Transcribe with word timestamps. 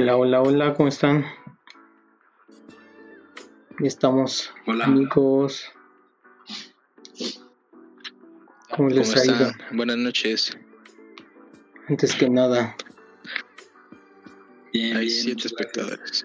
Hola, 0.00 0.16
hola, 0.16 0.40
hola, 0.40 0.72
¿cómo 0.72 0.88
están? 0.88 1.26
Ya 3.80 3.86
estamos, 3.86 4.50
Hola. 4.66 4.86
amigos. 4.86 5.66
¿Cómo 8.74 8.88
les 8.88 9.14
ha 9.14 9.26
ido? 9.26 9.52
Buenas 9.72 9.98
noches. 9.98 10.56
Antes 11.86 12.14
que 12.14 12.30
nada, 12.30 12.74
Bien, 14.72 14.96
Hay 14.96 15.04
bien, 15.08 15.22
siete 15.22 15.48
espectadores. 15.48 16.24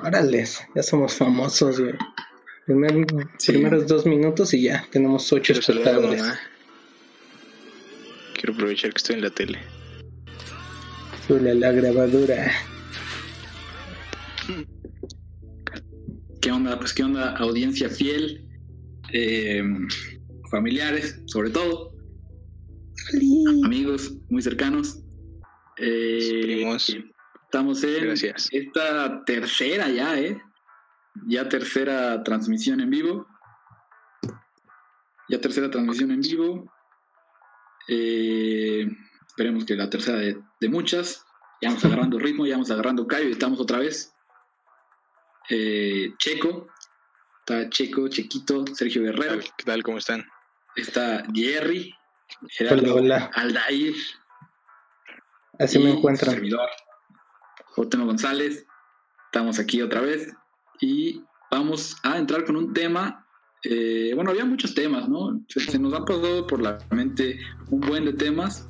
órales, 0.00 0.60
ya 0.76 0.82
somos 0.84 1.14
famosos, 1.16 1.80
güey. 1.80 1.94
Primer- 2.66 3.04
Sí. 3.38 3.50
Primeros 3.50 3.88
dos 3.88 4.06
minutos 4.06 4.54
y 4.54 4.62
ya 4.62 4.86
tenemos 4.92 5.32
ocho 5.32 5.54
Quiero 5.54 5.60
espectadores. 5.60 6.22
Quiero 8.34 8.52
aprovechar 8.54 8.92
que 8.92 8.98
estoy 8.98 9.16
en 9.16 9.22
la 9.22 9.30
tele. 9.30 9.58
Súbele 11.26 11.52
a 11.52 11.54
la 11.54 11.72
grabadora. 11.72 12.52
¿Qué 16.42 16.52
onda? 16.52 16.78
Pues 16.78 16.92
qué 16.92 17.02
onda, 17.02 17.34
audiencia 17.36 17.88
fiel, 17.88 18.46
eh, 19.10 19.62
familiares, 20.50 21.22
sobre 21.26 21.48
todo, 21.48 21.94
amigos 23.64 24.14
muy 24.28 24.42
cercanos. 24.42 25.00
Eh, 25.78 26.40
Primos. 26.42 26.94
Estamos 27.44 27.82
en 27.84 28.04
Gracias. 28.04 28.48
esta 28.52 29.24
tercera 29.24 29.88
ya, 29.88 30.20
¿eh? 30.20 30.36
Ya 31.26 31.48
tercera 31.48 32.22
transmisión 32.22 32.80
en 32.80 32.90
vivo. 32.90 33.26
Ya 35.30 35.40
tercera 35.40 35.70
transmisión 35.70 36.10
en 36.10 36.20
vivo. 36.20 36.70
Eh, 37.88 38.86
esperemos 39.26 39.64
que 39.64 39.76
la 39.76 39.88
tercera 39.88 40.18
de, 40.18 40.38
de 40.64 40.70
muchas. 40.70 41.24
Ya 41.60 41.68
vamos 41.68 41.84
agarrando 41.84 42.18
ritmo, 42.18 42.46
ya 42.46 42.54
vamos 42.54 42.70
agarrando 42.70 43.06
callo 43.06 43.28
y 43.28 43.32
estamos 43.32 43.60
otra 43.60 43.78
vez. 43.78 44.12
Eh, 45.50 46.12
Checo. 46.18 46.68
Está 47.40 47.68
Checo, 47.68 48.08
Chequito, 48.08 48.64
Sergio 48.74 49.02
¿Qué 49.02 49.08
Guerrero. 49.10 49.38
tal? 49.40 49.54
¿Qué 49.58 49.64
tal? 49.64 49.82
¿Cómo 49.82 49.98
están? 49.98 50.24
Está 50.76 51.24
Jerry. 51.34 51.94
Gerardo 52.48 52.94
Hola, 52.94 52.94
hola. 52.94 53.30
Aldair. 53.34 53.94
Así 55.58 55.78
me 55.78 55.90
encuentran. 55.90 56.32
Servidor, 56.32 56.68
Oteno 57.76 58.06
González. 58.06 58.64
Estamos 59.26 59.58
aquí 59.58 59.82
otra 59.82 60.00
vez 60.00 60.32
y 60.80 61.22
vamos 61.50 61.96
a 62.02 62.16
entrar 62.18 62.44
con 62.44 62.56
un 62.56 62.72
tema. 62.72 63.26
eh, 63.64 64.12
bueno, 64.14 64.30
había 64.30 64.44
muchos 64.44 64.74
temas, 64.74 65.08
¿no? 65.08 65.40
Se, 65.48 65.60
se 65.60 65.78
nos 65.78 65.92
han 65.94 66.04
pasado 66.04 66.46
por 66.46 66.60
la 66.62 66.78
mente 66.90 67.38
un 67.70 67.80
buen 67.80 68.04
de 68.06 68.12
temas 68.14 68.68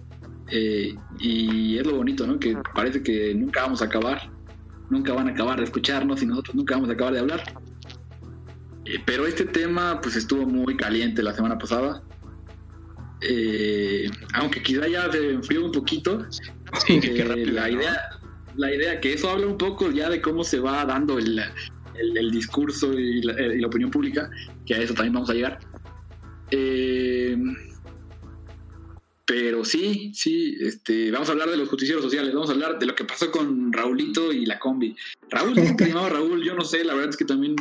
eh, 0.50 0.94
y 1.18 1.78
es 1.78 1.86
lo 1.86 1.96
bonito, 1.96 2.26
¿no? 2.26 2.38
Que 2.38 2.56
parece 2.74 3.02
que 3.02 3.34
nunca 3.34 3.62
vamos 3.62 3.82
a 3.82 3.86
acabar, 3.86 4.30
nunca 4.90 5.12
van 5.12 5.28
a 5.28 5.32
acabar 5.32 5.58
de 5.58 5.64
escucharnos 5.64 6.22
y 6.22 6.26
nosotros 6.26 6.54
nunca 6.54 6.74
vamos 6.74 6.90
a 6.90 6.92
acabar 6.92 7.14
de 7.14 7.20
hablar. 7.20 7.42
Eh, 8.84 8.98
pero 9.06 9.26
este 9.26 9.44
tema, 9.46 10.00
pues 10.02 10.16
estuvo 10.16 10.46
muy 10.46 10.76
caliente 10.76 11.22
la 11.22 11.32
semana 11.32 11.56
pasada. 11.58 12.02
Eh, 13.20 14.10
aunque 14.34 14.62
quizá 14.62 14.86
ya 14.86 15.10
se 15.10 15.30
enfrió 15.30 15.64
un 15.64 15.72
poquito, 15.72 16.26
Sí, 16.86 17.00
que 17.00 17.06
eh, 17.08 17.14
qué 17.14 17.24
rápido. 17.24 17.52
la 17.52 17.68
¿no? 17.68 17.80
idea 17.80 18.02
la 18.56 18.72
idea 18.72 19.00
que 19.00 19.14
eso 19.14 19.30
habla 19.30 19.46
un 19.48 19.58
poco 19.58 19.90
ya 19.90 20.08
de 20.08 20.20
cómo 20.20 20.44
se 20.44 20.60
va 20.60 20.84
dando 20.84 21.18
el, 21.18 21.38
el- 21.94 22.16
el 22.16 22.30
discurso 22.30 22.92
y 22.92 23.20
la, 23.22 23.40
y 23.40 23.58
la 23.60 23.66
opinión 23.66 23.90
pública 23.90 24.30
que 24.64 24.74
a 24.74 24.78
eso 24.78 24.94
también 24.94 25.12
vamos 25.14 25.30
a 25.30 25.34
llegar 25.34 25.58
Eh, 26.52 27.36
pero 29.26 29.64
sí 29.64 30.12
sí 30.14 30.56
este 30.60 31.10
vamos 31.10 31.28
a 31.28 31.32
hablar 31.32 31.48
de 31.50 31.56
los 31.56 31.68
justicieros 31.68 32.02
sociales 32.04 32.34
vamos 32.34 32.50
a 32.50 32.52
hablar 32.52 32.78
de 32.78 32.86
lo 32.86 32.94
que 32.94 33.04
pasó 33.04 33.30
con 33.30 33.72
Raulito 33.72 34.32
y 34.32 34.44
la 34.46 34.58
combi 34.58 34.94
Raúl 35.30 35.54
¿cómo 35.54 35.78
se 35.78 35.86
llamaba 35.88 36.08
Raúl 36.10 36.42
yo 36.44 36.54
no 36.54 36.64
sé 36.64 36.84
la 36.84 36.94
verdad 36.94 37.10
es 37.10 37.16
que 37.16 37.24
también 37.24 37.56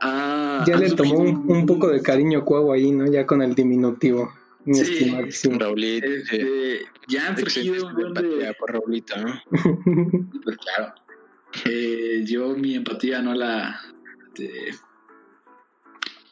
ha- 0.00 0.64
Ya 0.66 0.76
le 0.76 0.90
tomó 0.92 1.18
un, 1.18 1.50
un 1.50 1.66
poco 1.66 1.88
de 1.88 2.00
cariño 2.00 2.44
Cuau 2.44 2.72
ahí, 2.72 2.90
¿no? 2.92 3.10
Ya 3.10 3.26
con 3.26 3.42
el 3.42 3.54
diminutivo. 3.54 4.32
Mi 4.64 4.74
Sí. 4.76 4.92
estimadísimo. 4.94 5.58
Raulito. 5.58 6.06
sí. 6.06 6.14
este, 6.36 6.80
ya 7.08 7.28
han 7.28 7.36
surgido 7.38 7.86
un 7.88 7.94
buen 7.94 8.14
de- 8.14 8.20
empatía 8.20 8.52
por 8.58 8.72
Raulito, 8.72 9.14
¿no? 9.16 9.42
Pues 10.44 10.56
claro. 10.58 10.94
Eh, 11.66 12.22
yo 12.26 12.54
mi 12.56 12.76
empatía 12.76 13.20
no 13.20 13.34
la 13.34 13.80
este, 14.28 14.70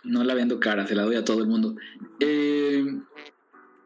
no 0.04 0.22
la 0.24 0.34
vendo 0.34 0.60
cara, 0.60 0.86
se 0.86 0.94
la 0.94 1.02
doy 1.02 1.16
a 1.16 1.24
todo 1.24 1.40
el 1.40 1.48
mundo. 1.48 1.74
Eh, 2.20 2.84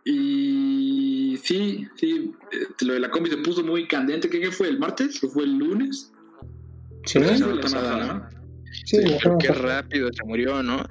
y 0.04 1.36
sí, 1.42 1.86
sí, 1.96 2.32
este, 2.50 2.84
lo 2.84 2.94
de 2.94 3.00
la 3.00 3.10
combi 3.10 3.30
se 3.30 3.36
puso 3.38 3.62
muy 3.62 3.86
candente. 3.86 4.28
¿Qué, 4.28 4.40
qué 4.40 4.50
fue? 4.50 4.68
¿El 4.68 4.78
martes? 4.78 5.22
¿O 5.22 5.28
fue 5.28 5.44
el 5.44 5.56
lunes? 5.56 6.12
Sí, 7.06 7.20
que 7.20 7.36
Sí, 7.36 7.42
fue 7.42 7.54
la 7.54 7.68
semana 7.68 8.06
¿no? 8.06 8.28
sí, 8.84 8.96
Sí, 8.98 9.16
pero 9.22 9.38
qué 9.38 9.48
rápido 9.48 10.08
se 10.12 10.24
murió, 10.24 10.62
¿no? 10.62 10.84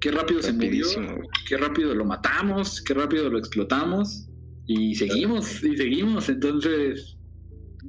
Qué 0.00 0.10
rápido 0.10 0.42
se 0.42 0.52
murió, 0.52 0.86
qué 1.48 1.56
rápido 1.56 1.94
lo 1.94 2.04
matamos, 2.04 2.82
qué 2.82 2.92
rápido 2.92 3.30
lo 3.30 3.38
explotamos 3.38 4.28
y 4.66 4.96
seguimos, 4.96 5.62
y 5.62 5.76
seguimos. 5.76 6.28
Entonces, 6.28 7.16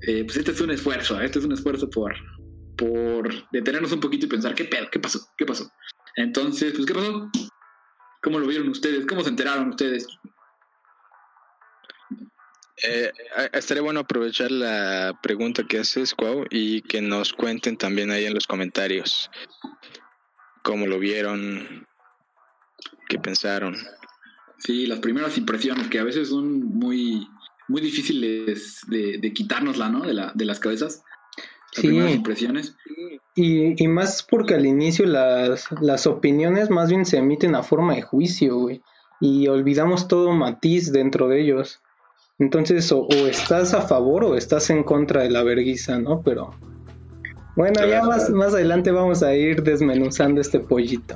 eh, 0.08 0.24
pues 0.24 0.38
este 0.38 0.52
es 0.52 0.62
un 0.62 0.70
esfuerzo, 0.72 1.20
este 1.20 1.40
es 1.40 1.46
un 1.46 1.54
esfuerzo 1.54 1.90
por, 1.90 2.14
por 2.78 3.50
detenernos 3.52 3.92
un 3.92 4.00
poquito 4.00 4.28
y 4.28 4.30
pensar, 4.30 4.54
¿qué 4.54 4.66
pedo? 4.66 4.88
¿Qué 4.92 5.00
pasó? 5.00 5.20
¿Qué 5.38 5.46
pasó? 5.46 5.72
Entonces, 6.16 6.74
pues, 6.74 6.86
¿qué 6.86 6.94
pasó? 6.94 7.32
¿Cómo 8.22 8.40
lo 8.40 8.48
vieron 8.48 8.70
ustedes? 8.70 9.08
¿Cómo 9.08 9.24
se 9.24 9.30
enteraron 9.30 9.70
ustedes? 9.70 10.08
Eh, 12.86 13.12
estaría 13.54 13.82
bueno 13.82 14.02
aprovechar 14.02 14.52
la 14.52 15.18
pregunta 15.24 15.64
que 15.68 15.80
haces, 15.80 16.14
Cuau, 16.14 16.46
y 16.50 16.82
que 16.82 17.02
nos 17.02 17.32
cuenten 17.34 17.78
también 17.78 18.12
ahí 18.12 18.26
en 18.26 18.34
los 18.34 18.46
comentarios 18.46 19.30
cómo 20.64 20.88
lo 20.88 20.98
vieron, 20.98 21.86
qué 23.08 23.20
pensaron. 23.20 23.76
Sí, 24.58 24.88
las 24.88 25.00
primeras 25.00 25.38
impresiones 25.38 25.88
que 25.90 26.00
a 26.00 26.04
veces 26.04 26.30
son 26.30 26.64
muy, 26.64 27.28
muy 27.68 27.82
difíciles 27.82 28.80
de, 28.88 29.18
de 29.18 29.34
quitárnosla, 29.34 29.90
¿no? 29.90 30.02
De, 30.02 30.14
la, 30.14 30.32
de 30.34 30.46
las 30.46 30.60
cabezas. 30.60 31.04
Las 31.76 31.82
Sí. 31.82 31.88
primeras 31.88 32.14
impresiones. 32.14 32.76
Y, 33.36 33.84
y 33.84 33.88
más 33.88 34.24
porque 34.24 34.54
al 34.54 34.66
inicio 34.66 35.06
las, 35.06 35.68
las 35.82 36.06
opiniones 36.06 36.70
más 36.70 36.90
bien 36.90 37.06
se 37.06 37.18
emiten 37.18 37.56
a 37.56 37.64
forma 37.64 37.96
de 37.96 38.04
juicio, 38.04 38.58
güey. 38.58 38.82
Y 39.20 39.48
olvidamos 39.48 40.08
todo 40.08 40.32
matiz 40.34 40.92
dentro 40.92 41.28
de 41.28 41.42
ellos. 41.42 41.82
Entonces, 42.40 42.92
o, 42.92 43.02
o 43.02 43.28
estás 43.28 43.74
a 43.74 43.82
favor 43.82 44.24
o 44.24 44.36
estás 44.36 44.70
en 44.70 44.84
contra 44.84 45.24
de 45.24 45.30
la 45.30 45.44
verguiza, 45.44 46.00
¿no? 46.00 46.22
Pero. 46.24 46.52
Bueno, 47.56 47.80
ya 47.82 47.86
Claro. 48.02 48.08
más, 48.08 48.30
más 48.32 48.54
adelante 48.54 48.92
vamos 48.92 49.22
a 49.22 49.36
ir 49.36 49.62
desmenuzando 49.62 50.42
este 50.42 50.60
pollito. 50.60 51.16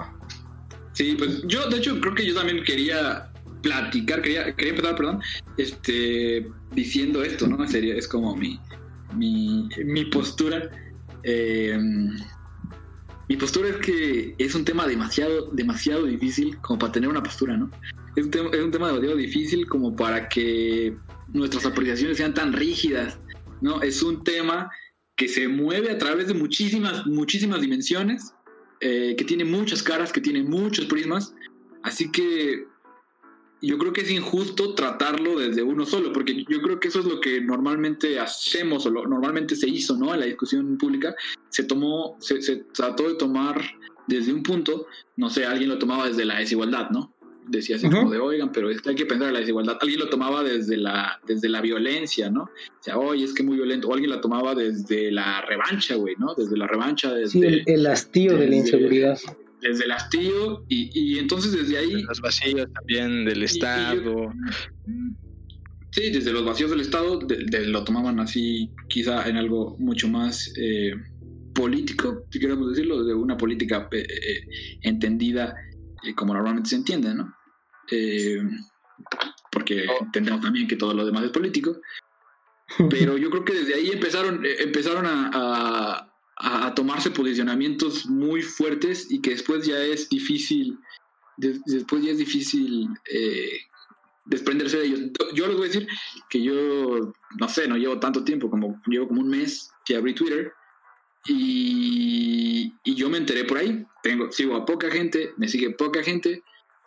Sí, 0.94 1.16
pues 1.18 1.42
yo 1.48 1.68
de 1.70 1.78
hecho 1.78 2.00
creo 2.00 2.14
que 2.16 2.26
yo 2.26 2.36
también 2.36 2.64
quería 2.64 3.30
platicar, 3.62 4.22
quería, 4.22 4.54
quería 4.56 4.72
empezar, 4.72 4.96
perdón, 4.96 5.20
este, 5.58 6.48
diciendo 6.74 7.24
esto, 7.24 7.48
¿no? 7.48 7.68
Sería, 7.68 7.96
es 7.96 8.08
como 8.08 8.36
mi, 8.36 8.60
mi, 9.16 9.68
mi 9.86 10.06
postura. 10.06 10.70
Eh, 11.24 11.78
mi 13.30 13.36
postura 13.36 13.70
es 13.70 13.76
que 13.78 14.36
es 14.38 14.56
un 14.56 14.64
tema 14.64 14.88
demasiado, 14.88 15.50
demasiado 15.52 16.06
difícil 16.06 16.58
como 16.62 16.80
para 16.80 16.94
tener 16.94 17.10
una 17.10 17.22
postura, 17.22 17.58
¿no? 17.58 17.70
Es 18.16 18.24
un, 18.26 18.32
tema, 18.32 18.50
es 18.54 18.64
un 18.64 18.72
tema 18.72 18.88
demasiado 18.88 19.18
difícil 19.18 19.68
como 19.68 19.96
para 19.96 20.30
que 20.30 20.96
nuestras 21.34 21.66
apreciaciones 21.66 22.18
sean 22.18 22.34
tan 22.34 22.54
rígidas, 22.54 23.20
¿no? 23.62 23.82
Es 23.82 24.02
un 24.02 24.24
tema 24.24 24.72
que 25.16 25.28
se 25.28 25.48
mueve 25.48 25.92
a 25.92 25.98
través 25.98 26.28
de 26.28 26.34
muchísimas, 26.34 27.06
muchísimas 27.08 27.62
dimensiones 27.62 28.34
eh, 28.80 29.16
que 29.18 29.26
tiene 29.26 29.46
muchas 29.46 29.82
caras, 29.82 30.14
que 30.14 30.22
tiene 30.22 30.44
muchos 30.44 30.86
prismas. 30.86 31.34
Así 31.82 32.12
que 32.12 32.66
yo 33.62 33.78
creo 33.80 33.92
que 33.92 34.02
es 34.02 34.12
injusto 34.12 34.76
tratarlo 34.76 35.40
desde 35.40 35.64
uno 35.64 35.86
solo, 35.86 36.14
porque 36.14 36.46
yo 36.48 36.62
creo 36.62 36.80
que 36.80 36.90
eso 36.90 37.00
es 37.00 37.06
lo 37.06 37.20
que 37.20 37.42
normalmente 37.42 38.20
hacemos 38.20 38.86
o 38.86 38.92
lo, 38.92 39.08
normalmente 39.08 39.56
se 39.56 39.68
hizo 39.68 39.98
¿no? 39.98 40.14
en 40.14 40.20
la 40.20 40.26
discusión 40.28 40.78
pública. 40.78 41.16
Se 41.50 41.64
tomó, 41.64 42.18
se, 42.20 42.42
se 42.42 42.58
trató 42.74 43.08
de 43.08 43.16
tomar 43.16 43.60
desde 44.08 44.32
un 44.32 44.44
punto, 44.44 44.86
no 45.16 45.30
sé, 45.30 45.46
alguien 45.46 45.70
lo 45.70 45.80
tomaba 45.80 46.08
desde 46.08 46.26
la 46.26 46.40
desigualdad, 46.40 46.92
¿no? 46.92 47.14
Decía 47.50 47.78
así 47.78 47.88
como 47.90 48.12
de, 48.12 48.20
oigan, 48.20 48.52
pero 48.52 48.70
es 48.70 48.82
que 48.82 48.90
hay 48.90 48.96
que 48.96 49.06
pensar 49.06 49.28
en 49.30 49.34
la 49.34 49.40
desigualdad. 49.40 49.78
Alguien 49.82 50.00
lo 50.00 50.10
tomaba 50.10 50.44
desde 50.44 50.76
la, 50.78 51.20
desde 51.26 51.48
la 51.50 51.62
violencia, 51.62 52.30
¿no? 52.30 52.44
O 52.44 52.50
sea, 52.82 52.98
oye, 52.98 53.24
es 53.24 53.34
que 53.34 53.44
muy 53.44 53.56
violento. 53.56 53.88
O 53.88 53.94
alguien 53.94 54.10
la 54.12 54.20
tomaba 54.22 54.54
desde 54.54 55.12
la 55.12 55.42
revancha, 55.42 55.96
güey, 55.96 56.16
¿no? 56.18 56.36
Desde 56.36 56.58
la 56.58 56.68
revancha, 56.68 57.14
desde 57.14 57.32
Sí, 57.40 57.46
el, 57.46 57.64
el 57.66 57.88
hastío 57.88 58.38
de 58.38 58.48
la 58.48 58.56
inseguridad. 58.56 59.18
desde 59.62 59.86
el 59.86 59.92
hastío 59.92 60.66
y, 60.68 60.90
y 60.94 61.20
entonces 61.20 61.52
desde 61.54 61.78
ahí, 61.78 62.04
Los 62.04 62.22
vacíos 62.22 62.68
también 62.74 63.26
del 63.26 63.38
y- 63.40 63.42
y 63.42 63.46
Estado. 63.46 63.96
yo- 64.04 64.32
sí, 65.92 66.12
desde 66.12 66.32
los 66.32 66.46
vacíos 66.46 66.70
del 66.70 66.82
Estado 66.82 67.20
de- 67.20 67.46
de- 67.46 67.66
lo 67.68 67.84
tomaban 67.84 68.20
así 68.20 68.72
quizá 68.90 69.28
en 69.28 69.38
algo 69.38 69.76
mucho 69.80 70.08
más 70.08 70.52
eh, 70.58 70.92
político, 71.54 72.26
si 72.30 72.40
queremos 72.40 72.70
decirlo, 72.70 73.04
de 73.04 73.14
una 73.14 73.36
política 73.38 73.88
eh, 73.92 74.00
eh, 74.08 74.40
entendida 74.82 75.56
eh, 76.04 76.14
como 76.14 76.34
normalmente 76.34 76.70
se 76.70 76.76
entiende, 76.76 77.14
¿no? 77.16 77.34
Eh, 77.92 78.42
porque 79.52 79.86
entendemos 80.02 80.42
también 80.42 80.68
que 80.68 80.76
todo 80.76 80.94
lo 80.94 81.06
demás 81.06 81.24
es 81.24 81.32
político. 81.32 81.80
Pero 82.90 83.18
yo 83.18 83.30
creo 83.30 83.46
que 83.46 83.54
desde 83.54 83.76
ahí 83.76 83.90
empezaron, 83.90 84.46
eh, 84.46 84.58
empezaron 84.60 85.06
a, 85.06 86.10
a, 86.38 86.76
tomarse 86.76 87.12
posicionamientos 87.12 88.06
muy 88.08 88.42
fuertes 88.42 89.10
y 89.10 89.22
que 89.22 89.32
después 89.32 89.66
ya 89.66 89.82
es 89.82 90.10
difícil, 90.10 90.78
después 91.38 92.04
ya 92.04 92.12
es 92.12 92.18
difícil 92.18 92.90
eh, 93.12 93.60
desprenderse 94.26 94.78
de 94.78 94.86
ellos. 94.86 95.00
Yo 95.34 95.48
les 95.48 95.56
voy 95.56 95.66
a 95.66 95.72
decir 95.72 95.88
que 96.30 96.42
yo, 96.42 97.14
no 97.40 97.50
sé, 97.50 97.68
no 97.68 97.78
llevo 97.78 98.00
tanto 98.00 98.24
tiempo, 98.24 98.50
como 98.50 98.80
llevo 98.86 99.08
como 99.08 99.22
un 99.22 99.30
mes 99.30 99.72
que 99.86 99.96
abrí 99.96 100.14
Twitter 100.14 100.52
y, 101.26 102.74
y 102.84 102.96
yo 102.96 103.10
me 103.10 103.18
enteré 103.18 103.46
por 103.46 103.58
ahí. 103.58 103.86
Tengo, 104.04 104.32
sigo 104.32 104.56
a 104.56 104.66
poca 104.66 104.92
gente, 104.92 105.34
me 105.38 105.48
sigue 105.48 105.72
poca 105.72 106.04
gente. 106.04 106.44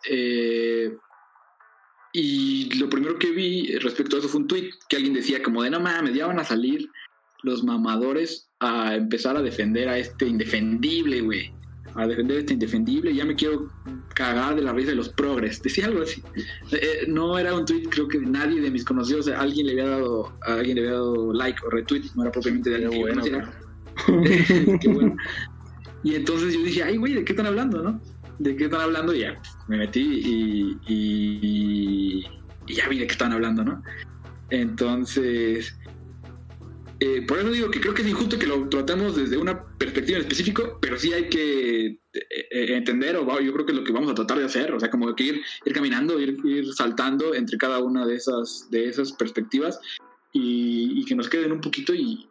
Eh, 0.09 0.95
y 2.13 2.73
lo 2.77 2.89
primero 2.89 3.17
que 3.17 3.31
vi 3.31 3.77
respecto 3.77 4.15
a 4.15 4.19
eso 4.19 4.27
fue 4.27 4.41
un 4.41 4.47
tweet 4.47 4.69
que 4.89 4.97
alguien 4.97 5.13
decía 5.13 5.41
como 5.41 5.63
de 5.63 5.69
no 5.69 5.79
mames, 5.79 6.13
ya 6.13 6.27
van 6.27 6.39
a 6.39 6.43
salir 6.43 6.89
los 7.43 7.63
mamadores 7.63 8.49
a 8.59 8.95
empezar 8.95 9.37
a 9.37 9.41
defender 9.41 9.87
a 9.89 9.97
este 9.97 10.27
indefendible, 10.27 11.21
güey. 11.21 11.53
A 11.95 12.07
defender 12.07 12.37
a 12.37 12.39
este 12.41 12.53
indefendible, 12.53 13.13
ya 13.13 13.25
me 13.25 13.35
quiero 13.35 13.69
cagar 14.13 14.55
de 14.55 14.61
la 14.61 14.73
risa 14.73 14.91
de 14.91 14.95
los 14.95 15.09
progres. 15.09 15.61
Decía 15.61 15.87
algo 15.87 16.03
así. 16.03 16.21
Eh, 16.71 17.05
no 17.07 17.37
era 17.37 17.55
un 17.55 17.65
tweet, 17.65 17.83
creo 17.89 18.07
que 18.07 18.19
nadie 18.19 18.61
de 18.61 18.71
mis 18.71 18.85
conocidos, 18.85 19.27
alguien 19.27 19.67
le 19.67 19.73
había 19.73 19.87
dado, 19.87 20.33
a 20.45 20.53
alguien 20.53 20.75
le 20.75 20.81
había 20.83 20.93
dado 20.93 21.33
like 21.33 21.59
o 21.65 21.69
retweet, 21.69 22.03
no 22.15 22.23
era 22.23 22.31
propiamente 22.31 22.69
de 22.69 22.85
alguien 22.85 23.01
bueno, 23.01 23.23
Qué 24.79 24.87
bueno. 24.87 25.15
Y 26.03 26.15
entonces 26.15 26.53
yo 26.53 26.63
dije, 26.63 26.83
ay, 26.83 26.97
güey, 26.97 27.13
¿de 27.13 27.25
qué 27.25 27.33
están 27.33 27.45
hablando, 27.45 27.81
no? 27.83 28.01
¿De 28.41 28.55
qué 28.55 28.65
están 28.65 28.81
hablando? 28.81 29.13
Y 29.13 29.19
ya 29.19 29.39
me 29.67 29.77
metí 29.77 30.01
y, 30.01 30.77
y, 30.87 32.25
y 32.65 32.73
ya 32.73 32.87
vi 32.87 32.97
de 32.97 33.05
qué 33.05 33.11
están 33.11 33.33
hablando, 33.33 33.63
¿no? 33.63 33.83
Entonces, 34.49 35.75
eh, 36.99 37.23
por 37.27 37.37
eso 37.37 37.51
digo 37.51 37.69
que 37.69 37.79
creo 37.79 37.93
que 37.93 38.01
es 38.01 38.07
injusto 38.07 38.39
que 38.39 38.47
lo 38.47 38.67
tratemos 38.67 39.15
desde 39.15 39.37
una 39.37 39.63
perspectiva 39.77 40.17
en 40.17 40.23
específico, 40.23 40.79
pero 40.81 40.97
sí 40.97 41.13
hay 41.13 41.29
que 41.29 41.85
eh, 41.85 41.99
eh, 42.13 42.75
entender, 42.75 43.15
o 43.15 43.39
yo 43.39 43.53
creo 43.53 43.65
que 43.65 43.71
es 43.73 43.77
lo 43.77 43.83
que 43.83 43.91
vamos 43.91 44.11
a 44.11 44.15
tratar 44.15 44.39
de 44.39 44.45
hacer, 44.45 44.73
o 44.73 44.79
sea, 44.79 44.89
como 44.89 45.15
que 45.15 45.23
ir, 45.23 45.41
ir 45.65 45.73
caminando, 45.73 46.19
ir, 46.19 46.37
ir 46.43 46.73
saltando 46.73 47.35
entre 47.35 47.57
cada 47.57 47.79
una 47.79 48.05
de 48.05 48.15
esas, 48.15 48.67
de 48.71 48.89
esas 48.89 49.11
perspectivas 49.13 49.79
y, 50.33 51.05
que 51.05 51.15
nos 51.15 51.29
queden 51.29 51.51
un 51.51 51.61
poquito 51.61 51.93
y, 51.93 52.27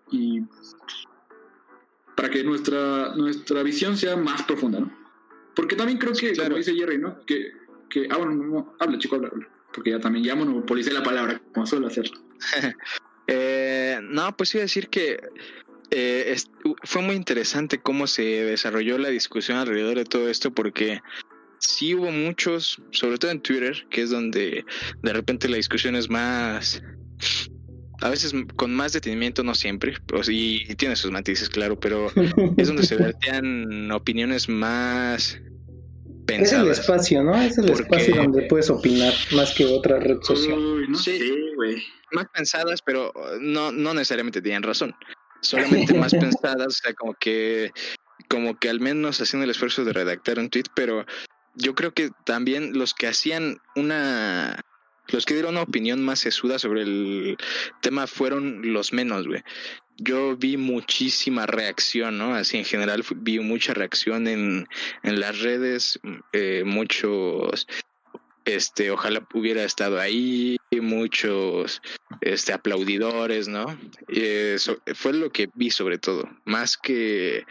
para 2.16 2.30
que 2.30 2.42
nuestra, 2.42 3.14
nuestra 3.14 3.62
visión 3.62 3.96
sea 3.96 4.16
más 4.16 4.42
profunda, 4.42 4.80
¿no? 4.80 4.99
Porque 5.54 5.76
también 5.76 5.98
creo 5.98 6.12
que, 6.12 6.34
como 6.34 6.56
dice 6.56 6.74
Jerry, 6.74 6.98
¿no? 6.98 7.24
Que, 7.26 7.52
que 7.88 8.06
ah, 8.10 8.16
bueno, 8.16 8.32
no, 8.32 8.74
habla, 8.78 8.98
chico, 8.98 9.16
habla, 9.16 9.28
habla, 9.28 9.48
porque 9.72 9.90
ya 9.90 10.00
también 10.00 10.24
ya 10.24 10.34
monopolicé 10.34 10.92
la 10.92 11.02
palabra, 11.02 11.40
como 11.52 11.66
suelo 11.66 11.86
hacerlo. 11.86 12.18
Eh, 13.32 14.00
no, 14.02 14.36
pues 14.36 14.52
iba 14.56 14.62
a 14.62 14.64
decir 14.64 14.88
que 14.88 15.20
eh, 15.92 16.36
fue 16.82 17.00
muy 17.00 17.14
interesante 17.14 17.78
cómo 17.78 18.08
se 18.08 18.22
desarrolló 18.22 18.98
la 18.98 19.08
discusión 19.08 19.56
alrededor 19.56 19.98
de 19.98 20.04
todo 20.04 20.28
esto 20.28 20.52
porque 20.52 21.00
sí 21.60 21.94
hubo 21.94 22.10
muchos, 22.10 22.82
sobre 22.90 23.18
todo 23.18 23.30
en 23.30 23.40
Twitter, 23.40 23.86
que 23.90 24.02
es 24.02 24.10
donde 24.10 24.64
de 25.02 25.12
repente 25.12 25.48
la 25.48 25.58
discusión 25.58 25.94
es 25.94 26.10
más, 26.10 26.82
a 28.00 28.08
veces 28.08 28.34
con 28.56 28.74
más 28.74 28.92
detenimiento, 28.92 29.42
no 29.42 29.54
siempre, 29.54 29.94
pues, 30.06 30.28
y 30.30 30.74
tiene 30.76 30.96
sus 30.96 31.10
matices, 31.10 31.48
claro, 31.48 31.78
pero 31.78 32.10
es 32.56 32.68
donde 32.68 32.84
se 32.84 32.96
vertían 32.96 33.90
opiniones 33.92 34.48
más 34.48 35.40
es 36.38 36.52
el 36.52 36.68
espacio, 36.68 37.22
¿no? 37.22 37.40
Es 37.40 37.58
el 37.58 37.70
espacio 37.70 38.14
donde 38.16 38.42
puedes 38.42 38.70
opinar 38.70 39.12
más 39.32 39.54
que 39.54 39.64
otra 39.64 39.98
red 39.98 40.20
social. 40.22 40.86
sí, 40.94 41.52
güey. 41.56 41.82
Más 42.12 42.26
pensadas, 42.32 42.82
pero 42.82 43.12
no, 43.40 43.72
no 43.72 43.94
necesariamente 43.94 44.42
tienen 44.42 44.62
razón. 44.62 44.94
Solamente 45.42 45.94
más 45.94 46.12
pensadas, 46.20 46.66
o 46.66 46.70
sea, 46.70 46.94
como 46.94 47.14
que, 47.14 47.72
como 48.28 48.58
que 48.58 48.68
al 48.68 48.80
menos 48.80 49.20
haciendo 49.20 49.44
el 49.44 49.50
esfuerzo 49.50 49.84
de 49.84 49.92
redactar 49.92 50.38
un 50.38 50.50
tweet, 50.50 50.64
pero 50.74 51.06
yo 51.54 51.74
creo 51.74 51.92
que 51.92 52.10
también 52.24 52.78
los 52.78 52.94
que 52.94 53.06
hacían 53.06 53.58
una 53.76 54.60
los 55.12 55.26
que 55.26 55.34
dieron 55.34 55.52
una 55.52 55.62
opinión 55.62 56.02
más 56.02 56.20
sesuda 56.20 56.58
sobre 56.58 56.82
el 56.82 57.36
tema 57.80 58.06
fueron 58.06 58.72
los 58.72 58.92
menos, 58.92 59.26
güey 59.26 59.42
yo 60.00 60.36
vi 60.36 60.56
muchísima 60.56 61.46
reacción, 61.46 62.18
¿no? 62.18 62.34
Así 62.34 62.56
en 62.56 62.64
general 62.64 63.04
vi 63.16 63.38
mucha 63.38 63.74
reacción 63.74 64.26
en, 64.26 64.66
en 65.02 65.20
las 65.20 65.40
redes, 65.40 66.00
eh, 66.32 66.62
muchos, 66.64 67.66
este, 68.46 68.90
ojalá 68.90 69.26
hubiera 69.34 69.62
estado 69.62 70.00
ahí, 70.00 70.56
muchos, 70.80 71.82
este, 72.22 72.52
aplaudidores, 72.52 73.48
¿no? 73.48 73.78
eso 74.08 74.78
fue 74.94 75.12
lo 75.12 75.30
que 75.30 75.50
vi 75.54 75.70
sobre 75.70 75.98
todo, 75.98 76.28
más 76.44 76.78
que, 76.78 77.44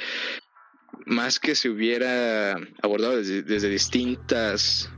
más 1.05 1.39
que 1.39 1.53
se 1.53 1.69
hubiera 1.69 2.55
abordado 2.81 3.17
desde, 3.17 3.43
desde 3.43 3.69
distintas 3.69 4.89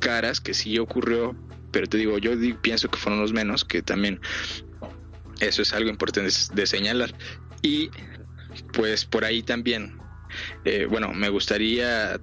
caras, 0.00 0.40
que 0.40 0.54
sí 0.54 0.78
ocurrió, 0.78 1.34
pero 1.74 1.88
te 1.88 1.98
digo, 1.98 2.18
yo 2.18 2.30
pienso 2.62 2.88
que 2.88 2.98
fueron 2.98 3.20
los 3.20 3.32
menos, 3.32 3.64
que 3.64 3.82
también 3.82 4.20
eso 5.40 5.60
es 5.60 5.72
algo 5.72 5.90
importante 5.90 6.30
de 6.54 6.66
señalar. 6.68 7.12
Y 7.62 7.90
pues 8.72 9.04
por 9.04 9.24
ahí 9.24 9.42
también, 9.42 9.98
eh, 10.64 10.86
bueno, 10.88 11.12
me 11.12 11.28
gustaría 11.30 12.20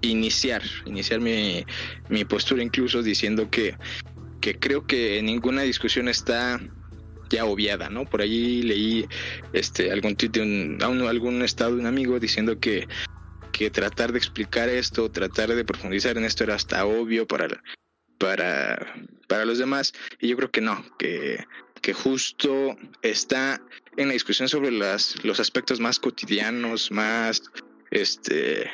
iniciar, 0.00 0.62
iniciar 0.84 1.20
mi, 1.20 1.64
mi 2.08 2.24
postura 2.24 2.60
incluso 2.60 3.04
diciendo 3.04 3.48
que, 3.48 3.76
que 4.40 4.58
creo 4.58 4.84
que 4.84 5.22
ninguna 5.22 5.62
discusión 5.62 6.08
está 6.08 6.60
ya 7.30 7.44
obviada, 7.44 7.88
¿no? 7.88 8.04
Por 8.04 8.20
ahí 8.20 8.62
leí 8.62 9.06
este 9.52 9.92
algún 9.92 10.16
tweet 10.16 10.30
de 10.30 10.42
un, 10.42 10.82
algún 10.82 11.40
estado 11.42 11.76
de 11.76 11.82
un 11.82 11.86
amigo 11.86 12.18
diciendo 12.18 12.58
que, 12.58 12.88
que 13.52 13.70
tratar 13.70 14.10
de 14.10 14.18
explicar 14.18 14.68
esto, 14.68 15.08
tratar 15.08 15.54
de 15.54 15.64
profundizar 15.64 16.18
en 16.18 16.24
esto 16.24 16.42
era 16.42 16.56
hasta 16.56 16.84
obvio 16.84 17.28
para, 17.28 17.46
para, 18.18 18.94
para 19.28 19.44
los 19.44 19.58
demás, 19.58 19.92
y 20.20 20.28
yo 20.28 20.36
creo 20.36 20.50
que 20.50 20.60
no, 20.60 20.84
que 20.98 21.44
que 21.86 21.92
justo 21.92 22.76
está 23.02 23.62
en 23.96 24.08
la 24.08 24.14
discusión 24.14 24.48
sobre 24.48 24.72
las, 24.72 25.22
los 25.24 25.38
aspectos 25.38 25.78
más 25.78 26.00
cotidianos, 26.00 26.90
más, 26.90 27.42
este, 27.92 28.68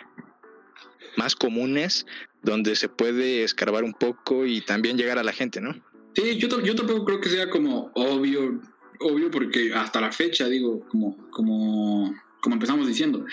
más 1.19 1.37
comunes, 1.37 2.07
donde 2.43 2.75
se 2.75 2.89
puede 2.89 3.45
escarbar 3.45 3.85
un 3.85 3.93
poco 3.93 4.47
y 4.47 4.63
también 4.63 4.97
llegar 4.97 5.19
a 5.19 5.23
la 5.23 5.35
gente, 5.35 5.61
¿no? 5.61 5.75
Sí, 6.15 6.39
yo, 6.39 6.61
yo 6.63 6.75
tampoco 6.75 7.05
creo 7.05 7.21
que 7.21 7.29
sea 7.29 7.51
como 7.51 7.91
obvio, 7.95 8.63
obvio 9.01 9.31
porque 9.31 9.75
hasta 9.75 10.01
la 10.01 10.11
fecha, 10.11 10.49
digo, 10.49 10.81
como, 10.89 11.17
como, 11.31 12.15
como 12.41 12.55
empezamos 12.55 12.87
diciendo, 12.87 13.27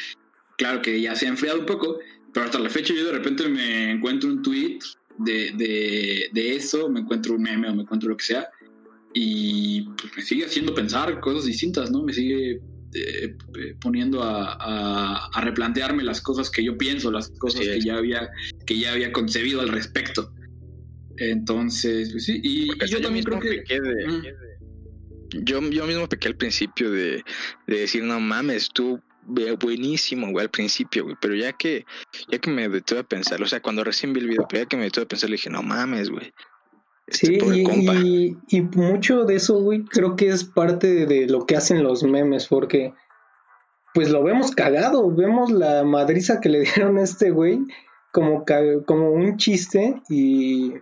claro 0.57 0.81
que 0.81 0.99
ya 0.99 1.15
se 1.15 1.25
ha 1.25 1.29
enfriado 1.29 1.59
un 1.59 1.65
poco, 1.65 1.99
pero 2.33 2.45
hasta 2.45 2.59
la 2.59 2.69
fecha 2.69 2.93
yo 2.93 3.05
de 3.05 3.13
repente 3.13 3.47
me 3.47 3.91
encuentro 3.91 4.29
un 4.29 4.41
tweet 4.41 4.79
de, 5.19 5.51
de, 5.55 6.29
de 6.31 6.55
eso, 6.55 6.89
me 6.89 7.01
encuentro 7.01 7.35
un 7.35 7.43
meme 7.43 7.69
o 7.69 7.75
me 7.75 7.83
encuentro 7.83 8.09
lo 8.09 8.17
que 8.17 8.25
sea, 8.25 8.49
y 9.13 9.81
pues, 9.81 10.15
me 10.15 10.21
sigue 10.23 10.45
haciendo 10.45 10.73
pensar 10.73 11.19
cosas 11.19 11.45
distintas, 11.45 11.91
¿no? 11.91 12.03
Me 12.03 12.13
sigue 12.13 12.61
eh, 12.93 13.35
poniendo 13.79 14.21
a, 14.23 15.29
replantearme 15.41 16.03
las 16.03 16.21
cosas 16.21 16.49
que 16.49 16.63
yo 16.63 16.77
pienso, 16.77 17.11
las 17.11 17.29
cosas 17.31 17.61
que 17.61 17.81
ya 17.81 17.97
había 17.97 18.29
que 18.65 18.79
ya 18.79 18.93
había 18.93 19.11
concebido 19.11 19.61
al 19.61 19.69
respecto. 19.69 20.33
Entonces, 21.17 22.11
pues 22.11 22.25
sí, 22.25 22.39
y, 22.43 22.67
yo, 22.87 23.01
también 23.01 23.25
creo 23.25 23.39
que... 23.39 23.63
Yo, 25.43 25.61
yo 25.69 25.85
mismo 25.85 26.07
pequé 26.07 26.29
al 26.29 26.35
principio 26.35 26.89
de, 26.89 27.23
decir, 27.67 28.03
no 28.03 28.19
mames, 28.19 28.69
tú 28.73 28.99
buenísimo, 29.59 30.31
güey, 30.31 30.45
al 30.45 30.51
principio, 30.51 31.03
güey, 31.03 31.15
pero 31.21 31.35
ya 31.35 31.53
que, 31.53 31.85
ya 32.31 32.39
que 32.39 32.49
me 32.49 32.67
detuve 32.69 32.99
a 32.99 33.03
pensar, 33.03 33.41
o 33.41 33.47
sea, 33.47 33.61
cuando 33.61 33.83
recién 33.83 34.13
vi 34.13 34.21
el 34.21 34.27
video, 34.27 34.45
pero 34.49 34.63
ya 34.63 34.69
que 34.69 34.77
me 34.77 34.83
detuve 34.83 35.05
a 35.05 35.07
pensar, 35.07 35.29
le 35.29 35.35
dije, 35.35 35.49
no 35.49 35.63
mames, 35.63 36.09
güey, 36.09 36.33
Sí, 37.11 37.39
y, 37.41 38.37
y, 38.49 38.61
mucho 38.61 39.25
de 39.25 39.35
eso, 39.35 39.59
güey, 39.59 39.83
creo 39.83 40.15
que 40.15 40.27
es 40.27 40.43
parte 40.43 41.07
de 41.07 41.27
lo 41.27 41.45
que 41.45 41.55
hacen 41.55 41.83
los 41.83 42.03
memes, 42.03 42.47
porque 42.47 42.93
pues 43.93 44.11
lo 44.11 44.23
vemos 44.23 44.51
cagado, 44.51 45.09
vemos 45.09 45.51
la 45.51 45.83
madriza 45.83 46.39
que 46.39 46.49
le 46.49 46.59
dieron 46.75 46.97
a 46.97 47.03
este 47.03 47.31
güey 47.31 47.59
como, 48.11 48.45
como 48.85 49.11
un 49.11 49.37
chiste 49.37 50.01
y, 50.09 50.75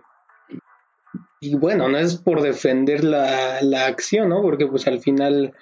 y 1.40 1.54
bueno, 1.56 1.88
no 1.88 1.98
es 1.98 2.16
por 2.16 2.42
defender 2.42 3.04
la, 3.04 3.62
la 3.62 3.86
acción, 3.86 4.28
¿no? 4.28 4.42
Porque 4.42 4.66
pues 4.66 4.86
al 4.86 5.00
final 5.00 5.54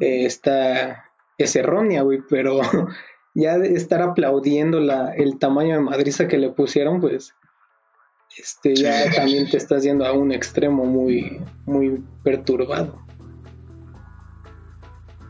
eh, 0.00 0.26
está, 0.26 1.04
es 1.38 1.56
errónea, 1.56 2.02
güey, 2.02 2.20
pero 2.28 2.60
ya 3.34 3.58
de 3.58 3.74
estar 3.74 4.02
aplaudiendo 4.02 4.80
la, 4.80 5.14
el 5.14 5.38
tamaño 5.38 5.76
de 5.76 5.80
madriza 5.80 6.28
que 6.28 6.36
le 6.36 6.50
pusieron, 6.50 7.00
pues 7.00 7.34
este, 8.36 8.74
ya 8.74 9.10
también 9.10 9.48
te 9.48 9.56
estás 9.56 9.84
yendo 9.84 10.04
a 10.04 10.12
un 10.12 10.32
extremo 10.32 10.84
muy, 10.84 11.40
muy 11.64 12.02
perturbado. 12.22 13.04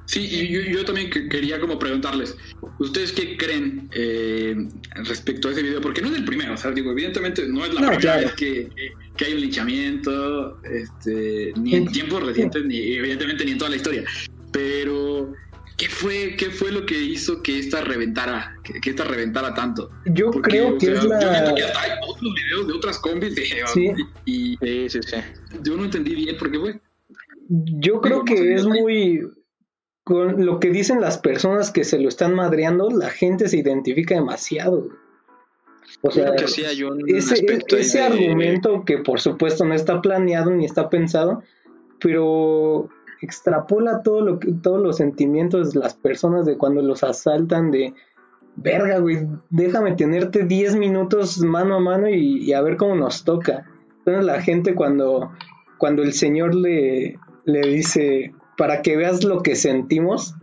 Sí, 0.07 0.27
Sí, 0.27 0.49
yo, 0.49 0.63
yo 0.63 0.87
también 0.87 1.11
quería 1.11 1.61
como 1.61 1.79
preguntarles, 1.79 2.35
¿ustedes 2.79 3.13
qué 3.13 3.37
creen 3.37 3.91
eh, 3.93 4.57
respecto 5.05 5.49
a 5.49 5.53
ese 5.53 5.63
video? 5.63 5.83
Porque 5.83 6.01
no 6.01 6.09
es 6.09 6.17
el 6.17 6.25
primero, 6.25 6.55
o 6.55 6.57
sea, 6.57 6.71
digo, 6.71 6.93
evidentemente 6.93 7.47
no 7.47 7.63
es 7.63 7.75
la 7.75 7.91
primera 7.91 8.17
vez 8.17 8.33
que, 8.33 8.71
que, 9.17 9.25
hay 9.27 9.35
un 9.35 9.41
linchamiento, 9.43 10.63
este, 10.63 11.53
ni 11.57 11.75
en 11.75 11.93
tiempos 11.93 12.23
recientes, 12.25 12.65
ni 12.65 12.95
evidentemente 12.95 13.45
ni 13.45 13.53
en 13.53 13.59
toda 13.59 13.71
la 13.71 13.77
historia, 13.77 14.05
pero 14.51 15.35
¿qué 15.79 15.89
fue, 15.89 16.37
qué 16.37 16.51
fue 16.51 16.71
lo 16.73 16.85
que 16.85 16.99
hizo 16.99 17.43
que 17.43 17.59
esta 17.59 17.81
reventara, 17.81 18.61
que, 18.63 18.91
esta 18.91 19.05
reventara 19.05 19.55
tanto? 19.55 19.91
Yo 20.05 20.31
creo 20.31 20.77
que 20.77 20.93
es 20.93 21.05
la... 21.05 21.49
Yo 21.49 21.55
que 21.55 21.63
hasta 21.63 21.81
hay 21.81 21.91
otros 22.03 22.35
videos 22.35 22.67
de 22.67 22.73
otras 22.75 22.99
combis 22.99 23.35
de, 23.35 23.45
sí. 23.73 23.93
y, 24.27 24.57
sí, 24.59 24.91
sí, 24.91 24.99
sí. 25.03 25.17
yo 25.63 25.77
no 25.77 25.85
entendí 25.85 26.15
bien 26.15 26.37
por 26.37 26.51
qué 26.51 26.59
fue. 26.59 26.81
Yo 27.49 28.01
creo 28.03 28.25
que 28.25 28.55
es 28.55 28.67
muy 28.67 29.23
con 30.05 30.47
lo 30.47 30.59
que 30.59 30.71
dicen 30.71 31.03
las 31.03 31.19
personas 31.19 31.71
que 31.71 31.85
se 31.85 31.99
lo 31.99 32.09
están 32.09 32.35
madreando, 32.35 32.89
la 32.91 33.11
gente 33.11 33.47
se 33.47 33.59
identifica 33.59 34.15
demasiado. 34.15 34.89
O 36.01 36.11
sea, 36.11 36.35
que 36.35 36.49
sí 36.49 36.65
hay 36.65 36.83
un 36.83 37.05
ese, 37.09 37.45
ese 37.77 38.03
argumento 38.03 38.85
que 38.87 38.99
por 38.99 39.21
supuesto 39.21 39.67
no 39.67 39.75
está 39.75 40.01
planeado 40.01 40.51
ni 40.51 40.65
está 40.65 40.89
pensado, 40.89 41.43
pero 42.01 42.89
extrapola 43.21 44.03
todo 44.03 44.21
lo 44.21 44.39
que, 44.39 44.53
todos 44.53 44.81
los 44.81 44.97
sentimientos 44.97 45.73
de 45.73 45.81
las 45.81 45.95
personas 45.95 46.47
de 46.47 46.57
cuando 46.57 46.83
los 46.83 47.03
asaltan 47.03 47.71
de 47.71 47.95
verga, 48.57 48.99
güey, 48.99 49.27
déjame 49.51 49.95
tenerte 49.95 50.45
10 50.45 50.77
minutos 50.77 51.39
mano 51.39 51.77
a 51.77 51.81
mano 51.81 52.09
y, 52.09 52.53
a 52.53 52.61
ver 52.61 52.77
cómo 52.77 52.95
nos 52.95 53.25
toca. 53.25 53.67
Entonces 53.99 54.25
la 54.25 54.41
gente 54.43 54.75
cuando, 54.75 55.33
cuando 55.79 56.03
el 56.03 56.13
señor 56.13 56.55
le, 56.55 57.19
le 57.45 57.61
dice, 57.69 58.35
para 58.57 58.83
que 58.83 58.97
veas 58.97 59.25
lo 59.25 59.43
que 59.43 59.55
sentimos, 59.55 60.35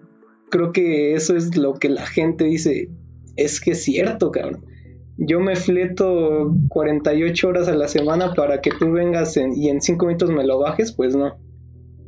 creo 0.49 0.71
que 0.71 1.13
eso 1.13 1.35
es 1.35 1.57
lo 1.57 1.73
que 1.73 1.89
la 1.89 2.05
gente 2.05 2.45
dice, 2.45 2.89
es 3.35 3.59
que 3.59 3.71
es 3.71 3.83
cierto, 3.83 4.31
cabrón. 4.31 4.65
Yo 5.17 5.39
me 5.39 5.55
fleto 5.55 6.53
48 6.69 7.47
horas 7.47 7.67
a 7.69 7.75
la 7.75 7.87
semana 7.87 8.33
para 8.33 8.59
que 8.59 8.71
tú 8.71 8.91
vengas 8.91 9.37
y 9.37 9.69
en 9.69 9.81
5 9.81 10.05
minutos 10.05 10.29
me 10.29 10.45
lo 10.45 10.59
bajes, 10.59 10.91
pues 10.91 11.15
no. 11.15 11.37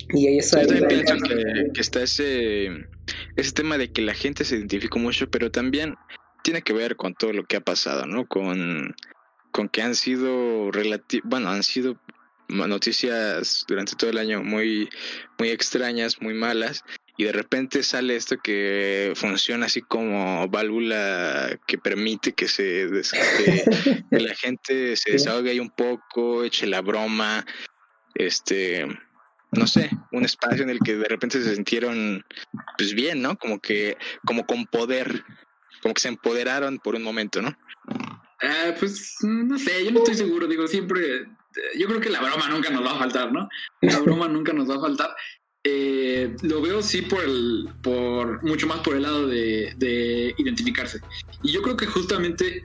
Y 0.09 0.27
ahí 0.27 0.37
está. 0.37 0.63
Yo 0.63 0.87
pienso 0.87 1.15
que, 1.17 1.81
está 1.81 2.01
ese, 2.01 2.87
ese 3.35 3.51
tema 3.51 3.77
de 3.77 3.91
que 3.91 4.01
la 4.01 4.13
gente 4.13 4.45
se 4.45 4.55
identifica 4.55 4.99
mucho, 4.99 5.29
pero 5.29 5.51
también 5.51 5.95
tiene 6.43 6.61
que 6.61 6.73
ver 6.73 6.95
con 6.95 7.13
todo 7.13 7.33
lo 7.33 7.45
que 7.45 7.57
ha 7.57 7.61
pasado, 7.61 8.05
¿no? 8.05 8.25
Con, 8.27 8.95
con 9.51 9.69
que 9.69 9.81
han 9.81 9.95
sido 9.95 10.71
bueno, 11.23 11.49
han 11.49 11.63
sido 11.63 11.99
noticias 12.49 13.65
durante 13.67 13.95
todo 13.95 14.09
el 14.09 14.17
año 14.17 14.41
muy, 14.41 14.89
muy 15.37 15.49
extrañas, 15.49 16.21
muy 16.21 16.33
malas, 16.33 16.83
y 17.17 17.25
de 17.25 17.31
repente 17.31 17.83
sale 17.83 18.15
esto 18.15 18.37
que 18.37 19.11
funciona 19.15 19.65
así 19.65 19.81
como 19.81 20.47
válvula 20.47 21.59
que 21.67 21.77
permite 21.77 22.33
que 22.33 22.47
se 22.47 22.87
que, 24.11 24.19
la 24.19 24.35
gente 24.35 24.95
se 24.95 25.11
desahogue 25.11 25.51
ahí 25.51 25.59
un 25.59 25.71
poco, 25.71 26.43
eche 26.43 26.67
la 26.67 26.81
broma, 26.81 27.45
este 28.15 28.85
no 29.51 29.67
sé, 29.67 29.89
un 30.11 30.25
espacio 30.25 30.63
en 30.63 30.69
el 30.69 30.79
que 30.79 30.95
de 30.95 31.07
repente 31.07 31.41
se 31.41 31.55
sintieron 31.55 32.23
pues 32.77 32.93
bien, 32.93 33.21
¿no? 33.21 33.37
Como 33.37 33.59
que 33.59 33.97
como 34.25 34.45
con 34.45 34.65
poder, 34.65 35.23
como 35.81 35.93
que 35.93 36.01
se 36.01 36.09
empoderaron 36.09 36.79
por 36.79 36.95
un 36.95 37.03
momento, 37.03 37.41
¿no? 37.41 37.57
Ah, 38.41 38.75
pues 38.79 39.15
no 39.21 39.57
sé, 39.57 39.85
yo 39.85 39.91
no 39.91 39.99
estoy 39.99 40.15
seguro, 40.15 40.47
digo, 40.47 40.67
siempre 40.67 41.25
yo 41.77 41.87
creo 41.87 41.99
que 41.99 42.09
la 42.09 42.21
broma 42.21 42.49
nunca 42.49 42.69
nos 42.69 42.85
va 42.85 42.91
a 42.91 42.99
faltar, 42.99 43.31
¿no? 43.31 43.49
La 43.81 43.99
broma 43.99 44.27
nunca 44.27 44.53
nos 44.53 44.69
va 44.69 44.75
a 44.75 44.81
faltar. 44.81 45.15
Eh, 45.63 46.35
lo 46.43 46.61
veo 46.61 46.81
sí 46.81 47.01
por 47.01 47.23
el, 47.23 47.67
por 47.81 48.43
mucho 48.43 48.67
más 48.67 48.79
por 48.79 48.95
el 48.95 49.03
lado 49.03 49.27
de, 49.27 50.33
identificarse. 50.37 51.01
Y 51.43 51.51
yo 51.51 51.61
creo 51.61 51.75
que 51.75 51.85
justamente 51.85 52.63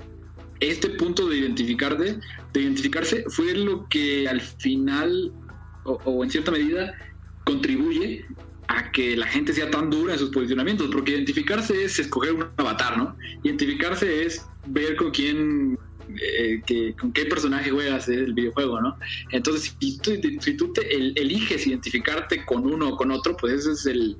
este 0.60 0.90
punto 0.90 1.28
de 1.28 1.38
identificarte, 1.38 2.18
de 2.52 2.60
identificarse, 2.60 3.24
fue 3.28 3.54
lo 3.54 3.88
que 3.88 4.28
al 4.28 4.40
final, 4.40 5.32
o, 5.84 6.24
en 6.24 6.30
cierta 6.30 6.50
medida, 6.50 6.94
contribuye 7.44 8.24
a 8.68 8.90
que 8.92 9.16
la 9.16 9.26
gente 9.26 9.52
sea 9.52 9.70
tan 9.70 9.90
dura 9.90 10.14
en 10.14 10.18
sus 10.18 10.30
posicionamientos, 10.30 10.88
porque 10.92 11.12
identificarse 11.12 11.84
es 11.84 11.98
escoger 11.98 12.34
un 12.34 12.46
avatar, 12.56 12.96
¿no? 12.96 13.16
Identificarse 13.42 14.24
es 14.24 14.46
ver 14.66 14.96
con 14.96 15.10
quién 15.10 15.78
eh, 16.20 16.62
que, 16.66 16.94
con 16.94 17.12
qué 17.12 17.26
personaje 17.26 17.70
juegas 17.70 18.08
el 18.08 18.32
videojuego, 18.34 18.80
¿no? 18.80 18.96
Entonces, 19.30 19.76
si 19.80 19.98
tú, 19.98 20.12
si 20.40 20.56
tú 20.56 20.72
te 20.72 20.94
eliges 20.94 21.66
identificarte 21.66 22.44
con 22.44 22.66
uno 22.66 22.90
o 22.90 22.96
con 22.96 23.10
otro, 23.10 23.36
pues 23.36 23.54
ese 23.54 23.72
es 23.72 23.86
el, 23.86 24.16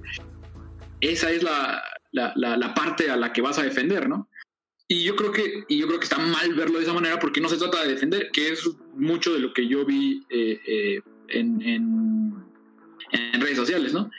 esa 1.00 1.30
es 1.30 1.42
la, 1.42 1.82
la, 2.12 2.74
parte 2.74 3.10
a 3.10 3.16
la 3.16 3.32
que 3.32 3.42
vas 3.42 3.58
a 3.58 3.62
defender, 3.62 4.08
¿no? 4.08 4.28
Y 4.88 5.04
yo 5.04 5.16
creo 5.16 5.32
que, 5.32 5.64
y 5.68 5.78
yo 5.78 5.86
creo 5.86 5.98
que 5.98 6.04
está 6.04 6.18
mal 6.18 6.54
verlo 6.54 6.78
de 6.78 6.84
esa 6.84 6.92
manera 6.92 7.18
porque 7.18 7.40
no 7.40 7.48
se 7.48 7.56
trata 7.56 7.82
de 7.82 7.92
defender, 7.92 8.30
que 8.32 8.52
es 8.52 8.68
mucho 8.94 9.32
de 9.32 9.40
lo 9.40 9.52
que 9.52 9.66
yo 9.66 9.84
vi 9.84 10.22
eh, 10.28 10.60
eh, 10.66 11.00
en, 11.32 11.62
en, 11.62 12.34
en 13.12 13.40
redes 13.40 13.56
sociales, 13.56 13.92
¿no? 13.92 14.10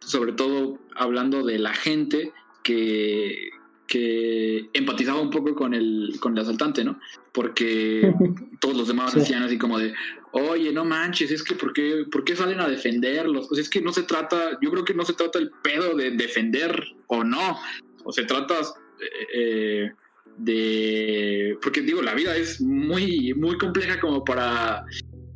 Sobre 0.00 0.32
todo 0.32 0.78
hablando 0.94 1.44
de 1.44 1.58
la 1.58 1.74
gente 1.74 2.32
que, 2.62 3.50
que 3.86 4.70
empatizaba 4.72 5.20
un 5.20 5.30
poco 5.30 5.54
con 5.54 5.74
el, 5.74 6.16
con 6.20 6.32
el 6.32 6.42
asaltante, 6.42 6.84
¿no? 6.84 6.98
Porque 7.32 8.12
todos 8.60 8.76
los 8.76 8.88
demás 8.88 9.14
decían 9.14 9.42
así 9.42 9.58
como 9.58 9.78
de, 9.78 9.92
oye, 10.32 10.72
no 10.72 10.84
manches, 10.84 11.30
es 11.30 11.42
que 11.42 11.54
¿por 11.54 11.72
qué, 11.72 12.04
¿por 12.10 12.24
qué 12.24 12.36
salen 12.36 12.60
a 12.60 12.68
defenderlos? 12.68 13.48
Pues 13.48 13.60
es 13.60 13.68
que 13.68 13.82
no 13.82 13.92
se 13.92 14.04
trata, 14.04 14.58
yo 14.60 14.70
creo 14.70 14.84
que 14.84 14.94
no 14.94 15.04
se 15.04 15.12
trata 15.12 15.38
el 15.38 15.50
pedo 15.62 15.94
de 15.94 16.12
defender 16.12 16.82
o 17.08 17.22
no, 17.22 17.58
o 18.04 18.12
se 18.12 18.24
trata 18.24 18.54
eh, 19.00 19.26
eh, 19.34 19.92
de, 20.38 21.58
porque 21.60 21.82
digo, 21.82 22.00
la 22.00 22.14
vida 22.14 22.34
es 22.36 22.60
muy, 22.60 23.34
muy 23.34 23.58
compleja 23.58 24.00
como 24.00 24.24
para, 24.24 24.84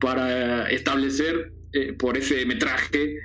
para 0.01 0.69
establecer 0.71 1.53
eh, 1.73 1.93
por 1.95 2.17
ese 2.17 2.45
metraje 2.47 3.17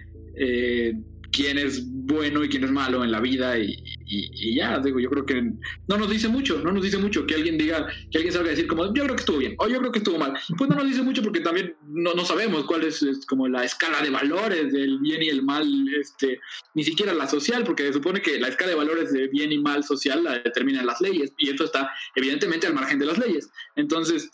quién 1.31 1.57
es 1.57 1.83
bueno 1.87 2.43
y 2.43 2.49
quién 2.49 2.63
es 2.63 2.71
malo 2.71 3.03
en 3.03 3.11
la 3.11 3.19
vida 3.19 3.57
y, 3.57 4.55
ya, 4.55 4.79
digo, 4.79 4.99
yo 4.99 5.09
creo 5.09 5.25
que 5.25 5.41
no 5.87 5.97
nos 5.97 6.09
dice 6.09 6.27
mucho, 6.27 6.59
no 6.59 6.73
nos 6.73 6.83
dice 6.83 6.97
mucho 6.97 7.25
que 7.25 7.35
alguien 7.35 7.57
diga, 7.57 7.87
que 8.11 8.17
alguien 8.17 8.33
salga 8.33 8.49
a 8.49 8.51
decir 8.51 8.67
como, 8.67 8.93
yo 8.93 9.03
creo 9.03 9.15
que 9.15 9.21
estuvo 9.21 9.37
bien 9.37 9.55
o 9.57 9.69
yo 9.69 9.79
creo 9.79 9.91
que 9.93 9.99
estuvo 9.99 10.17
mal. 10.17 10.33
Pues 10.57 10.69
no 10.69 10.75
nos 10.75 10.85
dice 10.85 11.01
mucho 11.01 11.23
porque 11.23 11.39
también 11.39 11.75
no, 11.87 12.13
no 12.13 12.25
sabemos 12.25 12.65
cuál 12.65 12.83
es, 12.83 13.05
como 13.27 13.47
la 13.47 13.63
escala 13.63 14.01
de 14.01 14.09
valores 14.09 14.73
del 14.73 14.99
bien 14.99 15.23
y 15.23 15.29
el 15.29 15.43
mal, 15.43 15.65
este, 15.97 16.41
ni 16.73 16.83
siquiera 16.83 17.13
la 17.13 17.27
social, 17.27 17.63
porque 17.63 17.83
se 17.87 17.93
supone 17.93 18.21
que 18.21 18.37
la 18.37 18.49
escala 18.49 18.71
de 18.71 18.75
valores 18.75 19.13
de 19.13 19.29
bien 19.29 19.53
y 19.53 19.59
mal 19.59 19.83
social 19.85 20.25
la 20.25 20.39
determinan 20.39 20.85
las 20.85 20.99
leyes 20.99 21.31
y 21.37 21.49
esto 21.49 21.63
está 21.63 21.89
evidentemente 22.15 22.67
al 22.67 22.73
margen 22.73 22.99
de 22.99 23.05
las 23.05 23.17
leyes. 23.17 23.49
Entonces, 23.77 24.29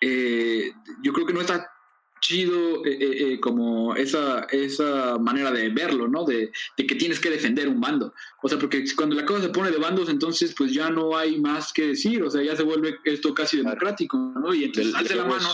eh, 0.00 0.72
yo 1.02 1.12
creo 1.12 1.26
que 1.26 1.32
no 1.32 1.40
está 1.40 1.70
chido 2.20 2.84
eh, 2.84 2.98
eh, 3.00 3.32
eh, 3.32 3.40
como 3.40 3.94
esa, 3.94 4.46
esa 4.50 5.18
manera 5.18 5.50
de 5.50 5.68
verlo, 5.68 6.08
¿no? 6.08 6.24
De, 6.24 6.50
que 6.76 6.94
tienes 6.94 7.20
que 7.20 7.30
defender 7.30 7.68
un 7.68 7.80
bando. 7.80 8.14
O 8.42 8.48
sea, 8.48 8.58
porque 8.58 8.84
cuando 8.96 9.14
la 9.16 9.24
cosa 9.24 9.42
se 9.42 9.48
pone 9.50 9.70
de 9.70 9.78
bandos, 9.78 10.08
entonces 10.08 10.54
pues 10.56 10.72
ya 10.72 10.90
no 10.90 11.16
hay 11.16 11.40
más 11.40 11.72
que 11.72 11.88
decir, 11.88 12.22
o 12.22 12.30
sea, 12.30 12.42
ya 12.42 12.56
se 12.56 12.62
vuelve 12.62 12.98
esto 13.04 13.34
casi 13.34 13.58
democrático, 13.58 14.16
¿no? 14.16 14.54
Y 14.54 14.64
entonces 14.64 14.94
alce 14.94 15.14
la 15.14 15.24
mano. 15.24 15.48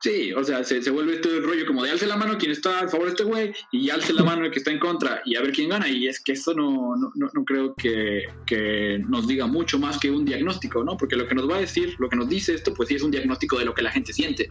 Sí, 0.00 0.32
o 0.32 0.44
sea, 0.44 0.62
se, 0.62 0.78
vuelve 0.90 1.14
este 1.14 1.40
rollo 1.40 1.66
como 1.66 1.82
de 1.82 1.90
alce 1.90 2.06
la 2.06 2.16
mano 2.16 2.38
quien 2.38 2.52
está 2.52 2.80
a 2.80 2.88
favor 2.88 3.06
de 3.06 3.12
este 3.14 3.24
güey 3.24 3.52
y 3.72 3.90
alce 3.90 4.12
la 4.12 4.22
mano 4.22 4.44
el 4.44 4.52
que 4.52 4.60
está 4.60 4.70
en 4.70 4.78
contra 4.78 5.22
y 5.24 5.34
a 5.34 5.42
ver 5.42 5.50
quién 5.50 5.70
gana. 5.70 5.88
Y 5.88 6.06
es 6.06 6.20
que 6.20 6.32
eso 6.32 6.54
no, 6.54 6.94
no, 6.96 7.10
no, 7.16 7.44
creo 7.44 7.74
que, 7.74 8.26
que, 8.46 9.00
nos 9.08 9.26
diga 9.26 9.48
mucho 9.48 9.78
más 9.78 9.98
que 9.98 10.10
un 10.10 10.24
diagnóstico, 10.24 10.84
¿no? 10.84 10.96
Porque 10.96 11.16
lo 11.16 11.26
que 11.26 11.34
nos 11.34 11.50
va 11.50 11.56
a 11.56 11.60
decir, 11.60 11.96
lo 11.98 12.08
que 12.08 12.16
nos 12.16 12.28
dice 12.28 12.54
esto, 12.54 12.72
pues 12.74 12.88
sí 12.88 12.94
es 12.94 13.02
un 13.02 13.10
diagnóstico 13.10 13.58
de 13.58 13.64
lo 13.64 13.74
que 13.74 13.82
la 13.82 13.90
gente 13.90 14.12
siente 14.12 14.50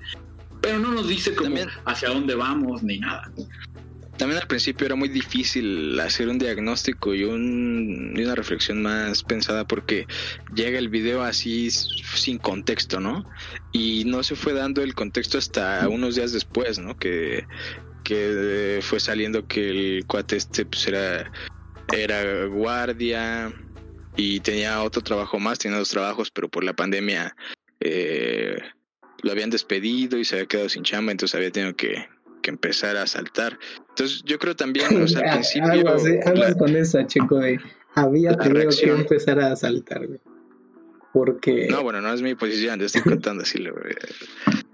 pero 0.62 0.80
no 0.80 0.92
nos 0.92 1.08
dice 1.08 1.34
como 1.36 1.56
hacia 1.86 2.10
dónde 2.10 2.36
vamos 2.36 2.84
ni 2.84 3.00
nada. 3.00 3.32
También 4.18 4.42
al 4.42 4.48
principio 4.48 4.86
era 4.86 4.96
muy 4.96 5.10
difícil 5.10 6.00
hacer 6.00 6.28
un 6.28 6.40
diagnóstico 6.40 7.14
y, 7.14 7.24
un, 7.24 8.16
una 8.18 8.36
reflexión 8.36 8.82
más 8.82 9.24
pensada 9.24 9.68
porque 9.68 10.08
llega 10.56 10.80
el 10.80 10.90
video 10.90 11.22
así 11.22 11.70
sin 11.70 12.40
contexto, 12.40 13.00
¿no? 13.00 13.24
Y 13.72 14.06
no 14.06 14.24
se 14.24 14.36
fue 14.36 14.54
dando 14.54 14.82
el 14.82 14.96
contexto 14.96 15.38
hasta 15.38 15.88
unos 15.88 16.16
días 16.16 16.32
después, 16.34 16.80
¿no? 16.80 16.98
Que, 16.98 17.46
que 18.04 18.80
fue 18.82 19.00
saliendo 19.00 19.48
que 19.48 19.70
el 19.70 20.06
cuate 20.08 20.38
este 20.38 20.66
pues 20.66 20.88
era, 20.88 21.32
era 21.94 22.46
guardia 22.46 23.54
y 24.16 24.40
tenía 24.40 24.82
otro 24.82 25.04
trabajo 25.04 25.40
más, 25.40 25.60
tenía 25.60 25.78
dos 25.78 25.90
trabajos, 25.90 26.32
pero 26.32 26.50
por 26.50 26.64
la 26.64 26.74
pandemia 26.74 27.36
eh, 27.80 28.58
lo 29.22 29.32
habían 29.32 29.52
despedido 29.52 30.18
y 30.18 30.26
se 30.26 30.36
había 30.36 30.48
quedado 30.48 30.70
sin 30.70 30.84
chamba, 30.84 31.12
entonces 31.12 31.36
había 31.36 31.52
tenido 31.52 31.76
que, 31.76 32.08
empezar 32.50 32.98
a 32.98 33.08
saltar. 33.08 33.58
Entonces 33.90 34.24
yo 34.26 34.40
creo 34.40 34.56
también, 34.56 35.02
o 35.02 35.08
sea, 35.08 35.22
al 35.22 35.30
principio... 35.40 35.90
Aguas, 35.90 36.56
con 36.58 36.76
esa, 36.76 37.06
chico, 37.08 37.40
de 37.40 37.60
había 37.96 38.38
tenido 38.38 38.70
que 38.70 38.90
empezar 38.90 39.40
a 39.40 39.56
saltar, 39.56 40.06
güey. 40.06 40.20
Porque... 41.14 41.68
No, 41.70 41.82
bueno, 41.84 42.00
no 42.02 42.14
es 42.14 42.22
mi 42.22 42.36
posición, 42.36 42.80
yo 42.80 42.86
estoy 42.86 43.02
contando 43.02 43.44
así, 43.44 43.64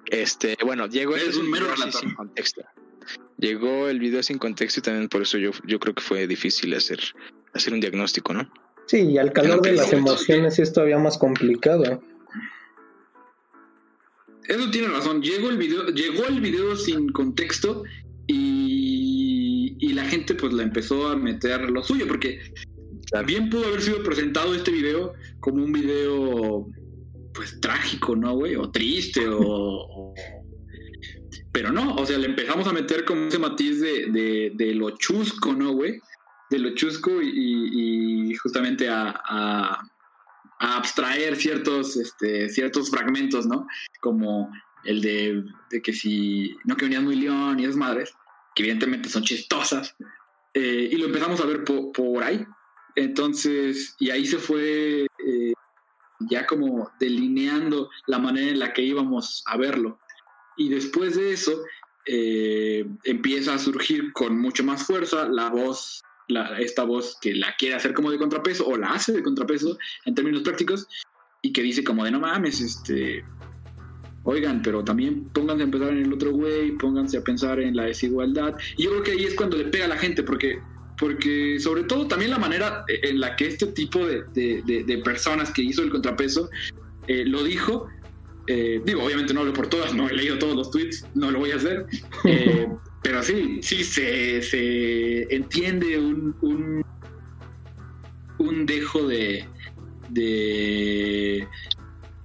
Este, 0.07 0.57
bueno, 0.65 0.87
Diego 0.87 1.15
es 1.15 1.37
un 1.37 1.49
mero 1.49 1.67
sin 1.77 2.13
contexto. 2.15 2.63
llegó 3.37 3.87
el 3.87 3.99
video 3.99 4.21
sin 4.23 4.37
contexto 4.37 4.81
y 4.81 4.83
también 4.83 5.07
por 5.07 5.21
eso 5.21 5.37
yo, 5.37 5.51
yo 5.65 5.79
creo 5.79 5.93
que 5.93 6.01
fue 6.01 6.27
difícil 6.27 6.73
hacer, 6.73 6.99
hacer 7.53 7.73
un 7.73 7.79
diagnóstico, 7.79 8.33
¿no? 8.33 8.51
Sí, 8.87 9.11
y 9.11 9.17
al 9.17 9.31
calor 9.31 9.61
de 9.61 9.73
las 9.73 9.93
emociones 9.93 10.59
es 10.59 10.73
todavía 10.73 10.97
más 10.97 11.17
complicado. 11.17 12.03
Eso 14.47 14.69
tiene 14.71 14.87
razón. 14.87 15.21
Llegó 15.21 15.49
el 15.49 15.57
video, 15.57 15.87
llegó 15.87 16.25
el 16.27 16.41
video 16.41 16.75
sin 16.75 17.09
contexto 17.09 17.83
y, 18.27 19.75
y 19.79 19.93
la 19.93 20.05
gente 20.05 20.35
pues 20.35 20.53
la 20.53 20.63
empezó 20.63 21.07
a 21.07 21.15
meter 21.15 21.69
lo 21.69 21.83
suyo, 21.83 22.07
porque 22.07 22.39
bien 23.21 23.49
pudo 23.49 23.67
haber 23.67 23.81
sido 23.81 24.01
presentado 24.01 24.55
este 24.55 24.71
video 24.71 25.13
como 25.39 25.63
un 25.63 25.71
video 25.71 26.67
pues 27.33 27.59
trágico, 27.61 28.15
¿no, 28.15 28.33
güey? 28.35 28.55
O 28.55 28.71
triste, 28.71 29.27
o, 29.27 30.13
Pero 31.51 31.71
no, 31.71 31.95
o 31.95 32.05
sea, 32.05 32.17
le 32.17 32.27
empezamos 32.27 32.67
a 32.67 32.73
meter 32.73 33.05
como 33.05 33.27
ese 33.27 33.39
matiz 33.39 33.81
de, 33.81 34.51
de, 34.55 34.73
lo 34.73 34.91
chusco, 34.97 35.53
¿no, 35.53 35.73
güey? 35.73 35.99
De 36.49 36.59
lo 36.59 36.73
chusco 36.75 37.21
y, 37.21 38.33
justamente 38.35 38.89
a, 38.89 39.21
a, 39.25 39.87
abstraer 40.59 41.35
ciertos, 41.35 41.97
este, 41.97 42.49
ciertos 42.49 42.89
fragmentos, 42.89 43.45
¿no? 43.45 43.67
Como 44.01 44.51
el 44.83 45.01
de, 45.01 45.81
que 45.81 45.93
si 45.93 46.55
no 46.65 46.75
que 46.75 46.85
venías 46.85 47.03
muy 47.03 47.15
león 47.15 47.59
y 47.59 47.63
esas 47.63 47.75
madres, 47.75 48.13
que 48.55 48.63
evidentemente 48.63 49.09
son 49.09 49.23
chistosas, 49.23 49.95
eh, 50.53 50.89
y 50.91 50.95
lo 50.97 51.07
empezamos 51.07 51.41
a 51.41 51.45
ver 51.45 51.63
por 51.63 52.23
ahí. 52.23 52.45
Entonces, 52.95 53.95
y 53.99 54.11
ahí 54.11 54.25
se 54.25 54.37
fue 54.37 55.05
eh, 55.05 55.53
ya 56.29 56.45
como 56.45 56.91
delineando 56.99 57.89
la 58.07 58.19
manera 58.19 58.51
en 58.51 58.59
la 58.59 58.73
que 58.73 58.83
íbamos 58.83 59.43
a 59.47 59.57
verlo. 59.57 59.99
Y 60.57 60.69
después 60.69 61.15
de 61.15 61.33
eso, 61.33 61.63
eh, 62.05 62.85
empieza 63.05 63.53
a 63.53 63.59
surgir 63.59 64.13
con 64.13 64.39
mucho 64.39 64.63
más 64.63 64.85
fuerza 64.85 65.27
la 65.27 65.49
voz, 65.49 66.03
la, 66.27 66.59
esta 66.59 66.83
voz 66.83 67.17
que 67.21 67.33
la 67.33 67.55
quiere 67.57 67.75
hacer 67.75 67.93
como 67.93 68.11
de 68.11 68.17
contrapeso 68.17 68.65
o 68.67 68.77
la 68.77 68.93
hace 68.93 69.13
de 69.13 69.23
contrapeso 69.23 69.77
en 70.05 70.15
términos 70.15 70.41
prácticos 70.41 70.87
y 71.41 71.51
que 71.51 71.61
dice 71.61 71.83
como 71.83 72.05
de 72.05 72.11
no 72.11 72.19
mames, 72.19 72.61
este, 72.61 73.23
oigan, 74.23 74.61
pero 74.61 74.83
también 74.83 75.25
pónganse 75.29 75.63
a 75.63 75.67
pensar 75.67 75.89
en 75.89 76.05
el 76.05 76.13
otro 76.13 76.31
güey, 76.31 76.71
pónganse 76.77 77.17
a 77.17 77.23
pensar 77.23 77.59
en 77.59 77.75
la 77.75 77.83
desigualdad. 77.83 78.55
Y 78.77 78.83
yo 78.83 78.91
creo 78.91 79.03
que 79.03 79.11
ahí 79.11 79.23
es 79.25 79.35
cuando 79.35 79.57
le 79.57 79.65
pega 79.65 79.85
a 79.85 79.89
la 79.89 79.97
gente, 79.97 80.23
porque 80.23 80.59
porque 80.99 81.59
sobre 81.59 81.83
todo 81.83 82.07
también 82.07 82.31
la 82.31 82.37
manera 82.37 82.85
en 82.87 83.19
la 83.19 83.35
que 83.35 83.47
este 83.47 83.67
tipo 83.67 83.99
de, 84.05 85.01
personas 85.03 85.51
que 85.51 85.61
hizo 85.61 85.81
el 85.81 85.89
contrapeso 85.89 86.49
eh, 87.07 87.25
lo 87.25 87.43
dijo, 87.43 87.87
eh, 88.47 88.81
digo, 88.85 89.03
obviamente 89.03 89.33
no 89.33 89.41
hablo 89.41 89.53
por 89.53 89.67
todas, 89.67 89.93
no 89.93 90.07
he 90.07 90.13
leído 90.13 90.37
todos 90.37 90.55
los 90.55 90.71
tweets, 90.71 91.05
no 91.15 91.31
lo 91.31 91.39
voy 91.39 91.51
a 91.51 91.55
hacer, 91.57 91.87
eh, 92.25 92.69
pero 93.03 93.21
sí, 93.21 93.59
sí 93.61 93.83
se, 93.83 95.23
entiende 95.33 95.99
un, 95.99 96.35
un, 96.41 96.85
un 98.39 98.65
dejo 98.65 99.05
de, 99.07 99.45
de, 100.09 101.47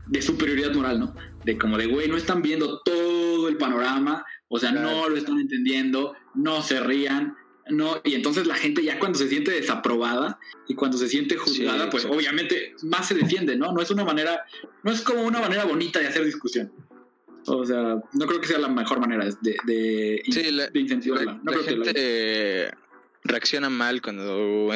de 0.07 0.23
superioridad 0.23 0.73
moral, 0.73 1.01
¿no? 1.01 1.15
De 1.45 1.59
como 1.59 1.77
de, 1.77 1.87
güey, 1.87 2.09
no 2.09 2.17
están 2.17 2.43
viendo 2.43 2.81
todo 2.81 3.49
el 3.49 3.57
panorama, 3.57 4.25
o 4.49 4.59
sea, 4.59 4.71
no 4.71 5.09
lo 5.09 5.17
están 5.17 5.39
entendiendo, 5.41 6.15
no 6.35 6.63
se 6.63 6.81
rían, 6.81 7.37
no, 7.71 8.01
y 8.05 8.15
entonces 8.15 8.47
la 8.47 8.55
gente 8.55 8.83
ya 8.83 8.99
cuando 8.99 9.19
se 9.19 9.29
siente 9.29 9.51
desaprobada 9.51 10.39
y 10.69 10.75
cuando 10.75 10.97
se 10.97 11.09
siente 11.09 11.37
juzgada, 11.37 11.91
pues 11.91 12.05
obviamente 12.07 12.75
más 12.83 13.09
se 13.09 13.15
defiende, 13.15 13.57
¿no? 13.57 13.73
No 13.73 13.83
es 13.83 13.91
una 13.91 14.05
manera, 14.05 14.45
no 14.83 14.91
es 14.91 15.03
como 15.03 15.23
una 15.23 15.41
manera 15.41 15.65
bonita 15.65 15.99
de 15.99 16.07
hacer 16.07 16.25
discusión. 16.25 16.73
O 17.49 17.65
sea, 17.65 18.01
no 18.13 18.27
creo 18.27 18.41
que 18.41 18.47
sea 18.47 18.59
la 18.59 18.69
mejor 18.69 19.01
manera 19.01 19.25
de, 19.41 19.57
de, 19.65 20.23
incentivarla. 20.75 21.41
La, 21.45 21.59
gente 21.59 22.71
reacciona 23.25 23.71
mal 23.71 24.01
cuando, 24.03 24.71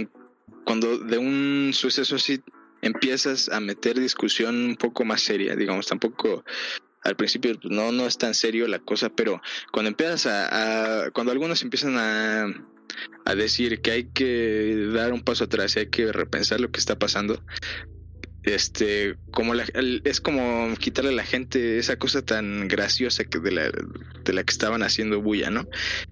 cuando 0.64 0.98
de 0.98 1.18
un 1.18 1.70
suceso 1.72 2.16
así 2.16 2.42
empiezas 2.80 3.48
a 3.48 3.60
meter 3.60 3.98
discusión 3.98 4.56
un 4.56 4.76
poco 4.76 5.04
más 5.04 5.20
seria, 5.22 5.54
digamos, 5.54 5.86
tampoco 5.86 6.44
al 7.04 7.16
principio 7.16 7.58
pues, 7.60 7.72
no, 7.72 7.92
no 7.92 8.06
es 8.06 8.18
tan 8.18 8.34
serio 8.34 8.66
la 8.68 8.78
cosa, 8.78 9.08
pero 9.10 9.40
cuando 9.72 9.88
empiezas 9.88 10.26
a 10.26 11.10
cuando 11.12 11.32
algunos 11.32 11.62
empiezan 11.62 11.96
a, 11.96 12.46
a 13.24 13.34
decir 13.34 13.80
que 13.80 13.90
hay 13.90 14.04
que 14.04 14.88
dar 14.92 15.12
un 15.12 15.22
paso 15.22 15.44
atrás 15.44 15.76
y 15.76 15.80
hay 15.80 15.86
que 15.86 16.12
repensar 16.12 16.60
lo 16.60 16.70
que 16.70 16.80
está 16.80 16.98
pasando. 16.98 17.42
Este, 18.44 19.16
como 19.30 19.54
es 19.54 20.20
como 20.20 20.74
quitarle 20.76 21.10
a 21.10 21.14
la 21.14 21.24
gente 21.24 21.78
esa 21.78 21.96
cosa 21.96 22.22
tan 22.22 22.66
graciosa 22.66 23.24
que 23.24 23.38
de 23.38 23.52
la, 23.52 23.70
de 23.70 24.32
la 24.32 24.42
que 24.42 24.50
estaban 24.50 24.82
haciendo 24.82 25.22
bulla, 25.22 25.50
¿no? 25.50 25.64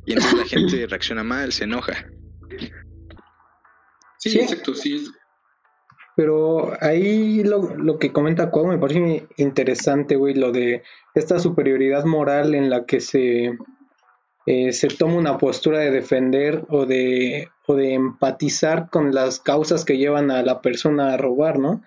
Y 0.06 0.12
entonces 0.12 0.38
la 0.38 0.46
gente 0.46 0.86
reacciona 0.88 1.24
mal, 1.24 1.52
se 1.52 1.64
enoja. 1.64 2.06
Sí, 4.18 4.38
exacto, 4.38 4.74
sí. 4.74 5.06
Pero 6.14 6.72
ahí 6.80 7.42
lo, 7.42 7.76
lo 7.76 7.98
que 7.98 8.12
comenta 8.12 8.50
Cuau 8.50 8.66
me 8.66 8.78
parece 8.78 9.26
interesante, 9.36 10.16
güey, 10.16 10.34
lo 10.34 10.52
de 10.52 10.82
esta 11.14 11.38
superioridad 11.38 12.04
moral 12.04 12.54
en 12.54 12.68
la 12.68 12.84
que 12.84 13.00
se 13.00 13.56
eh, 14.46 14.72
se 14.72 14.88
toma 14.88 15.14
una 15.14 15.38
postura 15.38 15.78
de 15.80 15.90
defender 15.90 16.64
o 16.70 16.86
de, 16.86 17.50
o 17.66 17.74
de 17.74 17.94
empatizar 17.94 18.88
con 18.90 19.14
las 19.14 19.38
causas 19.38 19.84
que 19.84 19.98
llevan 19.98 20.30
a 20.30 20.42
la 20.42 20.62
persona 20.62 21.12
a 21.12 21.16
robar, 21.16 21.58
¿no? 21.58 21.82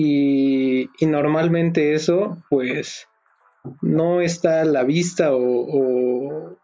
Y, 0.00 0.90
normalmente 1.00 1.92
eso, 1.92 2.38
pues, 2.48 3.08
no 3.82 4.20
está 4.20 4.60
a 4.60 4.64
la 4.64 4.84
vista 4.84 5.30
o, 5.32 6.56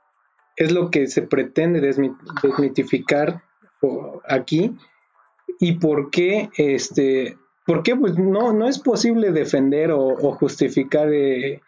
es 0.55 0.71
lo 0.71 0.89
que 0.89 1.09
se 1.09 1.23
pretende 1.23 1.81
desmitificar 1.81 3.43
aquí. 4.29 4.77
¿Y 5.59 5.73
por 5.79 6.11
qué, 6.11 6.49
este, 6.57 7.37
por 7.67 7.83
qué 7.83 7.97
pues 7.97 8.17
no, 8.17 8.53
no 8.53 8.69
es 8.69 8.79
posible 8.79 9.33
defender 9.33 9.91
o, 9.91 10.15
justificar 10.35 11.13
eh, 11.13 11.61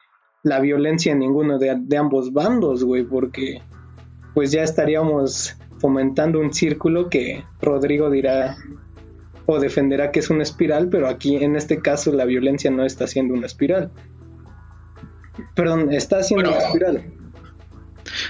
la 0.45 0.61
violencia 0.61 1.11
en 1.11 1.19
ninguno 1.19 1.59
de, 1.59 1.97
ambos 1.99 2.33
bandos, 2.33 2.85
güey, 2.85 3.03
porque 3.03 3.61
pues 4.35 4.53
ya 4.53 4.63
estaríamos 4.63 5.57
fomentando 5.81 6.39
un 6.39 6.53
círculo 6.53 7.11
que 7.11 7.43
Rodrigo 7.61 8.09
dirá 8.09 8.57
o 9.47 9.61
defenderá 9.61 10.11
que 10.11 10.21
es 10.21 10.31
una 10.31 10.43
espiral, 10.43 10.89
pero 10.89 11.09
aquí 11.09 11.37
en 11.37 11.57
este 11.57 11.81
caso 11.81 12.13
la 12.13 12.25
violencia 12.25 12.71
no 12.71 12.85
está 12.85 13.07
siendo 13.07 13.35
una 13.35 13.47
espiral. 13.47 13.91
Perdón, 15.55 15.93
está 15.93 16.23
siendo 16.23 16.51
una 16.51 16.59
espiral. 16.59 17.13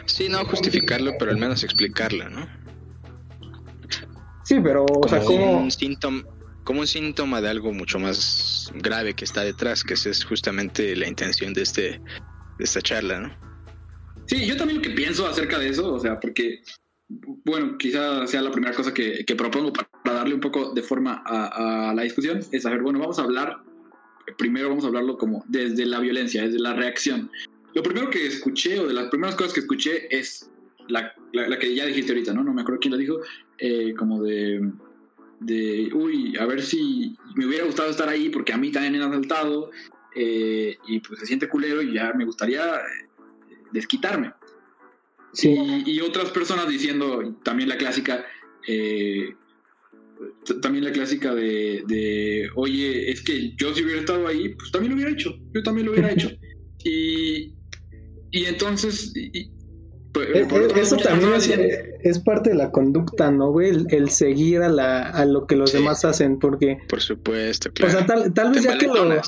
Sí, 0.06 0.28
no 0.28 0.44
justificarlo, 0.44 1.12
pero 1.18 1.30
al 1.30 1.38
menos 1.38 1.62
explicarlo, 1.64 2.28
¿no? 2.28 2.46
Sí, 4.44 4.60
pero, 4.62 4.84
o 4.84 5.08
sea, 5.08 5.20
como... 5.20 5.58
Un 5.58 5.70
síntoma, 5.70 6.22
como 6.64 6.80
un 6.80 6.86
síntoma 6.86 7.40
de 7.40 7.48
algo 7.48 7.72
mucho 7.72 7.98
más 7.98 8.72
grave 8.74 9.14
que 9.14 9.24
está 9.24 9.42
detrás, 9.42 9.82
que 9.82 9.94
esa 9.94 10.10
es 10.10 10.24
justamente 10.24 10.94
la 10.96 11.08
intención 11.08 11.52
de, 11.52 11.62
este, 11.62 11.82
de 12.58 12.64
esta 12.64 12.80
charla, 12.80 13.20
¿no? 13.20 13.36
Sí, 14.26 14.46
yo 14.46 14.56
también 14.56 14.78
lo 14.78 14.82
que 14.82 14.90
pienso 14.90 15.26
acerca 15.26 15.58
de 15.58 15.68
eso, 15.68 15.92
o 15.92 15.98
sea, 15.98 16.18
porque, 16.18 16.62
bueno, 17.08 17.78
quizá 17.78 18.26
sea 18.26 18.42
la 18.42 18.50
primera 18.50 18.74
cosa 18.74 18.92
que, 18.92 19.24
propongo 19.36 19.72
para, 19.72 19.88
darle 20.04 20.34
un 20.34 20.40
poco 20.40 20.72
de 20.72 20.82
forma 20.82 21.22
a, 21.24 21.92
la 21.94 22.02
discusión, 22.02 22.40
es 22.50 22.62
saber, 22.62 22.82
bueno, 22.82 22.98
vamos 22.98 23.18
a 23.18 23.22
hablar, 23.22 23.58
primero 24.38 24.68
vamos 24.68 24.84
a 24.84 24.88
hablarlo 24.88 25.16
como 25.16 25.44
desde 25.48 25.86
la 25.86 26.00
violencia, 26.00 26.42
desde 26.42 26.58
la 26.58 26.74
reacción. 26.74 27.30
Lo 27.74 27.82
primero 27.82 28.10
que 28.10 28.26
escuché, 28.26 28.80
o 28.80 28.86
de 28.86 28.94
las 28.94 29.08
primeras 29.08 29.36
cosas 29.36 29.52
que 29.52 29.60
escuché, 29.60 30.08
es 30.16 30.50
la, 30.88 31.14
que 31.58 31.74
ya 31.74 31.86
dijiste 31.86 32.12
ahorita, 32.12 32.32
¿no? 32.32 32.42
No 32.42 32.52
me 32.52 32.62
acuerdo 32.62 32.80
quién 32.80 32.92
la 32.92 32.98
dijo, 32.98 33.20
eh, 33.58 33.94
como 33.96 34.22
de 34.22 34.72
de, 35.40 35.90
uy, 35.92 36.36
a 36.38 36.46
ver 36.46 36.62
si 36.62 37.16
me 37.34 37.46
hubiera 37.46 37.64
gustado 37.64 37.90
estar 37.90 38.08
ahí 38.08 38.28
porque 38.30 38.52
a 38.52 38.56
mí 38.56 38.70
también 38.70 38.94
me 38.94 39.02
han 39.02 39.10
asaltado 39.10 39.70
eh, 40.14 40.78
y 40.86 41.00
pues 41.00 41.20
se 41.20 41.26
siente 41.26 41.48
culero 41.48 41.82
y 41.82 41.94
ya 41.94 42.12
me 42.14 42.24
gustaría 42.24 42.76
eh, 42.76 43.08
desquitarme. 43.72 44.32
Sí. 45.36 45.54
Y, 45.84 46.00
otras 46.00 46.30
personas 46.30 46.66
diciendo 46.66 47.36
también 47.44 47.68
la 47.68 47.76
clásica, 47.76 48.24
eh, 48.66 49.34
también 50.62 50.84
la 50.84 50.92
clásica 50.92 51.34
de, 51.34 51.82
de, 51.86 52.48
oye, 52.54 53.10
es 53.10 53.20
que 53.22 53.54
yo 53.56 53.74
si 53.74 53.84
hubiera 53.84 54.00
estado 54.00 54.26
ahí, 54.26 54.54
pues 54.54 54.72
también 54.72 54.92
lo 54.92 54.96
hubiera 54.96 55.12
hecho, 55.12 55.36
yo 55.52 55.62
también 55.62 55.86
lo 55.86 55.92
hubiera 55.92 56.10
hecho. 56.10 56.30
Y, 56.88 57.52
y 58.30 58.44
entonces, 58.44 59.12
eh, 59.16 59.50
eh, 60.14 60.68
eso 60.76 60.96
también 60.96 61.32
es, 61.34 62.18
parte 62.20 62.50
de 62.50 62.56
la 62.56 62.70
conducta, 62.70 63.32
¿no, 63.32 63.50
güey? 63.50 63.72
El, 63.88 64.10
seguir 64.10 64.62
a, 64.62 64.68
la, 64.68 65.02
a 65.10 65.24
lo 65.24 65.48
que 65.48 65.56
los 65.56 65.72
demás 65.72 66.04
hacen, 66.04 66.38
porque... 66.38 66.78
Por 66.88 67.00
supuesto, 67.00 67.72
claro. 67.72 67.92
O 67.92 68.06
sea, 68.06 68.32
tal, 68.32 68.52
vez 68.52 68.62
ya 68.62 68.78
que 68.78 68.86
lo, 68.86 69.20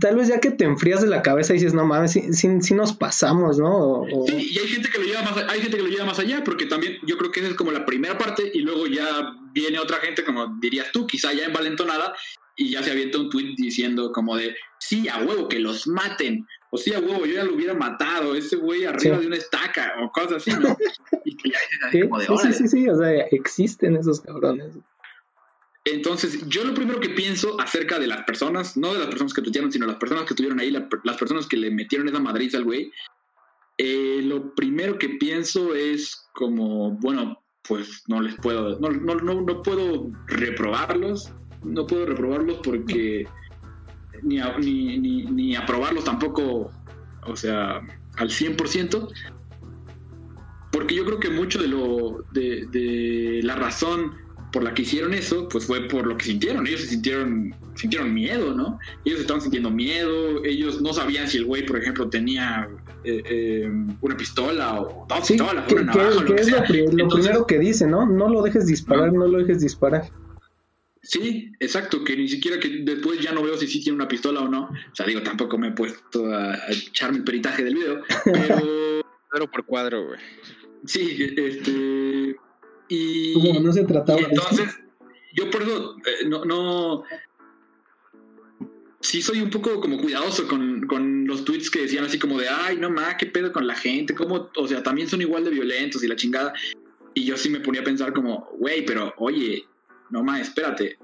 Tal 0.00 0.16
vez 0.16 0.28
ya 0.28 0.40
que 0.40 0.50
te 0.50 0.64
enfrías 0.64 1.00
de 1.00 1.06
la 1.06 1.22
cabeza 1.22 1.52
y 1.52 1.58
dices, 1.58 1.72
no 1.72 1.86
mames, 1.86 2.12
sí, 2.12 2.74
nos 2.74 2.92
pasamos, 2.92 3.58
¿no? 3.58 4.04
Sí, 4.26 4.50
y 4.52 4.58
hay 4.58 4.66
gente 4.66 4.88
que 4.88 4.98
lo 4.98 5.04
lleva 5.04 5.22
más, 5.22 5.36
hay 5.48 5.60
gente 5.60 5.76
que 5.76 5.82
lo 5.82 5.88
lleva 5.88 6.04
más 6.04 6.18
allá, 6.18 6.42
porque 6.42 6.66
también 6.66 6.98
yo 7.06 7.16
creo 7.16 7.30
que 7.30 7.40
esa 7.40 7.50
es 7.50 7.54
como 7.54 7.70
la 7.70 7.86
primera 7.86 8.18
parte, 8.18 8.50
y 8.52 8.62
luego 8.62 8.88
ya 8.88 9.32
viene 9.52 9.78
otra 9.78 9.98
gente, 9.98 10.24
como 10.24 10.56
dirías 10.60 10.90
tú, 10.92 11.06
quizá 11.06 11.32
ya 11.32 11.44
envalentonada, 11.44 12.14
y 12.56 12.70
ya 12.70 12.82
se 12.82 12.90
avienta 12.90 13.18
un 13.18 13.30
tweet 13.30 13.54
diciendo 13.56 14.10
como 14.12 14.36
de, 14.36 14.56
sí, 14.78 15.08
a 15.08 15.18
huevo, 15.18 15.46
que 15.46 15.60
los 15.60 15.86
maten, 15.86 16.46
pues 16.70 16.82
sí, 16.82 16.92
a 16.92 16.98
huevo, 16.98 17.24
yo 17.24 17.34
ya 17.34 17.44
lo 17.44 17.54
hubiera 17.54 17.74
matado, 17.74 18.34
ese 18.34 18.56
güey 18.56 18.86
arriba 18.86 19.18
de 19.18 19.26
una 19.26 19.36
estaca 19.36 19.94
o 20.02 20.10
cosas 20.10 20.38
así, 20.38 20.50
¿no? 20.50 20.76
y 21.24 21.36
que 21.36 21.50
ya 21.50 21.58
sí, 21.92 22.00
como 22.00 22.18
de 22.18 22.26
sí, 22.26 22.52
sí, 22.54 22.68
sí, 22.68 22.88
o 22.88 22.96
sea, 22.98 23.10
existen 23.30 23.96
esos 23.96 24.20
cabrones. 24.20 24.74
Entonces, 25.86 26.48
yo 26.48 26.64
lo 26.64 26.74
primero 26.74 26.98
que 26.98 27.10
pienso 27.10 27.60
acerca 27.60 28.00
de 28.00 28.08
las 28.08 28.24
personas, 28.24 28.76
no 28.76 28.92
de 28.92 28.98
las 28.98 29.06
personas 29.06 29.32
que 29.32 29.40
tuitearon, 29.40 29.70
sino 29.70 29.86
las 29.86 29.96
personas 29.96 30.24
que 30.24 30.34
estuvieron 30.34 30.58
ahí, 30.58 30.72
las 30.72 31.16
personas 31.16 31.46
que 31.46 31.56
le 31.56 31.70
metieron 31.70 32.08
esa 32.08 32.18
madriza 32.18 32.58
al 32.58 32.64
güey, 32.64 32.90
eh, 33.78 34.20
lo 34.24 34.52
primero 34.56 34.98
que 34.98 35.10
pienso 35.10 35.76
es 35.76 36.26
como, 36.32 36.90
bueno, 36.92 37.40
pues 37.68 38.02
no 38.08 38.20
les 38.20 38.34
puedo, 38.36 38.80
no, 38.80 38.90
no, 38.90 39.14
no, 39.14 39.40
no 39.42 39.62
puedo 39.62 40.10
reprobarlos, 40.26 41.30
no 41.62 41.86
puedo 41.86 42.06
reprobarlos 42.06 42.58
porque 42.64 43.28
ni, 44.24 44.40
ni, 44.58 44.98
ni, 44.98 45.22
ni 45.22 45.54
aprobarlos 45.54 46.02
tampoco, 46.02 46.72
o 47.22 47.36
sea, 47.36 47.80
al 48.16 48.28
100%, 48.28 49.08
porque 50.72 50.96
yo 50.96 51.04
creo 51.04 51.20
que 51.20 51.30
mucho 51.30 51.62
de 51.62 51.68
lo 51.68 52.24
de, 52.32 52.66
de, 52.72 53.40
la 53.44 53.54
razón 53.54 54.25
por 54.52 54.62
la 54.62 54.74
que 54.74 54.82
hicieron 54.82 55.14
eso, 55.14 55.48
pues 55.48 55.66
fue 55.66 55.88
por 55.88 56.06
lo 56.06 56.16
que 56.16 56.26
sintieron. 56.26 56.66
Ellos 56.66 56.80
se 56.82 56.88
sintieron, 56.88 57.54
sintieron 57.74 58.12
miedo, 58.14 58.54
¿no? 58.54 58.78
Ellos 59.04 59.20
estaban 59.20 59.42
sintiendo 59.42 59.70
miedo, 59.70 60.44
ellos 60.44 60.80
no 60.80 60.92
sabían 60.92 61.28
si 61.28 61.38
el 61.38 61.44
güey, 61.44 61.66
por 61.66 61.78
ejemplo, 61.78 62.08
tenía 62.08 62.68
eh, 63.04 63.22
eh, 63.24 63.70
una 64.00 64.16
pistola 64.16 64.80
o 64.80 65.06
dos 65.08 65.28
pistolas, 65.28 65.70
una 65.72 65.82
navaja, 65.82 66.24
que, 66.24 66.34
es 66.34 66.50
lo, 66.50 67.08
primero 67.08 67.46
que 67.46 67.58
dice, 67.58 67.86
¿no? 67.86 68.06
No 68.06 68.28
lo 68.28 68.42
dejes 68.42 68.66
disparar, 68.66 69.12
no, 69.12 69.26
lo 69.26 69.38
dejes 69.38 69.60
disparar. 69.60 70.10
Sí, 71.02 71.52
exacto, 71.60 72.02
que 72.02 72.16
ni 72.16 72.26
siquiera 72.26 72.58
que 72.58 72.80
después 72.82 73.20
ya 73.20 73.32
no 73.32 73.42
veo 73.42 73.56
si 73.56 73.68
sí 73.68 73.80
tiene 73.80 73.96
una 73.96 74.08
pistola 74.08 74.40
o 74.40 74.48
no. 74.48 74.64
O 74.64 74.94
sea, 74.94 75.06
digo, 75.06 75.22
tampoco 75.22 75.56
me 75.56 75.68
he 75.68 75.72
puesto 75.72 76.34
a, 76.34 76.56
echarme 76.68 77.18
el 77.18 77.24
peritaje 77.24 77.62
del 77.62 77.74
video, 77.74 78.02
pero... 78.24 78.56
Cuadro 79.30 79.50
por 79.50 79.66
cuadro, 79.66 80.06
güey. 80.06 80.20
Sí, 80.84 81.32
este... 81.36 82.15
Y... 82.88 83.34
no 83.60 83.72
se 83.72 83.84
trataba 83.84 84.20
entonces, 84.20 84.78
yo 85.34 85.50
por 85.50 85.62
eso 85.62 85.96
eh, 85.98 86.26
no, 86.28 86.44
no 86.44 87.04
sí 89.06 89.22
soy 89.22 89.40
un 89.40 89.50
poco 89.50 89.80
como 89.80 89.98
cuidadoso 89.98 90.48
con, 90.48 90.86
con, 90.86 91.26
los 91.26 91.44
tweets 91.44 91.70
que 91.70 91.82
decían 91.82 92.04
así 92.04 92.18
como 92.18 92.38
de, 92.38 92.48
ay, 92.48 92.76
no 92.76 92.90
más, 92.90 93.14
qué 93.16 93.26
pedo 93.26 93.52
con 93.52 93.66
la 93.66 93.74
gente, 93.74 94.14
como, 94.14 94.50
o 94.56 94.68
sea, 94.68 94.82
también 94.82 95.08
son 95.08 95.20
igual 95.20 95.44
de 95.44 95.50
violentos 95.50 96.02
y 96.02 96.08
la 96.08 96.16
chingada. 96.16 96.52
Y 97.14 97.24
yo 97.24 97.36
sí 97.36 97.48
me 97.48 97.60
ponía 97.60 97.80
a 97.80 97.84
pensar 97.84 98.12
como, 98.12 98.48
güey, 98.58 98.84
pero 98.84 99.14
oye, 99.18 99.64
no 100.10 100.22
más, 100.22 100.40
espérate. 100.40 100.98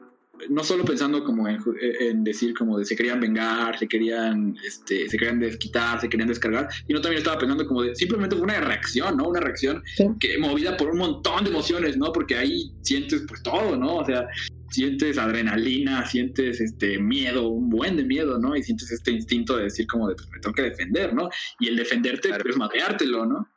No 0.48 0.64
solo 0.64 0.84
pensando 0.84 1.24
como 1.24 1.46
en, 1.48 2.24
decir 2.24 2.54
como 2.54 2.78
de 2.78 2.84
se 2.84 2.96
querían 2.96 3.20
vengar, 3.20 3.78
se 3.78 3.86
querían, 3.86 4.56
este, 4.64 5.08
se 5.08 5.16
querían 5.16 5.40
desquitar, 5.40 6.00
se 6.00 6.08
querían 6.08 6.28
descargar, 6.28 6.68
y 6.88 6.92
no 6.92 7.00
también 7.00 7.18
estaba 7.18 7.38
pensando 7.38 7.66
como 7.66 7.82
de 7.82 7.94
simplemente 7.94 8.36
fue 8.36 8.44
una 8.44 8.60
reacción, 8.60 9.16
¿no? 9.16 9.28
Una 9.28 9.40
reacción 9.40 9.82
que 10.18 10.38
movida 10.38 10.76
por 10.76 10.90
un 10.90 10.98
montón 10.98 11.44
de 11.44 11.50
emociones, 11.50 11.96
¿no? 11.96 12.12
Porque 12.12 12.36
ahí 12.36 12.72
sientes 12.82 13.24
pues 13.28 13.42
todo, 13.42 13.76
¿no? 13.76 13.96
O 13.96 14.04
sea, 14.04 14.26
sientes 14.72 15.18
adrenalina, 15.18 16.06
sientes 16.06 16.60
este 16.60 16.98
miedo, 16.98 17.48
un 17.48 17.68
buen 17.68 17.96
de 17.96 18.04
miedo, 18.04 18.38
¿no? 18.38 18.56
Y 18.56 18.62
sientes 18.62 18.90
este 18.90 19.12
instinto 19.12 19.56
de 19.56 19.64
decir 19.64 19.86
como 19.86 20.08
de, 20.08 20.14
pues 20.14 20.28
me 20.30 20.40
tengo 20.40 20.54
que 20.54 20.62
defender, 20.62 21.14
¿no? 21.14 21.28
Y 21.60 21.68
el 21.68 21.76
defenderte, 21.76 22.28
claro. 22.28 22.42
pues 22.42 22.56
madreártelo, 22.56 23.26
¿no? 23.26 23.48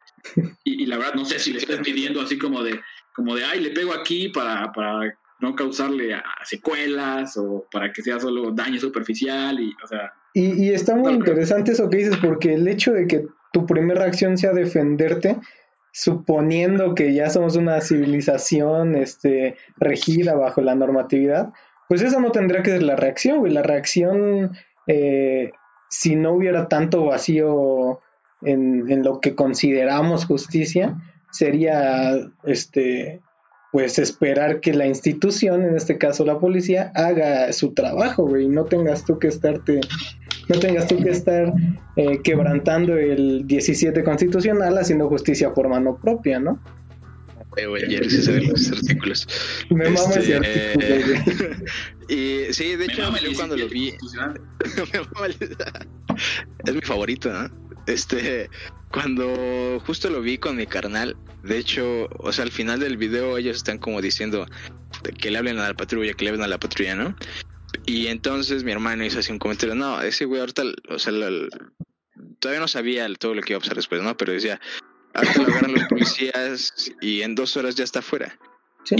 Y, 0.63 0.83
y, 0.83 0.85
la 0.87 0.97
verdad, 0.97 1.13
no 1.13 1.23
sé 1.23 1.39
si 1.39 1.53
le 1.53 1.59
estás 1.59 1.79
pidiendo 1.79 2.19
así 2.19 2.37
como 2.37 2.63
de, 2.63 2.79
como 3.15 3.35
de, 3.35 3.45
ay, 3.45 3.61
le 3.61 3.69
pego 3.69 3.93
aquí 3.93 4.29
para, 4.29 4.71
para 4.73 5.17
no 5.39 5.55
causarle 5.55 6.15
secuelas 6.43 7.37
o 7.37 7.65
para 7.71 7.91
que 7.91 8.01
sea 8.01 8.19
solo 8.19 8.51
daño 8.51 8.79
superficial 8.79 9.59
y, 9.59 9.75
o 9.83 9.87
sea... 9.87 10.13
Y, 10.33 10.65
y 10.65 10.73
está 10.73 10.95
muy 10.95 11.13
no, 11.13 11.19
interesante 11.19 11.71
eso 11.71 11.89
que 11.89 11.97
dices, 11.97 12.17
porque 12.17 12.53
el 12.53 12.67
hecho 12.67 12.91
de 12.91 13.07
que 13.07 13.25
tu 13.53 13.65
primera 13.65 14.01
reacción 14.01 14.37
sea 14.37 14.53
defenderte, 14.53 15.37
suponiendo 15.93 16.93
que 16.93 17.13
ya 17.13 17.29
somos 17.29 17.55
una 17.55 17.79
civilización 17.79 18.95
este, 18.95 19.55
regida 19.77 20.35
bajo 20.35 20.61
la 20.61 20.75
normatividad, 20.75 21.53
pues 21.87 22.01
esa 22.01 22.19
no 22.19 22.31
tendría 22.31 22.63
que 22.63 22.71
ser 22.71 22.83
la 22.83 22.97
reacción, 22.97 23.39
güey. 23.39 23.53
La 23.53 23.61
reacción, 23.61 24.57
eh, 24.87 25.51
si 25.89 26.17
no 26.17 26.33
hubiera 26.33 26.67
tanto 26.67 27.05
vacío 27.05 28.01
en, 28.41 28.91
en, 28.91 29.03
lo 29.03 29.21
que 29.21 29.35
consideramos 29.35 30.25
justicia, 30.25 30.97
sería 31.31 32.11
este 32.43 33.21
pues 33.75 33.99
esperar 33.99 34.61
que 34.61 34.73
la 34.73 34.87
institución, 34.87 35.61
en 35.61 35.75
este 35.75 35.97
caso 35.97 36.23
la 36.23 36.39
policía, 36.39 36.93
haga 36.95 37.51
su 37.51 37.73
trabajo, 37.73 38.25
güey, 38.25 38.45
y 38.45 38.47
no 38.47 38.63
tengas 38.63 39.03
tú 39.03 39.19
que 39.19 39.27
estarte 39.27 39.81
no 40.47 40.57
tengas 40.61 40.87
tú 40.87 41.03
que 41.03 41.09
estar 41.09 41.51
eh, 41.97 42.21
quebrantando 42.23 42.95
el 42.95 43.45
17 43.45 44.01
constitucional 44.05 44.77
haciendo 44.77 45.09
justicia 45.09 45.53
por 45.53 45.67
mano 45.67 45.99
propia, 46.01 46.39
¿no? 46.39 46.57
Güey, 47.51 48.09
se 48.09 48.21
sabe 48.21 48.45
los 48.45 48.71
artículos. 48.71 49.27
Me 49.69 49.89
este, 49.89 49.99
mama 49.99 50.15
ese 50.15 50.35
artículo, 50.35 50.85
eh, 52.07 52.07
y 52.47 52.53
sí, 52.53 52.77
de 52.77 52.85
hecho, 52.85 53.13
yo 53.13 53.29
cuando 53.35 53.57
lo 53.57 53.67
vi. 53.67 53.89
es 56.65 56.73
mi 56.73 56.81
favorito, 56.81 57.29
¿no? 57.29 57.64
Este, 57.87 58.49
cuando 58.91 59.81
justo 59.85 60.09
lo 60.09 60.21
vi 60.21 60.37
con 60.37 60.55
mi 60.55 60.65
carnal, 60.65 61.15
de 61.43 61.57
hecho, 61.57 62.07
o 62.19 62.31
sea, 62.31 62.43
al 62.43 62.51
final 62.51 62.79
del 62.79 62.97
video 62.97 63.37
ellos 63.37 63.57
están 63.57 63.77
como 63.77 64.01
diciendo 64.01 64.47
que 65.19 65.29
le 65.29 65.37
hablen 65.37 65.59
a 65.59 65.67
la 65.67 65.73
patrulla, 65.73 66.13
que 66.13 66.25
le 66.25 66.31
hablen 66.31 66.45
a 66.45 66.47
la 66.47 66.59
patrulla, 66.59 66.95
¿no? 66.95 67.15
Y 67.85 68.07
entonces 68.07 68.63
mi 68.63 68.71
hermano 68.71 69.05
hizo 69.05 69.19
así 69.19 69.31
un 69.31 69.39
comentario, 69.39 69.75
no, 69.75 70.01
ese 70.01 70.25
güey 70.25 70.39
ahorita, 70.39 70.63
o 70.89 70.97
sea, 70.97 71.13
todavía 72.39 72.59
no 72.59 72.67
sabía 72.67 73.07
todo 73.15 73.35
lo 73.35 73.41
que 73.41 73.53
iba 73.53 73.57
a 73.57 73.61
pasar 73.61 73.75
después, 73.75 74.01
¿no? 74.01 74.17
Pero 74.17 74.33
decía, 74.33 74.59
ahorita 75.13 75.41
lo 75.41 75.47
agarran 75.47 75.73
los 75.73 75.83
policías 75.83 76.91
y 77.01 77.21
en 77.21 77.35
dos 77.35 77.55
horas 77.57 77.75
ya 77.75 77.83
está 77.83 78.01
fuera. 78.01 78.39
¿Sí? 78.85 78.95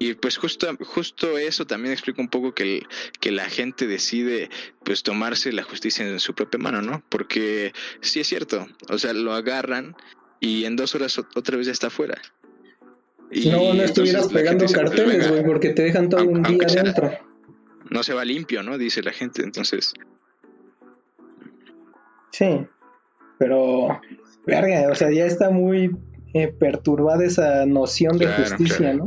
Y 0.00 0.14
pues 0.14 0.38
justo, 0.38 0.68
justo 0.80 1.36
eso 1.36 1.66
también 1.66 1.92
explica 1.92 2.22
un 2.22 2.28
poco 2.28 2.54
que, 2.54 2.62
el, 2.62 2.86
que 3.20 3.32
la 3.32 3.44
gente 3.50 3.86
decide 3.86 4.48
pues 4.84 5.02
tomarse 5.02 5.52
la 5.52 5.64
justicia 5.64 6.06
en 6.06 6.18
su 6.20 6.34
propia 6.34 6.58
mano, 6.58 6.80
¿no? 6.80 7.02
Porque 7.08 7.72
sí 8.00 8.20
es 8.20 8.28
cierto, 8.28 8.66
o 8.88 8.98
sea, 8.98 9.12
lo 9.12 9.34
agarran 9.34 9.94
y 10.40 10.64
en 10.64 10.76
dos 10.76 10.94
horas 10.94 11.18
otra 11.18 11.56
vez 11.56 11.66
ya 11.66 11.72
está 11.72 11.90
fuera. 11.90 12.20
Y 13.30 13.50
no, 13.50 13.74
no 13.74 13.82
estuvieras 13.82 14.28
pegando 14.28 14.66
carteles, 14.66 15.28
güey, 15.28 15.44
porque 15.44 15.70
te 15.70 15.82
dejan 15.82 16.08
todo 16.08 16.24
un 16.24 16.42
día 16.42 16.58
adentro. 16.64 17.10
No 17.90 18.02
se 18.02 18.14
va 18.14 18.24
limpio, 18.24 18.62
¿no? 18.62 18.78
Dice 18.78 19.02
la 19.02 19.12
gente, 19.12 19.42
entonces. 19.42 19.92
Sí, 22.30 22.66
pero, 23.38 24.00
verga, 24.46 24.90
o 24.90 24.94
sea, 24.94 25.10
ya 25.10 25.26
está 25.26 25.50
muy 25.50 25.90
eh, 26.34 26.48
perturbada 26.48 27.24
esa 27.24 27.66
noción 27.66 28.18
de 28.18 28.26
claro, 28.26 28.44
justicia, 28.44 28.76
claro. 28.76 28.98
¿no? 28.98 29.04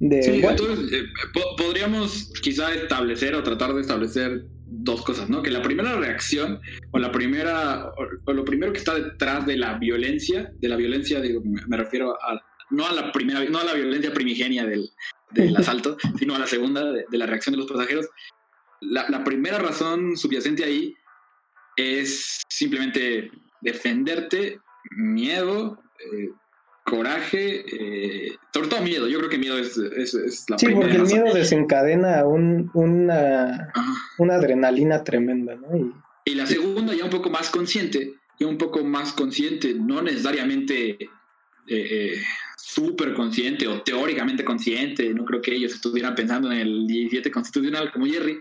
De, 0.00 0.22
sí, 0.22 0.30
bueno. 0.40 0.50
entonces 0.50 0.92
eh, 0.92 1.04
po 1.32 1.56
podríamos 1.56 2.32
quizá 2.42 2.74
establecer 2.74 3.36
o 3.36 3.42
tratar 3.42 3.72
de 3.72 3.82
establecer 3.82 4.46
dos 4.66 5.02
cosas, 5.02 5.28
¿no? 5.28 5.42
Que 5.42 5.50
la 5.50 5.62
primera 5.62 5.94
reacción 5.96 6.60
o 6.90 6.98
la 6.98 7.12
primera 7.12 7.92
o, 7.96 8.08
o 8.24 8.32
lo 8.32 8.44
primero 8.44 8.72
que 8.72 8.78
está 8.78 8.94
detrás 8.94 9.46
de 9.46 9.56
la 9.56 9.78
violencia, 9.78 10.52
de 10.58 10.68
la 10.68 10.76
violencia, 10.76 11.20
digo, 11.20 11.40
me, 11.44 11.64
me 11.66 11.76
refiero 11.76 12.16
a 12.20 12.42
no 12.72 12.86
a 12.86 12.92
la 12.92 13.12
primera, 13.12 13.44
no 13.44 13.58
a 13.58 13.64
la 13.64 13.74
violencia 13.74 14.12
primigenia 14.12 14.64
del, 14.64 14.90
del 15.30 15.56
asalto, 15.56 15.96
sino 16.18 16.34
a 16.34 16.38
la 16.38 16.46
segunda 16.46 16.90
de, 16.90 17.04
de, 17.08 17.18
la 17.18 17.26
reacción 17.26 17.52
de 17.52 17.58
los 17.58 17.70
pasajeros. 17.70 18.08
La, 18.80 19.08
la 19.08 19.22
primera 19.22 19.58
razón 19.58 20.16
subyacente 20.16 20.64
ahí 20.64 20.94
es 21.76 22.42
simplemente 22.48 23.30
defenderte, 23.60 24.58
miedo, 24.96 25.81
eh, 26.12 26.30
coraje, 26.84 27.64
eh, 27.66 28.32
sobre 28.52 28.68
todo 28.68 28.82
miedo. 28.82 29.08
Yo 29.08 29.18
creo 29.18 29.30
que 29.30 29.38
miedo 29.38 29.58
es, 29.58 29.76
es, 29.76 30.14
es 30.14 30.44
la 30.48 30.58
sí, 30.58 30.66
primera. 30.66 30.88
Porque 30.88 31.02
el 31.02 31.22
miedo 31.22 31.34
desencadena 31.34 32.24
un, 32.24 32.70
una, 32.74 33.72
una, 34.18 34.34
adrenalina 34.34 35.04
tremenda, 35.04 35.56
¿no? 35.56 35.76
Y... 35.76 35.92
y... 36.32 36.34
la 36.34 36.46
segunda 36.46 36.94
ya 36.94 37.04
un 37.04 37.10
poco 37.10 37.30
más 37.30 37.50
consciente, 37.50 38.14
ya 38.38 38.46
un 38.46 38.58
poco 38.58 38.82
más 38.84 39.12
consciente, 39.12 39.74
no 39.74 40.02
necesariamente 40.02 40.98
eh, 41.68 42.20
súper 42.56 43.14
consciente 43.14 43.68
o 43.68 43.82
teóricamente 43.82 44.44
consciente, 44.44 45.12
no 45.14 45.24
creo 45.24 45.40
que 45.40 45.54
ellos 45.54 45.72
estuvieran 45.72 46.14
pensando 46.14 46.50
en 46.50 46.58
el 46.58 46.86
17 46.86 47.30
constitucional 47.30 47.92
como 47.92 48.06
Jerry, 48.06 48.40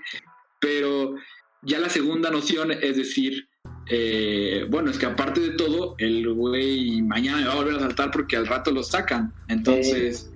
pero 0.59 1.15
ya 1.61 1.79
la 1.79 1.89
segunda 1.89 2.31
noción 2.31 2.71
es 2.71 2.97
decir, 2.97 3.47
eh, 3.87 4.65
bueno, 4.69 4.91
es 4.91 4.97
que 4.97 5.05
aparte 5.05 5.41
de 5.41 5.51
todo, 5.51 5.95
el 5.97 6.31
güey 6.33 7.01
mañana 7.01 7.47
va 7.47 7.53
a 7.53 7.55
volver 7.57 7.75
a 7.75 7.79
saltar 7.79 8.11
porque 8.11 8.37
al 8.37 8.47
rato 8.47 8.71
lo 8.71 8.83
sacan. 8.83 9.33
Entonces, 9.47 10.31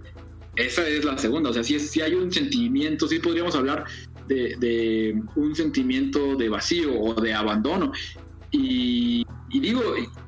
esa 0.55 0.87
es 0.87 1.05
la 1.05 1.17
segunda. 1.17 1.49
O 1.49 1.53
sea, 1.53 1.63
si, 1.63 1.79
si 1.79 2.01
hay 2.01 2.13
un 2.13 2.31
sentimiento, 2.31 3.07
sí 3.07 3.19
podríamos 3.19 3.55
hablar 3.55 3.85
de, 4.27 5.21
un 5.35 5.55
sentimiento 5.55 6.35
de 6.35 6.49
vacío 6.49 6.99
o 6.99 7.13
de 7.13 7.33
abandono. 7.33 7.91
Y, 8.51 9.25
digo, 9.49 9.81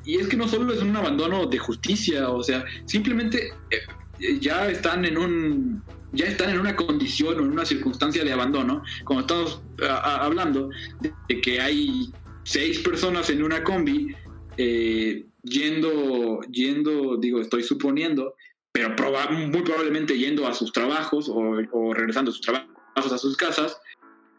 y 0.05 0.15
es 0.15 0.27
que 0.27 0.37
no 0.37 0.47
solo 0.47 0.73
es 0.73 0.81
un 0.81 0.95
abandono 0.95 1.45
de 1.47 1.57
justicia, 1.57 2.29
o 2.29 2.43
sea, 2.43 2.65
simplemente 2.85 3.53
eh, 3.69 4.39
ya 4.39 4.69
están 4.69 5.05
en 5.05 5.17
un 5.17 5.83
ya 6.13 6.25
están 6.25 6.49
en 6.49 6.59
una 6.59 6.75
condición 6.75 7.37
o 7.37 7.43
en 7.43 7.51
una 7.51 7.65
circunstancia 7.65 8.23
de 8.23 8.31
abandono, 8.31 8.81
como 9.03 9.21
estamos 9.21 9.61
a, 9.81 9.93
a, 9.93 10.25
hablando, 10.25 10.69
de, 11.01 11.13
de 11.27 11.41
que 11.41 11.59
hay 11.59 12.11
seis 12.47 12.79
personas 12.79 13.29
en 13.29 13.43
una 13.43 13.61
combi 13.61 14.15
eh, 14.55 15.25
yendo, 15.43 16.39
yendo, 16.49 17.17
digo, 17.17 17.41
estoy 17.41 17.61
suponiendo, 17.61 18.35
pero 18.71 18.95
muy 19.31 19.61
probablemente 19.63 20.17
yendo 20.17 20.47
a 20.47 20.53
sus 20.53 20.71
trabajos 20.71 21.29
o, 21.29 21.93
regresando 21.93 22.31
a 22.31 22.33
sus 22.33 22.41
trabajos 22.41 22.71
a 22.95 23.17
sus 23.17 23.35
casas, 23.35 23.77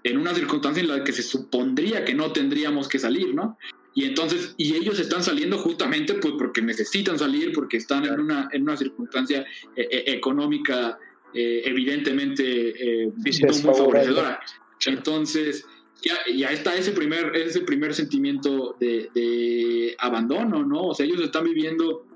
en 0.04 0.18
una 0.18 0.34
circunstancia 0.34 0.82
en 0.82 0.88
la 0.88 1.04
que 1.04 1.12
se 1.12 1.22
supondría 1.22 2.04
que 2.04 2.14
no 2.14 2.32
tendríamos 2.32 2.88
que 2.88 2.98
salir, 2.98 3.34
¿no? 3.34 3.56
Y 3.94 4.04
entonces, 4.04 4.54
y 4.56 4.74
ellos 4.74 4.98
están 4.98 5.22
saliendo 5.22 5.58
justamente 5.58 6.14
pues 6.14 6.34
porque 6.38 6.62
necesitan 6.62 7.18
salir, 7.18 7.52
porque 7.52 7.76
están 7.76 8.04
en 8.06 8.20
una, 8.20 8.48
en 8.52 8.62
una 8.62 8.76
circunstancia 8.76 9.42
eh, 9.76 9.88
eh, 9.90 10.04
económica 10.06 10.98
eh, 11.34 11.62
evidentemente 11.66 13.04
eh, 13.04 13.12
muy 13.14 13.32
favorecedora. 13.32 14.40
Entonces, 14.86 15.64
ya, 16.02 16.14
ya 16.34 16.50
está 16.50 16.76
ese 16.76 16.92
primer, 16.92 17.34
ese 17.36 17.60
primer 17.60 17.94
sentimiento 17.94 18.76
de, 18.80 19.96
abandono, 19.98 20.64
¿no? 20.64 20.88
O 20.88 20.94
sea, 20.94 21.06
ellos 21.06 21.20
están 21.20 21.44
viviendo, 21.44 22.06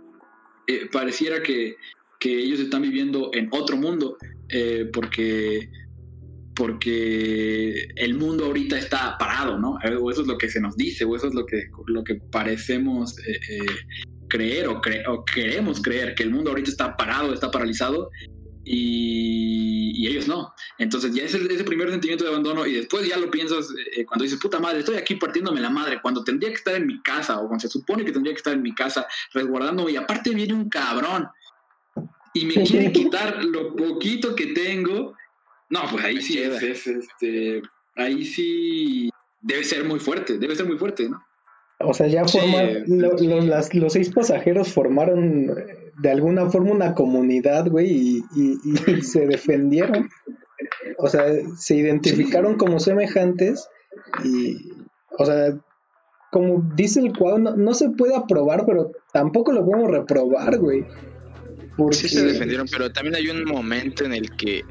eh, 0.67 0.89
pareciera 0.91 1.43
que, 1.43 1.77
que, 2.19 2.39
ellos 2.39 2.61
están 2.61 2.83
viviendo 2.83 3.31
en 3.33 3.49
otro 3.53 3.77
mundo, 3.77 4.17
eh, 4.49 4.89
porque 4.93 5.69
porque 6.55 7.89
el 7.97 8.15
mundo 8.15 8.45
ahorita 8.45 8.79
está 8.79 9.17
parado, 9.19 9.59
¿no? 9.59 9.79
O 10.01 10.11
eso 10.11 10.21
es 10.21 10.27
lo 10.27 10.37
que 10.37 10.51
se 10.51 10.61
nos 10.61 10.77
dice, 10.77 11.05
o 11.07 11.17
eso 11.17 11.29
es 11.29 11.35
lo 11.35 11.47
que, 11.47 11.65
lo 11.87 12.05
que 12.05 12.17
parecemos 12.31 13.17
eh, 13.27 13.65
creer 14.29 14.69
o, 14.69 14.81
o, 15.09 15.25
queremos 15.25 15.81
creer, 15.81 16.15
que 16.15 16.25
el 16.25 16.31
mundo 16.31 16.51
ahorita 16.51 16.71
está 16.71 16.97
parado, 16.97 17.33
está 17.33 17.51
paralizado, 17.51 18.11
y, 18.65 20.07
ellos 20.07 20.27
no. 20.27 20.53
Entonces 20.79 21.15
ya 21.15 21.23
es 21.23 21.35
ese 21.35 21.65
primer 21.65 21.91
sentimiento 21.91 22.25
de 22.25 22.31
abandono 22.31 22.67
y 22.67 22.75
después 22.75 23.07
ya 23.07 23.17
lo 23.17 23.31
piensas 23.31 23.69
eh, 23.97 24.05
cuando 24.05 24.25
dices, 24.25 24.41
puta 24.41 24.59
madre, 24.59 24.81
estoy 24.81 24.97
aquí 24.97 25.15
partiéndome 25.15 25.61
la 25.61 25.71
madre, 25.71 26.01
cuando 26.03 26.25
tendría 26.25 26.51
que 26.51 26.57
estar 26.57 26.75
en 26.75 26.87
mi 26.87 27.01
casa 27.03 27.39
o 27.39 27.47
cuando 27.47 27.61
se 27.61 27.69
supone 27.69 28.05
que 28.05 28.13
tendría 28.13 28.35
que 28.35 28.39
estar 28.39 28.53
en 28.53 28.63
mi 28.63 28.75
casa 28.75 29.07
resguardándome 29.33 29.93
y 29.93 29.97
aparte 29.97 30.31
viene 30.31 30.55
un 30.55 30.69
cabrón 30.69 31.29
y 32.35 32.47
me 32.47 32.55
quiere 32.65 32.93
quitar 32.93 33.45
lo 33.45 33.77
poquito 33.77 34.35
que 34.35 34.49
tengo. 34.49 35.15
No, 35.71 35.81
pues 35.91 36.05
ahí 36.05 36.21
sí 36.21 36.39
es, 36.39 36.87
este, 36.87 37.63
ahí 37.97 38.25
sí 38.25 39.11
debe 39.41 39.65
ser 39.65 39.85
muy 39.85 40.01
fuerte, 40.01 40.39
debe 40.39 40.57
ser 40.57 40.67
muy 40.67 40.79
fuerte, 40.79 41.09
¿no? 41.09 41.23
O 41.85 41.95
sea, 41.95 42.07
ya 42.07 42.25
forman, 42.27 42.85
los 42.87 43.93
seis 43.93 44.11
pasajeros 44.11 44.73
formaron 44.73 45.51
de 46.03 46.11
alguna 46.11 46.51
forma 46.51 46.73
una 46.73 46.95
comunidad, 46.95 47.69
güey, 47.69 48.23
y, 48.35 48.63
se 49.03 49.27
defendieron. 49.27 50.11
O 50.99 51.09
sea, 51.09 51.25
se 51.57 51.77
identificaron 51.77 52.57
como 52.57 52.79
semejantes 52.79 53.69
y, 54.25 54.73
o 55.19 55.25
sea, 55.25 55.57
como 56.31 56.71
dice 56.75 57.01
el 57.01 57.17
cuadro, 57.17 57.57
no, 57.57 57.75
se 57.75 57.91
puede 57.91 58.17
aprobar, 58.17 58.65
pero 58.67 58.93
tampoco 59.13 59.53
lo 59.53 59.65
podemos 59.65 59.91
reprobar, 59.91 60.59
güey. 60.59 60.85
Sí 61.93 62.09
se 62.09 62.25
defendieron, 62.25 62.67
pero 62.71 62.93
también 62.93 63.17
hay 63.17 63.29
un 63.29 63.45
momento 63.45 64.05
en 64.05 64.13
el 64.13 64.37
que 64.37 64.63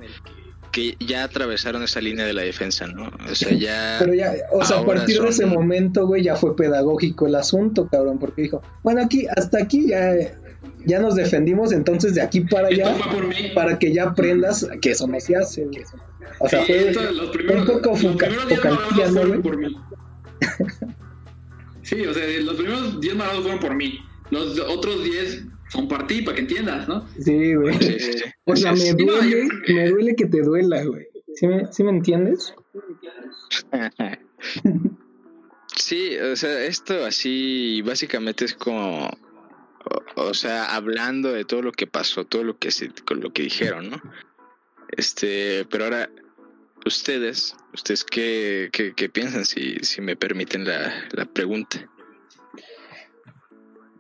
que 0.72 0.96
ya 1.00 1.26
atravesaron 1.26 1.84
esa 1.84 2.02
línea 2.02 2.26
de 2.26 2.34
la 2.34 2.44
defensa, 2.44 2.88
¿no? 2.88 3.12
O 3.30 3.36
sea, 3.36 3.52
ya. 3.52 3.98
Pero 4.00 4.14
ya, 4.14 4.34
o 4.52 4.64
sea, 4.64 4.80
a 4.80 4.86
partir 4.86 5.22
de 5.22 5.30
ese 5.30 5.46
momento, 5.46 6.08
güey, 6.08 6.24
ya 6.24 6.36
fue 6.36 6.56
pedagógico 6.56 7.28
el 7.28 7.36
asunto, 7.36 7.88
cabrón, 7.88 8.20
porque 8.20 8.44
dijo, 8.44 8.62
bueno, 8.82 9.02
aquí, 9.02 9.28
hasta 9.36 9.60
aquí 9.60 9.88
ya, 9.88 10.14
ya 10.86 11.00
nos 11.00 11.16
defendimos, 11.16 11.72
entonces 11.72 12.16
de 12.16 12.22
aquí 12.22 12.42
para 12.42 12.68
allá, 12.68 12.96
para 13.54 13.78
que 13.80 13.94
ya 13.94 14.10
aprendas 14.10 14.68
que 14.82 14.92
eso 14.92 15.08
no 15.08 15.20
se 15.20 15.36
hace, 15.36 15.68
O 16.40 16.48
sea, 16.48 16.64
fue 16.66 16.94
un 17.56 17.66
poco 17.66 17.96
focantía, 17.96 19.12
¿no, 19.12 19.42
por 19.42 19.58
mí. 19.58 19.76
sí, 21.84 22.06
o 22.06 22.14
sea, 22.14 22.24
los 22.42 22.56
primeros 22.56 23.00
10 23.02 23.16
marados 23.16 23.42
fueron 23.42 23.60
por 23.60 23.76
mí. 23.76 24.00
Los 24.30 24.60
otros 24.60 25.04
10 25.04 25.46
son 25.70 25.88
para 25.88 26.08
ti, 26.08 26.22
para 26.22 26.36
que 26.36 26.42
entiendas, 26.42 26.88
¿no? 26.88 27.06
Sí, 27.20 27.56
güey. 27.56 27.76
O 28.46 28.56
sea, 28.56 28.74
me 28.74 28.94
duele, 28.94 29.48
me 29.68 29.90
duele 29.90 30.16
que 30.16 30.26
te 30.26 30.42
duela, 30.42 30.84
güey. 30.84 31.06
¿Sí 31.36 31.48
me, 31.48 31.72
¿Sí 31.72 31.84
me 31.84 31.92
entiendes? 31.92 32.54
Sí, 35.78 36.18
o 36.18 36.36
sea, 36.36 36.64
esto 36.66 37.06
así 37.06 37.82
básicamente 37.82 38.46
es 38.46 38.54
como, 38.54 39.10
o, 40.16 40.34
sea, 40.34 40.76
hablando 40.76 41.32
de 41.32 41.46
todo 41.46 41.62
lo 41.62 41.72
que 41.72 41.88
pasó, 41.88 42.26
todo 42.26 42.44
lo 42.44 42.58
que 42.58 42.72
se, 42.72 42.90
con 43.06 43.20
lo 43.22 43.32
que 43.34 43.44
dijeron, 43.44 43.90
¿no? 43.90 44.02
Este, 44.90 45.66
pero 45.70 45.86
ahora, 45.86 46.10
ustedes, 46.86 47.56
ustedes 47.74 48.04
qué, 48.04 48.70
qué, 48.72 48.94
qué 48.94 49.10
piensan, 49.10 49.46
si, 49.46 49.76
si 49.82 50.02
me 50.02 50.16
permiten 50.16 50.66
la, 50.66 51.08
la 51.12 51.26
pregunta. 51.26 51.90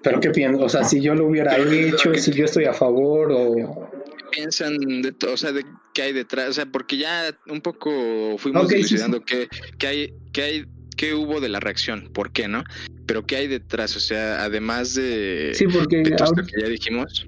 Pero 0.03 0.19
qué 0.19 0.31
piensas, 0.31 0.61
o 0.63 0.69
sea, 0.69 0.83
si 0.83 1.01
yo 1.01 1.13
lo 1.13 1.27
hubiera 1.27 1.57
hecho, 1.57 2.13
si 2.15 2.31
yo 2.33 2.45
estoy 2.45 2.65
a 2.65 2.73
favor 2.73 3.31
o 3.31 3.89
piensan 4.31 4.77
de 5.01 5.13
o 5.27 5.37
sea, 5.37 5.51
de 5.51 5.63
qué 5.93 6.03
hay 6.03 6.13
detrás, 6.13 6.49
o 6.49 6.53
sea, 6.53 6.65
porque 6.65 6.97
ya 6.97 7.37
un 7.47 7.61
poco 7.61 8.37
fuimos 8.37 8.65
okay, 8.65 8.83
qué 8.83 9.47
que, 9.77 9.87
hay 9.87 10.13
que 10.33 10.41
hay 10.41 10.65
qué 10.97 11.13
hubo 11.13 11.39
de 11.39 11.49
la 11.49 11.59
reacción, 11.59 12.09
por 12.13 12.31
qué, 12.31 12.47
¿no? 12.47 12.63
Pero 13.05 13.25
qué 13.25 13.37
hay 13.37 13.47
detrás, 13.47 13.95
o 13.95 13.99
sea, 13.99 14.43
además 14.43 14.93
de 14.95 15.51
Sí, 15.53 15.65
porque 15.67 16.03
todo 16.17 16.25
esto 16.25 16.43
que 16.43 16.61
ya 16.61 16.67
dijimos. 16.67 17.27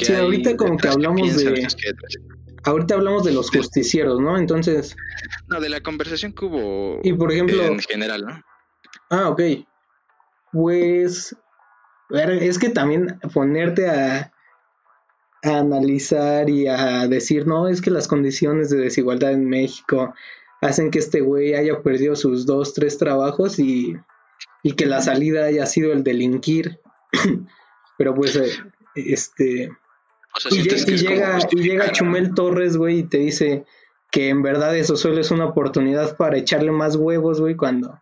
sí, 0.00 0.12
ahorita 0.14 0.56
como 0.56 0.76
que 0.76 0.88
hablamos 0.88 1.36
de 1.36 1.66
Ahorita 2.62 2.94
hablamos 2.94 3.24
de 3.24 3.32
los 3.32 3.50
justicieros, 3.50 4.20
¿no? 4.20 4.36
Entonces 4.36 4.94
No, 5.48 5.60
de 5.60 5.70
la 5.70 5.80
conversación 5.80 6.32
que 6.32 6.44
hubo 6.44 7.00
y 7.02 7.12
por 7.14 7.32
ejemplo 7.32 7.64
en 7.64 7.78
general, 7.80 8.26
¿no? 8.26 8.42
Ah, 9.10 9.28
ok. 9.30 9.40
Pues 10.52 11.34
es 12.10 12.58
que 12.58 12.70
también 12.70 13.18
ponerte 13.32 13.88
a, 13.88 14.32
analizar 15.42 16.50
y 16.50 16.66
a 16.66 17.08
decir, 17.08 17.46
no, 17.46 17.66
es 17.66 17.80
que 17.80 17.90
las 17.90 18.08
condiciones 18.08 18.68
de 18.68 18.76
desigualdad 18.76 19.32
en 19.32 19.48
México 19.48 20.12
hacen 20.60 20.90
que 20.90 20.98
este 20.98 21.20
güey 21.20 21.54
haya 21.54 21.82
perdido 21.82 22.16
sus 22.16 22.46
dos, 22.46 22.74
tres 22.74 22.98
trabajos 22.98 23.58
y, 23.58 23.96
que 24.76 24.86
la 24.86 25.00
salida 25.00 25.46
haya 25.46 25.66
sido 25.66 25.92
el 25.92 26.04
delinquir. 26.04 26.80
Pero 27.98 28.14
pues, 28.14 28.36
eh, 28.36 28.50
este... 28.94 29.70
y, 30.50 30.96
llega, 30.96 31.38
y 31.50 31.62
llega 31.62 31.92
Chumel 31.92 32.34
Torres, 32.34 32.76
güey, 32.76 33.00
y 33.00 33.02
te 33.04 33.18
dice 33.18 33.64
que 34.10 34.28
en 34.28 34.42
verdad 34.42 34.76
eso 34.76 34.96
solo 34.96 35.20
es 35.20 35.30
una 35.30 35.46
oportunidad 35.46 36.16
para 36.16 36.38
echarle 36.38 36.72
más 36.72 36.96
huevos, 36.96 37.40
güey, 37.40 37.56
cuando 37.56 38.00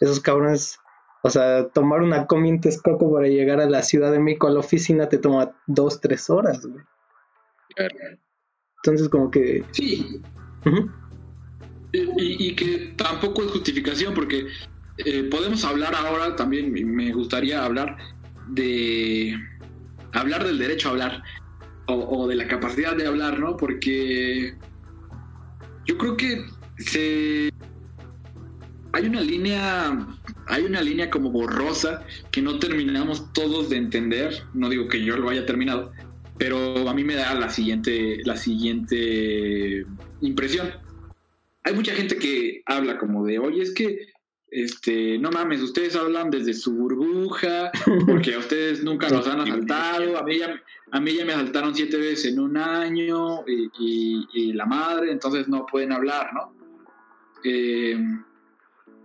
esos 0.00 0.20
cabrones 0.20 0.78
o 1.26 1.30
sea, 1.30 1.68
tomar 1.70 2.02
una 2.02 2.28
combi 2.28 2.50
en 2.50 2.60
Texcoco 2.60 3.12
para 3.12 3.26
llegar 3.26 3.60
a 3.60 3.68
la 3.68 3.82
Ciudad 3.82 4.12
de 4.12 4.20
México 4.20 4.46
a 4.46 4.50
la 4.50 4.60
oficina 4.60 5.08
te 5.08 5.18
toma 5.18 5.56
dos, 5.66 6.00
tres 6.00 6.30
horas, 6.30 6.64
güey. 6.64 6.84
Entonces, 8.76 9.08
como 9.08 9.28
que. 9.28 9.64
Sí. 9.72 10.22
Y, 12.16 12.54
que 12.54 12.94
tampoco 12.96 13.44
es 13.44 13.50
justificación, 13.52 14.14
porque 14.14 14.46
eh, 14.98 15.24
podemos 15.30 15.64
hablar 15.64 15.94
ahora 15.94 16.36
también, 16.36 16.72
me 16.72 17.12
gustaría 17.12 17.64
hablar 17.64 17.96
de. 18.48 19.38
hablar 20.12 20.44
del 20.44 20.58
derecho 20.58 20.88
a 20.88 20.92
hablar, 20.92 21.22
o 21.86 22.26
de 22.26 22.34
la 22.34 22.48
capacidad 22.48 22.96
de 22.96 23.06
hablar, 23.06 23.38
¿no? 23.38 23.56
Porque. 23.56 24.54
Yo 25.86 25.98
creo 25.98 26.16
que 26.16 26.44
se. 26.78 27.50
Hay 28.92 29.06
una 29.06 29.20
línea 29.20 30.16
hay 30.48 30.64
una 30.64 30.80
línea 30.80 31.10
como 31.10 31.30
borrosa 31.30 32.04
que 32.30 32.40
no 32.40 32.58
terminamos 32.58 33.32
todos 33.32 33.68
de 33.68 33.76
entender. 33.76 34.44
No 34.54 34.68
digo 34.68 34.88
que 34.88 35.04
yo 35.04 35.16
lo 35.16 35.28
haya 35.28 35.44
terminado, 35.44 35.92
pero 36.38 36.88
a 36.88 36.94
mí 36.94 37.04
me 37.04 37.16
da 37.16 37.34
la 37.34 37.50
siguiente, 37.50 38.20
la 38.24 38.36
siguiente 38.36 39.84
impresión. 40.20 40.68
Hay 41.66 41.74
mucha 41.74 41.94
gente 41.94 42.16
que 42.16 42.62
habla 42.64 42.96
como 42.96 43.26
de, 43.26 43.40
oye, 43.40 43.60
es 43.60 43.74
que, 43.74 43.98
este, 44.48 45.18
no 45.18 45.32
mames, 45.32 45.60
ustedes 45.60 45.96
hablan 45.96 46.30
desde 46.30 46.54
su 46.54 46.72
burbuja, 46.72 47.72
porque 48.06 48.34
a 48.34 48.38
ustedes 48.38 48.84
nunca 48.84 49.08
los 49.08 49.26
han 49.26 49.40
asaltado, 49.40 50.16
a 50.16 50.22
mí 50.22 50.38
ya, 50.38 50.62
a 50.92 51.00
mí 51.00 51.14
ya 51.14 51.24
me 51.24 51.32
asaltaron 51.32 51.74
siete 51.74 51.96
veces 51.96 52.32
en 52.32 52.38
un 52.38 52.56
año 52.56 53.44
y, 53.48 54.26
y 54.32 54.52
la 54.52 54.64
madre, 54.64 55.10
entonces 55.10 55.48
no 55.48 55.66
pueden 55.66 55.90
hablar, 55.90 56.32
¿no? 56.32 56.54
Eh, 57.42 57.98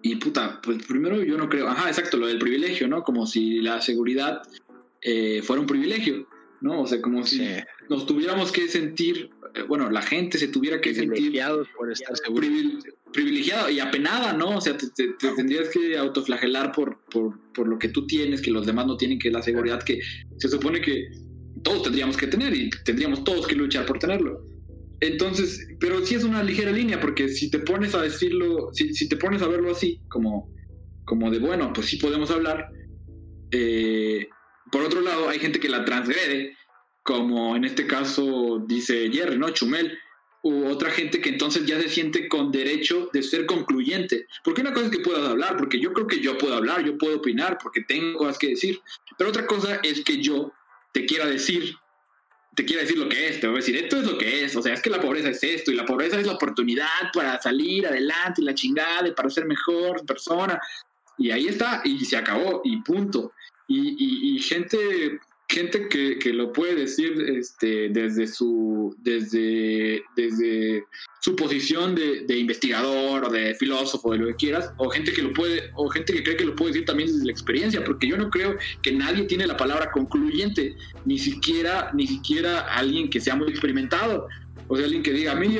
y 0.04 0.15
puta, 0.17 0.60
pues 0.62 0.86
primero 0.86 1.24
yo 1.24 1.38
no 1.38 1.50
creo, 1.50 1.67
ajá, 1.67 1.89
exacto, 1.89 2.17
lo 2.17 2.28
del 2.28 2.38
privilegio, 2.38 2.88
¿no? 2.88 3.04
Como 3.04 3.26
si 3.26 3.60
la 3.62 3.82
seguridad 3.82 4.43
eh, 5.02 5.41
fuera 5.41 5.62
un 5.62 5.67
privilegio, 5.67 6.28
¿no? 6.62 6.82
O 6.82 6.88
sea, 6.88 7.02
como 7.02 7.24
si 7.26 7.41
nos 7.89 8.06
tuviéramos 8.06 8.52
que 8.52 8.67
sentir, 8.67 9.32
bueno, 9.68 9.90
la 9.90 10.02
gente 10.02 10.38
se 10.38 10.48
tuviera 10.48 10.80
que 10.82 10.94
sentir 10.94 11.40
por 11.76 11.92
estar 11.92 12.16
privilegiado 13.12 13.70
y 13.70 13.80
apenada, 13.80 14.34
¿no? 14.34 14.58
O 14.58 14.62
sea, 14.62 14.78
te, 14.78 14.88
tendrías 15.36 15.70
que 15.70 15.98
autoflagelar 15.98 16.72
por, 16.72 17.00
por, 17.12 17.40
por, 17.54 17.68
lo 17.68 17.78
que 17.78 17.90
tú 17.90 18.08
tienes, 18.08 18.42
que 18.42 18.52
los 18.52 18.66
demás 18.66 18.88
no 18.88 18.98
tienen, 18.98 19.20
que 19.20 19.30
la 19.30 19.42
seguridad 19.42 19.84
que 19.84 20.00
se 20.38 20.48
supone 20.48 20.82
que 20.82 21.10
todos 21.64 21.84
tendríamos 21.84 22.18
que 22.18 22.28
tener 22.28 22.54
y 22.54 22.70
tendríamos 22.86 23.24
todos 23.24 23.48
que 23.48 23.56
luchar 23.56 23.86
por 23.86 24.00
tenerlo. 24.00 24.46
Entonces, 25.02 25.68
pero 25.80 26.06
sí 26.06 26.16
es 26.16 26.24
una 26.24 26.44
ligera 26.44 26.72
línea, 26.72 27.00
porque 27.00 27.28
si 27.28 27.50
te 27.50 27.60
pones 27.60 27.96
a 27.96 28.02
decirlo, 28.02 28.70
si, 28.74 29.10
te 29.10 29.18
pones 29.18 29.42
a 29.42 29.48
verlo 29.48 29.72
así, 29.72 30.00
como 30.08 30.52
como 31.06 31.30
de, 31.30 31.40
bueno, 31.40 31.74
pues 31.74 31.88
sí 31.88 31.98
podemos 31.98 32.32
hablar. 32.32 32.70
Eh, 33.52 34.30
por 34.72 34.84
otro 34.84 35.02
lado, 35.02 35.28
hay 35.28 35.40
gente 35.40 35.60
que 35.60 35.68
la 35.68 35.84
transgrede, 35.84 36.56
como 37.04 37.56
en 37.56 37.66
este 37.66 37.88
caso 37.88 38.64
dice 38.68 39.10
Jerry, 39.12 39.38
¿no? 39.38 39.50
Chumel, 39.50 39.98
u 40.44 40.66
otra 40.66 40.90
gente 40.90 41.22
que 41.22 41.30
entonces 41.30 41.66
ya 41.66 41.80
se 41.80 41.90
siente 41.90 42.28
con 42.28 42.52
derecho 42.52 43.10
de 43.14 43.22
ser 43.22 43.46
concluyente. 43.46 44.28
Porque 44.44 44.62
una 44.62 44.74
cosa 44.74 44.88
es 44.88 44.92
que 44.92 45.00
puedas 45.00 45.28
hablar, 45.28 45.58
porque 45.58 45.80
yo 45.80 45.94
creo 45.94 46.08
que 46.08 46.20
yo 46.20 46.38
puedo 46.38 46.56
hablar, 46.56 46.84
yo 46.84 46.98
puedo 46.98 47.18
opinar, 47.18 47.58
porque 47.62 47.82
tengo 47.82 48.18
cosas 48.18 48.38
que 48.38 48.50
decir. 48.50 48.82
Pero 49.18 49.30
otra 49.30 49.46
cosa 49.46 49.80
es 49.84 50.04
que 50.04 50.22
yo 50.22 50.52
te 50.94 51.06
quiera 51.06 51.28
decir, 51.28 51.76
te 52.56 52.66
quiera 52.66 52.82
decir 52.82 52.98
lo 52.98 53.08
que 53.08 53.30
es, 53.30 53.40
te 53.40 53.48
voy 53.48 53.58
a 53.58 53.60
decir, 53.60 53.78
esto 53.78 53.98
es 53.98 54.06
lo 54.06 54.18
que 54.18 54.44
es, 54.44 54.56
o 54.56 54.62
sea, 54.62 54.74
es 54.74 54.82
que 54.82 54.90
la 54.90 55.00
pobreza 55.00 55.30
es 55.30 55.44
esto, 55.44 55.72
y 55.72 55.76
la 55.76 55.86
pobreza 55.86 56.20
es 56.20 56.26
la 56.26 56.34
oportunidad 56.34 57.12
para 57.14 57.40
salir 57.42 57.88
adelante, 57.88 58.42
y 58.42 58.46
la 58.46 58.56
chingada, 58.56 59.08
y 59.08 59.12
para 59.12 59.30
ser 59.30 59.46
mejor 59.46 60.06
persona. 60.06 60.60
Y 61.18 61.30
ahí 61.30 61.48
está, 61.48 61.82
y 61.86 62.04
se 62.04 62.18
acabó, 62.18 62.62
y 62.66 62.78
punto. 62.82 63.32
Y, 63.68 64.36
y 64.36 64.40
gente 64.42 65.20
gente 65.52 65.90
que, 65.90 66.18
que, 66.18 66.32
lo 66.32 66.54
puede 66.54 66.76
decir 66.76 67.12
este, 67.28 67.90
desde 67.90 68.26
su 68.26 68.96
desde, 69.00 70.02
desde 70.16 70.86
su 71.20 71.36
posición 71.36 71.94
de, 71.94 72.38
investigador 72.38 73.26
o 73.26 73.30
de 73.30 73.54
filósofo 73.56 74.14
de 74.14 74.20
lo 74.20 74.28
que 74.28 74.36
quieras 74.36 74.72
o 74.78 74.90
gente 74.90 75.12
que 75.12 75.22
lo 75.22 75.34
puede 75.34 75.70
o 75.76 75.90
gente 75.90 76.14
que 76.14 76.24
cree 76.24 76.38
que 76.38 76.46
lo 76.46 76.56
puede 76.56 76.72
decir 76.72 76.86
también 76.86 77.12
desde 77.12 77.26
la 77.26 77.32
experiencia 77.34 77.84
porque 77.84 78.08
yo 78.08 78.18
no 78.18 78.30
creo 78.30 78.56
que 78.82 78.94
nadie 78.94 79.26
tiene 79.26 79.46
la 79.46 79.58
palabra 79.58 79.92
concluyente 79.92 80.74
ni 81.06 81.20
siquiera 81.20 81.92
ni 81.94 82.08
siquiera 82.08 82.62
alguien 82.62 83.10
que 83.10 83.20
sea 83.20 83.36
muy 83.36 83.50
experimentado. 83.50 84.28
O 84.70 84.78
sea 84.78 84.86
alguien 84.86 85.04
que 85.04 85.12
diga 85.12 85.36
mí 85.36 85.60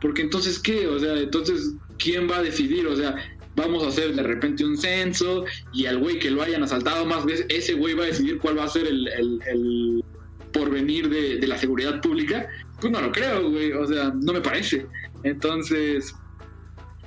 porque 0.00 0.22
entonces 0.22 0.60
qué 0.60 0.86
o 0.86 0.98
sea 1.00 1.18
entonces 1.18 1.74
quién 1.98 2.30
va 2.30 2.38
a 2.38 2.42
decidir 2.42 2.86
o 2.86 2.96
sea 2.96 3.16
vamos 3.56 3.84
a 3.84 3.88
hacer 3.88 4.14
de 4.14 4.22
repente 4.22 4.64
un 4.64 4.76
censo 4.76 5.44
y 5.72 5.86
al 5.86 5.98
güey 5.98 6.18
que 6.18 6.30
lo 6.30 6.42
hayan 6.42 6.62
asaltado 6.62 7.06
más 7.06 7.24
veces, 7.24 7.46
ese 7.48 7.74
güey 7.74 7.94
va 7.94 8.04
a 8.04 8.06
decidir 8.06 8.38
cuál 8.38 8.58
va 8.58 8.64
a 8.64 8.68
ser 8.68 8.86
el, 8.86 10.04
porvenir 10.52 11.08
de, 11.08 11.46
la 11.46 11.58
seguridad 11.58 12.00
pública, 12.00 12.48
pues 12.80 12.92
no 12.92 13.00
lo 13.00 13.10
creo, 13.10 13.50
güey, 13.50 13.72
o 13.72 13.86
sea, 13.86 14.12
no 14.14 14.32
me 14.32 14.40
parece. 14.40 14.86
Entonces, 15.24 16.14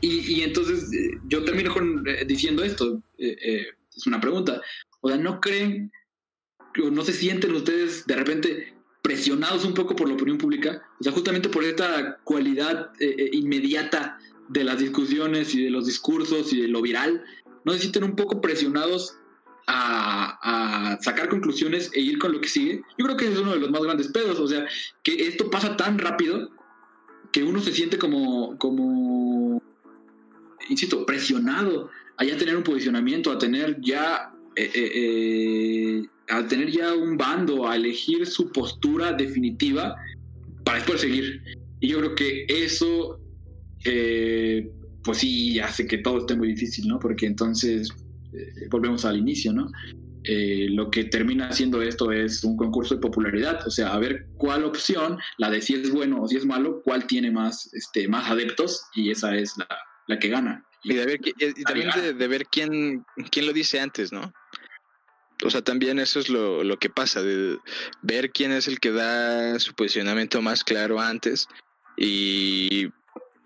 y, 0.02 0.42
entonces 0.42 0.92
eh, 0.94 1.18
yo 1.28 1.44
termino 1.44 1.74
con, 1.74 2.04
eh, 2.08 2.26
diciendo 2.28 2.64
esto, 2.64 3.02
eh, 3.18 3.68
es 3.96 4.06
una 4.06 4.20
pregunta, 4.20 4.62
o 5.00 5.10
sea, 5.10 5.18
¿no 5.18 5.40
creen 5.40 5.92
o 6.84 6.92
no 6.92 7.04
se 7.04 7.14
sienten 7.14 7.56
ustedes 7.56 8.06
de 8.06 8.16
repente 8.16 8.74
presionados 9.02 9.64
un 9.64 9.74
poco 9.74 9.96
por 9.96 10.10
la 10.10 10.16
opinión 10.16 10.38
pública? 10.38 10.84
O 11.00 11.04
sea, 11.04 11.14
justamente 11.14 11.48
por 11.48 11.64
esta 11.64 12.18
cualidad 12.24 12.92
inmediata 13.32 14.20
de 14.50 14.64
las 14.64 14.80
discusiones 14.80 15.54
y 15.54 15.64
de 15.64 15.70
los 15.70 15.86
discursos 15.86 16.54
y 16.54 16.62
de 16.62 16.68
lo 16.68 16.82
viral, 16.82 17.24
no 17.66 17.74
se 17.74 18.04
un 18.04 18.16
poco 18.16 18.42
presionados 18.42 19.18
a, 19.68 20.98
sacar 21.02 21.30
conclusiones 21.30 21.92
e 21.94 22.00
ir 22.00 22.18
con 22.18 22.32
lo 22.32 22.42
que 22.42 22.50
sigue. 22.50 22.82
Yo 22.98 23.06
creo 23.06 23.18
que 23.18 23.26
ese 23.26 23.34
es 23.36 23.40
uno 23.40 23.52
de 23.52 23.60
los 23.60 23.70
más 23.70 23.82
grandes 23.82 24.08
pedos, 24.08 24.40
o 24.40 24.48
sea, 24.48 24.66
que 25.04 25.28
esto 25.28 25.50
pasa 25.50 25.78
tan 25.78 26.00
rápido 26.00 26.50
que 27.32 27.44
uno 27.44 27.60
se 27.60 27.74
siente 27.74 27.98
como, 27.98 28.58
como, 28.58 29.62
insisto, 30.70 31.06
presionado 31.06 31.90
a 32.18 32.24
ya 32.24 32.38
tener 32.38 32.56
un 32.56 32.64
posicionamiento, 32.64 33.32
a 33.32 33.38
tener 33.38 33.80
ya, 33.82 34.34
eh, 34.56 34.72
eh, 34.74 34.92
eh, 34.96 36.06
a 36.30 36.48
tener 36.48 36.72
ya 36.72 36.96
un 36.96 37.18
bando, 37.18 37.68
a 37.68 37.76
elegir 37.76 38.26
su 38.26 38.52
postura 38.52 39.14
definitiva 39.14 39.96
para 40.64 40.78
después 40.80 41.02
seguir. 41.02 41.42
Y 41.80 41.90
yo 41.90 42.00
creo 42.00 42.16
que 42.16 42.46
eso 42.48 43.20
eh, 43.86 44.70
pues 45.04 45.20
sí 45.20 45.60
hace 45.60 45.88
que 45.88 46.00
todo 46.00 46.20
esté 46.20 46.36
muy 46.36 46.50
difícil, 46.50 46.88
¿no? 46.88 47.00
Porque 47.00 47.26
entonces 47.26 47.90
eh, 48.34 48.68
volvemos 48.70 49.06
al 49.06 49.18
inicio, 49.18 49.54
¿no? 49.54 49.72
Eh, 50.24 50.68
lo 50.72 50.92
que 50.92 51.06
termina 51.06 51.48
haciendo 51.48 51.82
esto 51.82 52.12
es 52.12 52.44
un 52.44 52.58
concurso 52.58 52.96
de 52.96 53.02
popularidad, 53.02 53.66
o 53.66 53.72
sea, 53.72 53.94
a 53.94 54.00
ver 54.00 54.28
cuál 54.36 54.66
opción, 54.66 55.18
la 55.38 55.50
de 55.50 55.62
si 55.62 55.76
es 55.76 55.90
bueno 55.90 56.22
o 56.22 56.28
si 56.28 56.36
es 56.36 56.46
malo, 56.46 56.82
cuál 56.84 57.08
tiene 57.08 57.32
más, 57.32 57.74
este, 57.74 58.10
más 58.10 58.30
adeptos 58.30 58.84
y 58.94 59.10
esa 59.10 59.34
es 59.38 59.54
la, 59.58 59.68
la 60.08 60.20
que 60.20 60.28
gana. 60.28 60.66
Y, 60.84 60.96
de 60.96 61.06
ver, 61.06 61.20
y 61.24 61.64
también 61.64 61.90
de, 62.18 62.28
ver 62.28 62.46
quién, 62.48 63.06
quién 63.32 63.48
lo 63.48 63.54
dice 63.54 63.80
antes, 63.80 64.12
¿no? 64.12 64.34
O 65.46 65.50
sea, 65.50 65.62
también 65.62 65.98
eso 65.98 66.20
es 66.20 66.30
lo, 66.30 66.64
lo 66.64 66.78
que 66.78 66.90
pasa, 66.90 67.22
de 67.22 67.58
ver 68.02 68.32
quién 68.32 68.52
es 68.52 68.68
el 68.68 68.82
que 68.82 68.92
da 68.92 69.58
su 69.60 69.74
posicionamiento 69.76 70.42
más 70.42 70.64
claro 70.64 71.00
antes 71.00 71.48
y 71.96 72.88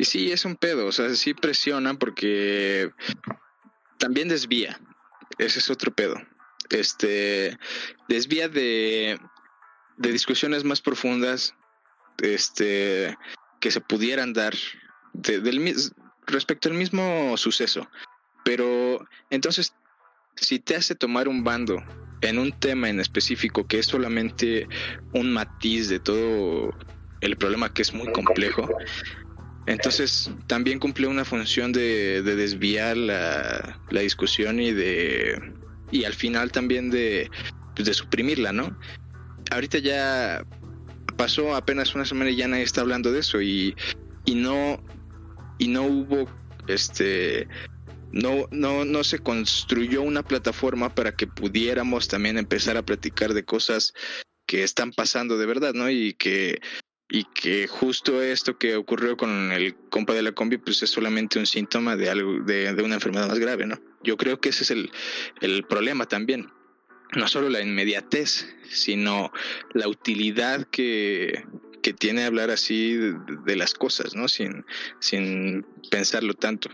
y 0.02 0.06
sí, 0.06 0.32
es 0.32 0.46
un 0.46 0.56
pedo, 0.56 0.88
o 0.88 0.92
sea, 0.92 1.14
sí 1.14 1.36
presiona 1.36 1.94
porque 1.94 2.90
también 4.00 4.30
desvía. 4.30 4.82
Ese 5.38 5.60
es 5.60 5.70
otro 5.70 5.94
pedo. 5.94 6.20
Este 6.72 7.56
desvía 8.10 8.50
de, 8.50 9.20
de 9.98 10.12
discusiones 10.12 10.64
más 10.64 10.82
profundas 10.82 11.54
este 12.18 13.16
que 13.60 13.70
se 13.70 13.80
pudieran 13.80 14.34
dar 14.34 14.56
respecto 16.26 16.70
al 16.70 16.74
mismo 16.74 17.38
suceso. 17.38 17.88
Pero 18.44 19.08
entonces, 19.30 19.76
si 20.36 20.58
te 20.58 20.76
hace 20.76 20.96
tomar 20.96 21.28
un 21.28 21.44
bando 21.44 21.76
en 22.22 22.40
un 22.40 22.52
tema 22.60 22.90
en 22.90 23.00
específico 23.00 23.68
que 23.68 23.78
es 23.78 23.86
solamente 23.86 24.68
un 25.14 25.32
matiz 25.32 25.90
de 25.90 26.00
todo 26.00 26.74
el 27.20 27.38
problema 27.38 27.72
que 27.72 27.84
es 27.84 27.94
muy 27.94 28.12
complejo, 28.12 28.68
entonces 29.66 30.32
también 30.48 30.80
cumplió 30.80 31.10
una 31.10 31.26
función 31.26 31.72
de, 31.72 32.22
desviar 32.24 32.98
la, 32.98 33.80
discusión 33.90 34.60
y 34.60 34.72
de 34.72 35.54
y 35.92 36.06
al 36.06 36.14
final 36.14 36.52
también 36.52 36.90
de, 36.90 37.30
pues, 37.76 37.86
de 37.86 37.94
suprimirla, 37.94 38.54
¿no? 38.54 38.78
Ahorita 39.52 39.78
ya 39.80 40.46
pasó 41.18 41.56
apenas 41.56 41.94
una 41.94 42.06
semana 42.06 42.32
y 42.32 42.38
ya 42.38 42.48
nadie 42.48 42.64
está 42.64 42.82
hablando 42.82 43.12
de 43.12 43.20
eso 43.20 43.42
y, 43.42 43.76
y 44.26 44.36
no 44.36 44.82
y 45.58 45.68
no 45.68 45.84
hubo 45.84 46.28
este 46.68 47.48
no, 48.12 48.48
no, 48.52 48.84
no 48.86 49.04
se 49.04 49.20
construyó 49.20 50.02
una 50.02 50.24
plataforma 50.24 50.94
para 50.94 51.16
que 51.16 51.28
pudiéramos 51.28 52.08
también 52.08 52.38
empezar 52.38 52.78
a 52.78 52.86
platicar 52.86 53.34
de 53.34 53.46
cosas 53.46 53.94
que 54.46 54.64
están 54.64 54.92
pasando 54.92 55.38
de 55.38 55.46
verdad, 55.46 55.74
¿no? 55.74 55.90
Y 55.90 56.14
que 56.14 56.60
y 57.14 57.26
que 57.26 57.68
justo 57.68 58.22
esto 58.24 58.58
que 58.58 58.76
ocurrió 58.78 59.18
con 59.18 59.52
el 59.52 59.76
compa 59.90 60.14
de 60.14 60.24
la 60.24 60.32
combi 60.32 60.58
pues 60.58 60.82
es 60.82 60.90
solamente 60.90 61.38
un 61.38 61.46
síntoma 61.46 61.96
de 61.96 62.10
algo 62.10 62.40
de, 62.40 62.74
una 62.82 62.96
enfermedad 62.96 63.28
más 63.28 63.38
grave 63.38 63.68
no 63.68 63.78
yo 64.04 64.18
creo 64.18 64.40
que 64.40 64.50
ese 64.50 64.64
es 64.64 64.72
el, 64.72 64.92
el 65.42 65.64
problema 65.64 66.06
también. 66.06 66.52
No 67.16 67.28
solo 67.28 67.50
la 67.50 67.62
inmediatez 67.62 68.48
sino 68.70 69.32
la 69.74 69.88
utilidad 69.88 70.66
que, 70.68 71.44
que 71.84 71.94
tiene 71.94 72.24
hablar 72.24 72.52
así 72.52 72.96
de, 73.46 73.56
las 73.56 73.74
cosas 73.74 74.16
no 74.16 74.28
sin 74.28 74.66
sin 75.00 75.66
pensarlo 75.90 76.34
tanto. 76.34 76.70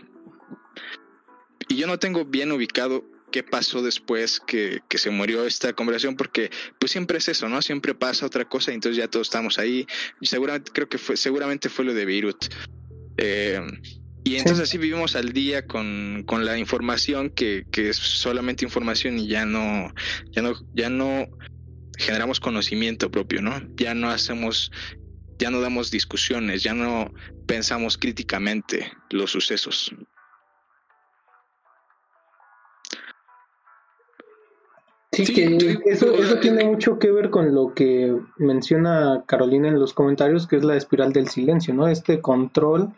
Y 1.68 1.76
yo 1.76 1.86
no 1.86 1.98
tengo 1.98 2.24
bien 2.24 2.52
ubicado 2.52 3.04
qué 3.30 3.42
pasó 3.42 3.82
después 3.82 4.40
que, 4.40 4.80
que, 4.88 4.98
se 4.98 5.10
murió 5.10 5.46
esta 5.46 5.72
conversación, 5.72 6.16
porque 6.16 6.50
pues 6.78 6.92
siempre 6.92 7.18
es 7.18 7.28
eso, 7.28 7.48
¿no? 7.48 7.62
Siempre 7.62 7.94
pasa 7.94 8.26
otra 8.26 8.44
cosa 8.44 8.70
y 8.70 8.74
entonces 8.74 8.96
ya 8.96 9.08
todos 9.08 9.28
estamos 9.28 9.58
ahí. 9.58 9.86
Y 10.20 10.26
seguramente, 10.26 10.70
creo 10.72 10.88
que 10.88 10.98
fue, 10.98 11.16
seguramente 11.16 11.68
fue 11.68 11.84
lo 11.84 11.94
de 11.94 12.04
Beirut. 12.04 12.46
Eh, 13.16 13.60
y 14.24 14.36
entonces 14.36 14.64
así 14.64 14.78
vivimos 14.78 15.16
al 15.16 15.32
día 15.32 15.66
con, 15.66 16.22
con 16.26 16.44
la 16.44 16.58
información 16.58 17.30
que, 17.30 17.64
que, 17.70 17.90
es 17.90 17.96
solamente 17.96 18.64
información 18.64 19.18
y 19.18 19.26
ya 19.26 19.46
no, 19.46 19.92
ya 20.32 20.42
no, 20.42 20.52
ya 20.74 20.90
no 20.90 21.28
generamos 21.96 22.38
conocimiento 22.40 23.10
propio, 23.10 23.42
¿no? 23.42 23.60
Ya 23.76 23.94
no 23.94 24.10
hacemos, 24.10 24.70
ya 25.38 25.50
no 25.50 25.60
damos 25.60 25.90
discusiones, 25.90 26.62
ya 26.62 26.74
no 26.74 27.12
pensamos 27.46 27.96
críticamente 27.96 28.92
los 29.10 29.30
sucesos. 29.30 29.94
Sí, 35.26 35.32
que 35.34 35.78
eso, 35.86 36.14
eso 36.14 36.38
tiene 36.38 36.64
mucho 36.64 36.98
que 36.98 37.10
ver 37.10 37.30
con 37.30 37.54
lo 37.54 37.74
que 37.74 38.16
menciona 38.36 39.24
Carolina 39.26 39.68
en 39.68 39.80
los 39.80 39.92
comentarios, 39.92 40.46
que 40.46 40.56
es 40.56 40.64
la 40.64 40.76
espiral 40.76 41.12
del 41.12 41.28
silencio, 41.28 41.74
¿no? 41.74 41.88
Este 41.88 42.20
control 42.20 42.92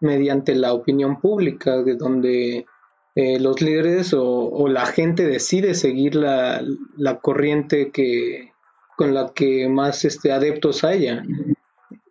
mediante 0.00 0.54
la 0.54 0.72
opinión 0.72 1.20
pública, 1.20 1.82
de 1.82 1.96
donde 1.96 2.66
eh, 3.14 3.40
los 3.40 3.60
líderes 3.60 4.14
o, 4.16 4.68
la 4.68 4.86
gente 4.86 5.26
decide 5.26 5.74
seguir 5.74 6.14
la, 6.14 6.62
corriente 7.20 7.90
que 7.90 8.52
con 8.96 9.14
la 9.14 9.32
que 9.34 9.68
más 9.68 10.04
este, 10.04 10.32
adeptos 10.32 10.84
haya. 10.84 11.22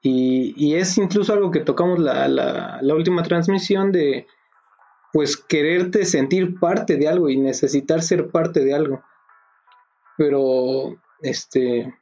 Y, 0.02 0.54
y 0.56 0.76
es 0.76 0.98
incluso 0.98 1.34
algo 1.34 1.52
que 1.52 1.62
tocamos 1.62 2.00
la, 2.00 2.28
la, 2.28 2.80
la 2.82 2.96
última 2.96 3.24
transmisión 3.24 3.92
de 3.92 4.28
pues 5.14 5.38
quererte 5.38 6.06
sentir 6.06 6.60
parte 6.60 6.98
de 6.98 7.08
algo 7.08 7.30
y 7.30 7.38
necesitar 7.38 8.02
ser 8.02 8.30
parte 8.30 8.64
de 8.64 8.74
algo. 8.74 9.02
Pero, 10.18 11.00
este, 11.22 11.94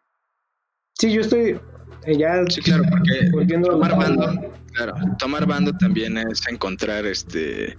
sí, 0.93 1.11
yo 1.11 1.21
estoy 1.21 1.59
eh, 2.05 2.17
ya 2.17 2.43
sí, 2.49 2.61
claro, 2.61 2.83
porque 2.89 3.29
volviendo 3.31 3.69
tomar 3.69 3.95
bando, 3.95 4.53
claro, 4.73 4.93
tomar 5.19 5.45
bando 5.45 5.71
también 5.73 6.17
es 6.17 6.47
encontrar 6.47 7.05
este 7.05 7.75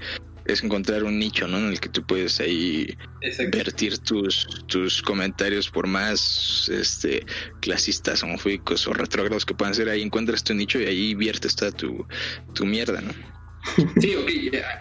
es 0.47 0.63
encontrar 0.63 1.03
un 1.03 1.19
nicho, 1.19 1.49
¿no? 1.49 1.59
En 1.59 1.67
el 1.67 1.81
que 1.81 1.89
tú 1.89 2.07
puedes 2.07 2.39
ahí 2.41 2.97
vertir 3.51 3.99
tus, 3.99 4.65
tus 4.67 5.03
comentarios 5.03 5.69
por 5.69 5.89
más 5.89 6.69
este 6.73 7.27
clasistas, 7.61 8.23
homofóbicos 8.23 8.87
o 8.87 8.93
retrógrados 8.93 9.45
que 9.45 9.55
puedan 9.55 9.75
ser, 9.75 9.89
ahí 9.89 10.03
encuentras 10.03 10.45
tu 10.45 10.55
nicho 10.55 10.79
y 10.81 10.85
ahí 10.85 11.15
viertes 11.15 11.57
toda 11.57 11.73
tu, 11.73 12.07
tu 12.55 12.65
mierda, 12.65 13.01
¿no? 13.01 13.13
Sí, 14.01 14.15
ok, 14.15 14.31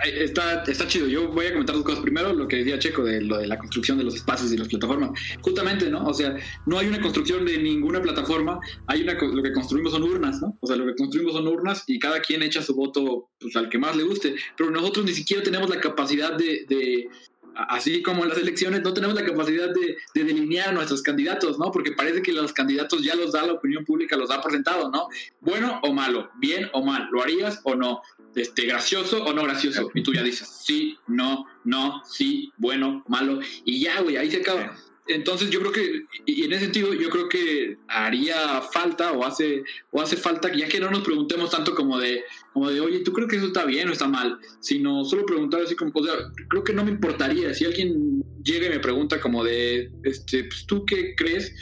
está, 0.03 0.87
chido. 0.87 1.07
Yo 1.07 1.29
voy 1.29 1.47
a 1.47 1.51
comentar 1.51 1.75
dos 1.75 1.85
cosas. 1.85 2.01
Primero, 2.01 2.33
lo 2.33 2.47
que 2.47 2.57
decía 2.57 2.79
Checo 2.79 3.03
de 3.03 3.21
lo 3.21 3.37
de 3.37 3.47
la 3.47 3.57
construcción 3.57 3.97
de 3.97 4.03
los 4.03 4.15
espacios 4.15 4.51
y 4.51 4.57
las 4.57 4.67
plataformas. 4.67 5.11
Justamente, 5.41 5.89
¿no? 5.89 6.05
O 6.05 6.13
sea, 6.13 6.35
no 6.65 6.77
hay 6.77 6.87
una 6.87 7.01
construcción 7.01 7.45
de 7.45 7.57
ninguna 7.57 8.01
plataforma. 8.01 8.59
Hay 8.87 9.01
una, 9.01 9.13
lo 9.13 9.43
que 9.43 9.53
construimos 9.53 9.91
son 9.93 10.03
urnas, 10.03 10.41
¿no? 10.41 10.57
O 10.61 10.67
sea, 10.67 10.75
lo 10.75 10.85
que 10.85 10.95
construimos 10.95 11.33
son 11.33 11.47
urnas 11.47 11.83
y 11.87 11.99
cada 11.99 12.19
quien 12.21 12.43
echa 12.43 12.61
su 12.61 12.75
voto 12.75 13.29
pues, 13.39 13.55
al 13.55 13.69
que 13.69 13.77
más 13.77 13.95
le 13.95 14.03
guste. 14.03 14.35
Pero 14.57 14.69
nosotros 14.69 15.05
ni 15.05 15.13
siquiera 15.13 15.43
tenemos 15.43 15.69
la 15.69 15.79
capacidad 15.79 16.33
de, 16.33 16.65
de 16.67 17.09
así 17.55 18.01
como 18.01 18.23
en 18.23 18.29
las 18.29 18.37
elecciones, 18.37 18.81
no 18.81 18.93
tenemos 18.93 19.15
la 19.15 19.25
capacidad 19.25 19.69
de, 19.69 19.97
de, 20.13 20.23
delinear 20.23 20.69
a 20.69 20.71
nuestros 20.73 21.01
candidatos, 21.01 21.57
¿no? 21.57 21.71
Porque 21.71 21.91
parece 21.93 22.21
que 22.21 22.33
los 22.33 22.53
candidatos 22.53 23.03
ya 23.03 23.15
los 23.15 23.31
da 23.31 23.45
la 23.45 23.53
opinión 23.53 23.85
pública, 23.85 24.17
los 24.17 24.31
ha 24.31 24.41
presentado, 24.41 24.91
¿no? 24.91 25.07
Bueno 25.41 25.79
o 25.83 25.93
malo, 25.93 26.29
bien 26.39 26.69
o 26.73 26.83
mal, 26.83 27.07
¿lo 27.11 27.21
harías 27.21 27.61
o 27.63 27.75
no? 27.75 28.01
Este, 28.35 28.65
gracioso 28.65 29.23
o 29.23 29.33
no 29.33 29.43
gracioso. 29.43 29.89
Y 29.93 30.03
tú 30.03 30.13
ya 30.13 30.21
dices, 30.21 30.47
sí, 30.63 30.97
no, 31.07 31.45
no, 31.63 32.01
sí, 32.05 32.51
bueno, 32.57 33.03
malo. 33.07 33.39
Y 33.63 33.79
ya, 33.79 34.01
güey, 34.01 34.17
ahí 34.17 34.29
se 34.29 34.37
acaba. 34.37 34.75
Entonces 35.07 35.51
yo 35.51 35.59
creo 35.59 35.71
que, 35.71 36.05
y 36.25 36.43
en 36.43 36.51
ese 36.51 36.63
sentido, 36.63 36.93
yo 36.93 37.09
creo 37.11 37.29
que 37.29 37.77
haría 37.87 38.61
falta 38.61 39.11
o 39.11 39.23
hace, 39.23 39.63
o 39.91 40.01
hace 40.01 40.17
falta, 40.17 40.51
ya 40.53 40.67
que 40.67 40.79
no 40.79 40.89
nos 40.89 41.03
preguntemos 41.03 41.51
tanto 41.51 41.75
como 41.75 41.99
de, 41.99 42.23
como 42.53 42.71
de, 42.71 42.81
oye, 42.81 43.01
¿tú 43.01 43.13
crees 43.13 43.29
que 43.29 43.37
eso 43.37 43.47
está 43.47 43.65
bien 43.65 43.87
o 43.87 43.91
está 43.91 44.07
mal? 44.07 44.39
Sino 44.61 45.05
solo 45.05 45.25
preguntar 45.25 45.61
así 45.61 45.75
como, 45.75 45.91
o 45.93 46.03
sea, 46.03 46.15
creo 46.49 46.63
que 46.63 46.73
no 46.73 46.83
me 46.83 46.91
importaría 46.91 47.53
si 47.53 47.65
alguien 47.65 48.23
llega 48.43 48.65
y 48.65 48.71
me 48.71 48.79
pregunta 48.79 49.21
como 49.21 49.43
de, 49.43 49.91
este, 50.03 50.45
pues 50.45 50.65
tú 50.65 50.85
qué 50.85 51.13
crees, 51.15 51.53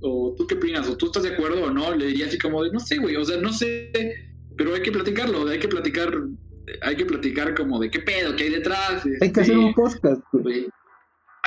o 0.00 0.34
tú 0.38 0.46
qué 0.46 0.54
opinas, 0.54 0.88
o 0.88 0.96
tú 0.96 1.06
estás 1.06 1.24
de 1.24 1.34
acuerdo 1.34 1.64
o 1.64 1.70
no, 1.70 1.94
le 1.94 2.06
diría 2.06 2.26
así 2.26 2.38
como 2.38 2.64
de, 2.64 2.72
no 2.72 2.80
sé, 2.80 2.96
güey, 2.96 3.16
o 3.16 3.24
sea, 3.24 3.36
no 3.36 3.52
sé, 3.52 4.27
pero 4.58 4.74
hay 4.74 4.82
que 4.82 4.92
platicarlo, 4.92 5.48
hay 5.48 5.58
que 5.58 5.68
platicar, 5.68 6.12
hay 6.82 6.96
que 6.96 7.06
platicar 7.06 7.54
como 7.54 7.78
de 7.80 7.90
qué 7.90 8.00
pedo, 8.00 8.36
qué 8.36 8.44
hay 8.44 8.50
detrás. 8.50 9.04
Hay 9.22 9.32
que 9.32 9.40
hacer 9.40 9.56
un 9.56 9.68
este, 9.68 9.80
podcast, 9.80 10.22
güey 10.32 10.68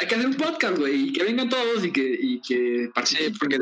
hay 0.01 0.07
que 0.07 0.15
hacer 0.15 0.27
un 0.27 0.35
podcast, 0.35 0.77
güey, 0.79 1.09
y 1.09 1.13
que 1.13 1.23
vengan 1.23 1.49
todos 1.49 1.85
y 1.85 1.91
que, 1.91 2.17
y 2.19 2.41
que 2.41 2.89
participen. 2.93 3.33
Sí, 3.33 3.39
porque 3.39 3.59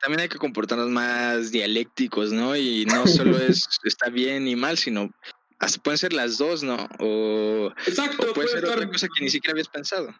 también 0.00 0.20
hay 0.20 0.28
que 0.28 0.38
comportarnos 0.38 0.88
más 0.88 1.50
dialécticos, 1.50 2.32
¿no? 2.32 2.56
Y 2.56 2.84
no 2.86 3.06
solo 3.06 3.36
es 3.38 3.68
está 3.84 4.08
bien 4.08 4.46
y 4.46 4.54
mal, 4.54 4.78
sino 4.78 5.10
hasta 5.58 5.82
pueden 5.82 5.98
ser 5.98 6.12
las 6.12 6.38
dos, 6.38 6.62
¿no? 6.62 6.88
O, 7.00 7.72
Exacto, 7.86 8.32
puede, 8.32 8.48
ser 8.48 8.64
otra 8.64 8.88
cosa 8.88 9.08
que 9.08 9.24
ni 9.24 9.30
siquiera 9.30 9.52
habías 9.52 9.68
pensado. 9.68 10.14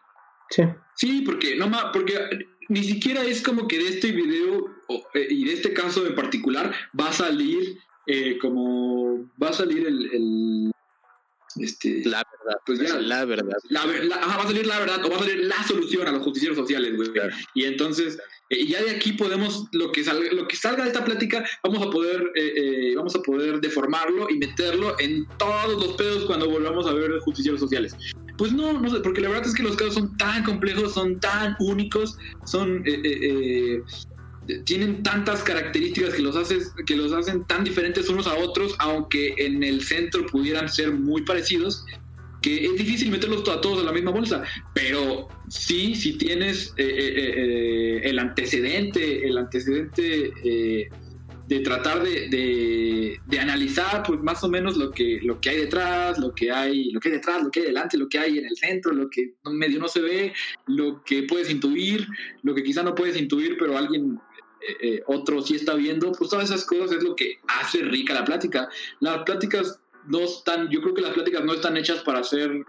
Sí. 0.49 0.63
Sí, 0.95 1.21
porque 1.25 1.55
no 1.55 1.69
más, 1.69 1.85
porque 1.93 2.47
ni 2.69 2.83
siquiera 2.83 3.23
es 3.23 3.41
como 3.41 3.67
que 3.67 3.77
de 3.77 3.87
este 3.87 4.11
video 4.11 4.69
eh, 5.13 5.27
y 5.29 5.45
de 5.45 5.53
este 5.53 5.73
caso 5.73 6.05
en 6.05 6.15
particular 6.15 6.73
va 6.99 7.09
a 7.09 7.13
salir 7.13 7.79
eh, 8.07 8.37
como 8.39 9.29
va 9.41 9.49
a 9.49 9.53
salir 9.53 9.87
el 9.87 10.73
este, 11.55 12.01
la 12.05 12.23
verdad. 12.39 12.59
Pues 12.65 12.79
ya, 12.79 12.99
la 12.99 13.25
verdad. 13.25 13.57
La, 13.69 13.85
va 13.85 14.43
a 14.43 14.47
salir 14.47 14.65
la 14.65 14.79
verdad 14.79 15.05
o 15.05 15.09
va 15.09 15.17
a 15.17 15.19
salir 15.19 15.45
la 15.45 15.61
solución 15.63 16.07
a 16.07 16.11
los 16.11 16.23
justicieros 16.23 16.57
sociales, 16.57 16.95
güey. 16.95 17.11
Y 17.53 17.65
entonces, 17.65 18.17
eh, 18.49 18.65
ya 18.65 18.81
de 18.83 18.91
aquí 18.91 19.13
podemos, 19.13 19.65
lo 19.71 19.91
que 19.91 20.03
salga, 20.03 20.31
lo 20.31 20.47
que 20.47 20.55
salga 20.55 20.83
de 20.83 20.89
esta 20.89 21.05
plática, 21.05 21.45
vamos 21.63 21.85
a 21.85 21.91
poder, 21.91 22.31
eh, 22.35 22.53
eh, 22.55 22.95
vamos 22.95 23.15
a 23.15 23.21
poder 23.21 23.61
deformarlo 23.61 24.27
y 24.29 24.37
meterlo 24.37 24.95
en 24.99 25.27
todos 25.37 25.85
los 25.85 25.95
pedos 25.95 26.25
cuando 26.25 26.49
volvamos 26.49 26.87
a 26.87 26.93
ver 26.93 27.19
justicieros 27.19 27.59
sociales. 27.59 27.95
Pues 28.37 28.51
no, 28.51 28.73
no 28.73 28.89
sé, 28.89 28.99
porque 29.01 29.21
la 29.21 29.29
verdad 29.29 29.47
es 29.47 29.53
que 29.53 29.63
los 29.63 29.75
casos 29.75 29.93
son 29.93 30.17
tan 30.17 30.43
complejos, 30.43 30.93
son 30.93 31.19
tan 31.19 31.55
únicos, 31.59 32.17
son 32.45 32.83
tienen 34.65 35.03
tantas 35.03 35.43
características 35.43 36.13
que 36.13 36.21
los, 36.21 36.35
haces, 36.35 36.73
que 36.85 36.95
los 36.95 37.11
hacen 37.13 37.45
tan 37.45 37.63
diferentes 37.63 38.09
unos 38.09 38.27
a 38.27 38.35
otros, 38.35 38.75
aunque 38.79 39.35
en 39.37 39.63
el 39.63 39.83
centro 39.83 40.25
pudieran 40.25 40.69
ser 40.69 40.91
muy 40.91 41.23
parecidos, 41.23 41.85
que 42.41 42.65
es 42.65 42.75
difícil 42.75 43.09
meterlos 43.09 43.47
a 43.47 43.61
todos 43.61 43.79
en 43.79 43.85
la 43.85 43.93
misma 43.93 44.11
bolsa, 44.11 44.43
pero 44.73 45.29
sí, 45.47 45.95
si 45.95 46.17
tienes 46.17 46.73
eh, 46.77 46.83
eh, 46.85 47.13
eh, 47.15 48.01
el 48.03 48.19
antecedente, 48.19 49.25
el 49.25 49.37
antecedente 49.37 50.89
de 51.47 51.59
tratar 51.59 52.03
de, 52.03 53.19
de, 53.25 53.39
analizar 53.39 54.03
pues 54.03 54.21
más 54.21 54.43
o 54.43 54.49
menos 54.49 54.77
lo 54.77 54.91
que, 54.91 55.19
lo 55.23 55.39
que 55.41 55.49
hay 55.49 55.57
detrás, 55.57 56.17
lo 56.17 56.33
que 56.33 56.51
hay, 56.51 56.91
lo 56.91 56.99
que 56.99 57.09
hay 57.09 57.15
detrás, 57.15 57.43
lo 57.43 57.51
que 57.51 57.59
hay 57.59 57.65
delante, 57.67 57.97
lo 57.97 58.07
que 58.07 58.17
hay 58.17 58.37
en 58.37 58.45
el 58.45 58.55
centro, 58.55 58.93
lo 58.93 59.09
que 59.09 59.33
medio 59.51 59.79
no 59.79 59.87
se 59.87 60.01
ve, 60.01 60.33
lo 60.67 61.03
que 61.03 61.23
puedes 61.23 61.49
intuir, 61.49 62.07
lo 62.43 62.55
que 62.55 62.63
quizá 62.63 62.81
no 62.81 62.95
puedes 62.95 63.19
intuir, 63.19 63.57
pero 63.59 63.77
alguien 63.77 64.19
eh, 64.67 64.77
eh, 64.81 65.03
otro 65.07 65.41
sí 65.41 65.55
está 65.55 65.73
viendo, 65.75 66.11
pues 66.11 66.29
todas 66.29 66.49
esas 66.49 66.65
cosas 66.65 66.93
es 66.93 67.03
lo 67.03 67.15
que 67.15 67.39
hace 67.47 67.79
rica 67.79 68.13
la 68.13 68.23
plática. 68.23 68.69
Las 68.99 69.23
pláticas 69.23 69.79
no 70.07 70.19
están, 70.19 70.69
yo 70.69 70.81
creo 70.81 70.93
que 70.93 71.01
las 71.01 71.13
pláticas 71.13 71.43
no 71.43 71.53
están 71.53 71.77
hechas 71.77 72.01
para 72.03 72.19
hacer, 72.19 72.63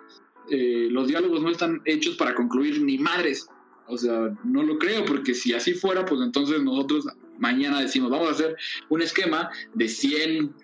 eh, 0.50 0.88
los 0.90 1.08
diálogos 1.08 1.42
no 1.42 1.50
están 1.50 1.80
hechos 1.84 2.16
para 2.16 2.34
concluir 2.34 2.82
ni 2.82 2.98
madres. 2.98 3.46
O 3.86 3.98
sea, 3.98 4.34
no 4.44 4.62
lo 4.62 4.78
creo, 4.78 5.04
porque 5.04 5.34
si 5.34 5.52
así 5.52 5.74
fuera, 5.74 6.04
pues 6.04 6.20
entonces 6.22 6.62
nosotros 6.62 7.06
mañana 7.38 7.80
decimos, 7.80 8.10
vamos 8.10 8.28
a 8.28 8.32
hacer 8.32 8.56
un 8.88 9.02
esquema 9.02 9.50
de 9.74 9.88
100 9.88 10.54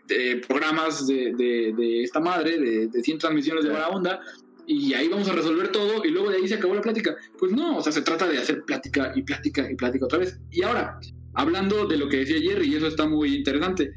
programas 0.49 1.07
de, 1.07 1.35
de, 1.35 2.03
esta 2.03 2.21
madre, 2.21 2.59
de, 2.59 2.87
de 2.87 3.03
100 3.03 3.19
transmisiones 3.19 3.65
de 3.65 3.73
mala 3.73 3.89
onda, 3.89 4.21
y 4.67 4.95
ahí 4.95 5.09
vamos 5.09 5.29
a 5.29 5.33
resolver 5.33 5.73
todo 5.73 6.05
y 6.05 6.11
luego 6.11 6.31
de 6.31 6.37
ahí 6.37 6.47
se 6.47 6.55
acabó 6.55 6.77
la 6.77 6.81
plática. 6.81 7.17
Pues 7.39 7.51
no, 7.51 7.79
o 7.79 7.83
sea, 7.83 7.91
se 7.91 8.03
trata 8.03 8.29
de 8.29 8.39
hacer 8.39 8.63
plática 8.63 9.13
y 9.17 9.23
plática 9.23 9.69
y 9.69 9.75
plática 9.75 10.05
otra 10.05 10.21
vez. 10.21 10.39
Y 10.53 10.63
ahora, 10.63 11.01
hablando 11.35 11.87
de 11.87 11.97
lo 11.97 12.09
que 12.09 12.19
decía 12.19 12.41
Jerry, 12.41 12.69
y 12.69 12.77
eso 12.77 12.87
está 12.87 13.07
muy 13.07 13.35
interesante, 13.35 13.93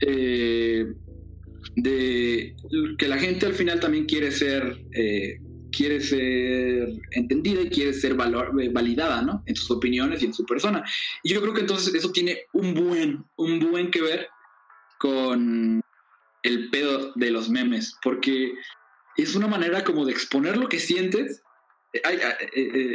eh, 0.00 0.86
de 1.76 2.54
que 2.98 3.08
la 3.08 3.18
gente 3.18 3.46
al 3.46 3.54
final 3.54 3.80
también 3.80 4.06
quiere 4.06 4.30
ser, 4.30 4.78
eh, 4.92 5.38
quiere 5.70 6.00
ser 6.00 6.88
entendida 7.12 7.62
y 7.62 7.70
quiere 7.70 7.92
ser 7.92 8.12
eh, 8.12 8.68
validada, 8.72 9.22
¿no? 9.22 9.42
En 9.46 9.56
sus 9.56 9.70
opiniones 9.70 10.22
y 10.22 10.26
en 10.26 10.34
su 10.34 10.44
persona. 10.44 10.84
Y 11.22 11.34
yo 11.34 11.40
creo 11.40 11.54
que 11.54 11.60
entonces 11.60 11.94
eso 11.94 12.12
tiene 12.12 12.42
un 12.52 12.74
buen, 12.74 13.24
un 13.36 13.60
buen 13.60 13.90
que 13.90 14.00
ver 14.00 14.28
con 14.98 15.80
el 16.42 16.70
pedo 16.70 17.12
de 17.14 17.30
los 17.30 17.50
memes, 17.50 17.96
porque 18.02 18.54
es 19.16 19.34
una 19.34 19.48
manera 19.48 19.84
como 19.84 20.04
de 20.04 20.12
exponer 20.12 20.56
lo 20.56 20.68
que 20.68 20.78
sientes. 20.78 21.42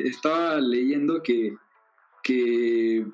estaba 0.06 0.62
leyendo 0.62 1.22
que, 1.24 1.56
que 2.24 3.06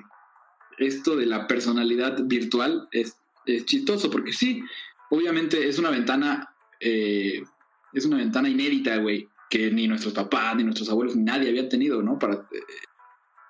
esto 0.78 1.16
de 1.16 1.26
la 1.26 1.48
personalidad 1.48 2.24
virtual 2.24 2.88
es, 2.92 3.18
chistoso, 3.66 4.12
porque 4.12 4.34
sí, 4.34 4.62
obviamente 5.10 5.70
es 5.70 5.80
una 5.80 5.90
ventana, 5.90 6.54
eh, 6.82 7.42
es 7.94 8.06
una 8.06 8.18
ventana 8.18 8.50
inédita, 8.50 8.98
güey, 8.98 9.26
que 9.50 9.72
ni 9.72 9.88
nuestros 9.88 10.14
papás, 10.14 10.58
ni 10.58 10.66
nuestros 10.66 10.90
abuelos, 10.90 11.16
ni 11.16 11.24
nadie 11.24 11.48
había 11.48 11.70
tenido, 11.70 12.02
¿no? 12.02 12.20
Para, 12.20 12.46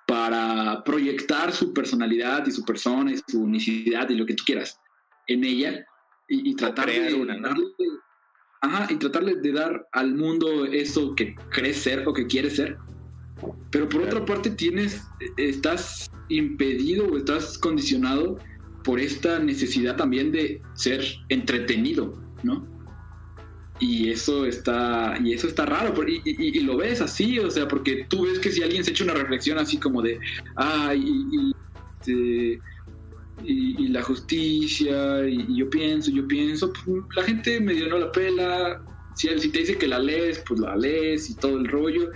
para 0.06 0.84
proyectar 0.84 1.52
su 1.52 1.74
personalidad 1.74 2.46
y 2.46 2.52
su 2.52 2.64
persona 2.64 3.12
y 3.12 3.18
su 3.26 3.42
unicidad 3.42 4.08
y 4.08 4.14
lo 4.14 4.24
que 4.24 4.34
tú 4.34 4.44
quieras 4.44 4.80
en 5.26 5.42
ella 5.42 5.84
y, 6.28 6.54
tratar 6.56 6.90
de 6.90 7.14
una, 7.14 7.38
darle, 7.40 7.64
ajá, 8.60 8.92
y 8.92 8.96
tratarle 8.96 9.36
de 9.36 9.52
dar 9.52 9.88
al 9.92 10.14
mundo 10.14 10.66
eso 10.66 11.14
que 11.14 11.34
crees 11.50 11.78
ser 11.78 12.06
o 12.06 12.12
que 12.12 12.26
quieres 12.26 12.56
ser. 12.56 12.76
Pero 13.70 13.88
por 13.88 14.02
otra 14.02 14.24
parte 14.24 14.50
tienes, 14.50 15.02
estás 15.36 16.10
impedido 16.28 17.06
o 17.06 17.16
estás 17.16 17.58
condicionado 17.58 18.38
por 18.84 19.00
esta 19.00 19.38
necesidad 19.38 19.96
también 19.96 20.32
de 20.32 20.62
ser 20.74 21.04
entretenido, 21.28 22.18
¿no? 22.42 22.66
Y 23.80 24.10
eso 24.10 24.44
está, 24.44 25.18
y 25.22 25.34
eso 25.34 25.46
está 25.46 25.66
raro, 25.66 25.94
y, 26.06 26.60
lo 26.60 26.78
ves 26.78 27.00
así, 27.00 27.38
o 27.38 27.50
sea, 27.50 27.68
porque 27.68 28.06
tú 28.08 28.24
ves 28.24 28.38
que 28.40 28.50
si 28.50 28.62
alguien 28.62 28.82
se 28.84 28.90
echa 28.90 29.04
una 29.04 29.14
reflexión 29.14 29.58
así 29.58 29.76
como 29.76 30.02
de, 30.02 30.18
ay, 30.56 31.04
y, 31.06 31.52
este, 32.00 32.60
la 33.90 34.02
justicia, 34.02 35.28
y, 35.28 35.56
yo 35.56 35.70
pienso, 35.70 36.10
yo 36.10 36.26
pienso, 36.26 36.72
pues, 36.72 37.04
la 37.14 37.22
gente 37.22 37.60
medio 37.60 37.88
no 37.88 37.98
la 37.98 38.10
pela, 38.10 38.82
si, 39.14 39.28
si 39.38 39.48
te 39.50 39.60
dice 39.60 39.78
que 39.78 39.86
la 39.86 40.00
lees, 40.00 40.42
pues 40.48 40.58
la 40.58 40.74
lees 40.74 41.30
y 41.30 41.34
todo 41.36 41.58
el 41.58 41.68
rollo, 41.68 42.10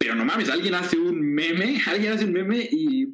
pero 0.00 0.14
no 0.14 0.24
mames, 0.24 0.48
alguien 0.48 0.74
hace 0.74 0.98
un 0.98 1.20
meme, 1.20 1.78
alguien 1.86 2.14
hace 2.14 2.24
un 2.24 2.32
meme 2.32 2.66
y 2.72 3.06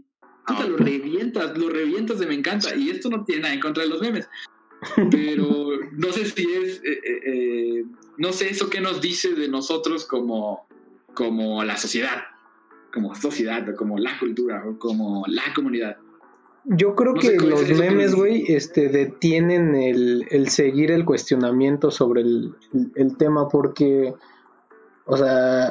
puta, 0.47 0.67
lo 0.67 0.77
revientas, 0.77 1.59
lo 1.59 1.69
revientas 1.69 2.21
de 2.21 2.27
me 2.27 2.35
encanta. 2.35 2.77
Y 2.77 2.91
esto 2.91 3.11
no 3.11 3.25
tiene 3.25 3.43
nada 3.43 3.55
en 3.55 3.61
contra 3.61 3.83
de 3.83 3.89
los 3.89 4.01
memes. 4.01 4.29
Pero 5.11 5.69
no 5.93 6.13
sé 6.13 6.27
si 6.27 6.49
es, 6.49 6.81
eh, 6.85 7.01
eh, 7.05 7.21
eh, 7.27 7.85
no 8.19 8.33
sé 8.33 8.51
eso 8.51 8.71
que 8.71 8.81
nos 8.81 9.01
dice 9.01 9.35
de 9.35 9.49
nosotros 9.49 10.07
como, 10.07 10.69
como 11.13 11.65
la 11.65 11.77
sociedad, 11.77 12.23
como 12.95 13.17
sociedad, 13.17 13.69
o 13.69 13.75
como 13.75 13.99
la 13.99 14.17
cultura, 14.21 14.63
o 14.65 14.79
como 14.79 15.25
la 15.27 15.43
comunidad. 15.57 15.97
Yo 16.67 16.95
creo 16.95 17.15
que 17.15 17.37
los 17.37 17.69
memes, 17.69 18.15
güey, 18.15 18.45
este, 18.47 18.89
detienen 18.89 19.75
el, 19.75 20.27
el, 20.31 20.51
seguir 20.51 20.93
el 20.93 21.05
cuestionamiento 21.05 21.91
sobre 21.91 22.23
el, 22.23 22.55
el, 22.95 23.17
tema 23.17 23.49
porque, 23.49 24.15
o 25.05 25.17
sea, 25.17 25.71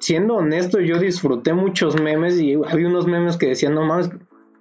siendo 0.00 0.36
honesto, 0.36 0.80
yo 0.80 0.98
disfruté 0.98 1.52
muchos 1.52 2.00
memes 2.00 2.40
y 2.40 2.54
había 2.54 2.88
unos 2.88 3.06
memes 3.06 3.36
que 3.36 3.48
decían, 3.48 3.74
no 3.74 3.84
más, 3.84 4.10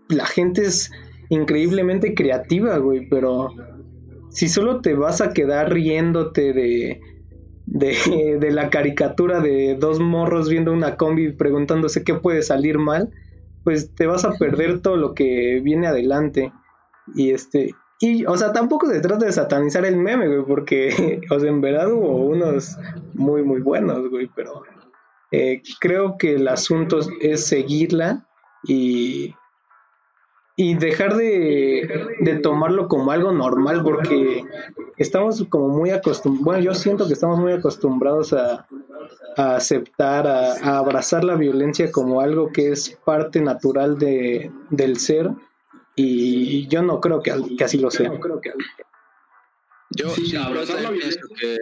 la 0.10 0.26
gente 0.26 0.64
es 0.64 0.92
increíblemente 1.30 2.14
creativa, 2.14 2.78
güey, 2.78 3.08
pero 3.10 3.50
si 4.30 4.50
solo 4.50 4.82
te 4.82 4.94
vas 4.94 5.22
a 5.22 5.34
quedar 5.34 5.72
riéndote 5.72 6.54
de, 6.54 7.02
de, 7.66 8.38
de 8.40 8.52
la 8.52 8.70
caricatura 8.70 9.40
de 9.40 9.76
dos 9.76 10.00
morros 10.00 10.50
viendo 10.50 10.72
una 10.74 10.98
combi 10.98 11.32
preguntándose 11.32 12.04
qué 12.04 12.16
puede 12.16 12.42
salir 12.42 12.78
mal, 12.78 13.10
pues 13.64 13.94
te 13.96 14.08
vas 14.08 14.26
a 14.26 14.34
perder 14.34 14.82
todo 14.82 14.98
lo 14.98 15.14
que 15.14 15.62
viene 15.64 15.88
adelante. 15.88 16.52
Y 17.16 17.32
este, 17.32 17.76
y, 18.00 18.26
o 18.26 18.38
sea, 18.38 18.54
tampoco 18.54 18.88
se 18.88 19.02
trata 19.02 19.26
de 19.26 19.32
satanizar 19.32 19.86
el 19.86 19.98
meme, 19.98 20.28
güey, 20.28 20.46
porque, 20.46 21.22
o 21.30 21.40
sea, 21.40 21.50
en 21.50 21.62
verdad 21.62 21.92
hubo 21.92 22.26
unos 22.26 22.78
muy, 23.14 23.44
muy 23.44 23.62
buenos, 23.62 24.10
güey, 24.10 24.30
pero 24.36 24.64
eh, 25.32 25.62
creo 25.80 26.18
que 26.18 26.36
el 26.36 26.48
asunto 26.48 27.00
es 27.22 27.46
seguirla 27.46 28.28
y, 28.64 29.36
y 30.56 30.74
dejar 30.76 31.16
de, 31.16 32.18
de, 32.20 32.36
tomarlo 32.38 32.88
como 32.88 33.12
algo 33.12 33.32
normal, 33.32 33.84
porque 33.84 34.44
estamos 34.98 35.46
como 35.50 35.70
muy 35.70 35.92
acostumbrados, 35.92 36.44
bueno, 36.46 36.64
yo 36.64 36.74
siento 36.74 37.08
que 37.08 37.14
estamos 37.14 37.40
muy 37.40 37.54
acostumbrados 37.54 38.34
a, 38.34 38.68
a 39.38 39.56
aceptar, 39.56 40.28
a, 40.28 40.78
abrazar 40.78 41.24
la 41.24 41.36
violencia 41.36 41.92
como 41.92 42.22
algo 42.22 42.52
que 42.52 42.72
es 42.72 42.98
parte 43.06 43.42
natural 43.42 43.98
de, 43.98 44.52
del 44.70 44.98
ser 44.98 45.32
y 45.96 46.68
yo 46.68 46.82
no 46.82 47.02
creo 47.02 47.22
que, 47.22 47.32
así 47.64 47.78
lo 47.78 47.92
sea. 47.92 48.12
Yo 49.92 50.10
sí, 50.12 50.32
que, 50.32 51.58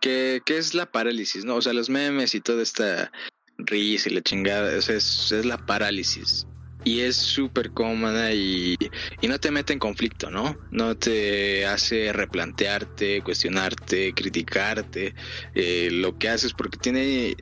que, 0.00 0.42
es 0.46 0.74
la 0.74 0.86
parálisis, 0.90 1.44
¿no? 1.44 1.56
O 1.56 1.62
sea, 1.62 1.72
los 1.72 1.90
memes 1.90 2.34
y 2.34 2.40
toda 2.40 2.62
esta 2.62 3.12
risa 3.58 4.08
y 4.08 4.14
la 4.14 4.22
chingada, 4.22 4.74
es, 4.74 4.88
es 4.88 5.44
la 5.44 5.58
parálisis 5.58 6.46
y 6.84 7.00
es 7.00 7.16
súper 7.16 7.72
cómoda 7.72 8.32
y, 8.32 8.76
y, 9.20 9.28
no 9.28 9.38
te 9.38 9.50
mete 9.50 9.72
en 9.72 9.78
conflicto, 9.78 10.30
¿no? 10.30 10.56
No 10.70 10.96
te 10.96 11.66
hace 11.66 12.12
replantearte, 12.12 13.22
cuestionarte, 13.22 14.14
criticarte 14.14 15.14
eh, 15.54 15.88
lo 15.90 16.16
que 16.16 16.28
haces 16.28 16.52
porque 16.52 16.78
tiene, 16.78 17.36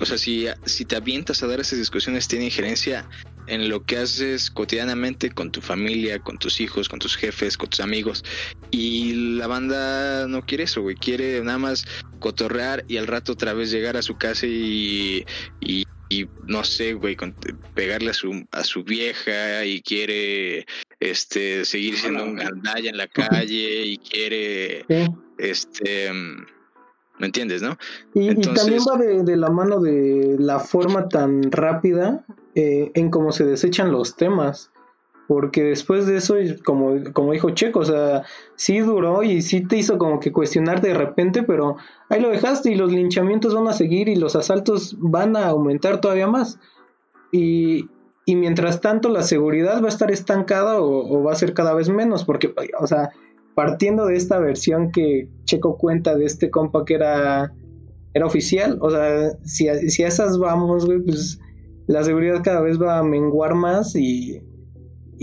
o 0.00 0.06
sea, 0.06 0.18
si, 0.18 0.46
si 0.64 0.84
te 0.84 0.96
avientas 0.96 1.42
a 1.42 1.46
dar 1.46 1.60
esas 1.60 1.78
discusiones, 1.78 2.28
tiene 2.28 2.46
injerencia 2.46 3.08
en 3.52 3.68
lo 3.68 3.84
que 3.84 3.98
haces 3.98 4.50
cotidianamente 4.50 5.30
con 5.30 5.52
tu 5.52 5.60
familia, 5.60 6.18
con 6.18 6.38
tus 6.38 6.60
hijos, 6.60 6.88
con 6.88 6.98
tus 6.98 7.16
jefes, 7.16 7.58
con 7.58 7.68
tus 7.68 7.80
amigos. 7.80 8.24
Y 8.70 9.36
la 9.36 9.46
banda 9.46 10.26
no 10.26 10.46
quiere 10.46 10.64
eso, 10.64 10.80
güey. 10.80 10.96
Quiere 10.96 11.42
nada 11.42 11.58
más 11.58 11.84
cotorrear 12.18 12.84
y 12.88 12.96
al 12.96 13.06
rato 13.06 13.32
otra 13.32 13.52
vez 13.52 13.70
llegar 13.70 13.96
a 13.98 14.02
su 14.02 14.16
casa 14.16 14.46
y, 14.46 15.26
y 15.60 15.84
y 16.08 16.28
no 16.46 16.62
sé, 16.62 16.92
güey, 16.92 17.16
pegarle 17.74 18.10
a 18.10 18.12
su, 18.12 18.46
a 18.50 18.64
su 18.64 18.84
vieja 18.84 19.64
y 19.64 19.80
quiere 19.80 20.66
este 21.00 21.64
seguir 21.64 21.96
siendo 21.96 22.24
un 22.24 22.36
gandalla 22.36 22.90
en 22.90 22.98
la 22.98 23.06
calle 23.06 23.86
y 23.86 23.96
quiere 23.96 24.84
este 25.38 26.10
¿me 27.22 27.26
entiendes, 27.26 27.62
no? 27.62 27.78
Y, 28.14 28.34
también 28.34 28.80
va 28.80 28.98
de, 28.98 29.36
la 29.36 29.48
mano 29.48 29.80
de 29.80 30.36
la 30.38 30.58
forma 30.58 31.08
tan 31.08 31.50
rápida 31.52 32.24
eh, 32.56 32.90
en 32.94 33.10
cómo 33.10 33.30
se 33.32 33.46
desechan 33.46 33.92
los 33.92 34.16
temas 34.16 34.72
porque 35.28 35.62
después 35.62 36.06
de 36.06 36.16
eso, 36.16 36.34
como, 36.64 37.12
como 37.12 37.32
dijo 37.32 37.50
Checo, 37.50 37.78
o 37.78 37.84
sea, 37.84 38.24
sí 38.56 38.80
duró 38.80 39.22
y 39.22 39.40
sí 39.40 39.62
te 39.62 39.78
hizo 39.78 39.96
como 39.96 40.18
que 40.18 40.32
cuestionar 40.32 40.80
de 40.80 40.94
repente, 40.94 41.44
pero 41.44 41.76
ahí 42.08 42.20
lo 42.20 42.28
dejaste 42.28 42.72
y 42.72 42.74
los 42.74 42.92
linchamientos 42.92 43.54
van 43.54 43.68
a 43.68 43.72
seguir 43.72 44.08
y 44.08 44.16
los 44.16 44.34
asaltos 44.34 44.96
van 44.98 45.36
a 45.36 45.46
aumentar 45.46 46.00
todavía 46.00 46.26
más. 46.26 46.58
Y, 47.30 47.88
y 48.26 48.36
mientras 48.36 48.80
tanto 48.80 49.08
la 49.08 49.22
seguridad 49.22 49.80
va 49.80 49.86
a 49.86 49.90
estar 49.90 50.10
estancada 50.10 50.80
o, 50.80 51.22
va 51.22 51.32
a 51.32 51.36
ser 51.36 51.54
cada 51.54 51.72
vez 51.72 51.88
menos, 51.88 52.24
porque, 52.24 52.52
o 52.78 52.86
sea, 52.86 53.10
partiendo 53.54 54.06
de 54.06 54.16
esta 54.16 54.38
versión 54.38 54.92
que 54.92 55.28
Checo 55.44 55.76
cuenta 55.76 56.16
de 56.16 56.24
este 56.24 56.50
compa 56.50 56.84
que 56.84 56.94
era, 56.94 57.52
era 58.14 58.26
oficial, 58.26 58.78
o 58.80 58.90
sea, 58.90 59.30
si 59.44 59.68
si 59.90 60.04
a 60.04 60.08
esas 60.08 60.38
vamos, 60.38 60.86
güey, 60.86 61.00
pues 61.00 61.38
la 61.86 62.04
seguridad 62.04 62.42
cada 62.42 62.60
vez 62.60 62.80
va 62.80 62.98
a 62.98 63.02
menguar 63.02 63.54
más 63.54 63.94
y 63.96 64.42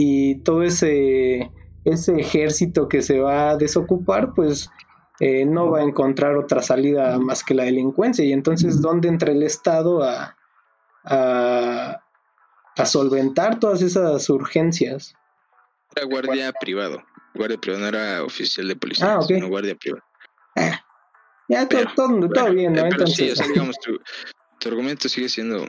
y 0.01 0.35
todo 0.43 0.63
ese, 0.63 1.51
ese 1.83 2.13
ejército 2.13 2.87
que 2.87 3.01
se 3.01 3.19
va 3.19 3.49
a 3.49 3.57
desocupar, 3.57 4.33
pues 4.33 4.69
eh, 5.19 5.45
no 5.45 5.69
va 5.71 5.79
a 5.79 5.83
encontrar 5.83 6.37
otra 6.37 6.61
salida 6.61 7.19
más 7.19 7.43
que 7.43 7.53
la 7.53 7.65
delincuencia. 7.65 8.23
Y 8.23 8.31
entonces, 8.31 8.79
¿dónde 8.81 9.09
entra 9.09 9.33
el 9.33 9.43
Estado 9.43 10.01
a, 10.01 10.37
a, 11.03 12.01
solventar 12.85 13.59
todas 13.59 13.81
esas 13.81 14.29
urgencias? 14.29 15.15
Era 15.93 16.05
guardia 16.05 16.53
privado. 16.61 17.03
Guardia 17.33 17.57
privado 17.59 17.81
no 17.81 17.87
era 17.87 18.23
oficial 18.23 18.67
de 18.67 18.75
policía, 18.75 19.15
ah, 19.15 19.21
sino 19.21 19.47
guardia 19.47 19.75
privado. 19.75 20.03
Ah, 20.55 20.83
ya 21.47 21.67
todo, 21.67 22.53
bien, 22.53 22.73
¿no? 22.73 22.85
Eh, 22.85 22.89
entonces... 22.91 23.37
sí, 23.37 23.47
digamos, 23.49 23.75
tu, 23.83 23.99
tu 24.59 24.69
argumento 24.69 25.09
sigue 25.09 25.29
siendo 25.29 25.67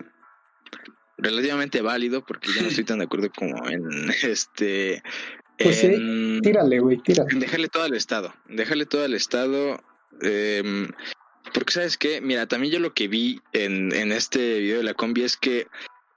relativamente 1.23 1.83
válido 1.83 2.25
porque 2.25 2.53
yo 2.53 2.63
no 2.63 2.69
estoy 2.69 2.85
tan 2.85 2.99
de 2.99 3.05
acuerdo 3.05 3.31
como 3.37 3.69
en 3.69 4.11
este 4.23 5.03
pues 5.59 5.81
sí, 5.81 6.41
tírale 6.43 6.81
güey 6.81 6.97
tírale 6.99 7.39
dejarle 7.39 7.69
todo 7.69 7.83
al 7.83 7.95
estado 7.95 8.33
dejarle 8.49 8.87
todo 8.87 9.05
al 9.05 9.15
estado 9.15 9.79
eh, 10.23 10.89
porque 11.53 11.73
sabes 11.73 11.99
qué 11.99 12.21
mira 12.21 12.47
también 12.47 12.73
yo 12.73 12.81
lo 12.81 12.95
que 12.95 13.09
vi 13.09 13.41
en, 13.53 13.93
en 13.93 14.13
este 14.13 14.61
video 14.61 14.79
de 14.79 14.85
la 14.85 14.95
combi 14.95 15.23
es 15.23 15.37
que 15.37 15.67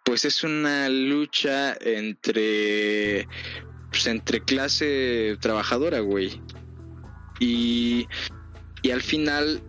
pues 0.05 0.25
es 0.25 0.43
una 0.43 0.89
lucha 0.89 1.75
entre 1.81 3.27
pues 3.93 4.07
entre 4.07 4.41
clase 4.41 5.37
trabajadora 5.39 5.99
güey 5.99 6.41
y 7.39 8.07
y 8.83 8.91
al 8.91 9.01
final 9.01 9.61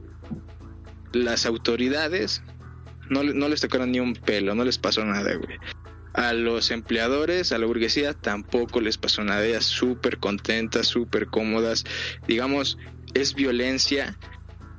las 1.12 1.47
autoridades 1.47 2.43
no, 3.09 3.22
no 3.22 3.49
les 3.49 3.61
tocaron 3.61 3.93
ni 3.93 4.01
un 4.01 4.14
pelo, 4.14 4.55
no 4.55 4.64
les 4.64 4.79
pasó 4.79 5.05
nada, 5.05 5.35
güey. 5.35 5.59
A 6.12 6.33
los 6.33 6.70
empleadores, 6.70 7.53
a 7.53 7.59
la 7.59 7.66
burguesía, 7.66 8.12
tampoco 8.12 8.81
les 8.81 8.99
pasó 8.99 9.22
nada. 9.22 9.45
Ellas 9.45 9.64
súper 9.64 10.18
contentas, 10.18 10.87
súper 10.87 11.27
cómodas. 11.27 11.85
Digamos, 12.27 12.79
es 13.14 13.35
violencia 13.35 14.16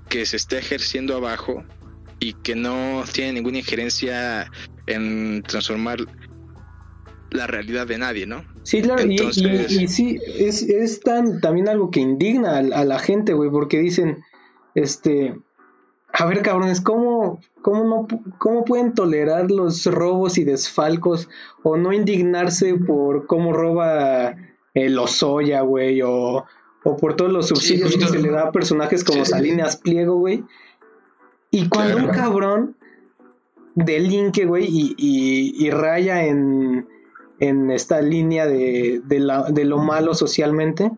que 0.09 0.25
se 0.25 0.37
está 0.37 0.57
ejerciendo 0.57 1.15
abajo 1.15 1.63
y 2.19 2.33
que 2.33 2.55
no 2.55 3.03
tiene 3.11 3.33
ninguna 3.33 3.59
injerencia 3.59 4.49
en 4.87 5.43
transformar 5.43 5.99
la 7.31 7.47
realidad 7.47 7.87
de 7.87 7.97
nadie, 7.97 8.25
¿no? 8.25 8.43
Sí, 8.63 8.81
claro, 8.81 9.03
y, 9.05 9.17
sí, 9.87 10.19
es, 10.37 10.63
es 10.63 10.99
tan, 11.01 11.41
también 11.41 11.69
algo 11.69 11.91
que 11.91 11.99
indigna 11.99 12.55
a, 12.55 12.59
a 12.59 12.85
la 12.85 12.99
gente, 12.99 13.33
güey, 13.33 13.49
porque 13.49 13.79
dicen, 13.79 14.23
este, 14.73 15.35
a 16.17 16.25
ver, 16.25 16.41
cabrones, 16.41 16.81
¿cómo, 16.81 17.41
cómo, 17.61 17.83
no, 17.83 18.07
¿cómo 18.37 18.63
pueden 18.63 18.93
tolerar 18.93 19.51
los 19.51 19.85
robos 19.85 20.37
y 20.37 20.45
desfalcos 20.45 21.29
o 21.63 21.77
no 21.77 21.91
indignarse 21.91 22.75
por 22.75 23.27
cómo 23.27 23.51
roba 23.53 24.35
el 24.73 24.97
Osoya, 24.97 25.61
güey, 25.61 26.01
o, 26.01 26.45
o 26.83 26.97
por 26.97 27.15
todos 27.15 27.31
los 27.31 27.47
subsidios 27.47 27.97
que 27.97 28.07
se 28.07 28.19
le 28.19 28.29
da 28.29 28.43
a 28.43 28.51
personajes 28.51 29.03
como 29.03 29.25
Salinas 29.25 29.77
Pliego, 29.77 30.17
güey? 30.17 30.43
Y 31.51 31.67
cuando 31.69 31.97
un 31.97 32.07
cabrón 32.07 32.75
delinque, 33.75 34.45
güey, 34.45 34.65
y, 34.65 34.95
y, 34.97 35.65
y, 35.65 35.69
raya 35.69 36.25
en, 36.25 36.87
en 37.39 37.71
esta 37.71 38.01
línea 38.01 38.45
de, 38.47 39.01
de, 39.05 39.19
la, 39.19 39.43
de 39.43 39.65
lo 39.65 39.77
malo 39.79 40.13
socialmente, 40.13 40.91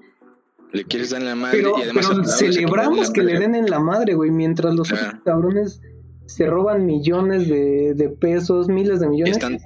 le 0.72 0.84
quieres 0.84 1.12
dar 1.12 1.22
en 1.22 1.28
la 1.28 1.36
madre 1.36 1.58
pero, 1.58 1.80
y 1.80 1.84
además 1.84 2.08
pero 2.10 2.24
celebramos 2.26 3.12
que 3.12 3.24
le 3.24 3.40
den 3.40 3.56
en 3.56 3.70
la 3.70 3.80
madre, 3.80 4.14
güey, 4.16 4.32
mientras 4.32 4.76
los 4.76 4.92
otros 4.92 5.16
cabrones 5.24 5.82
se 6.26 6.46
roban 6.46 6.86
millones 6.86 7.48
de, 7.48 7.94
de, 7.96 8.10
pesos, 8.10 8.68
miles 8.68 9.00
de 9.00 9.08
millones. 9.08 9.38
Están, 9.38 9.60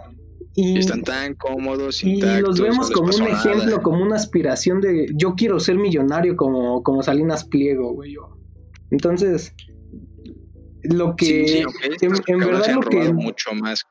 y 0.53 0.77
están 0.77 1.01
tan 1.01 1.33
cómodos. 1.35 2.03
Y 2.03 2.21
los 2.21 2.59
vemos 2.59 2.91
como 2.91 3.15
un 3.15 3.23
ejemplo, 3.23 3.81
como 3.81 4.03
una 4.03 4.15
aspiración 4.15 4.81
de 4.81 5.07
yo 5.15 5.35
quiero 5.35 5.59
ser 5.59 5.77
millonario 5.77 6.35
como, 6.35 6.83
como 6.83 7.01
Salinas 7.03 7.45
Pliego, 7.45 7.93
güey. 7.93 8.15
Entonces, 8.91 9.53
lo 10.83 11.15
que 11.15 11.63
en, 12.27 12.39
verdad 12.39 12.75
lo 12.75 12.81
que 12.81 13.13
mucho 13.13 13.53
más 13.53 13.85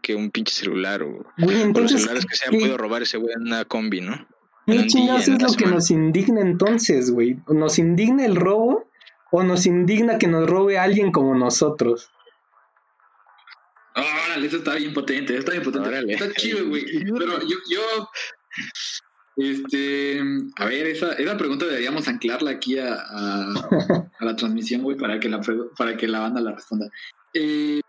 que 0.00 0.14
un 0.14 0.30
pinche 0.30 0.52
celular 0.54 1.02
o, 1.02 1.24
los 1.36 1.90
celulares 1.90 2.26
que 2.26 2.36
se 2.36 2.46
han 2.46 2.52
podido 2.52 2.76
robar 2.76 3.02
ese 3.02 3.18
güey 3.18 3.34
en 3.34 3.42
una 3.42 3.64
combi, 3.64 4.00
¿no? 4.00 4.26
¿Qué 4.66 4.86
chingados 4.86 5.28
es 5.28 5.42
lo 5.42 5.52
que 5.54 5.66
nos 5.66 5.90
indigna 5.90 6.40
entonces, 6.40 7.10
güey? 7.10 7.38
¿Nos 7.48 7.78
indigna 7.78 8.24
el 8.24 8.36
robo 8.36 8.88
o 9.32 9.42
nos 9.42 9.66
indigna 9.66 10.18
que 10.18 10.26
nos 10.26 10.48
robe 10.48 10.78
alguien 10.78 11.12
como 11.12 11.34
nosotros? 11.34 12.10
Órale, 13.96 14.46
eso 14.46 14.58
está 14.58 14.74
bien 14.76 14.94
potente, 14.94 15.36
está 15.36 15.52
bien 15.52 15.64
potente. 15.64 16.12
Está 16.12 16.32
chido, 16.32 16.68
güey. 16.68 16.84
Pero 17.18 17.40
yo, 17.40 17.56
yo, 17.68 18.08
este, 19.36 20.20
a 20.56 20.64
ver, 20.66 20.86
esa, 20.86 21.12
esa 21.14 21.36
pregunta 21.36 21.66
deberíamos 21.66 22.06
anclarla 22.08 22.52
aquí 22.52 22.78
a, 22.78 22.94
a, 24.20 24.24
la 24.24 24.36
transmisión, 24.36 24.82
güey, 24.82 24.96
para 24.96 25.18
que 25.18 25.28
la, 25.28 25.40
para 25.76 25.96
que 25.96 26.06
la 26.06 26.20
banda 26.20 26.40
la 26.40 26.52
responda. 26.52 26.88
Eh, 27.34 27.80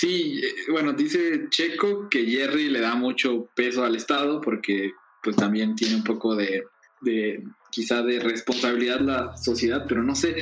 sí, 0.00 0.40
eh, 0.42 0.70
bueno, 0.70 0.92
dice 0.92 1.46
Checo 1.50 2.08
que 2.08 2.24
Jerry 2.24 2.68
le 2.68 2.80
da 2.80 2.94
mucho 2.94 3.48
peso 3.54 3.84
al 3.84 3.96
Estado 3.96 4.40
porque 4.40 4.92
pues 5.22 5.36
también 5.36 5.74
tiene 5.74 5.96
un 5.96 6.04
poco 6.04 6.34
de, 6.34 6.64
de 7.00 7.44
quizá 7.70 8.02
de 8.02 8.20
responsabilidad 8.20 9.00
la 9.00 9.36
sociedad, 9.36 9.84
pero 9.88 10.02
no 10.02 10.14
sé, 10.14 10.36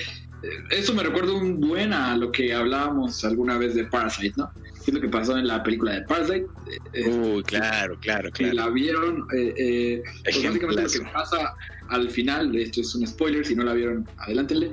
eso 0.71 0.95
me 0.95 1.03
recuerda 1.03 1.33
un 1.33 1.61
buen 1.61 1.93
a 1.93 2.17
lo 2.17 2.31
que 2.31 2.53
hablábamos 2.53 3.25
alguna 3.25 3.59
vez 3.59 3.75
de 3.75 3.85
Parasite, 3.85 4.35
¿no? 4.37 4.51
¿Qué 4.55 4.91
es 4.91 4.95
lo 4.95 5.01
que 5.01 5.09
pasó 5.09 5.37
en 5.39 5.47
la 5.47 5.63
película 5.63 5.93
de 5.93 6.03
Parasite? 6.03 6.47
Eh, 6.93 7.09
Uy, 7.09 7.43
claro, 7.45 7.99
claro, 8.01 8.31
claro. 8.31 8.53
Si 8.53 8.57
la 8.57 8.69
vieron, 8.69 9.27
eh, 9.35 9.55
eh, 9.57 10.03
pues 10.25 10.43
básicamente 10.45 10.83
lo 10.83 10.89
que 10.89 11.11
pasa 11.13 11.55
al 11.89 12.11
final, 12.11 12.55
esto 12.57 12.81
es 12.81 12.95
un 12.95 13.07
spoiler, 13.07 13.47
si 13.47 13.55
no 13.55 13.65
la 13.65 13.75
vieron, 13.75 14.07
adelántenle. 14.19 14.71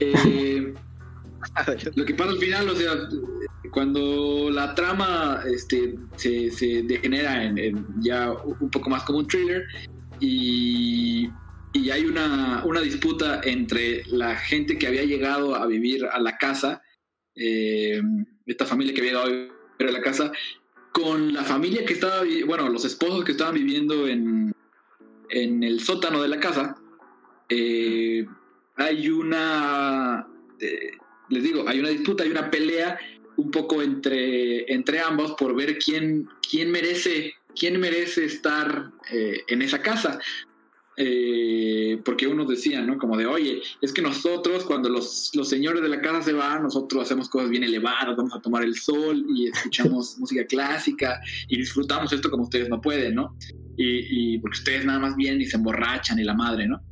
Eh, 0.00 0.74
lo 1.96 2.04
que 2.04 2.14
pasa 2.14 2.30
al 2.30 2.38
final, 2.38 2.68
o 2.68 2.76
sea, 2.76 3.08
cuando 3.70 4.50
la 4.50 4.74
trama 4.74 5.42
este, 5.46 5.96
se, 6.16 6.82
degenera 6.82 7.44
en, 7.44 7.86
ya 8.00 8.32
un 8.32 8.70
poco 8.70 8.90
más 8.90 9.02
como 9.04 9.18
un 9.18 9.26
thriller 9.26 9.64
y 10.20 11.28
y 11.72 11.90
hay 11.90 12.04
una, 12.04 12.62
una, 12.66 12.80
disputa 12.80 13.40
entre 13.44 14.04
la 14.06 14.36
gente 14.36 14.78
que 14.78 14.86
había 14.86 15.04
llegado 15.04 15.54
a 15.54 15.66
vivir 15.66 16.04
a 16.04 16.20
la 16.20 16.36
casa, 16.36 16.82
eh, 17.34 18.02
esta 18.44 18.66
familia 18.66 18.92
que 18.92 19.00
había 19.00 19.12
llegado 19.12 19.26
a 19.26 19.30
vivir 19.30 19.88
a 19.88 19.92
la 19.92 20.02
casa, 20.02 20.32
con 20.92 21.32
la 21.32 21.42
familia 21.42 21.84
que 21.86 21.94
estaba, 21.94 22.24
bueno, 22.46 22.68
los 22.68 22.84
esposos 22.84 23.24
que 23.24 23.32
estaban 23.32 23.54
viviendo 23.54 24.06
en, 24.06 24.54
en 25.30 25.62
el 25.62 25.80
sótano 25.80 26.20
de 26.20 26.28
la 26.28 26.38
casa. 26.40 26.76
Eh, 27.48 28.26
hay 28.76 29.08
una, 29.08 30.26
eh, 30.60 30.92
les 31.28 31.42
digo, 31.42 31.68
hay 31.68 31.80
una 31.80 31.88
disputa, 31.88 32.24
hay 32.24 32.30
una 32.30 32.50
pelea 32.50 32.98
un 33.36 33.50
poco 33.50 33.82
entre, 33.82 34.70
entre 34.72 35.00
ambos 35.00 35.32
por 35.32 35.54
ver 35.54 35.78
quién, 35.78 36.28
quién 36.48 36.70
merece 36.70 37.34
quién 37.54 37.78
merece 37.78 38.24
estar 38.24 38.90
en 39.10 39.62
esa 39.62 39.82
casa. 39.82 40.18
Eh, 40.98 42.00
porque 42.04 42.26
unos 42.26 42.48
decían, 42.48 42.86
¿no? 42.86 42.98
Como 42.98 43.16
de, 43.16 43.24
oye, 43.24 43.62
es 43.80 43.92
que 43.92 44.02
nosotros 44.02 44.64
cuando 44.64 44.90
los, 44.90 45.30
los, 45.34 45.48
señores 45.48 45.80
de 45.80 45.88
la 45.88 46.02
casa 46.02 46.22
se 46.22 46.34
van, 46.34 46.62
nosotros 46.62 47.02
hacemos 47.02 47.30
cosas 47.30 47.48
bien 47.48 47.64
elevadas, 47.64 48.14
vamos 48.14 48.34
a 48.34 48.40
tomar 48.40 48.62
el 48.62 48.76
sol 48.76 49.24
y 49.34 49.48
escuchamos 49.48 50.16
música 50.20 50.44
clásica 50.44 51.18
y 51.48 51.56
disfrutamos 51.56 52.12
esto 52.12 52.30
como 52.30 52.42
ustedes 52.42 52.68
no 52.68 52.80
pueden, 52.80 53.14
¿no? 53.14 53.34
Y, 53.78 54.34
y, 54.34 54.38
porque 54.38 54.58
ustedes 54.58 54.84
nada 54.84 54.98
más 54.98 55.16
vienen 55.16 55.40
y 55.40 55.46
se 55.46 55.56
emborrachan 55.56 56.18
y 56.18 56.24
la 56.24 56.34
madre, 56.34 56.68
¿no? 56.68 56.82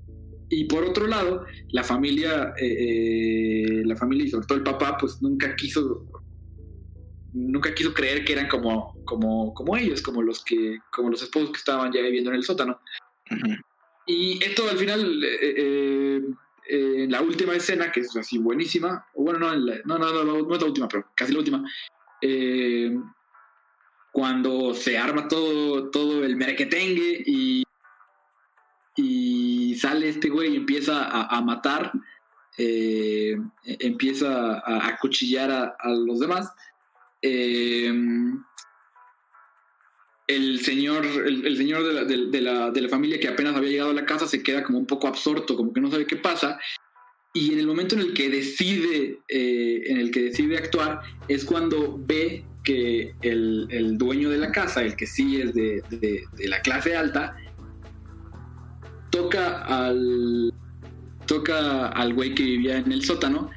Y 0.51 0.65
por 0.65 0.85
otro 0.85 1.07
lado, 1.07 1.47
la 1.71 1.85
familia, 1.85 2.53
eh, 2.59 2.67
eh, 2.67 3.83
la 3.85 3.97
familia 3.97 4.27
y 4.27 4.31
sobre 4.31 4.47
todo 4.47 4.59
el 4.59 4.65
papá, 4.65 4.97
pues 4.99 5.23
nunca 5.23 5.55
quiso 5.57 6.07
nunca 7.33 7.75
quiso 7.75 7.95
creer 7.95 8.25
que 8.25 8.33
eran 8.33 8.49
como, 8.49 8.95
como, 9.05 9.55
como 9.55 9.77
ellos, 9.77 10.03
como 10.03 10.23
los 10.23 10.45
que, 10.45 10.79
como 10.93 11.11
los 11.11 11.23
esposos 11.23 11.51
que 11.51 11.59
estaban 11.59 11.93
ya 11.93 12.01
viviendo 12.03 12.31
en 12.31 12.37
el 12.37 12.43
sótano. 12.43 12.81
Y 14.07 14.43
esto 14.43 14.69
al 14.69 14.79
final, 14.79 15.23
eh, 15.23 15.55
eh, 15.57 16.23
eh, 16.69 17.07
la 17.09 17.23
última 17.23 17.55
escena, 17.55 17.93
que 17.93 18.01
es 18.01 18.17
así 18.17 18.39
buenísima, 18.39 19.07
bueno, 19.15 19.39
no, 19.39 19.55
no, 19.55 19.99
no, 19.99 20.25
no, 20.25 20.55
es 20.55 20.61
la 20.61 20.67
última, 20.67 20.89
pero 20.89 21.07
casi 21.15 21.33
la 21.33 21.39
última, 21.39 21.65
cuando 24.13 24.75
se 24.75 24.99
arma 24.99 25.29
todo, 25.29 25.91
todo 25.91 26.25
el 26.25 26.37
merequetengue 26.37 27.23
y, 27.25 27.63
y 28.97 29.50
sale 29.75 30.09
este 30.09 30.29
güey 30.29 30.53
y 30.53 30.57
empieza 30.57 31.05
a, 31.05 31.41
matar, 31.43 31.93
empieza 32.57 34.59
a 34.59 34.89
acuchillar 34.89 35.51
a, 35.51 35.77
a 35.79 35.91
los 35.91 36.21
demás 36.21 36.53
el 40.31 40.61
señor, 40.61 41.05
el, 41.05 41.57
señor 41.57 41.85
de 41.85 41.93
la, 41.93 42.05
de, 42.05 42.41
la, 42.41 42.71
de 42.71 42.81
la, 42.81 42.89
familia 42.89 43.19
que 43.19 43.29
apenas 43.29 43.57
había 43.57 43.71
llegado 43.71 43.91
a 43.91 43.95
la 43.95 44.07
casa 44.07 44.27
se 44.27 44.43
queda 44.43 44.63
como 44.63 44.79
un 44.79 44.87
poco 44.87 45.09
absorto, 45.09 45.57
como 45.57 45.73
que 45.73 45.81
no 45.81 45.91
sabe 45.91 46.07
qué 46.07 46.17
pasa. 46.17 46.59
Y 47.33 47.53
en 47.53 47.59
el 47.59 47.67
momento 47.67 47.95
en 47.95 48.03
el 48.03 48.15
que 48.15 48.29
decide, 48.29 49.19
eh, 49.29 49.83
en 49.87 49.99
el 49.99 50.11
que 50.11 50.23
decide 50.23 50.57
actuar, 50.57 51.01
es 51.29 51.45
cuando 51.45 51.99
ve 51.99 52.45
que 52.63 53.15
el, 53.23 53.67
el, 53.71 53.99
dueño 53.99 54.31
de 54.31 54.39
la 54.39 54.53
casa, 54.53 54.83
el 54.83 54.95
que 54.95 55.07
sí 55.07 55.41
es 55.41 55.55
de, 55.55 55.83
de, 55.91 56.49
la 56.49 56.61
clase 56.61 56.97
alta, 56.97 57.37
toca 59.11 59.63
al 59.65 60.53
toca 61.27 61.89
al 61.89 62.15
güey 62.15 62.35
que 62.35 62.43
vivía 62.43 62.79
en 62.79 62.91
el 62.91 63.05
sótano 63.05 63.51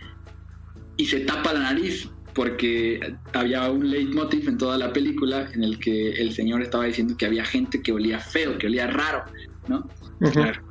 y 0.98 1.06
se 1.06 1.22
tapa 1.22 1.54
la 1.54 1.60
nariz 1.60 2.10
porque 2.34 3.16
había 3.34 3.70
un 3.70 3.90
leitmotiv 3.90 4.48
en 4.50 4.58
toda 4.58 4.78
la 4.78 4.92
película 4.92 5.50
en 5.54 5.64
el 5.64 5.80
que 5.80 6.12
el 6.14 6.34
señor 6.34 6.62
estaba 6.62 6.86
diciendo 6.86 7.16
que 7.18 7.26
había 7.26 7.46
gente 7.46 7.82
que 7.82 7.92
olía 7.92 8.20
feo, 8.20 8.58
que 8.58 8.68
olía 8.68 8.88
raro, 8.88 9.24
¿no? 9.68 9.88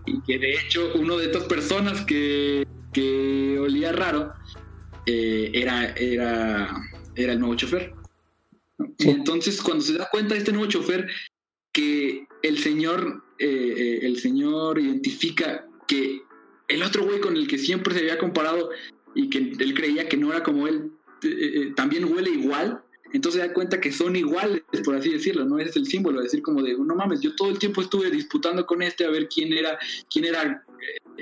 Y 0.07 0.20
que 0.22 0.39
de 0.39 0.55
hecho 0.55 0.93
uno 0.95 1.16
de 1.18 1.26
estas 1.26 1.45
personas 1.45 2.01
que, 2.05 2.66
que 2.93 3.59
olía 3.61 3.93
raro 3.93 4.33
eh, 5.07 5.51
era, 5.55 5.93
era, 5.95 6.74
era 7.14 7.33
el 7.33 7.41
nuevo 7.41 7.55
chofer. 7.55 7.95
Y 8.99 9.11
entonces 9.11 9.61
cuando 9.61 9.85
se 9.85 9.95
da 9.95 10.09
cuenta 10.11 10.35
este 10.35 10.53
nuevo 10.53 10.68
chofer 10.68 11.09
que 11.72 12.26
el 12.43 12.59
señor, 12.59 13.24
eh, 13.43 13.74
eh, 13.76 13.99
el 14.03 14.20
señor 14.20 14.78
identifica 14.78 15.66
que 15.88 16.22
el 16.68 16.80
otro 16.84 17.05
güey 17.05 17.20
con 17.20 17.36
el 17.36 17.49
que 17.49 17.59
siempre 17.59 17.93
se 17.93 18.01
había 18.01 18.16
comparado 18.16 18.70
y 19.16 19.28
que 19.28 19.38
él 19.38 19.74
creía 19.74 20.09
que 20.09 20.16
no 20.16 20.30
era 20.30 20.45
como 20.45 20.68
él, 20.68 20.93
eh, 21.24 21.72
también 21.74 22.05
huele 22.05 22.30
igual, 22.30 22.80
entonces 23.12 23.43
da 23.43 23.53
cuenta 23.53 23.80
que 23.80 23.90
son 23.90 24.14
iguales, 24.14 24.62
por 24.84 24.95
así 24.95 25.11
decirlo, 25.11 25.45
¿no? 25.45 25.59
Es 25.59 25.74
el 25.74 25.86
símbolo, 25.86 26.22
decir 26.22 26.40
como 26.40 26.62
de, 26.62 26.78
no 26.78 26.95
mames, 26.95 27.20
yo 27.20 27.34
todo 27.34 27.51
el 27.51 27.59
tiempo 27.59 27.82
estuve 27.82 28.12
disputando 28.12 28.64
con 28.64 28.80
este 28.80 29.05
a 29.05 29.11
ver 29.11 29.28
quién 29.28 29.53
era, 29.53 29.76
quién 30.09 30.24
era, 30.24 30.64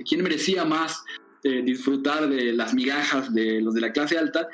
quién 0.07 0.23
merecía 0.23 0.66
más 0.66 1.03
disfrutar 1.43 2.29
de 2.29 2.53
las 2.53 2.75
migajas 2.75 3.33
de 3.33 3.62
los 3.62 3.73
de 3.73 3.81
la 3.81 3.93
clase 3.93 4.18
alta, 4.18 4.47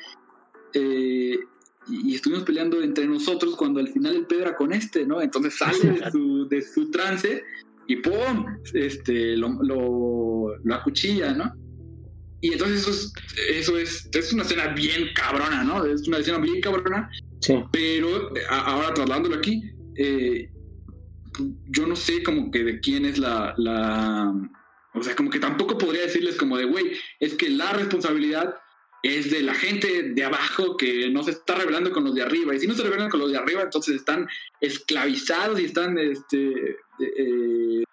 y, 1.89 2.14
estuvimos 2.14 2.45
peleando 2.45 2.82
entre 2.82 3.07
nosotros 3.07 3.57
cuando 3.57 3.80
al 3.80 3.89
final 3.89 4.16
el 4.16 4.26
pedo 4.26 4.43
era 4.43 4.57
con 4.57 4.72
este, 4.72 5.07
¿no? 5.07 5.20
Entonces 5.20 5.57
sale 5.57 5.78
de 5.78 6.11
su, 6.12 6.49
de 6.49 6.62
su 6.62 6.91
trance 6.91 7.43
y 7.87 7.97
¡pum! 7.97 8.47
Este, 8.72 9.37
lo, 9.37 9.62
lo, 9.62 10.57
lo 10.62 10.74
acuchilla, 10.74 11.32
¿no? 11.32 11.53
Y 12.41 12.53
entonces 12.53 12.80
eso 12.80 12.91
es, 12.91 13.12
eso 13.49 13.78
es, 13.78 14.09
es 14.12 14.32
una 14.32 14.43
escena 14.43 14.68
bien 14.68 15.09
cabrona, 15.14 15.64
¿no? 15.64 15.84
Es 15.84 16.07
una 16.07 16.18
escena 16.18 16.39
bien 16.39 16.61
cabrona. 16.61 17.11
Sí. 17.41 17.55
Pero 17.72 18.32
ahora 18.51 18.95
trasladándolo 18.95 19.37
aquí, 19.37 19.62
eh, 19.97 20.51
yo 21.68 21.87
no 21.87 21.97
sé 21.97 22.22
como 22.22 22.51
que 22.51 22.64
de 22.64 22.80
quién 22.80 23.05
es 23.05 23.18
la, 23.18 23.55
la... 23.57 24.32
O 24.95 25.03
sea, 25.03 25.14
como 25.14 25.30
que 25.30 25.39
tampoco 25.39 25.76
podría 25.76 26.03
decirles 26.03 26.37
como 26.37 26.57
de, 26.57 26.64
güey, 26.64 26.93
es 27.20 27.34
que 27.34 27.51
la 27.51 27.72
responsabilidad 27.72 28.55
es 29.03 29.31
de 29.31 29.43
la 29.43 29.55
gente 29.55 30.03
de 30.15 30.25
abajo 30.25 30.77
que 30.77 31.11
no 31.11 31.23
se 31.23 31.33
está 31.33 31.55
revelando 31.55 31.93
con 31.93 32.05
los 32.05 32.15
de 32.15 32.23
arriba. 32.23 32.55
Y 32.55 32.61
si 32.61 32.67
no 32.67 32.75
se 32.75 32.83
revelan 32.83 33.11
con 33.11 33.21
los 33.21 33.31
de 33.31 33.39
arriba, 33.39 33.63
entonces 33.63 33.97
están 33.97 34.29
esclavizados 34.61 35.61
y 35.61 35.67
están, 35.67 35.99
este, 35.99 36.77
eh, 37.01 37.85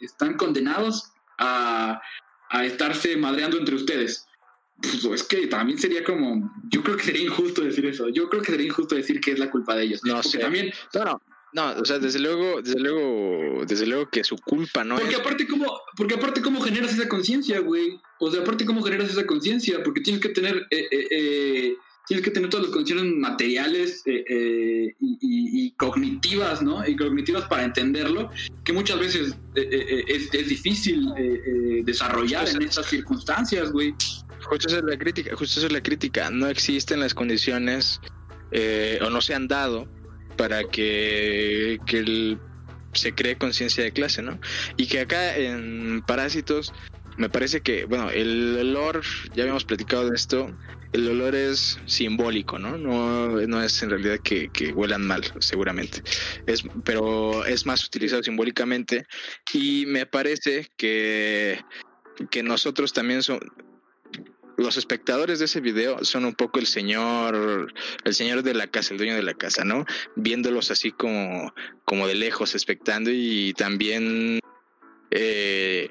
están 0.00 0.34
condenados 0.34 1.12
a, 1.38 2.00
a 2.50 2.64
estarse 2.64 3.16
madreando 3.16 3.58
entre 3.58 3.74
ustedes. 3.74 4.26
Pues 4.80 5.04
es 5.04 5.22
que 5.22 5.46
también 5.46 5.78
sería 5.78 6.04
como, 6.04 6.52
yo 6.68 6.82
creo 6.82 6.96
que 6.96 7.04
sería 7.04 7.22
injusto 7.22 7.62
decir 7.62 7.86
eso. 7.86 8.08
Yo 8.08 8.28
creo 8.28 8.42
que 8.42 8.52
sería 8.52 8.66
injusto 8.66 8.94
decir 8.94 9.20
que 9.20 9.32
es 9.32 9.38
la 9.38 9.50
culpa 9.50 9.74
de 9.74 9.84
ellos. 9.84 10.00
No 10.04 10.14
Porque 10.14 10.28
sé. 10.28 10.38
también, 10.38 10.70
no, 10.94 11.04
no, 11.04 11.22
o 11.54 11.84
sea, 11.84 11.98
desde 11.98 12.18
luego, 12.18 12.60
desde 12.62 12.80
luego, 12.80 13.64
desde 13.66 13.86
luego 13.86 14.10
que 14.10 14.24
su 14.24 14.36
culpa, 14.36 14.84
¿no? 14.84 14.96
Porque 14.96 15.16
aparte 15.16 15.46
cómo, 15.46 15.80
porque 15.96 16.14
aparte 16.14 16.42
cómo 16.42 16.60
generas 16.60 16.92
esa 16.92 17.08
conciencia, 17.08 17.60
güey. 17.60 17.98
O 18.18 18.30
sea, 18.30 18.42
aparte 18.42 18.64
cómo 18.64 18.82
generas 18.82 19.10
esa 19.10 19.26
conciencia, 19.26 19.82
porque 19.82 20.00
tienes 20.00 20.20
que 20.20 20.30
tener 20.30 20.66
eh, 20.70 20.88
eh, 20.90 21.06
eh 21.10 21.76
tienes 22.06 22.24
que 22.24 22.30
tener 22.30 22.48
todas 22.48 22.66
las 22.66 22.72
condiciones 22.72 23.12
materiales 23.16 24.02
eh, 24.06 24.24
eh, 24.28 24.94
y, 25.00 25.70
cognitivas, 25.72 26.62
¿no? 26.62 26.86
Y 26.86 26.96
cognitivas 26.96 27.44
para 27.46 27.64
entenderlo, 27.64 28.30
que 28.64 28.72
muchas 28.72 28.98
veces 28.98 29.36
eh, 29.56 30.04
es, 30.06 30.30
difícil 30.48 31.12
desarrollar 31.84 32.48
en 32.48 32.62
estas 32.62 32.86
circunstancias, 32.86 33.72
güey. 33.72 33.94
Justo 34.44 34.68
esa 34.68 34.78
es 34.78 34.84
la 34.84 34.96
crítica, 34.96 35.36
justo 35.36 35.58
esa 35.58 35.66
es 35.66 35.72
la 35.72 35.82
crítica. 35.82 36.30
No 36.30 36.46
existen 36.46 37.00
las 37.00 37.12
condiciones 37.12 38.00
o 39.00 39.10
no 39.10 39.20
se 39.20 39.34
han 39.34 39.48
dado 39.48 39.88
para 40.36 40.64
que, 40.64 41.78
que 41.86 42.38
se 42.92 43.14
cree 43.14 43.36
conciencia 43.36 43.84
de 43.84 43.92
clase, 43.92 44.22
¿no? 44.22 44.38
Y 44.76 44.86
que 44.86 45.00
acá 45.00 45.36
en 45.36 46.02
Parásitos 46.06 46.72
me 47.16 47.28
parece 47.28 47.60
que, 47.62 47.84
bueno, 47.86 48.10
el 48.10 48.56
olor, 48.58 49.02
ya 49.34 49.42
habíamos 49.42 49.64
platicado 49.64 50.10
de 50.10 50.16
esto, 50.16 50.54
el 50.92 51.08
olor 51.08 51.34
es 51.34 51.78
simbólico, 51.86 52.58
¿no? 52.58 52.76
No, 52.76 53.28
no 53.28 53.62
es 53.62 53.82
en 53.82 53.90
realidad 53.90 54.18
que, 54.22 54.48
que 54.48 54.72
huelan 54.72 55.06
mal, 55.06 55.22
seguramente. 55.40 56.02
Es, 56.46 56.62
pero 56.84 57.44
es 57.46 57.66
más 57.66 57.84
utilizado 57.84 58.22
simbólicamente 58.22 59.06
y 59.52 59.86
me 59.86 60.06
parece 60.06 60.70
que, 60.76 61.60
que 62.30 62.42
nosotros 62.42 62.92
también 62.92 63.22
son, 63.22 63.40
los 64.56 64.76
espectadores 64.76 65.38
de 65.38 65.44
ese 65.44 65.60
video 65.60 66.04
son 66.04 66.24
un 66.24 66.34
poco 66.34 66.58
el 66.58 66.66
señor, 66.66 67.72
el 68.04 68.14
señor 68.14 68.42
de 68.42 68.54
la 68.54 68.66
casa, 68.66 68.92
el 68.94 68.98
dueño 68.98 69.14
de 69.14 69.22
la 69.22 69.34
casa, 69.34 69.64
¿no? 69.64 69.84
Viéndolos 70.14 70.70
así 70.70 70.92
como, 70.92 71.54
como 71.84 72.06
de 72.06 72.14
lejos, 72.14 72.54
expectando 72.54 73.10
y 73.12 73.52
también 73.54 74.40
eh, 75.10 75.90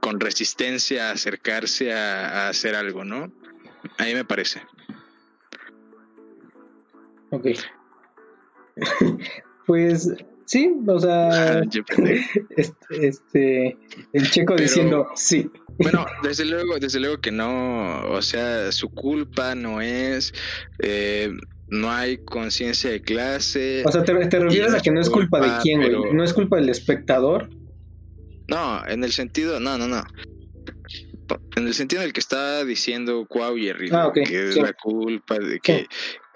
con 0.00 0.20
resistencia 0.20 1.08
a 1.08 1.12
acercarse 1.12 1.92
a, 1.92 2.48
hacer 2.48 2.74
algo, 2.74 3.04
¿no? 3.04 3.32
A 3.98 4.04
mí 4.04 4.14
me 4.14 4.24
parece. 4.24 4.62
Ok. 7.30 7.46
pues 9.66 10.14
sí, 10.48 10.74
o 10.86 10.98
sea, 10.98 11.60
este, 12.56 13.06
este, 13.06 13.78
el 14.12 14.30
checo 14.30 14.56
diciendo 14.56 15.08
sí. 15.14 15.50
Bueno, 15.78 16.06
desde 16.24 16.44
luego, 16.44 16.78
desde 16.80 16.98
luego 16.98 17.20
que 17.20 17.30
no, 17.30 18.02
o 18.08 18.20
sea, 18.22 18.72
su 18.72 18.88
culpa 18.88 19.54
no 19.54 19.80
es, 19.80 20.34
eh, 20.80 21.30
no 21.68 21.92
hay 21.92 22.18
conciencia 22.18 22.90
de 22.90 23.00
clase. 23.00 23.84
O 23.86 23.92
sea, 23.92 24.02
te, 24.02 24.12
refieres 24.12 24.74
a 24.74 24.80
que 24.80 24.90
no 24.90 25.00
es 25.00 25.08
culpa, 25.08 25.40
de 25.40 25.62
quién, 25.62 25.80
güey, 25.80 26.12
no 26.12 26.24
es 26.24 26.32
culpa 26.32 26.56
del 26.56 26.68
espectador. 26.68 27.48
No, 28.48 28.84
en 28.88 29.04
el 29.04 29.12
sentido, 29.12 29.60
no, 29.60 29.78
no, 29.78 29.86
no. 29.86 30.02
En 31.56 31.66
el 31.66 31.74
sentido 31.74 32.00
en 32.00 32.08
el 32.08 32.12
que 32.14 32.20
está 32.20 32.64
diciendo 32.64 33.26
Cuau 33.28 33.58
y 33.58 33.68
ah, 33.92 34.10
que 34.14 34.48
es 34.48 34.56
la 34.56 34.72
culpa 34.72 35.38
de 35.38 35.60
que, 35.60 35.86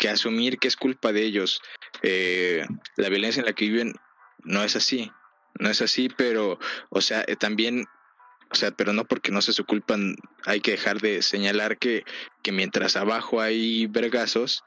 que 0.03 0.09
asumir 0.09 0.59
que 0.59 0.66
es 0.66 0.74
culpa 0.74 1.12
de 1.12 1.22
ellos, 1.22 1.62
eh, 2.03 2.66
la 2.96 3.09
violencia 3.09 3.38
en 3.38 3.46
la 3.46 3.53
que 3.53 3.66
viven, 3.66 3.94
no 4.42 4.64
es 4.64 4.74
así. 4.74 5.12
No 5.61 5.70
es 5.70 5.80
así, 5.80 6.09
pero, 6.09 6.59
o 6.90 7.00
sea, 7.00 7.24
eh, 7.28 7.36
también 7.36 7.84
o 8.50 8.55
sea, 8.57 8.72
pero 8.72 8.92
no 8.92 9.05
porque 9.05 9.30
no 9.30 9.40
se 9.40 9.53
su 9.53 9.64
culpa, 9.64 9.96
hay 10.44 10.61
que 10.61 10.72
dejar 10.72 11.00
de 11.00 11.22
señalar 11.22 11.78
que, 11.78 12.05
que 12.42 12.50
mientras 12.50 12.96
abajo 12.96 13.40
hay 13.40 13.86
vergazos, 13.86 14.64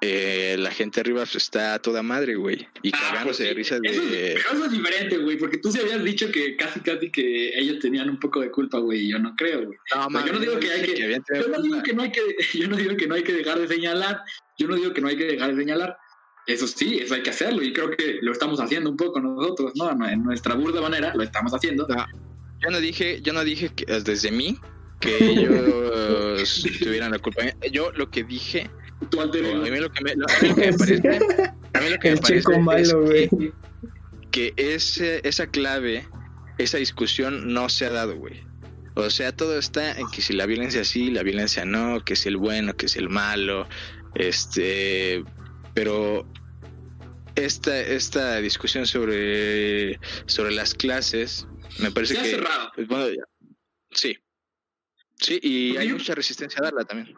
eh, 0.00 0.54
la 0.58 0.70
gente 0.70 1.00
arriba 1.00 1.24
está 1.24 1.74
a 1.74 1.78
toda 1.80 2.02
madre, 2.02 2.36
güey. 2.36 2.68
Y 2.82 2.90
ah, 2.94 2.98
cagándose 3.00 3.38
pues 3.42 3.48
de 3.48 3.54
risa 3.54 3.78
de. 3.80 4.34
Eso 4.34 4.64
es, 4.64 4.70
diferente, 4.70 5.18
güey, 5.18 5.36
porque 5.36 5.58
tú 5.58 5.72
se 5.72 5.80
habías 5.80 6.04
dicho 6.04 6.30
que 6.30 6.56
casi, 6.56 6.80
casi 6.80 7.10
que 7.10 7.58
ellos 7.58 7.80
tenían 7.80 8.08
un 8.08 8.20
poco 8.20 8.40
de 8.40 8.50
culpa, 8.50 8.78
güey. 8.78 9.06
Y 9.06 9.10
yo 9.10 9.18
no 9.18 9.34
creo, 9.36 9.66
güey. 9.66 9.78
No, 10.10 10.24
yo 10.24 10.32
no 10.32 10.38
digo 10.38 10.58
que 10.60 10.70
hay 10.70 10.82
que. 10.82 11.20
yo 11.34 11.48
no 11.48 11.62
digo 11.62 11.82
que 11.82 11.92
no 11.94 12.02
hay 12.02 12.12
que. 12.12 12.20
Yo 12.58 12.68
no 12.68 12.76
digo 12.76 12.96
que 12.96 13.06
no 13.06 13.14
hay 13.14 13.22
que 13.22 13.32
dejar 13.32 13.58
de 13.58 13.68
señalar. 13.68 14.22
Yo 14.56 14.68
no 14.68 14.76
digo 14.76 14.92
que 14.92 15.00
no 15.00 15.08
hay 15.08 15.16
que 15.16 15.24
dejar 15.24 15.54
de 15.54 15.56
señalar. 15.56 15.96
Eso 16.46 16.66
sí, 16.66 16.98
eso 16.98 17.14
hay 17.14 17.22
que 17.22 17.30
hacerlo. 17.30 17.62
Y 17.62 17.72
creo 17.72 17.90
que 17.90 18.18
lo 18.22 18.32
estamos 18.32 18.60
haciendo 18.60 18.90
un 18.90 18.96
poco 18.96 19.20
nosotros, 19.20 19.72
¿no? 19.76 19.90
En 20.08 20.24
nuestra 20.24 20.54
burda 20.54 20.80
manera 20.80 21.12
lo 21.14 21.22
estamos 21.22 21.52
haciendo. 21.52 21.86
Yo 21.88 22.70
no 22.70 22.80
dije, 22.80 23.20
yo 23.20 23.32
no 23.32 23.44
dije 23.44 23.70
que, 23.74 23.84
desde 24.00 24.30
mí 24.30 24.58
que 25.00 25.16
ellos 25.30 26.66
tuvieran 26.82 27.12
la 27.12 27.18
culpa. 27.18 27.42
Yo 27.70 27.92
lo 27.92 28.10
que 28.10 28.24
dije, 28.24 28.70
a 29.00 29.26
mí 29.26 29.78
lo 29.78 29.92
que 29.92 30.04
me, 30.04 30.16
parece, 30.78 31.00
a 31.72 31.80
mí 31.80 31.90
lo 31.90 31.98
que 31.98 32.10
me 32.10 32.64
parece 32.64 32.96
es 33.14 33.30
que, 34.30 34.52
ese, 34.56 35.20
esa 35.26 35.46
clave, 35.46 36.06
esa 36.58 36.78
discusión 36.78 37.52
no 37.52 37.68
se 37.68 37.86
ha 37.86 37.90
dado, 37.90 38.16
güey. 38.16 38.42
O 38.94 39.10
sea, 39.10 39.30
todo 39.30 39.58
está 39.58 39.92
en 39.92 40.08
que 40.10 40.22
si 40.22 40.32
la 40.32 40.46
violencia 40.46 40.84
sí, 40.84 41.10
la 41.10 41.22
violencia 41.22 41.64
no, 41.64 42.04
que 42.04 42.16
si 42.16 42.28
el 42.28 42.36
bueno, 42.36 42.74
que 42.74 42.88
si 42.88 42.98
el 42.98 43.08
malo, 43.08 43.68
este, 44.16 45.22
pero 45.72 46.26
esta, 47.36 47.80
esta 47.80 48.38
discusión 48.38 48.86
sobre, 48.86 50.00
sobre 50.26 50.52
las 50.52 50.74
clases 50.74 51.46
me 51.78 51.92
parece 51.92 52.14
que. 52.14 52.30
cerrado. 52.30 52.72
sí. 53.92 54.18
Sí, 55.18 55.38
y 55.42 55.76
hay 55.76 55.92
mucha 55.92 56.14
resistencia 56.14 56.60
a 56.60 56.64
darla 56.64 56.84
también. 56.84 57.16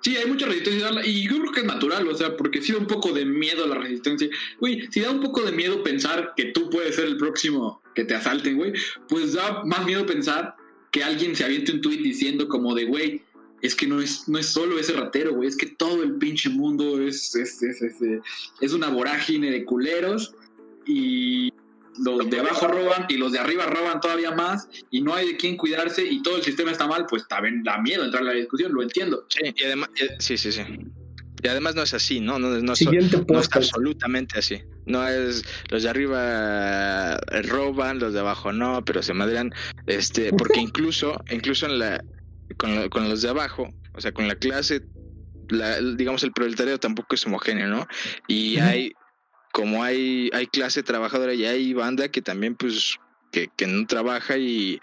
Sí, 0.00 0.16
hay 0.16 0.26
mucha 0.26 0.46
resistencia 0.46 0.82
a 0.82 0.92
darla. 0.92 1.06
Y 1.06 1.28
yo 1.28 1.38
creo 1.38 1.52
que 1.52 1.60
es 1.60 1.66
natural, 1.66 2.06
o 2.08 2.16
sea, 2.16 2.36
porque 2.36 2.62
si 2.62 2.72
da 2.72 2.78
un 2.78 2.86
poco 2.86 3.12
de 3.12 3.24
miedo 3.24 3.66
la 3.66 3.76
resistencia. 3.76 4.28
Güey, 4.60 4.88
si 4.90 5.00
da 5.00 5.10
un 5.10 5.20
poco 5.20 5.42
de 5.42 5.52
miedo 5.52 5.82
pensar 5.82 6.34
que 6.36 6.46
tú 6.46 6.70
puedes 6.70 6.96
ser 6.96 7.06
el 7.06 7.16
próximo 7.16 7.82
que 7.94 8.04
te 8.04 8.14
asalten, 8.14 8.56
güey, 8.56 8.72
pues 9.08 9.32
da 9.32 9.64
más 9.64 9.84
miedo 9.84 10.06
pensar 10.06 10.54
que 10.90 11.02
alguien 11.02 11.34
se 11.36 11.44
aviente 11.44 11.72
un 11.72 11.80
tweet 11.80 11.98
diciendo 11.98 12.48
como 12.48 12.74
de, 12.74 12.84
güey, 12.84 13.22
es 13.60 13.74
que 13.74 13.86
no 13.86 14.00
es, 14.00 14.28
no 14.28 14.38
es 14.38 14.46
solo 14.46 14.78
ese 14.78 14.92
ratero, 14.92 15.34
güey, 15.34 15.48
es 15.48 15.56
que 15.56 15.66
todo 15.66 16.02
el 16.02 16.14
pinche 16.14 16.48
mundo 16.48 17.00
es, 17.02 17.34
es, 17.34 17.60
es, 17.62 17.82
es, 17.82 17.96
es 18.60 18.72
una 18.72 18.88
vorágine 18.88 19.50
de 19.50 19.64
culeros 19.64 20.34
y 20.86 21.52
los 22.04 22.30
de 22.30 22.40
abajo 22.40 22.68
roban 22.68 23.06
y 23.08 23.16
los 23.16 23.32
de 23.32 23.38
arriba 23.38 23.66
roban 23.66 24.00
todavía 24.00 24.32
más 24.32 24.68
y 24.90 25.00
no 25.00 25.14
hay 25.14 25.28
de 25.28 25.36
quién 25.36 25.56
cuidarse 25.56 26.04
y 26.04 26.22
todo 26.22 26.36
el 26.36 26.42
sistema 26.42 26.70
está 26.70 26.86
mal, 26.86 27.06
pues 27.06 27.26
también 27.28 27.62
da 27.62 27.78
miedo 27.78 28.04
entrar 28.04 28.22
a 28.22 28.26
la 28.26 28.32
discusión, 28.32 28.72
lo 28.72 28.82
entiendo. 28.82 29.26
Sí, 29.28 29.52
y 29.54 29.64
además, 29.64 29.90
sí, 30.18 30.36
sí, 30.38 30.52
sí. 30.52 30.62
Y 31.42 31.48
además 31.48 31.74
no 31.76 31.82
es 31.82 31.94
así, 31.94 32.20
¿no? 32.20 32.38
No, 32.38 32.48
no, 32.50 32.72
es 32.72 33.48
absolutamente 33.52 34.38
así. 34.38 34.60
No 34.86 35.06
es 35.06 35.44
los 35.68 35.84
de 35.84 35.88
arriba 35.88 37.18
roban, 37.44 38.00
los 38.00 38.12
de 38.12 38.20
abajo 38.20 38.52
no, 38.52 38.84
pero 38.84 39.02
se 39.02 39.14
madrean. 39.14 39.52
Este, 39.86 40.32
porque 40.32 40.60
incluso, 40.60 41.22
incluso 41.30 41.66
en 41.66 41.78
la, 41.78 42.04
con, 42.56 42.88
con 42.88 43.08
los 43.08 43.22
de 43.22 43.28
abajo, 43.28 43.68
o 43.94 44.00
sea, 44.00 44.12
con 44.12 44.26
la 44.26 44.34
clase, 44.34 44.82
la, 45.48 45.80
digamos, 45.80 46.24
el 46.24 46.32
proletariado 46.32 46.80
tampoco 46.80 47.14
es 47.14 47.24
homogéneo, 47.26 47.68
¿no? 47.68 47.86
Y 48.26 48.58
hay 48.58 48.94
como 49.52 49.82
hay, 49.82 50.30
hay 50.32 50.46
clase 50.46 50.82
trabajadora 50.82 51.34
y 51.34 51.44
hay 51.44 51.72
banda 51.74 52.08
que 52.08 52.22
también 52.22 52.54
pues 52.54 52.98
que, 53.32 53.48
que 53.56 53.66
no 53.66 53.86
trabaja 53.86 54.36
y, 54.36 54.80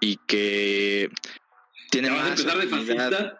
y 0.00 0.16
que 0.26 1.10
tiene 1.90 2.10
más 2.10 2.44
afinidad, 2.44 3.38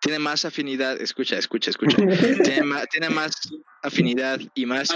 tiene 0.00 0.18
más 0.18 0.44
afinidad, 0.44 1.00
escucha, 1.00 1.38
escucha, 1.38 1.70
escucha, 1.70 1.96
tiene, 2.44 2.62
más, 2.62 2.88
tiene 2.88 3.10
más 3.10 3.32
afinidad 3.82 4.40
y 4.54 4.66
más 4.66 4.90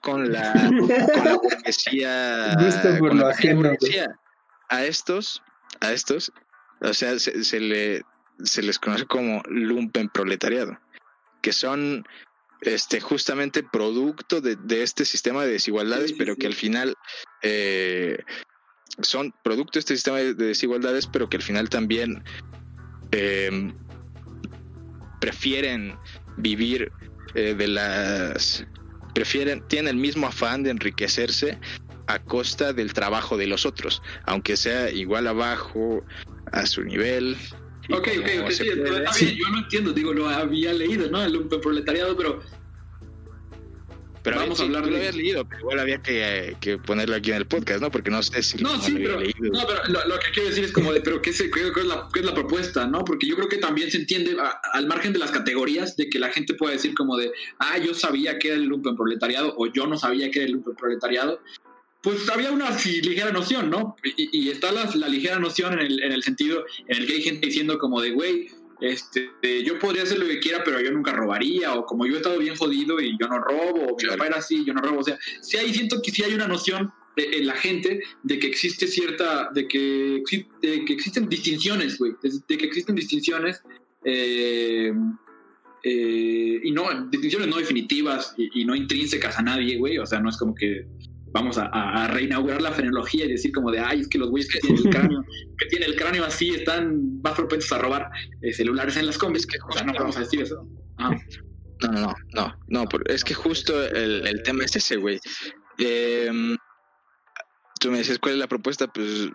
con 0.00 0.32
la, 0.32 0.52
con 1.12 1.24
la 1.24 1.34
burguesía, 1.36 2.56
con 2.98 3.18
la 3.18 3.54
burguesía. 3.54 4.06
A 4.68 4.84
estos, 4.84 5.42
a 5.80 5.92
estos, 5.92 6.32
o 6.80 6.92
sea, 6.92 7.18
se, 7.18 7.44
se, 7.44 7.60
le, 7.60 8.02
se 8.42 8.62
les 8.62 8.78
conoce 8.78 9.06
como 9.06 9.42
lumpen 9.48 10.08
proletariado, 10.08 10.78
que 11.40 11.52
son 11.52 12.04
este 12.60 13.00
justamente 13.00 13.62
producto 13.62 14.40
de, 14.40 14.56
este 14.82 15.04
sistema 15.04 15.44
de 15.44 15.52
desigualdades, 15.52 16.12
pero 16.12 16.36
que 16.36 16.46
al 16.46 16.54
final 16.54 16.94
eh, 17.42 18.18
son 19.02 19.34
producto 19.42 19.72
de 19.74 19.80
este 19.80 19.94
sistema 19.94 20.18
de, 20.18 20.34
desigualdades, 20.34 21.06
pero 21.06 21.28
que 21.28 21.36
al 21.36 21.42
final 21.42 21.68
también 21.68 22.24
eh, 23.12 23.72
prefieren 25.20 25.96
vivir 26.36 26.92
eh, 27.34 27.54
de 27.54 27.68
las 27.68 28.66
prefieren 29.14 29.66
tienen 29.66 29.94
el 29.94 29.96
mismo 29.96 30.26
afán 30.26 30.62
de 30.62 30.70
enriquecerse 30.70 31.58
a 32.06 32.18
costa 32.18 32.72
del 32.72 32.92
trabajo 32.92 33.36
de 33.38 33.46
los 33.46 33.64
otros, 33.64 34.02
aunque 34.24 34.56
sea 34.56 34.90
igual 34.90 35.26
abajo 35.26 36.04
a 36.52 36.66
su 36.66 36.84
nivel 36.84 37.36
Ok, 37.90 38.08
ok, 38.18 38.28
ok, 38.42 38.50
sí, 39.12 39.36
yo 39.36 39.48
no 39.50 39.58
entiendo, 39.58 39.92
digo, 39.92 40.12
lo 40.12 40.28
había 40.28 40.72
leído, 40.72 41.10
¿no? 41.10 41.22
El 41.22 41.46
proletariado, 41.46 42.16
pero 42.16 42.42
pero 44.26 44.38
vamos 44.38 44.58
a 44.58 44.64
hablar 44.64 44.84
de. 44.84 44.90
Lo 44.90 44.96
habías 44.96 45.14
leído, 45.14 45.44
pero 45.48 45.60
igual 45.60 45.78
había 45.78 46.02
que, 46.02 46.56
que, 46.60 46.78
ponerlo 46.78 47.14
aquí 47.14 47.30
en 47.30 47.36
el 47.36 47.46
podcast, 47.46 47.80
¿no? 47.80 47.92
Porque 47.92 48.10
no 48.10 48.20
sé 48.24 48.42
si. 48.42 48.58
No, 48.58 48.76
sí, 48.80 48.92
pero, 48.96 49.20
no, 49.20 49.60
pero 49.68 50.04
lo, 50.04 50.18
que 50.18 50.32
quiero 50.32 50.48
decir 50.48 50.64
es 50.64 50.72
como 50.72 50.92
de, 50.92 51.00
pero 51.00 51.22
¿qué, 51.22 51.30
es, 51.30 51.40
qué, 51.40 51.60
es, 51.60 51.84
la, 51.84 52.08
qué 52.12 52.18
es 52.18 52.26
la 52.26 52.34
propuesta, 52.34 52.88
no? 52.88 53.04
Porque 53.04 53.28
yo 53.28 53.36
creo 53.36 53.48
que 53.48 53.58
también 53.58 53.88
se 53.88 53.98
entiende, 53.98 54.36
al 54.72 54.86
margen 54.88 55.12
de 55.12 55.20
las 55.20 55.30
categorías, 55.30 55.96
de 55.96 56.10
que 56.10 56.18
la 56.18 56.30
gente 56.30 56.54
pueda 56.54 56.72
decir 56.72 56.92
como 56.94 57.16
de, 57.16 57.30
ah, 57.60 57.78
yo 57.78 57.94
sabía 57.94 58.36
que 58.40 58.48
era 58.48 58.56
el 58.56 58.64
lumpen 58.64 58.96
proletariado, 58.96 59.54
o 59.56 59.68
yo 59.68 59.86
no 59.86 59.96
sabía 59.96 60.28
que 60.32 60.40
era 60.40 60.46
el 60.46 60.54
lumpen 60.54 60.74
proletariado, 60.74 61.40
pues 62.06 62.30
había 62.30 62.52
una 62.52 62.70
ligera 62.70 63.32
noción, 63.32 63.68
¿no? 63.68 63.96
Y, 64.04 64.48
está 64.48 64.70
la, 64.70 64.88
la, 64.94 65.08
ligera 65.08 65.40
noción 65.40 65.72
en 65.72 65.80
el, 65.80 66.00
en 66.04 66.12
el 66.12 66.22
sentido 66.22 66.64
en 66.86 66.98
el 66.98 67.04
que 67.04 67.14
hay 67.14 67.22
gente 67.22 67.48
diciendo 67.48 67.80
como 67.80 68.00
de, 68.00 68.12
güey, 68.12 68.48
este, 68.80 69.28
yo 69.64 69.76
podría 69.80 70.04
hacer 70.04 70.20
lo 70.20 70.26
que 70.28 70.38
quiera, 70.38 70.62
pero 70.64 70.80
yo 70.80 70.92
nunca 70.92 71.12
robaría, 71.12 71.74
o 71.74 71.84
como 71.84 72.06
yo 72.06 72.14
he 72.14 72.16
estado 72.18 72.38
bien 72.38 72.54
jodido 72.54 73.00
y 73.00 73.18
yo 73.20 73.26
no 73.26 73.40
robo, 73.40 73.86
o 73.88 73.96
mi 74.00 74.08
papá 74.08 74.28
era 74.28 74.36
así, 74.36 74.64
yo 74.64 74.72
no 74.72 74.82
robo, 74.82 75.00
o 75.00 75.02
sea, 75.02 75.18
sí 75.40 75.56
hay, 75.56 75.74
siento 75.74 76.00
que 76.00 76.12
sí 76.12 76.22
hay 76.22 76.32
una 76.32 76.46
noción 76.46 76.92
en 77.16 77.44
la 77.44 77.56
gente 77.56 78.00
de 78.22 78.38
que 78.38 78.46
existe 78.46 78.86
cierta, 78.86 79.50
de 79.52 79.66
que, 79.66 80.22
que 80.30 80.92
existen 80.92 81.28
distinciones, 81.28 81.98
güey, 81.98 82.12
de, 82.22 82.56
que 82.56 82.66
existen 82.66 82.94
distinciones, 82.94 83.62
eh, 84.04 84.92
eh, 85.82 86.60
y 86.62 86.70
no, 86.70 87.08
distinciones 87.10 87.48
no 87.48 87.56
definitivas 87.56 88.32
y, 88.36 88.60
y 88.60 88.64
no 88.64 88.76
intrínsecas 88.76 89.40
a 89.40 89.42
nadie, 89.42 89.76
güey, 89.76 89.98
o 89.98 90.06
sea, 90.06 90.20
no 90.20 90.28
es 90.28 90.36
como 90.36 90.54
que 90.54 90.86
vamos 91.32 91.58
a, 91.58 92.08
reinaugurar 92.08 92.62
la 92.62 92.72
fenología 92.72 93.24
y 93.24 93.32
decir 93.32 93.52
como 93.52 93.70
de, 93.70 93.80
ay, 93.80 94.00
es 94.00 94.08
que 94.08 94.18
los 94.18 94.30
güeyes 94.30 94.50
que 94.50 94.60
tienen 94.60 94.86
el 94.86 94.90
cráneo, 94.90 95.24
que 95.58 95.66
tienen 95.66 95.90
el 95.90 95.96
cráneo 95.96 96.24
así 96.24 96.50
están 96.50 97.20
más 97.22 97.34
propensos 97.34 97.72
a 97.72 97.78
robar 97.78 98.10
eh, 98.42 98.52
celulares 98.52 98.96
en 98.96 99.06
las 99.06 99.18
combis, 99.18 99.46
que, 99.46 99.58
o 99.68 99.72
sea, 99.72 99.84
no 99.84 99.92
vamos 99.92 100.16
a 100.16 100.20
decir 100.20 100.42
eso. 100.42 100.66
No, 100.98 101.90
no, 101.92 102.14
no, 102.34 102.58
no, 102.68 102.88
es 103.06 103.22
que 103.22 103.34
justo 103.34 103.84
el, 103.84 104.26
el 104.26 104.42
tema 104.42 104.64
es 104.64 104.76
ese, 104.76 104.96
güey. 104.96 105.20
Em, 105.78 106.56
tú 107.80 107.90
me 107.90 107.98
decías, 107.98 108.18
¿cuál 108.18 108.34
es 108.34 108.40
la 108.40 108.48
propuesta? 108.48 108.86
Pues 108.86 109.28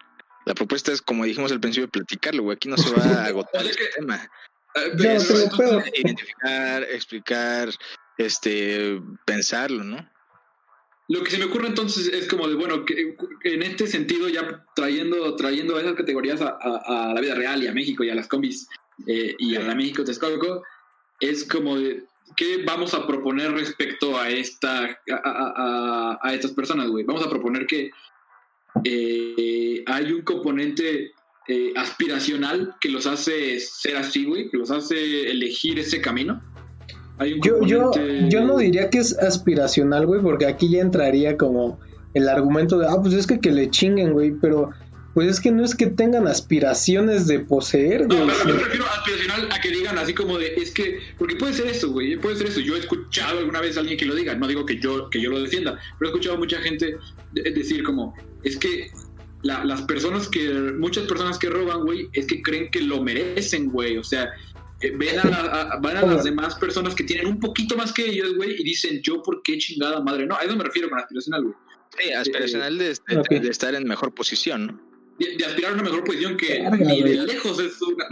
la 0.45 0.55
propuesta 0.55 0.91
es, 0.91 1.01
como 1.01 1.25
dijimos 1.25 1.51
al 1.51 1.59
principio, 1.59 1.89
platicarlo, 1.89 2.43
güey. 2.43 2.55
Aquí 2.55 2.67
no 2.67 2.77
se 2.77 2.93
va 2.95 3.03
a 3.03 3.25
agotar 3.25 3.65
el 3.65 3.75
tema. 3.95 4.29
Eh, 4.75 5.17
identificar, 5.95 6.83
explicar, 6.83 7.69
este, 8.17 9.01
pensarlo, 9.25 9.83
¿no? 9.83 10.10
Lo 11.11 11.23
que 11.23 11.31
se 11.31 11.37
me 11.37 11.45
ocurre 11.45 11.67
entonces 11.67 12.07
es 12.07 12.27
como 12.27 12.47
de, 12.47 12.55
bueno, 12.55 12.85
que 12.85 13.15
en 13.43 13.63
este 13.63 13.85
sentido, 13.87 14.29
ya 14.29 14.65
trayendo, 14.75 15.35
trayendo 15.35 15.77
esas 15.79 15.93
categorías 15.93 16.41
a, 16.41 17.11
la 17.13 17.19
vida 17.19 17.35
real 17.35 17.61
y 17.61 17.67
a 17.67 17.73
México 17.73 18.03
y 18.03 18.09
a 18.09 18.15
las 18.15 18.27
combis 18.27 18.69
eh, 19.07 19.35
y 19.37 19.55
a 19.55 19.61
la 19.61 19.75
México 19.75 20.03
Texcoco, 20.03 20.63
es 21.19 21.43
como 21.43 21.77
de, 21.77 22.03
¿qué 22.37 22.63
vamos 22.65 22.93
a 22.93 23.05
proponer 23.05 23.51
respecto 23.51 24.17
a 24.17 24.29
esta 24.29 24.99
a, 25.11 26.19
a 26.21 26.33
estas 26.33 26.51
personas, 26.51 26.87
güey? 26.87 27.03
Vamos 27.03 27.25
a 27.25 27.29
proponer 27.29 27.67
que 27.67 27.91
eh, 28.83 29.83
hay 29.85 30.11
un 30.11 30.21
componente 30.21 31.11
eh, 31.47 31.73
aspiracional 31.75 32.75
que 32.79 32.89
los 32.89 33.07
hace 33.07 33.59
ser 33.59 33.97
así, 33.97 34.25
güey, 34.25 34.49
que 34.49 34.57
los 34.57 34.71
hace 34.71 35.29
elegir 35.29 35.79
ese 35.79 36.01
camino. 36.01 36.41
Yo, 37.25 37.61
yo, 37.65 37.91
yo 38.29 38.45
no 38.45 38.57
diría 38.57 38.89
que 38.89 38.99
es 38.99 39.17
aspiracional, 39.17 40.05
güey, 40.05 40.21
porque 40.21 40.45
aquí 40.45 40.69
ya 40.69 40.81
entraría 40.81 41.37
como 41.37 41.79
el 42.13 42.27
argumento 42.27 42.77
de, 42.77 42.87
ah, 42.87 42.97
pues 43.01 43.13
es 43.13 43.27
que 43.27 43.39
que 43.39 43.51
le 43.51 43.69
chinguen, 43.69 44.13
güey, 44.13 44.31
pero 44.31 44.71
pues 45.13 45.27
es 45.27 45.39
que 45.41 45.51
no 45.51 45.63
es 45.65 45.75
que 45.75 45.87
tengan 45.87 46.27
aspiraciones 46.27 47.27
de 47.27 47.39
poseer, 47.39 48.07
güey. 48.07 48.19
No, 48.19 48.33
pero 48.43 48.55
me 48.55 48.63
refiero 48.63 48.85
aspiracional 48.85 49.49
a 49.51 49.59
que 49.59 49.69
digan 49.69 49.97
así 49.97 50.13
como 50.13 50.37
de, 50.37 50.55
es 50.55 50.71
que, 50.71 50.99
porque 51.17 51.35
puede 51.35 51.53
ser 51.53 51.67
eso, 51.67 51.91
güey, 51.91 52.15
puede 52.17 52.37
ser 52.37 52.47
eso. 52.47 52.61
Yo 52.61 52.75
he 52.75 52.79
escuchado 52.79 53.39
alguna 53.39 53.59
vez 53.59 53.75
a 53.75 53.81
alguien 53.81 53.97
que 53.97 54.05
lo 54.05 54.15
diga, 54.15 54.35
no 54.35 54.47
digo 54.47 54.65
que 54.65 54.79
yo, 54.79 55.09
que 55.09 55.21
yo 55.21 55.29
lo 55.29 55.41
defienda, 55.41 55.77
pero 55.99 56.09
he 56.09 56.13
escuchado 56.13 56.35
a 56.35 56.39
mucha 56.39 56.59
gente 56.61 56.95
decir 57.33 57.83
como, 57.83 58.15
es 58.43 58.57
que 58.57 58.89
las 59.43 59.81
personas 59.83 60.27
que, 60.27 60.49
muchas 60.77 61.05
personas 61.07 61.37
que 61.37 61.49
roban, 61.49 61.83
güey, 61.83 62.09
es 62.13 62.27
que 62.27 62.41
creen 62.41 62.69
que 62.69 62.81
lo 62.81 63.01
merecen, 63.01 63.69
güey, 63.69 63.97
o 63.97 64.03
sea, 64.03 64.29
ven 64.89 65.19
a, 65.19 65.77
van 65.81 65.97
a 65.97 66.01
las 66.01 66.23
demás 66.23 66.55
personas 66.55 66.95
que 66.95 67.03
tienen 67.03 67.27
un 67.27 67.39
poquito 67.39 67.75
más 67.77 67.93
que 67.93 68.05
ellos, 68.05 68.35
güey, 68.35 68.55
y 68.59 68.63
dicen, 68.63 69.01
yo 69.01 69.21
por 69.21 69.41
qué 69.43 69.57
chingada 69.57 70.01
madre. 70.01 70.25
No, 70.25 70.35
a 70.35 70.41
eso 70.41 70.55
me 70.55 70.63
refiero 70.63 70.89
con 70.89 70.99
aspiracional, 70.99 71.43
güey. 71.43 71.55
Sí, 71.97 72.11
aspiracional 72.11 72.77
de, 72.77 72.97
de, 73.39 73.49
estar 73.49 73.75
en 73.75 73.85
mejor 73.85 74.13
posición, 74.13 74.67
¿no? 74.67 74.91
de, 75.37 75.45
aspirar 75.45 75.71
a 75.71 75.73
una 75.75 75.83
mejor 75.83 76.03
posición 76.03 76.37
que 76.37 76.59
ni 76.59 77.01
de 77.01 77.25
lejos 77.25 77.59
es 77.59 77.81
una, 77.81 78.05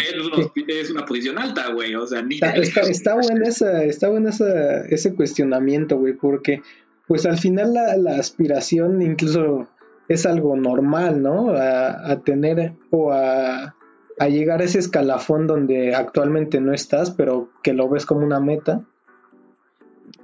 es 0.67 0.91
una, 0.91 1.05
posición 1.05 1.37
alta, 1.37 1.71
güey. 1.71 1.95
O 1.95 2.05
sea, 2.05 2.21
ni 2.21 2.35
está, 2.35 2.51
de 2.51 2.61
está, 2.61 2.81
está 2.81 3.15
buena 3.15 3.47
esa, 3.47 3.83
está 3.83 4.09
buena 4.09 4.29
esa, 4.29 4.81
ese 4.87 5.15
cuestionamiento, 5.15 5.97
güey, 5.97 6.13
porque 6.13 6.61
pues 7.07 7.25
al 7.25 7.39
final 7.39 7.73
la, 7.73 7.97
la, 7.97 8.17
aspiración 8.17 9.01
incluso 9.01 9.67
es 10.07 10.25
algo 10.25 10.55
normal, 10.55 11.21
¿no? 11.21 11.51
A, 11.51 12.11
a 12.11 12.21
tener 12.21 12.73
o 12.91 13.11
a, 13.11 13.75
a 14.19 14.27
llegar 14.27 14.61
a 14.61 14.65
ese 14.65 14.79
escalafón 14.79 15.47
donde 15.47 15.95
actualmente 15.95 16.59
no 16.59 16.73
estás, 16.73 17.11
pero 17.11 17.49
que 17.63 17.73
lo 17.73 17.89
ves 17.89 18.05
como 18.05 18.25
una 18.25 18.41
meta. 18.41 18.85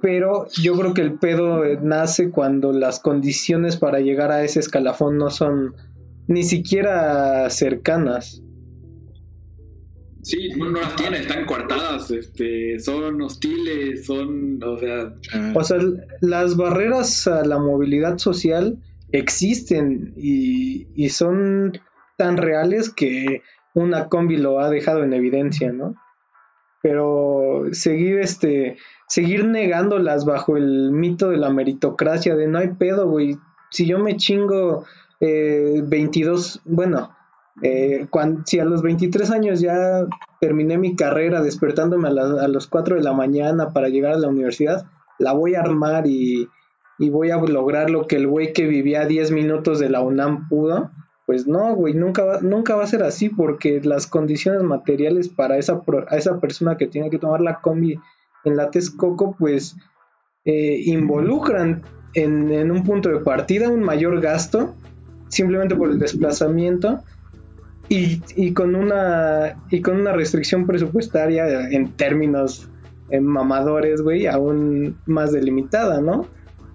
Pero 0.02 0.46
yo 0.52 0.74
creo 0.74 0.92
que 0.92 1.00
el 1.00 1.18
pedo 1.18 1.62
nace 1.80 2.30
cuando 2.30 2.72
las 2.72 3.00
condiciones 3.00 3.78
para 3.78 4.00
llegar 4.00 4.30
a 4.30 4.44
ese 4.44 4.60
escalafón 4.60 5.16
no 5.16 5.30
son 5.30 5.74
ni 6.28 6.42
siquiera 6.42 7.48
cercanas. 7.48 8.42
Sí, 10.22 10.48
no, 10.56 10.70
las 10.70 10.94
tiene, 10.96 11.20
están 11.20 11.46
coartadas, 11.46 12.10
este, 12.10 12.78
son 12.80 13.22
hostiles, 13.22 14.04
son, 14.04 14.60
o 14.62 14.76
sea... 14.76 15.14
O 15.54 15.62
sea, 15.62 15.78
las 16.20 16.56
barreras 16.56 17.28
a 17.28 17.44
la 17.46 17.58
movilidad 17.58 18.18
social 18.18 18.76
existen 19.12 20.12
y, 20.16 20.88
y 20.96 21.10
son 21.10 21.80
tan 22.16 22.36
reales 22.38 22.90
que 22.90 23.42
una 23.76 24.08
combi 24.08 24.36
lo 24.36 24.58
ha 24.58 24.70
dejado 24.70 25.04
en 25.04 25.12
evidencia, 25.12 25.70
¿no? 25.70 25.94
Pero 26.82 27.64
seguir 27.72 28.18
este 28.18 28.78
seguir 29.06 29.44
negándolas 29.44 30.24
bajo 30.24 30.56
el 30.56 30.90
mito 30.92 31.30
de 31.30 31.36
la 31.36 31.50
meritocracia 31.50 32.34
de 32.36 32.48
no 32.48 32.58
hay 32.58 32.68
pedo, 32.68 33.08
güey. 33.08 33.38
Si 33.70 33.86
yo 33.86 33.98
me 33.98 34.16
chingo 34.16 34.84
eh, 35.20 35.82
22, 35.84 36.62
bueno, 36.64 37.14
eh, 37.62 38.06
si 38.44 38.58
a 38.58 38.64
los 38.64 38.82
23 38.82 39.30
años 39.30 39.60
ya 39.60 40.06
terminé 40.40 40.78
mi 40.78 40.96
carrera 40.96 41.42
despertándome 41.42 42.08
a, 42.08 42.48
los 42.48 42.66
4 42.66 42.96
de 42.96 43.02
la 43.02 43.12
mañana 43.12 43.72
para 43.72 43.88
llegar 43.88 44.12
a 44.12 44.18
la 44.18 44.28
universidad, 44.28 44.86
la 45.18 45.32
voy 45.32 45.54
a 45.54 45.60
armar 45.60 46.06
y, 46.06 46.48
voy 46.98 47.30
a 47.30 47.36
lograr 47.36 47.90
lo 47.90 48.06
que 48.06 48.16
el 48.16 48.26
güey 48.26 48.52
que 48.52 48.66
vivía 48.66 49.02
a 49.02 49.06
10 49.06 49.32
minutos 49.32 49.78
de 49.78 49.90
la 49.90 50.00
UNAM 50.00 50.48
pudo. 50.48 50.90
Pues 51.26 51.46
no, 51.46 51.74
güey, 51.74 51.92
nunca 51.92 52.24
va, 52.24 52.40
nunca 52.40 52.76
va 52.76 52.84
a 52.84 52.88
ser 52.88 53.02
así 53.02 53.28
porque 53.28 53.80
las 53.82 54.06
condiciones 54.06 54.62
materiales 54.62 55.28
para 55.28 55.58
esa, 55.58 55.82
a 56.08 56.16
esa 56.16 56.38
persona 56.40 56.76
que 56.76 56.86
tiene 56.86 57.10
que 57.10 57.18
tomar 57.18 57.40
la 57.40 57.60
combi 57.60 57.98
en 58.44 58.56
la 58.56 58.70
Texcoco, 58.70 59.34
pues 59.36 59.76
eh, 60.44 60.80
involucran 60.84 61.82
en, 62.14 62.52
en, 62.52 62.70
un 62.70 62.84
punto 62.84 63.08
de 63.08 63.18
partida 63.18 63.68
un 63.68 63.82
mayor 63.82 64.20
gasto 64.20 64.74
simplemente 65.28 65.74
por 65.74 65.90
el 65.90 65.98
desplazamiento 65.98 67.02
y, 67.88 68.52
con 68.52 68.74
una 68.74 69.62
y 69.70 69.80
con 69.80 70.00
una 70.00 70.12
restricción 70.12 70.66
presupuestaria 70.66 71.68
en 71.70 71.92
términos 71.92 72.68
mamadores, 73.20 74.02
güey, 74.02 74.26
aún 74.26 74.98
más 75.06 75.32
delimitada, 75.32 76.00
¿no? 76.00 76.26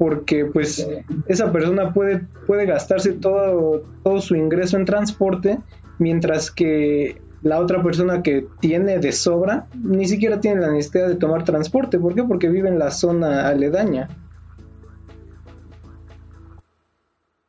Porque 0.01 0.45
pues 0.45 0.87
esa 1.27 1.51
persona 1.51 1.93
puede, 1.93 2.25
puede 2.47 2.65
gastarse 2.65 3.11
todo, 3.11 3.83
todo 4.03 4.19
su 4.19 4.35
ingreso 4.35 4.75
en 4.77 4.85
transporte, 4.85 5.59
mientras 5.99 6.49
que 6.49 7.21
la 7.43 7.59
otra 7.59 7.83
persona 7.83 8.23
que 8.23 8.47
tiene 8.59 8.97
de 8.97 9.11
sobra 9.11 9.67
ni 9.75 10.07
siquiera 10.07 10.41
tiene 10.41 10.59
la 10.59 10.71
necesidad 10.71 11.07
de 11.07 11.17
tomar 11.17 11.45
transporte. 11.45 11.99
¿Por 11.99 12.15
qué? 12.15 12.23
Porque 12.23 12.49
vive 12.49 12.67
en 12.67 12.79
la 12.79 12.89
zona 12.89 13.47
aledaña. 13.47 14.09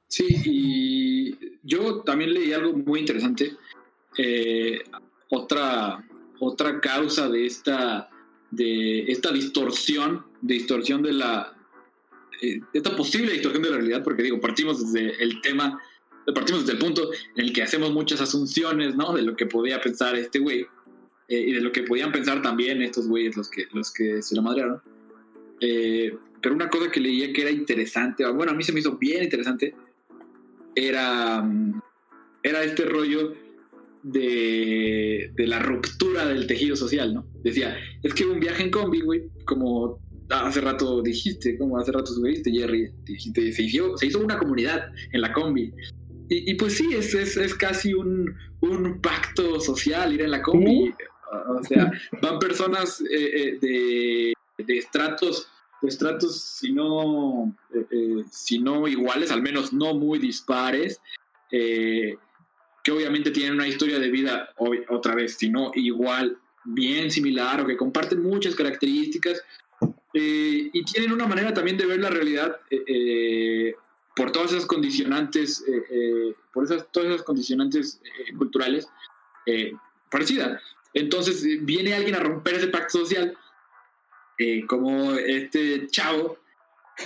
Sí, 0.08 0.26
y 0.44 1.58
yo 1.62 2.02
también 2.02 2.34
leí 2.34 2.52
algo 2.52 2.74
muy 2.76 3.00
interesante. 3.00 3.52
Eh, 4.18 4.78
otra, 5.30 6.04
otra 6.38 6.80
causa 6.82 7.30
de 7.30 7.46
esta, 7.46 8.10
de 8.50 9.04
esta 9.10 9.32
distorsión, 9.32 10.26
distorsión 10.42 11.02
de 11.02 11.14
la, 11.14 11.56
esta 12.72 12.96
posible 12.96 13.32
distorsión 13.32 13.62
de 13.62 13.70
la 13.70 13.76
realidad, 13.76 14.02
porque 14.02 14.22
digo, 14.22 14.40
partimos 14.40 14.92
desde 14.92 15.22
el 15.22 15.40
tema, 15.40 15.80
partimos 16.34 16.62
desde 16.62 16.72
el 16.72 16.78
punto 16.78 17.10
en 17.36 17.44
el 17.44 17.52
que 17.52 17.62
hacemos 17.62 17.92
muchas 17.92 18.20
asunciones, 18.20 18.96
¿no? 18.96 19.12
De 19.14 19.22
lo 19.22 19.36
que 19.36 19.46
podía 19.46 19.80
pensar 19.80 20.16
este 20.16 20.38
güey 20.38 20.66
eh, 21.28 21.40
y 21.40 21.52
de 21.52 21.60
lo 21.60 21.72
que 21.72 21.82
podían 21.82 22.12
pensar 22.12 22.42
también 22.42 22.82
estos 22.82 23.06
güeyes, 23.06 23.36
los 23.36 23.48
que, 23.48 23.66
los 23.72 23.92
que 23.92 24.22
se 24.22 24.34
lo 24.34 24.42
madrearon. 24.42 24.80
pero 25.60 26.54
una 26.54 26.68
cosa 26.68 26.90
que 26.90 27.00
leía 27.00 27.32
que 27.32 27.42
era 27.42 27.50
interesante, 27.50 28.26
bueno, 28.26 28.52
a 28.52 28.54
mí 28.54 28.62
se 28.62 28.72
me 28.72 28.80
hizo 28.80 28.98
bien 28.98 29.22
interesante, 29.22 29.74
era, 30.74 31.48
era 32.42 32.64
este 32.64 32.84
rollo 32.84 33.34
de, 34.02 35.30
de, 35.34 35.46
la 35.46 35.60
ruptura 35.60 36.26
del 36.26 36.46
tejido 36.46 36.74
social, 36.74 37.14
¿no? 37.14 37.26
Decía, 37.44 37.78
es 38.02 38.14
que 38.14 38.24
un 38.24 38.40
viaje 38.40 38.64
en 38.64 38.70
combi, 38.70 39.00
güey, 39.00 39.22
como 39.44 40.00
hace 40.32 40.60
rato 40.60 41.02
dijiste, 41.02 41.58
como 41.58 41.78
hace 41.78 41.92
rato 41.92 42.12
subiste, 42.12 42.50
Jerry, 42.50 42.90
dijiste, 43.04 43.52
se 43.52 43.62
hizo, 43.62 43.96
se 43.96 44.06
hizo 44.06 44.20
una 44.20 44.38
comunidad 44.38 44.90
en 45.12 45.20
la 45.20 45.32
combi. 45.32 45.72
Y, 46.28 46.54
pues 46.54 46.78
sí, 46.78 46.88
es, 46.94 47.12
es, 47.14 47.36
es 47.36 47.54
casi 47.54 47.92
un, 47.92 48.34
un, 48.60 49.00
pacto 49.02 49.60
social 49.60 50.14
ir 50.14 50.22
en 50.22 50.30
la 50.30 50.40
combi. 50.40 50.94
O 51.58 51.62
sea, 51.62 51.92
van 52.22 52.38
personas 52.38 53.02
eh, 53.02 53.30
eh, 53.34 53.58
de, 53.60 54.32
de 54.64 54.78
estratos 54.78 55.48
estratos, 55.88 56.40
si 56.40 56.72
no, 56.72 57.54
eh, 57.74 57.86
eh, 57.90 58.24
si 58.30 58.58
no 58.58 58.86
iguales, 58.86 59.30
al 59.30 59.42
menos 59.42 59.72
no 59.72 59.94
muy 59.94 60.18
dispares, 60.18 61.00
eh, 61.50 62.16
que 62.82 62.92
obviamente 62.92 63.30
tienen 63.30 63.54
una 63.54 63.68
historia 63.68 63.98
de 63.98 64.10
vida, 64.10 64.50
otra 64.88 65.14
vez, 65.14 65.36
si 65.36 65.48
no 65.48 65.70
igual, 65.74 66.38
bien 66.64 67.10
similar 67.10 67.60
o 67.60 67.66
que 67.66 67.76
comparten 67.76 68.22
muchas 68.22 68.54
características 68.54 69.42
y 70.14 70.84
tienen 70.84 71.12
una 71.12 71.26
manera 71.26 71.54
también 71.54 71.76
de 71.76 71.86
ver 71.86 72.00
la 72.00 72.10
realidad 72.10 72.60
por 74.14 74.30
todas 74.30 74.52
esas 74.52 74.66
condicionantes, 74.66 75.64
por 76.52 76.64
esas, 76.64 76.86
todas 76.92 77.10
esas 77.10 77.22
condicionantes 77.22 78.00
culturales 78.36 78.88
parecida. 80.10 80.60
Entonces 80.94 81.44
viene 81.64 81.94
alguien 81.94 82.16
a 82.16 82.20
romper 82.20 82.54
ese 82.54 82.68
pacto 82.68 82.98
social 82.98 83.36
eh, 84.38 84.66
como 84.66 85.12
este 85.14 85.86
chavo 85.88 86.38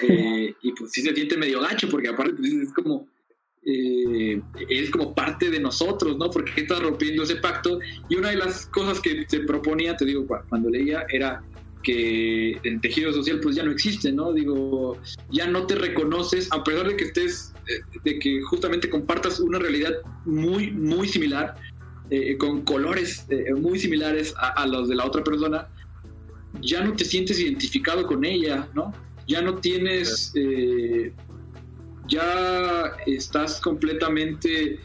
Eh, 0.02 0.54
y 0.62 0.72
pues 0.72 0.92
sí 0.92 1.00
se 1.02 1.14
siente 1.14 1.36
medio 1.36 1.60
gacho, 1.60 1.88
porque 1.88 2.08
aparte 2.08 2.34
pues, 2.34 2.52
es 2.52 2.72
como, 2.72 3.08
eh, 3.64 4.42
es 4.68 4.90
como 4.90 5.14
parte 5.14 5.48
de 5.48 5.60
nosotros, 5.60 6.16
¿no? 6.18 6.28
Porque 6.30 6.60
está 6.60 6.78
rompiendo 6.80 7.22
ese 7.22 7.36
pacto. 7.36 7.78
Y 8.08 8.16
una 8.16 8.30
de 8.30 8.36
las 8.36 8.66
cosas 8.66 9.00
que 9.00 9.24
se 9.28 9.40
proponía, 9.40 9.96
te 9.96 10.04
digo, 10.04 10.26
cuando 10.48 10.70
leía, 10.70 11.06
era 11.08 11.42
que 11.86 12.58
el 12.64 12.80
tejido 12.80 13.12
social 13.12 13.38
pues 13.38 13.54
ya 13.54 13.62
no 13.62 13.70
existe, 13.70 14.10
¿no? 14.10 14.32
Digo, 14.32 15.00
ya 15.30 15.46
no 15.46 15.68
te 15.68 15.76
reconoces, 15.76 16.48
a 16.50 16.64
pesar 16.64 16.88
de 16.88 16.96
que 16.96 17.04
estés, 17.04 17.54
eh, 17.68 17.80
de 18.02 18.18
que 18.18 18.42
justamente 18.42 18.90
compartas 18.90 19.38
una 19.38 19.60
realidad 19.60 19.94
muy, 20.24 20.72
muy 20.72 21.06
similar, 21.06 21.54
eh, 22.10 22.36
con 22.38 22.62
colores 22.62 23.24
eh, 23.28 23.54
muy 23.54 23.78
similares 23.78 24.34
a, 24.36 24.66
los 24.66 24.88
de 24.88 24.96
la 24.96 25.06
otra 25.06 25.22
persona, 25.22 25.68
ya 26.60 26.82
no 26.82 26.92
te 26.94 27.04
sientes 27.04 27.38
identificado 27.38 28.04
con 28.04 28.24
ella, 28.24 28.68
¿no? 28.74 28.92
Ya 29.28 29.40
no 29.42 29.58
tienes, 29.58 30.32
ya 32.08 32.96
estás 33.06 33.60
completamente 33.60 34.80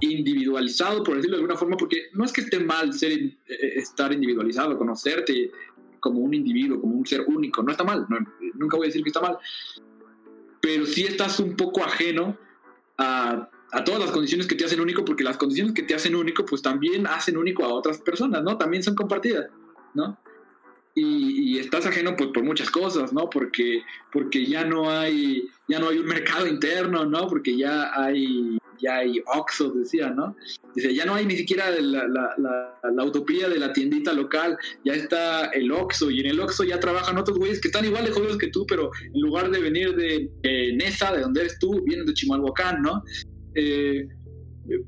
individualizado, 0.00 1.04
por 1.04 1.16
decirlo 1.16 1.36
de 1.36 1.42
alguna 1.42 1.56
forma, 1.58 1.76
porque 1.76 2.08
no 2.12 2.24
es 2.24 2.32
que 2.32 2.40
esté 2.40 2.58
mal 2.58 2.92
ser, 2.92 3.32
estar 3.46 4.12
individualizado, 4.12 4.76
conocerte, 4.76 5.52
como 6.02 6.18
un 6.18 6.34
individuo, 6.34 6.80
como 6.80 6.96
un 6.96 7.06
ser 7.06 7.22
único. 7.28 7.62
No 7.62 7.70
está 7.70 7.84
mal, 7.84 8.06
nunca 8.54 8.76
voy 8.76 8.86
a 8.86 8.88
decir 8.88 9.04
que 9.04 9.10
está 9.10 9.20
mal. 9.20 9.38
Pero 10.60 10.84
sí 10.84 11.04
estás 11.04 11.38
un 11.38 11.54
poco 11.56 11.84
ajeno 11.84 12.36
a, 12.98 13.48
todas 13.84 14.00
las 14.00 14.10
condiciones 14.10 14.48
que 14.48 14.56
te 14.56 14.64
hacen 14.64 14.80
único, 14.80 15.04
porque 15.04 15.22
las 15.22 15.36
condiciones 15.36 15.72
que 15.72 15.84
te 15.84 15.94
hacen 15.94 16.16
único, 16.16 16.44
pues 16.44 16.60
también 16.60 17.06
hacen 17.06 17.36
único 17.36 17.64
a 17.64 17.68
otras 17.68 17.98
personas, 17.98 18.42
¿no? 18.42 18.58
También 18.58 18.82
son 18.82 18.96
compartidas, 18.96 19.48
¿no? 19.94 20.18
Y, 20.94 21.56
estás 21.58 21.86
ajeno 21.86 22.16
pues 22.16 22.30
por 22.34 22.42
muchas 22.42 22.68
cosas, 22.68 23.12
¿no? 23.12 23.30
Porque, 23.30 23.82
porque 24.10 24.44
ya 24.44 24.64
no 24.64 24.90
hay, 24.90 25.48
ya 25.68 25.78
no 25.78 25.88
hay 25.88 25.98
un 25.98 26.06
mercado 26.06 26.48
interno, 26.48 27.06
¿no? 27.06 27.28
Porque 27.28 27.56
ya 27.56 27.92
hay 27.94 28.58
ya 28.80 28.96
hay 28.98 29.22
Oxxo, 29.34 29.70
decía, 29.70 30.10
¿no? 30.10 30.36
Dice, 30.74 30.94
ya 30.94 31.04
no 31.04 31.14
hay 31.14 31.26
ni 31.26 31.36
siquiera 31.36 31.70
la, 31.80 32.06
la, 32.06 33.04
utopía 33.04 33.48
de 33.48 33.58
la 33.58 33.72
tiendita 33.72 34.12
local, 34.12 34.56
ya 34.84 34.94
está 34.94 35.46
el 35.46 35.70
Oxxo, 35.70 36.10
y 36.10 36.20
en 36.20 36.26
el 36.26 36.40
Oxxo 36.40 36.64
ya 36.64 36.80
trabajan 36.80 37.18
otros 37.18 37.38
güeyes 37.38 37.60
que 37.60 37.68
están 37.68 37.84
igual 37.84 38.04
de 38.04 38.12
jodidos 38.12 38.38
que 38.38 38.48
tú, 38.48 38.64
pero 38.66 38.90
en 39.02 39.20
lugar 39.20 39.50
de 39.50 39.60
venir 39.60 39.94
de 39.94 40.30
Nesa, 40.76 41.12
de 41.12 41.20
donde 41.20 41.42
eres 41.42 41.58
tú, 41.58 41.82
vienen 41.84 42.06
de 42.06 42.14
Chimalhuacán, 42.14 42.82
¿no? 42.82 43.02
Eh, 43.54 44.08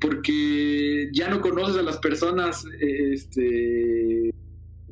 porque 0.01 1.11
ya 1.13 1.29
no 1.29 1.41
conoces 1.41 1.77
a 1.77 1.83
las 1.83 1.99
personas 1.99 2.65
este, 2.81 4.31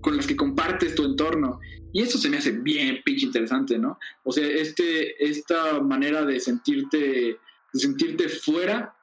con 0.00 0.16
las 0.16 0.26
que 0.26 0.36
compartes 0.36 0.94
tu 0.94 1.04
entorno. 1.04 1.60
Y 1.92 2.02
eso 2.02 2.18
se 2.18 2.28
me 2.28 2.38
hace 2.38 2.52
bien 2.52 2.98
pinche 3.04 3.26
interesante, 3.26 3.78
¿no? 3.78 3.98
O 4.24 4.32
sea, 4.32 4.46
este, 4.46 5.24
esta 5.24 5.80
manera 5.80 6.24
de 6.24 6.40
sentirte 6.40 7.38
de 7.72 7.80
sentirte 7.80 8.28
fuera 8.28 8.94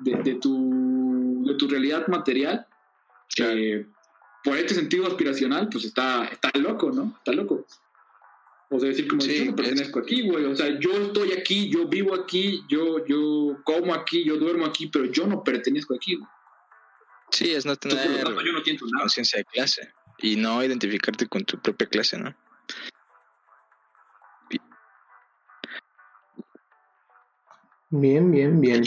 de, 0.00 0.34
tu, 0.34 1.44
de 1.46 1.54
tu 1.54 1.68
realidad 1.68 2.06
material, 2.08 2.66
por 4.44 4.56
este 4.56 4.74
sentido 4.74 5.06
aspiracional, 5.06 5.68
pues 5.70 5.84
está, 5.84 6.26
está 6.26 6.50
loco, 6.58 6.90
¿no? 6.90 7.14
Está 7.18 7.32
loco. 7.32 7.66
O 8.70 8.78
sea, 8.78 8.90
decir 8.90 9.08
como 9.08 9.22
yo 9.22 9.44
no 9.46 9.56
pertenezco 9.56 9.98
aquí, 9.98 10.28
güey. 10.28 10.44
O 10.44 10.54
sea, 10.54 10.78
yo 10.78 10.90
estoy 10.90 11.32
aquí, 11.32 11.70
yo 11.70 11.88
vivo 11.88 12.14
aquí, 12.14 12.62
yo, 12.68 13.04
yo 13.06 13.56
como 13.64 13.94
aquí, 13.94 14.24
yo 14.24 14.36
duermo 14.36 14.66
aquí, 14.66 14.88
pero 14.88 15.06
yo 15.06 15.26
no 15.26 15.42
pertenezco 15.42 15.94
aquí, 15.94 16.16
güey. 16.16 16.28
Sí, 17.30 17.50
es 17.50 17.66
no 17.66 17.76
tener 17.76 18.24
conciencia 18.98 19.38
de 19.38 19.44
clase 19.44 19.92
y 20.18 20.36
no 20.36 20.62
identificarte 20.64 21.26
con 21.26 21.44
tu 21.44 21.58
propia 21.58 21.86
clase, 21.86 22.18
¿no? 22.18 22.34
Bien, 27.90 28.30
bien, 28.30 28.60
bien. 28.60 28.84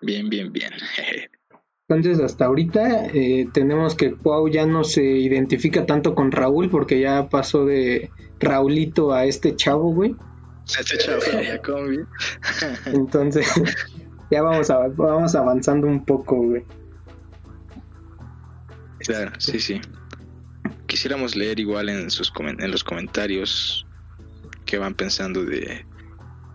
Bien, 0.00 0.28
bien, 0.28 0.52
bien. 0.52 0.72
Entonces, 1.88 2.20
hasta 2.20 2.44
ahorita 2.44 3.06
eh, 3.06 3.48
tenemos 3.52 3.96
que 3.96 4.10
Pau 4.10 4.48
ya 4.48 4.64
no 4.64 4.84
se 4.84 5.02
identifica 5.02 5.86
tanto 5.86 6.14
con 6.14 6.30
Raúl 6.30 6.70
porque 6.70 7.00
ya 7.00 7.28
pasó 7.28 7.64
de 7.64 8.10
Raulito 8.38 9.12
a 9.12 9.24
este 9.24 9.56
chavo, 9.56 9.92
güey. 9.92 10.14
Este 10.66 10.98
chavo, 10.98 11.20
ya 11.42 11.60
combi. 11.60 11.98
Entonces, 12.86 13.46
ya 14.30 14.40
vamos, 14.40 14.70
a, 14.70 14.86
vamos 14.88 15.34
avanzando 15.34 15.88
un 15.88 16.04
poco, 16.04 16.36
güey. 16.36 16.64
Claro, 19.00 19.32
sí, 19.38 19.58
sí. 19.58 19.80
Quisiéramos 20.86 21.34
leer 21.34 21.58
igual 21.58 21.88
en, 21.88 22.10
sus 22.10 22.32
en 22.38 22.70
los 22.70 22.84
comentarios 22.84 23.84
qué 24.64 24.78
van 24.78 24.94
pensando 24.94 25.44
de, 25.44 25.84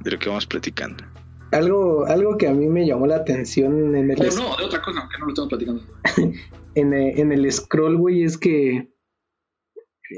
de 0.06 0.12
lo 0.12 0.20
que 0.20 0.30
vamos 0.30 0.46
platicando. 0.46 1.04
Algo, 1.52 2.06
algo 2.06 2.38
que 2.38 2.48
a 2.48 2.54
mí 2.54 2.68
me 2.68 2.86
llamó 2.86 3.08
la 3.08 3.18
atención 3.18 3.96
en 3.96 4.12
el... 4.12 4.22
Oh, 4.22 4.36
no, 4.36 4.56
de 4.58 4.64
otra 4.64 4.82
cosa, 4.82 5.10
que 5.12 5.18
no 5.20 5.26
lo 5.26 5.32
estamos 5.32 5.50
platicando. 5.50 5.84
en, 6.76 6.94
en 6.94 7.32
el 7.32 7.52
scroll, 7.52 7.98
güey, 7.98 8.24
es 8.24 8.38
que 8.38 8.90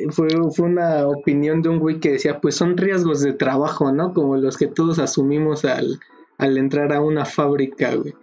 fue, 0.10 0.28
fue 0.54 0.66
una 0.66 1.08
opinión 1.08 1.62
de 1.62 1.70
un 1.70 1.80
güey 1.80 2.00
que 2.00 2.12
decía, 2.12 2.42
pues 2.42 2.56
son 2.56 2.76
riesgos 2.78 3.22
de 3.22 3.34
trabajo, 3.34 3.92
¿no? 3.92 4.14
Como 4.14 4.36
los 4.36 4.58
que 4.58 4.68
todos 4.68 5.00
asumimos 5.00 5.64
al, 5.64 6.00
al 6.38 6.58
entrar 6.58 6.92
a 6.94 7.02
una 7.02 7.26
fábrica, 7.26 7.96
güey. 7.96 8.14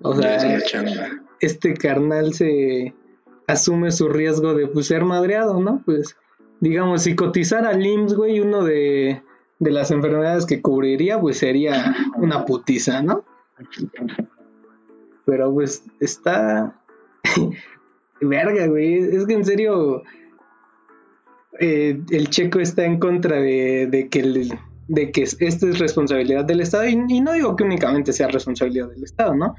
O 0.00 0.14
sea, 0.14 0.58
este 1.40 1.74
carnal 1.74 2.34
se 2.34 2.94
asume 3.46 3.90
su 3.92 4.08
riesgo 4.08 4.54
de 4.54 4.66
pues, 4.66 4.86
ser 4.86 5.04
madreado, 5.04 5.60
¿no? 5.60 5.82
Pues, 5.84 6.16
digamos, 6.60 7.02
si 7.02 7.14
cotizara 7.14 7.70
al 7.70 7.84
IMSS, 7.84 8.14
güey, 8.14 8.40
uno 8.40 8.64
de 8.64 9.22
de 9.58 9.70
las 9.70 9.90
enfermedades 9.90 10.46
que 10.46 10.60
cubriría, 10.60 11.20
pues 11.20 11.38
sería 11.38 11.94
una 12.16 12.44
putiza, 12.44 13.02
¿no? 13.02 13.24
Pero 15.24 15.52
pues 15.52 15.82
está... 16.00 16.80
Verga, 18.20 18.66
güey. 18.66 18.94
Es 18.94 19.26
que 19.26 19.34
en 19.34 19.44
serio... 19.44 20.02
Eh, 21.60 22.00
el 22.10 22.30
checo 22.30 22.58
está 22.58 22.84
en 22.84 22.98
contra 22.98 23.36
de, 23.36 24.08
que 24.10 24.50
de 24.88 25.12
que 25.12 25.22
esto 25.22 25.68
es 25.68 25.78
responsabilidad 25.78 26.44
del 26.44 26.60
Estado 26.60 26.88
y, 26.88 27.20
no 27.20 27.32
digo 27.32 27.54
que 27.54 27.62
únicamente 27.62 28.12
sea 28.12 28.26
responsabilidad 28.26 28.88
del 28.88 29.04
Estado, 29.04 29.36
¿no? 29.36 29.54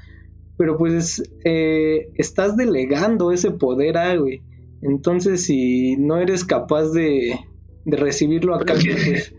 Pero 0.58 0.76
pues 0.76 1.22
eh, 1.44 2.10
estás 2.16 2.54
delegando 2.54 3.32
ese 3.32 3.50
poder 3.50 3.96
a, 3.96 4.14
güey. 4.14 4.42
Entonces 4.82 5.44
si 5.44 5.96
no 5.96 6.18
eres 6.18 6.44
capaz 6.44 6.90
de, 6.90 7.40
de 7.86 7.96
recibirlo 7.96 8.54
a 8.54 8.62
cambio, 8.62 8.94
pues 9.02 9.34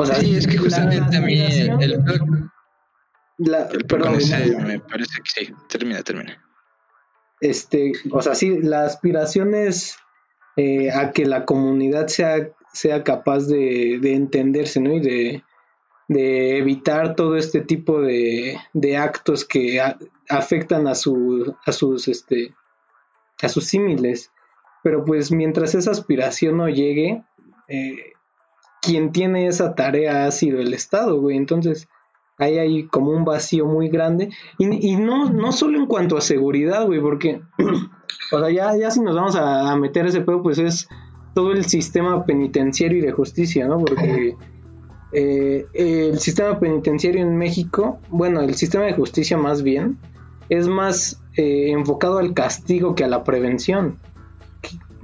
o 0.00 0.06
sea, 0.06 0.16
sí, 0.16 0.36
es 0.36 0.46
que 0.46 0.56
justamente 0.56 1.16
a 1.16 1.20
mí 1.20 1.38
el, 1.38 2.02
perdón, 3.86 4.18
me 4.66 4.80
parece 4.80 5.20
que 5.22 5.46
sí, 5.46 5.52
termina, 5.68 6.02
termina. 6.02 6.42
Este, 7.40 7.92
o 8.10 8.20
sea, 8.20 8.34
sí, 8.34 8.60
la 8.60 8.84
aspiración 8.84 9.54
es 9.54 9.96
eh, 10.56 10.90
a 10.90 11.12
que 11.12 11.24
la 11.24 11.44
comunidad 11.44 12.08
sea, 12.08 12.50
sea 12.72 13.02
capaz 13.02 13.46
de, 13.46 13.94
entenderse, 14.02 14.80
¿no? 14.80 14.94
Y 14.94 15.00
de, 15.00 15.42
evitar 16.08 17.14
todo 17.14 17.36
este 17.36 17.60
tipo 17.60 18.00
de, 18.00 18.58
actos 18.98 19.44
que 19.44 19.80
afectan 20.28 20.86
a, 20.86 20.94
su, 20.94 21.54
a 21.64 21.72
sus, 21.72 22.08
este, 22.08 22.54
a 23.42 23.48
sus 23.48 23.64
símiles. 23.64 24.32
Pero 24.82 25.04
pues 25.04 25.30
mientras 25.30 25.74
esa 25.74 25.90
aspiración 25.90 26.56
no 26.56 26.68
llegue, 26.68 27.22
eh, 27.68 28.12
quien 28.82 29.12
tiene 29.12 29.46
esa 29.46 29.74
tarea 29.74 30.26
ha 30.26 30.30
sido 30.30 30.60
el 30.60 30.74
Estado, 30.74 31.20
güey. 31.20 31.36
Entonces, 31.36 31.88
ahí 32.38 32.58
hay 32.58 32.84
como 32.84 33.10
un 33.10 33.24
vacío 33.24 33.66
muy 33.66 33.88
grande. 33.88 34.30
Y, 34.58 34.96
no, 34.96 35.30
no 35.30 35.52
solo 35.52 35.78
en 35.78 35.86
cuanto 35.86 36.16
a 36.16 36.20
seguridad, 36.20 36.86
güey, 36.86 37.00
porque, 37.00 37.40
o 38.32 38.38
sea, 38.38 38.50
ya, 38.50 38.76
ya 38.76 38.90
si 38.90 39.00
nos 39.00 39.14
vamos 39.14 39.36
a, 39.36 39.74
meter 39.76 40.06
ese 40.06 40.22
pedo, 40.22 40.42
pues 40.42 40.58
es 40.58 40.88
todo 41.34 41.52
el 41.52 41.64
sistema 41.64 42.24
penitenciario 42.24 42.98
y 42.98 43.02
de 43.02 43.12
justicia, 43.12 43.68
¿no? 43.68 43.78
Porque 43.78 44.36
eh, 45.12 45.66
el 45.74 46.18
sistema 46.18 46.58
penitenciario 46.58 47.22
en 47.22 47.36
México, 47.36 47.98
bueno, 48.08 48.40
el 48.40 48.54
sistema 48.54 48.84
de 48.84 48.94
justicia 48.94 49.36
más 49.36 49.62
bien, 49.62 49.98
es 50.48 50.66
más 50.66 51.22
eh, 51.36 51.70
enfocado 51.70 52.18
al 52.18 52.34
castigo 52.34 52.94
que 52.94 53.04
a 53.04 53.08
la 53.08 53.22
prevención 53.22 53.98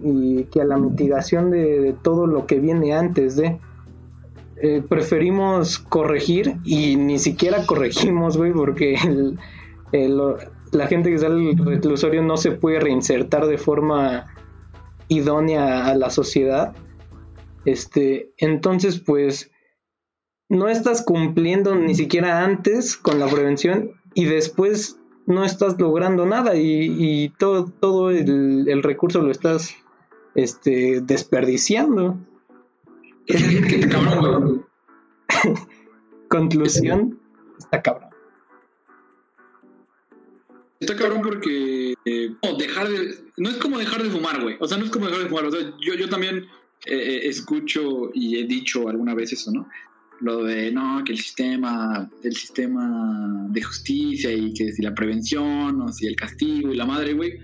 y 0.03 0.45
que 0.45 0.61
a 0.61 0.65
la 0.65 0.77
mitigación 0.77 1.51
de, 1.51 1.95
todo 2.03 2.27
lo 2.27 2.47
que 2.47 2.59
viene 2.61 2.95
antes 2.95 3.37
de. 3.37 3.59
Eh, 4.63 4.83
preferimos 4.89 5.79
corregir 5.79 6.57
y 6.65 6.97
ni 6.97 7.19
siquiera 7.19 7.67
corregimos, 7.67 8.39
güey, 8.39 8.53
porque 8.53 8.97
la 10.73 10.87
gente 10.87 11.11
que 11.11 11.19
sale 11.19 11.55
del 11.55 11.59
reclusorio 11.59 12.23
no 12.23 12.37
se 12.37 12.53
puede 12.53 12.81
reinsertar 12.81 13.47
de 13.47 13.59
forma 13.59 14.33
idónea 15.09 15.87
a 15.87 15.95
la 15.95 16.11
sociedad. 16.11 16.75
Este, 17.65 18.33
entonces, 18.39 18.99
pues, 18.99 19.51
no 20.49 20.69
estás 20.69 21.03
cumpliendo 21.03 21.75
ni 21.75 21.95
siquiera 21.95 22.45
antes 22.45 22.97
con 22.97 23.19
la 23.19 23.27
prevención 23.27 23.93
y 24.15 24.25
después 24.25 24.99
no 25.27 25.45
estás 25.45 25.79
logrando 25.79 26.25
nada 26.25 26.53
y, 26.55 27.31
todo, 27.39 27.67
todo 27.67 28.11
el, 28.11 28.69
el 28.69 28.83
recurso 28.83 29.21
lo 29.21 29.33
estás 29.33 29.75
este, 30.35 31.01
desperdiciando. 31.03 32.17
Qué 33.27 33.89
cabrón, 33.89 34.19
güey. 34.21 34.61
Conclusión, 36.29 37.19
está 37.59 37.83
cabrón. 37.83 38.11
Está 40.79 40.95
cabrón 40.95 41.23
porque 41.23 41.95
eh, 42.05 42.31
no, 42.43 42.57
dejar 42.59 42.89
de, 42.89 43.15
no 43.39 43.49
es 43.49 43.57
como 43.57 43.79
dejar 43.79 44.03
de 44.03 44.11
fumar, 44.11 44.43
güey. 44.43 44.57
O 44.61 44.69
sea, 44.69 44.77
no 44.77 44.85
es 44.85 44.91
como 44.91 45.07
dejar 45.07 45.23
de 45.23 45.29
fumar. 45.29 45.47
O 45.47 45.51
sea, 45.51 45.61
yo, 45.81 45.95
yo 45.95 46.09
también 46.09 46.47
eh, 46.85 46.95
eh, 46.95 47.29
escucho 47.29 48.11
y 48.13 48.39
he 48.39 48.45
dicho 48.45 48.89
alguna 48.89 49.15
vez 49.15 49.33
eso, 49.33 49.51
¿no? 49.51 49.67
Lo 50.21 50.45
de 50.45 50.71
no, 50.73 51.03
que 51.05 51.13
el 51.13 51.19
sistema, 51.19 52.11
el 52.23 52.37
sistema 52.37 53.47
de 53.49 53.63
justicia 53.63 54.33
y 54.33 54.53
que 54.53 54.73
si 54.73 54.83
la 54.83 54.95
prevención 54.95 55.81
o 55.81 55.93
si 55.93 56.07
el 56.07 56.17
castigo 56.17 56.73
y 56.73 56.77
la 56.77 56.87
madre, 56.87 57.15
güey. 57.15 57.39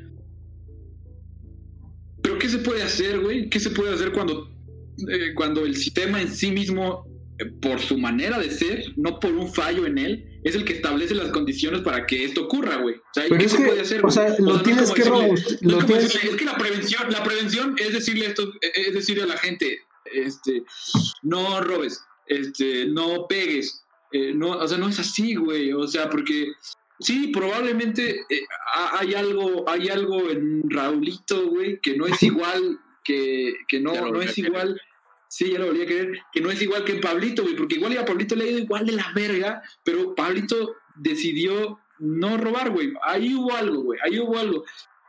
Pero 2.22 2.39
¿qué 2.39 2.49
se 2.49 2.59
puede 2.59 2.83
hacer, 2.83 3.20
güey? 3.20 3.49
¿Qué 3.51 3.61
se 3.61 3.70
puede 3.70 3.95
hacer 3.95 4.12
cuando, 4.12 4.52
cuando 5.35 5.65
el 5.65 5.77
sistema 5.77 6.21
en 6.21 6.29
sí 6.29 6.51
mismo 6.51 7.07
por 7.61 7.81
su 7.81 7.99
manera 7.99 8.39
de 8.39 8.51
ser, 8.51 8.85
no 8.97 9.19
por 9.19 9.33
un 9.33 9.53
fallo 9.53 9.87
en 9.87 9.99
él, 9.99 10.41
es 10.45 10.55
el 10.55 10.65
que 10.65 10.75
establece 10.75 11.15
las 11.15 11.31
condiciones 11.31 11.83
para 11.83 12.07
que 12.07 12.25
esto 12.25 12.45
ocurra, 12.45 12.77
güey. 12.77 12.97
O 12.97 13.01
sea, 13.15 13.25
¿qué 13.29 13.49
se 13.49 13.59
puede 13.59 13.81
hacer? 13.81 14.05
O 14.05 14.11
sea, 14.11 14.35
lo 14.39 14.63
tienes 14.63 14.91
que 14.93 15.03
Es 15.03 16.37
que 16.37 16.45
la 16.45 16.57
prevención, 16.57 17.11
la 17.11 17.23
prevención 17.23 17.77
es 17.79 17.93
decirle 17.93 18.27
esto, 18.27 18.53
es 18.61 18.95
decirle 18.95 19.25
a 19.25 19.27
la 19.27 19.39
gente, 19.39 19.81
este, 20.05 20.65
no 21.23 21.61
robes, 21.61 22.01
este, 22.27 22.87
no 22.87 23.27
pegues, 23.29 23.85
eh, 24.13 24.33
no, 24.35 24.51
o 24.51 24.69
sea, 24.69 24.79
no 24.79 24.89
es 24.89 24.99
así, 24.99 25.35
güey. 25.35 25.73
O 25.73 25.87
sea, 25.87 26.11
porque 26.11 26.53
sí, 27.01 27.29
probablemente 27.29 28.21
eh, 28.29 28.43
hay 28.99 29.15
algo, 29.15 29.69
hay 29.69 29.89
algo 29.89 30.31
en 30.31 30.69
Raulito, 30.69 31.49
güey, 31.49 31.81
que 31.81 31.97
no 31.97 32.07
es 32.07 32.23
igual, 32.23 32.79
que, 33.05 33.55
que 33.69 33.81
no, 33.81 33.93
no 34.11 34.21
es 34.21 34.37
igual 34.39 34.81
Sí, 35.33 35.51
ya 35.51 35.59
lo 35.59 35.68
volví 35.68 35.80
a 35.80 35.87
creer. 35.87 36.18
Que 36.30 36.43
no 36.43 36.51
es 36.51 36.61
igual 36.61 36.85
que 36.85 36.97
Pablito, 36.97 37.43
güey, 37.43 37.57
porque 37.57 37.76
igual 37.76 37.97
a 37.97 38.05
Pablito 38.05 38.37
le 38.37 38.45
ha 38.45 38.49
ido 38.49 38.59
igual 38.59 38.85
de 38.85 38.93
la 38.93 39.12
verga, 39.14 39.62
pero 39.83 40.14
Pablito 40.14 40.74
decidió 40.95 41.78
no 41.99 42.37
robar, 42.37 42.68
güey. 42.68 42.93
Ahí 43.03 43.35
hubo 43.35 43.55
algo, 43.55 43.83
güey, 43.83 43.99
ahí 44.05 44.18
hubo 44.18 44.37
algo. 44.37 44.64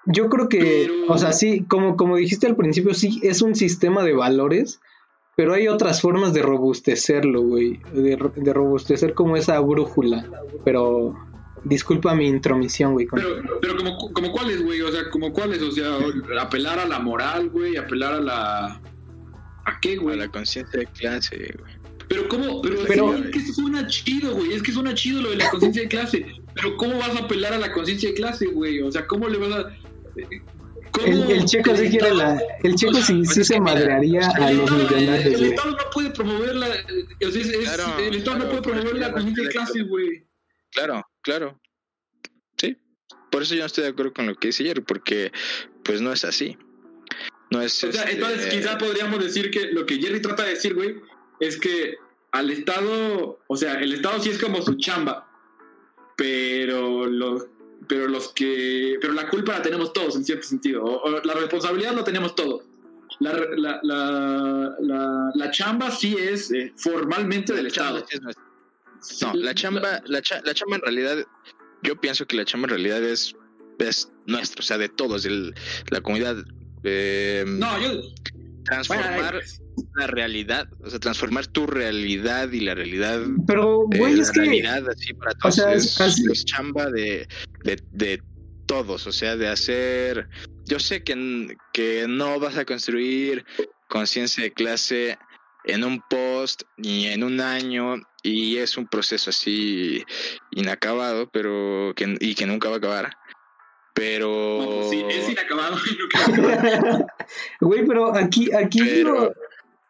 Yo 0.06 0.30
creo 0.30 0.48
que, 0.48 0.90
o 1.10 1.18
sea, 1.18 1.34
sí, 1.34 1.66
como, 1.68 1.98
como 1.98 2.16
dijiste 2.16 2.48
al 2.48 2.56
principio, 2.56 2.94
sí, 2.94 3.20
es 3.22 3.42
un 3.42 3.54
sistema 3.54 4.02
de 4.02 4.14
valores, 4.14 4.80
pero 5.36 5.56
hay 5.56 5.68
otras 5.68 6.00
formas 6.00 6.34
de 6.34 6.42
robustecerlo, 6.42 7.42
güey, 7.42 7.82
de, 7.92 8.18
de 8.34 8.54
robustecer 8.54 9.16
como 9.16 9.36
esa 9.36 9.60
brújula, 9.60 10.26
pero 10.64 11.18
disculpa 11.66 12.16
mi 12.16 12.30
intromisión, 12.30 12.94
güey. 12.94 13.08
Pero, 13.08 13.42
pero 13.60 13.76
como, 13.76 13.98
como 14.14 14.32
cuáles, 14.32 14.64
güey, 14.64 14.80
o 14.84 14.92
sea, 14.92 15.10
como 15.10 15.34
cuáles, 15.34 15.62
o 15.62 15.72
sea, 15.72 15.98
apelar 16.40 16.80
a 16.80 16.88
la 16.88 17.00
moral, 17.00 17.50
güey, 17.50 17.76
apelar 17.76 18.14
a 18.14 18.22
la 18.22 18.82
¿A 19.66 19.80
qué, 19.80 19.96
güey? 19.98 20.16
A 20.16 20.20
la 20.20 20.28
conciencia 20.30 20.80
de 20.80 20.86
clase, 20.88 21.56
güey. 21.60 21.74
Pero 22.08 22.28
cómo, 22.28 22.62
pero, 22.62 23.16
es 23.16 23.32
que 23.32 23.40
suena 23.54 23.88
chido, 23.88 24.36
güey, 24.36 24.54
es 24.54 24.62
que 24.62 24.72
suena 24.72 24.94
chido 24.94 25.22
lo 25.22 25.30
de 25.32 25.38
la 25.38 25.50
conciencia 25.50 25.84
de 25.84 25.88
clase, 25.88 26.26
pero 26.54 26.76
¿cómo 26.78 26.98
vas 26.98 27.16
a 27.16 27.20
apelar 27.20 27.54
a 27.54 27.58
la 27.58 27.72
conciencia 27.72 28.10
de 28.10 28.16
clase, 28.16 28.46
güey? 28.48 28.82
O 28.82 28.92
sea, 28.92 29.08
¿cómo 29.08 29.28
le 29.30 29.38
vas 29.38 29.52
a... 29.52 29.78
El, 31.06 31.24
el, 31.32 31.46
checo 31.46 31.76
sí 31.76 31.90
quiere 31.90 32.14
la, 32.14 32.40
el 32.62 32.76
checo 32.76 33.02
sí, 33.02 33.26
sí 33.26 33.44
se 33.44 33.60
madrearía 33.60 34.28
a 34.28 34.52
los 34.52 34.70
millonarios. 34.70 35.26
El, 35.26 35.46
Estado 35.46 35.72
no 35.72 35.90
puede 35.92 36.12
promover 36.12 36.56
la, 36.56 36.68
o 36.68 37.32
sea, 37.32 37.42
es, 37.42 37.48
claro, 37.48 37.98
el 37.98 38.16
Estado 38.16 38.38
no 38.38 38.50
puede 38.50 38.62
promover 38.62 38.96
la 38.98 39.12
conciencia 39.12 39.44
de 39.44 39.50
clase, 39.50 39.82
güey. 39.82 40.28
Claro, 40.72 41.04
claro. 41.22 41.60
Sí. 42.58 42.78
Por 43.32 43.42
eso 43.42 43.56
yo 43.56 43.62
no 43.62 43.66
estoy 43.66 43.86
de 43.86 43.90
acuerdo 43.90 44.14
con 44.14 44.28
lo 44.28 44.36
que 44.36 44.50
dice 44.50 44.64
Jerry, 44.64 44.82
porque 44.82 45.32
pues 45.84 46.00
no 46.00 46.14
es 46.14 46.24
así. 46.26 46.58
No 47.54 47.62
es, 47.62 47.84
o 47.84 47.92
sea, 47.92 48.06
entonces 48.10 48.46
este, 48.46 48.58
quizá 48.58 48.80
podríamos 48.80 49.24
decir 49.24 49.52
que 49.52 49.68
lo 49.68 49.86
que 49.86 50.00
Jerry 50.00 50.20
trata 50.24 50.44
de 50.44 50.56
decir, 50.56 50.74
güey, 50.74 50.96
es 51.40 51.60
que 51.60 51.98
al 52.32 52.50
Estado, 52.50 53.40
o 53.46 53.56
sea, 53.56 53.76
el 53.76 53.94
Estado 53.94 54.20
sí 54.24 54.32
es 54.32 54.40
como 54.40 54.64
su 54.64 54.74
chamba, 54.74 55.30
pero 56.16 57.06
los, 57.06 57.46
pero 57.88 58.08
los 58.08 58.30
que, 58.30 58.98
pero 59.00 59.14
la 59.14 59.30
culpa 59.30 59.52
la 59.54 59.62
tenemos 59.62 59.94
todos 59.94 60.16
en 60.16 60.26
cierto 60.26 60.48
sentido, 60.48 60.84
o, 60.84 61.22
la 61.24 61.34
responsabilidad 61.36 61.94
la 61.94 62.04
tenemos 62.04 62.34
todos. 62.34 62.64
La, 63.20 63.34
la, 63.56 63.80
la, 63.84 65.32
la, 65.36 65.52
chamba 65.52 65.92
sí 65.92 66.16
es 66.18 66.52
eh, 66.52 66.74
formalmente 66.76 67.54
del 67.54 67.68
Estado. 67.68 68.04
no, 69.22 69.34
la 69.36 69.54
chamba, 69.54 70.02
la, 70.08 70.24
la 70.44 70.54
chamba 70.56 70.78
en 70.78 70.82
realidad, 70.82 71.24
yo 71.84 72.02
pienso 72.02 72.26
que 72.26 72.36
la 72.36 72.46
chamba 72.46 72.66
en 72.66 72.70
realidad 72.72 73.04
es, 73.04 73.36
es 73.78 74.12
nuestra, 74.26 74.62
o 74.62 74.64
sea, 74.64 74.80
de 74.80 74.90
todos, 74.90 75.22
de 75.22 75.54
la 75.92 76.02
comunidad 76.02 76.44
eh, 76.84 77.44
no, 77.48 77.80
yo. 77.80 78.02
Transformar 78.66 79.42
la 79.96 80.08
realidad, 80.08 80.68
o 80.82 80.90
sea, 80.90 81.00
transformar 81.00 81.48
tu 81.48 81.68
realidad 81.68 82.52
y 82.52 82.62
la 82.62 82.76
realidad. 82.76 83.22
Pero, 83.46 83.84
güey, 83.88 84.20
es 84.20 84.32
que. 84.32 84.42
realidad 84.42 84.88
así 84.90 85.14
para 85.14 85.34
todos. 85.34 85.58
es, 85.60 86.46
chamba 86.46 86.90
de, 86.90 87.28
de, 87.64 88.22
todos, 88.66 89.06
o 89.08 89.12
sea, 89.12 89.36
de 89.36 89.50
hacer. 89.50 90.30
Yo 90.66 90.80
sé 90.80 91.04
que, 91.04 91.58
que 91.74 92.06
no 92.08 92.40
vas 92.40 92.58
a 92.58 92.64
construir 92.64 93.46
conciencia 93.90 94.44
de 94.44 94.54
clase 94.54 95.18
en 95.66 95.84
un 95.84 96.02
post 96.10 96.64
ni 96.78 97.08
en 97.08 97.24
un 97.24 97.42
año 97.42 97.96
y 98.22 98.58
es 98.58 98.78
un 98.78 98.88
proceso 98.88 99.30
así 99.30 100.04
inacabado, 100.52 101.30
pero 101.30 101.94
que, 101.96 102.18
y 102.20 102.36
que 102.36 102.46
nunca 102.46 102.70
va 102.70 102.76
a 102.76 102.78
acabar. 102.78 103.18
Pero. 103.94 104.58
Pues 104.66 104.90
sí, 104.90 105.04
es 105.10 105.30
inacabado. 105.30 105.76
Güey, 107.62 107.86
pero 107.86 108.16
aquí, 108.16 108.54
aquí 108.54 109.04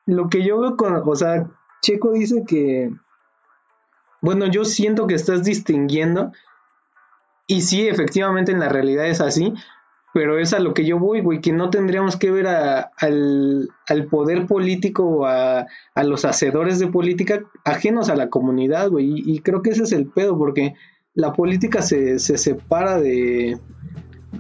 Lo, 0.06 0.30
que 0.30 0.44
yo 0.44 0.60
veo 0.60 0.78
con. 0.78 1.02
O 1.06 1.16
sea, 1.16 1.50
Checo 1.82 2.12
dice 2.12 2.44
que. 2.48 2.92
Bueno, 4.22 4.48
yo 4.48 4.66
siento 4.66 5.08
que 5.08 5.16
estás 5.16 5.44
distinguiendo. 5.44 6.32
Y 7.48 7.62
sí, 7.62 7.88
efectivamente 7.88 8.52
en 8.52 8.60
la 8.60 8.70
realidad 8.70 9.08
es 9.08 9.22
así. 9.22 9.54
Pero 10.14 10.38
es 10.38 10.54
a 10.54 10.60
lo 10.60 10.76
que 10.76 10.86
yo 10.86 11.00
voy, 11.00 11.22
güey, 11.22 11.42
que 11.42 11.52
no 11.52 11.72
tendríamos 11.72 12.18
que 12.18 12.30
ver 12.30 12.46
a, 12.46 12.92
al, 12.98 13.70
al, 13.88 14.06
poder 14.06 14.46
político 14.46 15.04
o 15.04 15.26
a, 15.26 15.66
a, 15.96 16.04
los 16.04 16.24
hacedores 16.24 16.78
de 16.78 16.88
política 16.88 17.44
ajenos 17.66 18.10
a 18.10 18.16
la 18.16 18.30
comunidad, 18.30 18.90
güey. 18.90 19.08
Y, 19.08 19.34
y, 19.34 19.40
creo 19.40 19.64
que 19.64 19.72
ese 19.72 19.84
es 19.84 19.92
el 19.92 20.06
pedo, 20.06 20.38
porque 20.38 20.76
la 21.16 21.34
política 21.34 21.82
se, 21.82 22.20
se 22.20 22.38
separa 22.38 23.02
de, 23.02 23.60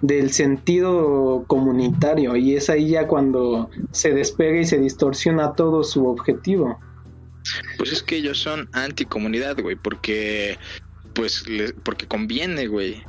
del 0.01 0.31
sentido 0.31 1.45
comunitario 1.47 2.35
y 2.35 2.55
es 2.55 2.69
ahí 2.69 2.89
ya 2.89 3.07
cuando 3.07 3.69
se 3.91 4.13
despega 4.13 4.59
y 4.59 4.65
se 4.65 4.79
distorsiona 4.79 5.53
todo 5.53 5.83
su 5.83 6.07
objetivo. 6.07 6.79
Pues 7.77 7.91
es 7.91 8.03
que 8.03 8.17
ellos 8.17 8.39
son 8.39 8.69
anticomunidad, 8.71 9.61
güey, 9.61 9.75
porque 9.75 10.57
pues 11.13 11.43
porque 11.83 12.07
conviene, 12.07 12.67
güey. 12.67 13.03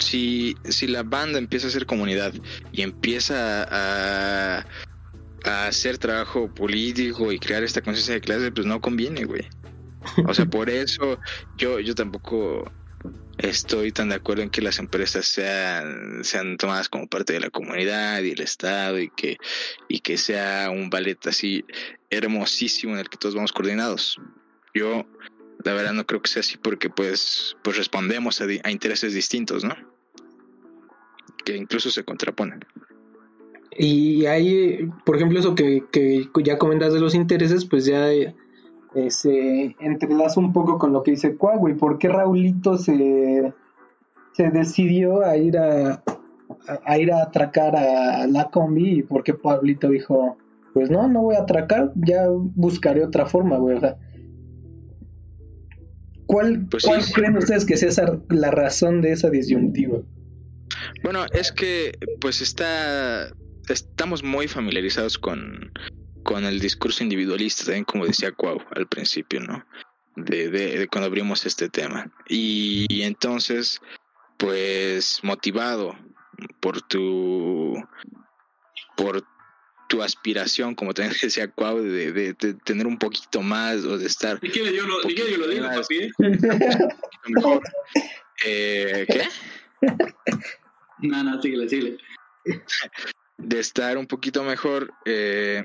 Si, 0.00 0.56
si 0.64 0.86
la 0.86 1.02
banda 1.02 1.38
empieza 1.38 1.66
a 1.66 1.70
ser 1.70 1.84
comunidad 1.84 2.32
y 2.72 2.80
empieza 2.80 3.62
a, 3.64 4.64
a 5.44 5.66
hacer 5.66 5.98
trabajo 5.98 6.52
político 6.52 7.30
y 7.30 7.38
crear 7.38 7.62
esta 7.62 7.82
conciencia 7.82 8.14
de 8.14 8.22
clase, 8.22 8.50
pues 8.52 8.66
no 8.66 8.80
conviene, 8.80 9.24
güey. 9.24 9.46
O 10.26 10.34
sea, 10.34 10.46
por 10.46 10.70
eso 10.70 11.18
yo, 11.56 11.78
yo 11.78 11.94
tampoco 11.94 12.72
estoy 13.38 13.92
tan 13.92 14.10
de 14.10 14.16
acuerdo 14.16 14.42
en 14.42 14.50
que 14.50 14.62
las 14.62 14.78
empresas 14.78 15.26
sean, 15.26 16.24
sean 16.24 16.56
tomadas 16.56 16.88
como 16.88 17.06
parte 17.06 17.32
de 17.32 17.40
la 17.40 17.50
comunidad 17.50 18.22
y 18.22 18.30
el 18.30 18.40
Estado 18.40 18.98
y 18.98 19.10
que, 19.10 19.38
y 19.88 20.00
que 20.00 20.16
sea 20.16 20.70
un 20.70 20.90
ballet 20.90 21.18
así 21.26 21.64
hermosísimo 22.10 22.94
en 22.94 23.00
el 23.00 23.08
que 23.08 23.18
todos 23.18 23.34
vamos 23.34 23.52
coordinados. 23.52 24.18
Yo, 24.74 25.06
la 25.64 25.72
verdad, 25.74 25.92
no 25.92 26.06
creo 26.06 26.22
que 26.22 26.30
sea 26.30 26.40
así 26.40 26.56
porque 26.56 26.90
pues, 26.90 27.56
pues 27.62 27.76
respondemos 27.76 28.40
a, 28.40 28.44
a 28.64 28.70
intereses 28.70 29.14
distintos, 29.14 29.64
¿no? 29.64 29.74
Que 31.44 31.56
incluso 31.56 31.90
se 31.90 32.04
contraponen. 32.04 32.64
Y 33.76 34.26
hay, 34.26 34.86
por 35.04 35.16
ejemplo, 35.16 35.40
eso 35.40 35.54
que, 35.54 35.82
que 35.90 36.28
ya 36.44 36.58
comentas 36.58 36.92
de 36.92 37.00
los 37.00 37.14
intereses, 37.14 37.64
pues 37.64 37.86
ya 37.86 38.10
eh, 38.94 39.10
se 39.10 39.76
entrelaza 39.80 40.40
un 40.40 40.52
poco 40.52 40.78
con 40.78 40.92
lo 40.92 41.02
que 41.02 41.12
dice 41.12 41.36
Cuau, 41.36 41.76
¿Por 41.76 41.98
qué 41.98 42.08
Raulito 42.08 42.76
se, 42.76 43.52
se 44.32 44.50
decidió 44.50 45.24
a 45.24 45.36
ir 45.36 45.58
a, 45.58 46.02
a, 46.84 46.98
ir 46.98 47.12
a 47.12 47.22
atracar 47.22 47.76
a 47.76 48.26
la 48.26 48.50
combi 48.50 48.98
y 48.98 49.02
por 49.02 49.22
qué 49.22 49.34
Pablito 49.34 49.88
dijo, 49.88 50.36
pues 50.74 50.90
no, 50.90 51.08
no 51.08 51.22
voy 51.22 51.36
a 51.36 51.42
atracar, 51.42 51.92
ya 51.96 52.26
buscaré 52.28 53.04
otra 53.04 53.26
forma, 53.26 53.58
güey? 53.58 53.76
O 53.76 53.80
sea, 53.80 53.96
¿cuál, 56.26 56.66
pues 56.70 56.84
¿cuál 56.84 57.02
creen 57.12 57.36
ustedes 57.36 57.64
que 57.64 57.76
sea 57.76 58.18
la 58.28 58.50
razón 58.50 59.00
de 59.00 59.12
esa 59.12 59.30
disyuntiva? 59.30 59.98
Bueno, 61.02 61.24
es 61.32 61.52
que 61.52 61.92
pues 62.20 62.40
está 62.40 63.32
estamos 63.68 64.22
muy 64.22 64.48
familiarizados 64.48 65.18
con 65.18 65.72
con 66.22 66.44
el 66.44 66.60
discurso 66.60 67.02
individualista, 67.02 67.64
también 67.64 67.84
como 67.84 68.06
decía 68.06 68.32
Cuau 68.32 68.60
al 68.74 68.86
principio, 68.86 69.40
¿no? 69.40 69.64
De, 70.16 70.50
de, 70.50 70.88
cuando 70.88 71.06
abrimos 71.06 71.46
este 71.46 71.68
tema. 71.68 72.10
Y, 72.28 73.02
entonces, 73.02 73.80
pues 74.36 75.20
motivado 75.22 75.96
por 76.60 76.82
tu 76.82 77.82
por 78.96 79.24
tu 79.88 80.02
aspiración, 80.02 80.74
como 80.74 80.92
también 80.94 81.16
decía 81.22 81.50
Cuau, 81.50 81.78
de, 81.78 82.12
de, 82.12 82.34
tener 82.64 82.86
un 82.86 82.98
poquito 82.98 83.42
más 83.42 83.84
o 83.84 83.98
de 83.98 84.06
estar... 84.06 84.38
¿Y 84.42 84.50
qué 84.50 84.74
yo 84.74 84.86
lo, 84.86 85.02
yo 85.08 85.36
lo 85.36 85.48
digo, 85.48 85.66
papi? 85.68 86.10
Eh, 88.44 89.06
¿Qué? 89.06 89.28
No, 90.98 91.22
no, 91.22 91.40
síguele, 91.42 91.68
síguele. 91.68 91.98
De 93.38 93.58
estar 93.60 93.96
un 93.98 94.06
poquito 94.06 94.44
mejor, 94.44 94.92
eh, 95.04 95.64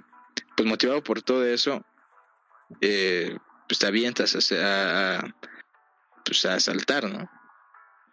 pues 0.58 0.68
motivado 0.68 1.04
por 1.04 1.22
todo 1.22 1.46
eso, 1.46 1.86
eh, 2.82 3.38
pues 3.70 3.78
te 3.78 3.86
avientas 3.86 4.52
a, 4.52 5.18
a, 5.18 5.36
pues 6.26 6.46
a 6.46 6.60
saltar, 6.60 7.08
¿no? 7.08 7.30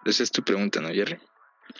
Esa 0.05 0.23
es 0.23 0.31
tu 0.31 0.43
pregunta, 0.43 0.81
¿no, 0.81 0.89
Jerry? 0.91 1.19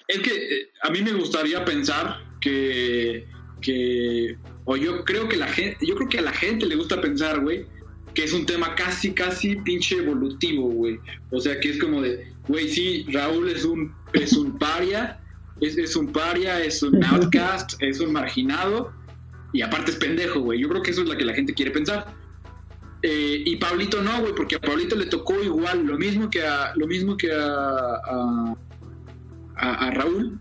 Es 0.09 0.20
que 0.20 0.32
eh, 0.32 0.70
a 0.82 0.89
mí 0.89 1.03
me 1.03 1.12
gustaría 1.12 1.62
pensar 1.66 2.19
que, 2.41 3.28
que, 3.61 4.39
o 4.65 4.77
yo 4.77 5.05
creo 5.05 5.28
que 5.28 5.36
la 5.36 5.49
gente, 5.49 5.86
yo 5.86 5.95
creo 5.97 6.09
que 6.09 6.19
a 6.19 6.23
la 6.23 6.32
gente 6.32 6.65
le 6.65 6.77
gusta 6.77 6.99
pensar, 6.99 7.41
güey, 7.41 7.66
que 8.15 8.24
es 8.24 8.32
un 8.32 8.47
tema 8.47 8.74
casi, 8.74 9.12
casi 9.12 9.57
pinche 9.57 9.97
evolutivo, 9.97 10.69
güey. 10.69 10.99
O 11.31 11.41
sea, 11.41 11.61
que 11.61 11.70
es 11.70 11.78
como 11.78 12.01
de, 12.01 12.32
güey, 12.49 12.70
sí, 12.70 13.05
Raúl 13.12 13.51
es 13.51 13.66
un, 13.66 13.95
es 14.15 14.32
un 14.32 14.59
paria, 14.59 15.20
es, 15.61 15.77
es 15.77 15.95
un 15.95 16.11
paria, 16.11 16.65
es 16.65 16.82
un 16.82 17.05
outcast, 17.05 17.74
es 17.81 18.01
un 18.01 18.12
marginado, 18.12 18.95
y 19.55 19.62
aparte 19.62 19.93
es 19.93 19.97
pendejo, 19.97 20.40
güey. 20.40 20.60
Yo 20.60 20.68
creo 20.68 20.82
que 20.82 20.90
eso 20.90 21.02
es 21.02 21.09
lo 21.09 21.16
que 21.16 21.24
la 21.24 21.32
gente 21.32 21.55
quiere 21.55 21.70
pensar. 21.70 22.12
Eh, 23.02 23.43
y 23.47 23.56
Pablito 23.56 24.02
no, 24.02 24.20
güey, 24.20 24.35
porque 24.35 24.56
a 24.56 24.60
Pablito 24.60 24.97
le 24.97 25.06
tocó 25.06 25.40
igual, 25.40 25.86
lo 25.86 25.97
mismo 25.97 26.28
que 26.28 26.43
a, 26.43 26.72
lo 26.74 26.89
mismo 26.89 27.16
que 27.16 27.31
a, 27.32 28.56
a, 29.56 29.90
Raúl, 29.93 30.40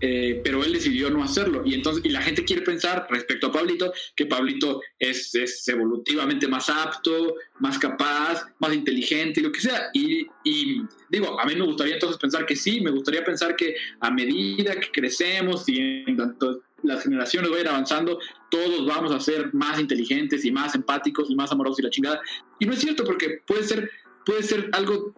eh, 0.00 0.40
pero 0.42 0.64
él 0.64 0.72
decidió 0.72 1.10
no 1.10 1.22
hacerlo. 1.22 1.62
Y 1.64 1.74
entonces, 1.74 2.04
y 2.04 2.08
la 2.08 2.22
gente 2.22 2.44
quiere 2.44 2.62
pensar 2.62 3.06
respecto 3.08 3.46
a 3.46 3.52
Pablito, 3.52 3.92
que 4.16 4.26
Pablito 4.26 4.82
es, 4.98 5.32
es 5.36 5.68
evolutivamente 5.68 6.48
más 6.48 6.68
apto, 6.70 7.36
más 7.60 7.78
capaz, 7.78 8.46
más 8.58 8.74
inteligente, 8.74 9.42
lo 9.42 9.52
que 9.52 9.60
sea. 9.60 9.90
Y, 9.92 10.26
y, 10.42 10.82
digo, 11.08 11.38
a 11.38 11.44
mí 11.44 11.54
me 11.54 11.66
gustaría 11.66 11.94
entonces 11.94 12.18
pensar 12.18 12.46
que 12.46 12.56
sí, 12.56 12.80
me 12.80 12.90
gustaría 12.90 13.24
pensar 13.24 13.54
que 13.54 13.76
a 14.00 14.10
medida 14.10 14.74
que 14.74 14.90
crecemos 14.90 15.68
y 15.68 15.78
en 15.78 16.16
tanto 16.16 16.62
las 16.82 17.02
generaciones 17.02 17.50
vayan 17.50 17.68
avanzando, 17.68 18.18
todos 18.50 18.86
vamos 18.86 19.12
a 19.12 19.20
ser 19.20 19.52
más 19.54 19.78
inteligentes 19.78 20.44
y 20.44 20.50
más 20.50 20.74
empáticos 20.74 21.30
y 21.30 21.34
más 21.34 21.52
amorosos 21.52 21.80
y 21.80 21.82
la 21.82 21.90
chingada. 21.90 22.20
Y 22.58 22.66
no 22.66 22.72
es 22.72 22.80
cierto 22.80 23.04
porque 23.04 23.40
puede 23.46 23.64
ser, 23.64 23.90
puede 24.24 24.42
ser 24.42 24.70
algo 24.72 25.14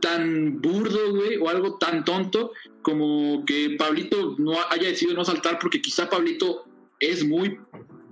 tan 0.00 0.60
burdo, 0.60 1.14
güey, 1.14 1.36
o 1.38 1.48
algo 1.48 1.78
tan 1.78 2.04
tonto 2.04 2.52
como 2.82 3.44
que 3.44 3.76
Pablito 3.78 4.36
no 4.38 4.52
haya 4.70 4.88
decidido 4.88 5.16
no 5.16 5.24
saltar 5.24 5.58
porque 5.58 5.80
quizá 5.80 6.08
Pablito 6.08 6.64
es 7.00 7.24
muy, 7.24 7.58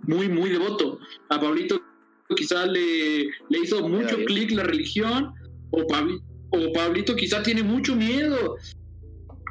muy, 0.03 0.29
muy 0.29 0.51
devoto. 0.51 0.99
A 1.29 1.41
Pablito 1.41 1.81
quizá 2.35 2.67
le, 2.67 3.25
le 3.49 3.59
hizo 3.63 3.87
mucho 3.89 4.17
clic 4.25 4.51
la 4.53 4.65
religión 4.65 5.33
o, 5.71 5.83
o 6.51 6.73
Pablito 6.73 7.15
quizá 7.15 7.43
tiene 7.43 7.63
mucho 7.63 7.95
miedo 7.95 8.57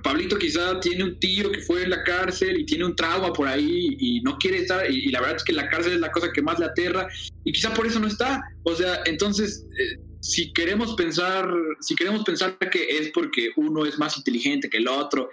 Pablito 0.04 0.38
quizá 0.38 0.80
tiene 0.80 1.04
un 1.04 1.20
tío 1.20 1.52
que 1.52 1.62
fue 1.62 1.84
en 1.84 1.92
la 1.92 2.04
cárcel 2.04 2.60
y 2.60 2.66
tiene 2.66 2.86
un 2.86 2.96
trauma 2.96 3.32
por 3.32 3.48
ahí 3.48 3.96
y 4.00 4.22
no 4.22 4.38
quiere 4.38 4.60
estar, 4.60 4.90
y, 4.92 5.10
la 5.10 5.22
verdad 5.22 5.38
es 5.38 5.44
que 5.44 5.54
la 5.54 5.70
cárcel 5.70 5.94
es 5.94 6.00
la 6.00 6.12
cosa 6.12 6.32
que 6.34 6.42
más 6.42 6.60
le 6.60 6.66
aterra, 6.66 7.08
y 7.44 7.52
quizá 7.52 7.74
por 7.74 7.88
eso 7.88 8.00
no 8.00 8.08
está. 8.08 8.44
O 8.64 8.76
sea, 8.76 9.02
entonces, 9.06 9.66
eh, 9.80 10.00
si 10.20 10.52
queremos 10.52 10.96
pensar, 10.96 11.50
si 11.80 11.96
queremos 11.96 12.24
pensar 12.24 12.58
que 12.58 12.98
es 12.98 13.12
porque 13.14 13.52
uno 13.56 13.86
es 13.86 13.98
más 13.98 14.18
inteligente 14.18 14.70
que 14.70 14.78
el 14.78 14.88
otro, 14.90 15.30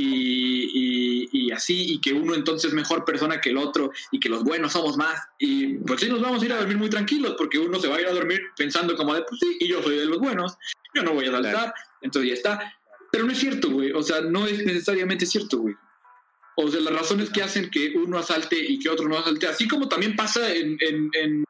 y, 0.00 1.28
y, 1.32 1.50
así, 1.50 1.94
y 1.94 2.00
que 2.00 2.12
uno 2.12 2.34
entonces 2.34 2.68
es 2.68 2.74
mejor 2.74 3.04
persona 3.04 3.40
que 3.40 3.50
el 3.50 3.56
otro, 3.56 3.90
y 4.12 4.20
que 4.20 4.28
los 4.28 4.44
buenos 4.44 4.72
somos 4.72 4.96
más, 4.96 5.20
y 5.38 5.74
pues 5.78 6.00
sí 6.00 6.08
nos 6.08 6.20
vamos 6.20 6.42
a 6.42 6.46
ir 6.46 6.52
a 6.52 6.58
dormir 6.58 6.76
muy 6.76 6.90
tranquilos, 6.90 7.34
porque 7.36 7.58
uno 7.58 7.80
se 7.80 7.88
va 7.88 7.96
a 7.96 8.00
ir 8.00 8.06
a 8.06 8.12
dormir 8.12 8.40
pensando 8.56 8.96
como 8.96 9.14
de, 9.14 9.22
pues 9.22 9.40
sí, 9.40 9.56
y 9.60 9.68
yo 9.68 9.82
soy 9.82 9.96
de 9.96 10.06
los 10.06 10.18
buenos, 10.18 10.56
yo 10.94 11.02
no 11.02 11.14
voy 11.14 11.26
a 11.26 11.32
saltar, 11.32 11.74
entonces 12.00 12.30
ya 12.30 12.34
está. 12.34 12.77
Pero 13.10 13.24
no 13.24 13.32
es 13.32 13.38
cierto, 13.38 13.70
güey. 13.70 13.92
O 13.92 14.02
sea, 14.02 14.20
no 14.20 14.46
es 14.46 14.64
necesariamente 14.64 15.26
cierto, 15.26 15.58
güey. 15.58 15.74
O 16.56 16.68
sea, 16.68 16.80
las 16.80 16.92
razones 16.92 17.30
que 17.30 17.42
hacen 17.42 17.70
que 17.70 17.94
uno 17.96 18.18
asalte 18.18 18.58
y 18.58 18.78
que 18.80 18.88
otro 18.88 19.08
no 19.08 19.16
asalte, 19.16 19.46
así 19.46 19.68
como 19.68 19.88
también 19.88 20.16
pasa 20.16 20.52
en, 20.52 20.76
en, 20.80 21.44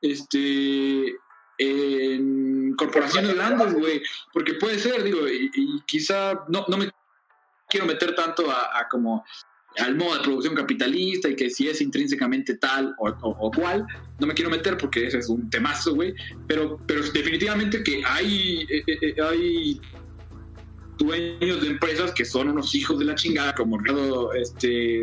este 0.00 1.16
en 1.58 2.74
corporaciones 2.76 3.34
grandes, 3.34 3.74
güey, 3.74 4.00
porque 4.32 4.54
puede 4.54 4.78
ser, 4.78 5.02
digo, 5.02 5.28
y, 5.28 5.50
quizá 5.86 6.44
no, 6.48 6.64
no 6.68 6.76
me 6.76 6.90
quiero 7.68 7.86
meter 7.86 8.14
tanto 8.14 8.50
a, 8.50 8.88
como 8.88 9.24
al 9.78 9.96
modo 9.96 10.16
de 10.16 10.22
producción 10.22 10.54
capitalista 10.54 11.28
y 11.28 11.34
que 11.34 11.50
si 11.50 11.68
es 11.68 11.80
intrínsecamente 11.80 12.56
tal 12.58 12.94
o, 12.98 13.08
o, 13.08 13.50
cual, 13.50 13.86
no 14.20 14.26
me 14.26 14.34
quiero 14.34 14.50
meter 14.50 14.76
porque 14.76 15.06
ese 15.06 15.18
es 15.18 15.28
un 15.28 15.50
temazo, 15.50 15.94
güey, 15.94 16.14
pero, 16.46 16.78
pero 16.86 17.02
definitivamente 17.02 17.82
que 17.82 18.02
hay, 18.04 18.66
eh, 18.68 18.84
eh, 18.86 18.98
eh, 19.02 19.14
hay 19.22 19.80
dueños 20.98 21.62
de 21.62 21.68
empresas 21.68 22.12
que 22.12 22.24
son 22.24 22.48
unos 22.48 22.74
hijos 22.74 22.98
de 22.98 23.04
la 23.06 23.14
chingada, 23.14 23.54
como 23.54 23.78
Ricardo, 23.78 24.32
este, 24.34 25.02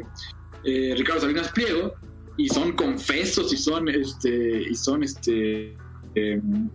eh, 0.64 0.94
Ricardo 0.98 1.22
Salinas 1.22 1.52
Pliego, 1.52 1.94
y 2.38 2.48
son 2.48 2.72
confesos 2.74 3.52
y 3.52 3.58
son, 3.58 3.90
este, 3.90 4.64
y 4.70 4.76
son, 4.76 5.04
este, 5.04 5.76
em, 6.16 6.70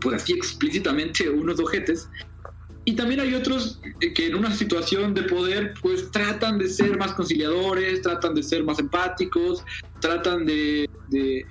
pues 0.00 0.22
así 0.22 0.32
explícitamente 0.32 1.28
unos 1.30 1.60
ojetes. 1.60 2.08
Y 2.84 2.94
también 2.94 3.20
hay 3.20 3.34
otros 3.34 3.80
que 4.14 4.26
en 4.26 4.36
una 4.36 4.54
situación 4.54 5.12
de 5.14 5.24
poder, 5.24 5.74
pues 5.82 6.10
tratan 6.10 6.58
de 6.58 6.68
ser 6.68 6.96
más 6.96 7.12
conciliadores, 7.14 8.02
tratan 8.02 8.34
de 8.34 8.42
ser 8.42 8.62
más 8.62 8.78
empáticos, 8.78 9.64
tratan 10.00 10.46
de, 10.46 10.88
de... 11.08 11.44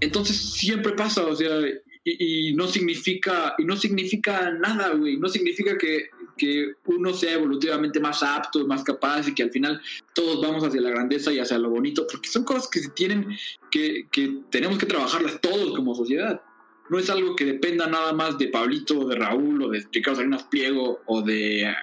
entonces 0.00 0.36
siempre 0.36 0.92
pasa, 0.92 1.26
o 1.26 1.34
sea, 1.34 1.60
y, 2.04 2.50
y, 2.50 2.54
no 2.54 2.68
significa 2.68 3.54
y 3.58 3.64
no 3.64 3.76
significa 3.76 4.50
nada, 4.52 4.90
güey. 4.94 5.16
No 5.16 5.28
significa 5.28 5.76
que 5.76 6.08
que 6.36 6.74
uno 6.84 7.12
sea 7.14 7.34
evolutivamente 7.34 8.00
más 8.00 8.22
apto, 8.22 8.66
más 8.66 8.82
capaz 8.84 9.28
y 9.28 9.34
que 9.34 9.42
al 9.42 9.50
final 9.50 9.80
todos 10.14 10.40
vamos 10.40 10.64
hacia 10.64 10.80
la 10.80 10.90
grandeza 10.90 11.32
y 11.32 11.38
hacia 11.38 11.58
lo 11.58 11.70
bonito, 11.70 12.06
porque 12.10 12.28
son 12.28 12.44
cosas 12.44 12.68
que 12.68 12.80
se 12.80 12.90
tienen, 12.90 13.36
que, 13.70 14.06
que 14.10 14.40
tenemos 14.50 14.78
que 14.78 14.86
trabajarlas 14.86 15.40
todos 15.40 15.74
como 15.74 15.94
sociedad. 15.94 16.40
No 16.88 16.98
es 16.98 17.10
algo 17.10 17.34
que 17.34 17.44
dependa 17.44 17.86
nada 17.86 18.12
más 18.12 18.38
de 18.38 18.48
Pablito, 18.48 19.00
o 19.00 19.08
de 19.08 19.16
Raúl, 19.16 19.62
o 19.62 19.68
de 19.68 19.84
Ricardo 19.92 20.18
Salinas 20.18 20.44
Pliego, 20.44 21.00
o 21.06 21.22
de 21.22 21.74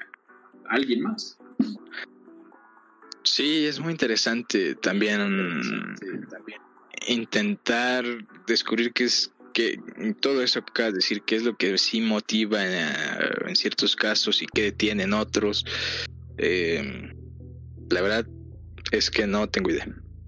alguien 0.69 1.01
más. 1.01 1.37
Sí, 3.23 3.65
es 3.65 3.79
muy 3.79 3.91
interesante 3.91 4.75
también, 4.75 5.19
también. 6.29 6.61
intentar 7.07 8.05
descubrir 8.47 8.93
qué 8.93 9.05
es 9.05 9.32
que 9.53 9.79
todo 10.19 10.43
eso 10.43 10.63
que 10.63 10.71
acabas 10.71 10.93
de 10.93 10.97
decir, 10.97 11.21
qué 11.21 11.35
es 11.35 11.43
lo 11.43 11.55
que 11.55 11.77
sí 11.77 12.01
motiva 12.01 12.65
en, 12.65 13.55
ciertos 13.55 13.95
casos 13.95 14.41
y 14.41 14.47
qué 14.47 14.63
detiene 14.63 15.03
en 15.03 15.13
otros, 15.13 15.65
eh, 16.37 17.13
la 17.89 18.01
verdad 18.01 18.27
es 18.91 19.09
que 19.09 19.27
no 19.27 19.47
tengo 19.47 19.69
idea. 19.69 19.87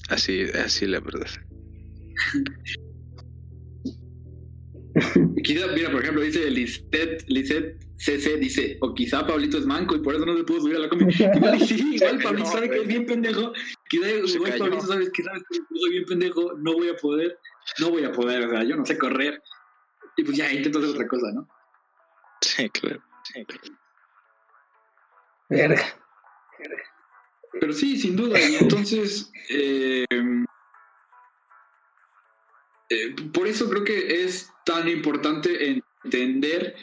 Así, 0.10 0.44
así 0.44 0.86
la 0.86 1.00
verdad. 1.00 1.28
quizá, 5.44 5.68
mira, 5.68 5.92
por 5.92 6.02
ejemplo, 6.02 6.22
dice 6.22 6.50
Lisette, 6.50 7.24
Lisette 7.28 7.78
CC, 7.98 8.38
dice, 8.38 8.78
o 8.82 8.94
quizá 8.94 9.26
Pablito 9.26 9.58
es 9.58 9.66
manco 9.66 9.96
y 9.96 10.00
por 10.00 10.16
eso 10.16 10.26
no 10.26 10.38
se 10.38 10.44
pudo 10.44 10.62
subir 10.62 10.76
a 10.76 10.80
la 10.80 10.90
comida. 10.90 11.10
Igual, 11.36 11.60
sí, 11.62 11.96
igual 11.96 12.20
Pablito 12.22 12.52
sabe 12.52 12.70
que 12.70 12.82
es 12.82 12.88
bien 12.88 13.06
pendejo. 13.06 13.54
Quizá 13.90 14.10
igual 14.10 14.58
Pablito 14.58 14.86
sabe 14.86 15.12
que 15.12 15.24
sabe 15.24 15.40
que 15.50 15.80
soy 15.80 15.92
bien 15.92 16.06
pendejo, 16.06 16.54
no 16.58 16.74
voy 16.74 16.90
a 16.90 16.96
poder 16.96 17.38
no 17.80 17.90
voy 17.90 18.04
a 18.04 18.12
poder, 18.12 18.46
o 18.46 18.50
sea, 18.50 18.64
yo 18.64 18.76
no 18.76 18.86
sé 18.86 18.98
correr. 18.98 19.42
Y 20.18 20.24
pues 20.24 20.38
ya 20.38 20.52
intento 20.52 20.80
hacer 20.80 20.92
otra 20.92 21.08
cosa, 21.08 21.32
¿no? 21.34 21.48
Sí, 22.42 22.70
claro. 22.70 23.02
Sí, 23.24 23.46
Verga. 25.50 25.84
Pero 27.60 27.74
sí, 27.74 28.00
sin 28.00 28.16
duda. 28.16 28.40
Y 28.40 28.56
entonces, 28.56 29.32
eh, 29.50 30.06
eh, 32.90 33.16
por 33.34 33.48
eso 33.48 33.70
creo 33.70 33.84
que 33.84 34.24
es 34.24 34.52
tan 34.66 34.88
importante 34.88 35.82
entender 36.04 36.76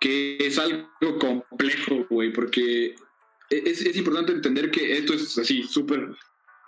que 0.00 0.36
es 0.40 0.58
algo 0.58 1.18
complejo, 1.18 2.06
güey, 2.10 2.32
porque 2.32 2.94
es, 3.50 3.82
es 3.82 3.96
importante 3.96 4.32
entender 4.32 4.70
que 4.70 4.98
esto 4.98 5.14
es 5.14 5.38
así, 5.38 5.62
súper 5.62 6.16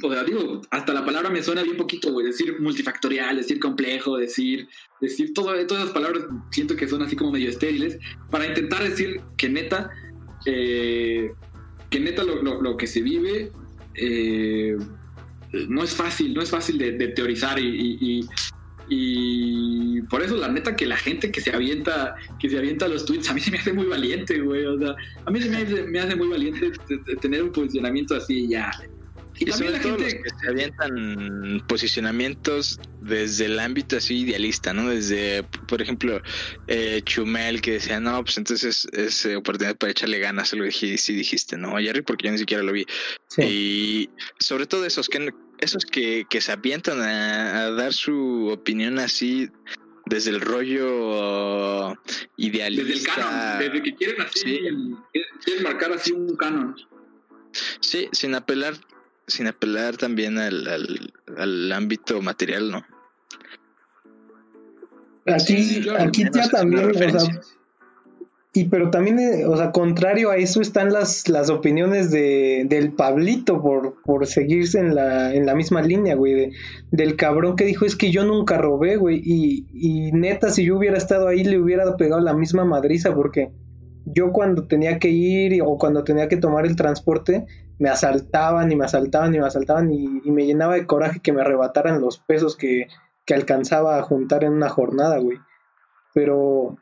o 0.02 0.12
sea, 0.12 0.24
digo, 0.24 0.60
hasta 0.70 0.92
la 0.92 1.04
palabra 1.04 1.30
me 1.30 1.42
suena 1.42 1.62
bien 1.62 1.76
poquito, 1.76 2.10
güey, 2.10 2.26
decir 2.26 2.60
multifactorial, 2.60 3.36
decir 3.36 3.60
complejo, 3.60 4.16
decir, 4.16 4.68
decir 5.00 5.32
todo, 5.32 5.54
todas 5.66 5.84
esas 5.84 5.94
palabras 5.94 6.24
siento 6.50 6.74
que 6.74 6.88
son 6.88 7.02
así 7.02 7.14
como 7.14 7.32
medio 7.32 7.48
estériles, 7.48 7.98
para 8.30 8.46
intentar 8.46 8.82
decir 8.82 9.20
que 9.36 9.48
neta, 9.48 9.90
eh, 10.46 11.32
que 11.90 12.00
neta 12.00 12.24
lo, 12.24 12.76
que 12.76 12.86
se 12.88 13.02
vive 13.02 13.52
eh, 13.94 14.76
no 15.68 15.84
es 15.84 15.94
fácil, 15.94 16.34
no 16.34 16.42
es 16.42 16.50
fácil 16.50 16.76
de, 16.78 17.08
teorizar 17.08 17.60
y, 17.60 18.26
y, 18.88 20.02
por 20.10 20.22
eso 20.22 20.36
la 20.36 20.48
neta 20.48 20.74
que 20.76 20.86
la 20.86 20.96
gente 20.96 21.30
que 21.30 21.40
se 21.40 21.50
avienta, 21.54 22.16
que 22.40 22.50
se 22.50 22.58
avienta 22.58 22.88
los 22.88 23.06
tweets, 23.06 23.30
a 23.30 23.34
mí 23.34 23.40
se 23.40 23.52
me 23.52 23.58
hace 23.58 23.72
muy 23.72 23.86
valiente, 23.86 24.40
güey, 24.40 24.64
o 24.64 24.78
sea, 24.78 24.96
a 25.24 25.30
mí 25.30 25.40
se 25.40 25.48
me 25.48 25.58
hace, 25.58 25.84
me 25.84 26.00
hace 26.00 26.16
muy 26.16 26.28
valiente 26.28 26.72
tener 27.20 27.44
un 27.44 27.52
posicionamiento 27.52 28.16
así 28.16 28.48
ya 28.48 28.72
Y, 29.38 29.50
sobre 29.50 29.78
todo 29.80 29.98
los 29.98 30.14
que 30.14 30.30
se 30.40 30.48
avientan 30.48 31.62
posicionamientos 31.66 32.78
desde 33.00 33.46
el 33.46 33.58
ámbito 33.58 33.96
así 33.96 34.20
idealista, 34.20 34.72
¿no? 34.72 34.88
Desde, 34.90 35.42
por 35.66 35.82
ejemplo, 35.82 36.22
eh, 36.68 37.02
Chumel 37.04 37.60
que 37.60 37.72
decía, 37.72 37.98
no, 37.98 38.22
pues 38.22 38.38
entonces 38.38 38.86
es 38.92 39.26
oportunidad 39.26 39.76
para 39.76 39.90
echarle 39.90 40.18
ganas, 40.20 40.52
lo 40.52 40.64
dije, 40.64 40.96
sí 40.98 41.14
dijiste, 41.14 41.56
¿no? 41.56 41.76
Jerry, 41.78 42.02
porque 42.02 42.26
yo 42.26 42.32
ni 42.32 42.38
siquiera 42.38 42.62
lo 42.62 42.72
vi. 42.72 42.86
Y 43.38 44.08
sobre 44.38 44.66
todo 44.66 44.86
esos 44.86 45.08
que 45.08 45.32
esos 45.58 45.84
que, 45.84 46.26
que 46.28 46.40
se 46.40 46.52
avientan 46.52 47.00
a, 47.00 47.70
dar 47.70 47.92
su 47.92 48.48
opinión 48.52 48.98
así 48.98 49.50
desde 50.06 50.30
el 50.30 50.40
rollo 50.40 51.96
idealista. 52.36 52.84
Desde 52.84 53.00
el 53.00 53.06
canon, 53.06 53.58
desde 53.58 53.82
que 53.82 53.94
quieren 53.94 54.20
así, 54.22 54.60
quieren 55.44 55.62
marcar 55.62 55.92
así 55.92 56.12
un 56.12 56.36
canon. 56.36 56.76
Sí, 57.80 58.08
sin 58.12 58.34
apelar 58.34 58.74
sin 59.26 59.46
apelar 59.46 59.96
también 59.96 60.38
al, 60.38 60.66
al, 61.36 61.72
ámbito 61.72 62.20
material, 62.20 62.70
¿no? 62.70 62.84
Aquí, 65.26 65.88
aquí 65.98 66.24
ya 66.32 66.48
también, 66.50 66.90
o 66.90 66.94
sea, 66.94 67.40
y 68.56 68.68
pero 68.68 68.88
también, 68.88 69.18
eh, 69.18 69.46
o 69.46 69.56
sea, 69.56 69.72
contrario 69.72 70.30
a 70.30 70.36
eso 70.36 70.60
están 70.60 70.92
las, 70.92 71.28
las 71.28 71.50
opiniones 71.50 72.12
de, 72.12 72.64
del 72.68 72.92
Pablito 72.92 73.60
por, 73.60 74.00
por 74.04 74.28
seguirse 74.28 74.78
en 74.78 74.94
la, 74.94 75.34
en 75.34 75.44
la 75.44 75.56
misma 75.56 75.82
línea, 75.82 76.14
güey, 76.14 76.52
del 76.92 77.16
cabrón 77.16 77.56
que 77.56 77.64
dijo 77.64 77.84
es 77.84 77.96
que 77.96 78.12
yo 78.12 78.24
nunca 78.24 78.56
robé, 78.56 78.96
güey, 78.96 79.20
y, 79.24 79.66
y 79.72 80.12
neta, 80.12 80.50
si 80.50 80.64
yo 80.64 80.76
hubiera 80.76 80.96
estado 80.96 81.26
ahí 81.26 81.42
le 81.42 81.58
hubiera 81.58 81.96
pegado 81.96 82.20
la 82.20 82.32
misma 82.32 82.64
madriza 82.64 83.12
porque 83.12 83.50
yo 84.14 84.32
cuando 84.32 84.66
tenía 84.66 84.98
que 84.98 85.08
ir 85.08 85.62
o 85.62 85.76
cuando 85.78 86.04
tenía 86.04 86.28
que 86.28 86.36
tomar 86.36 86.66
el 86.66 86.76
transporte, 86.76 87.46
me 87.78 87.88
asaltaban 87.88 88.70
y 88.70 88.76
me 88.76 88.84
asaltaban 88.84 89.34
y 89.34 89.38
me 89.38 89.46
asaltaban 89.46 89.92
y, 89.92 90.06
me 90.30 90.46
llenaba 90.46 90.74
de 90.74 90.86
coraje 90.86 91.20
que 91.20 91.32
me 91.32 91.40
arrebataran 91.40 92.00
los 92.00 92.18
pesos 92.18 92.56
que, 92.56 92.86
que 93.26 93.34
alcanzaba 93.34 93.98
a 93.98 94.02
juntar 94.02 94.44
en 94.44 94.52
una 94.52 94.68
jornada, 94.68 95.18
güey. 95.18 95.38
Pero, 96.14 96.76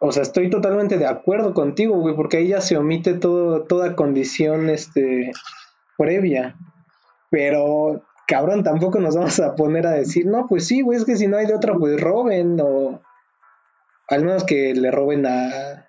o 0.00 0.12
sea, 0.12 0.22
estoy 0.22 0.50
totalmente 0.50 0.98
de 0.98 1.06
acuerdo 1.06 1.54
contigo, 1.54 1.98
güey, 1.98 2.16
porque 2.16 2.38
ahí 2.38 2.48
ya 2.48 2.60
se 2.60 2.76
omite 2.76 3.14
toda 3.14 3.96
condición, 3.96 4.68
este, 4.68 5.30
previa. 5.96 6.56
Pero, 7.30 8.02
cabrón, 8.26 8.64
tampoco 8.64 8.98
nos 8.98 9.16
vamos 9.16 9.38
a 9.40 9.54
poner 9.54 9.86
a 9.86 9.92
decir, 9.92 10.26
no, 10.26 10.46
pues 10.48 10.66
sí, 10.66 10.82
güey, 10.82 10.98
es 10.98 11.04
que 11.04 11.16
si 11.16 11.28
no 11.28 11.36
hay 11.36 11.46
de 11.46 11.54
otra, 11.54 11.74
pues 11.74 12.00
roben, 12.00 12.60
o 12.60 13.00
al 14.08 14.24
menos 14.24 14.44
que 14.44 14.74
le 14.74 14.90
roben 14.90 15.26
a, 15.26 15.85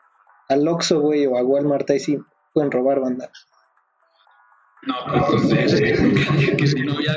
al 0.50 0.68
Oxxo, 0.68 1.00
güey, 1.00 1.26
o 1.26 1.38
a 1.38 1.44
Walmart, 1.44 1.90
ahí 1.90 2.00
sí 2.00 2.20
pueden 2.54 2.72
robar 2.72 3.00
banda. 3.00 3.30
No, 4.84 4.96
pues 5.30 5.52
es 5.52 5.76
que, 6.76 6.84
no, 6.84 7.00
ya 7.02 7.16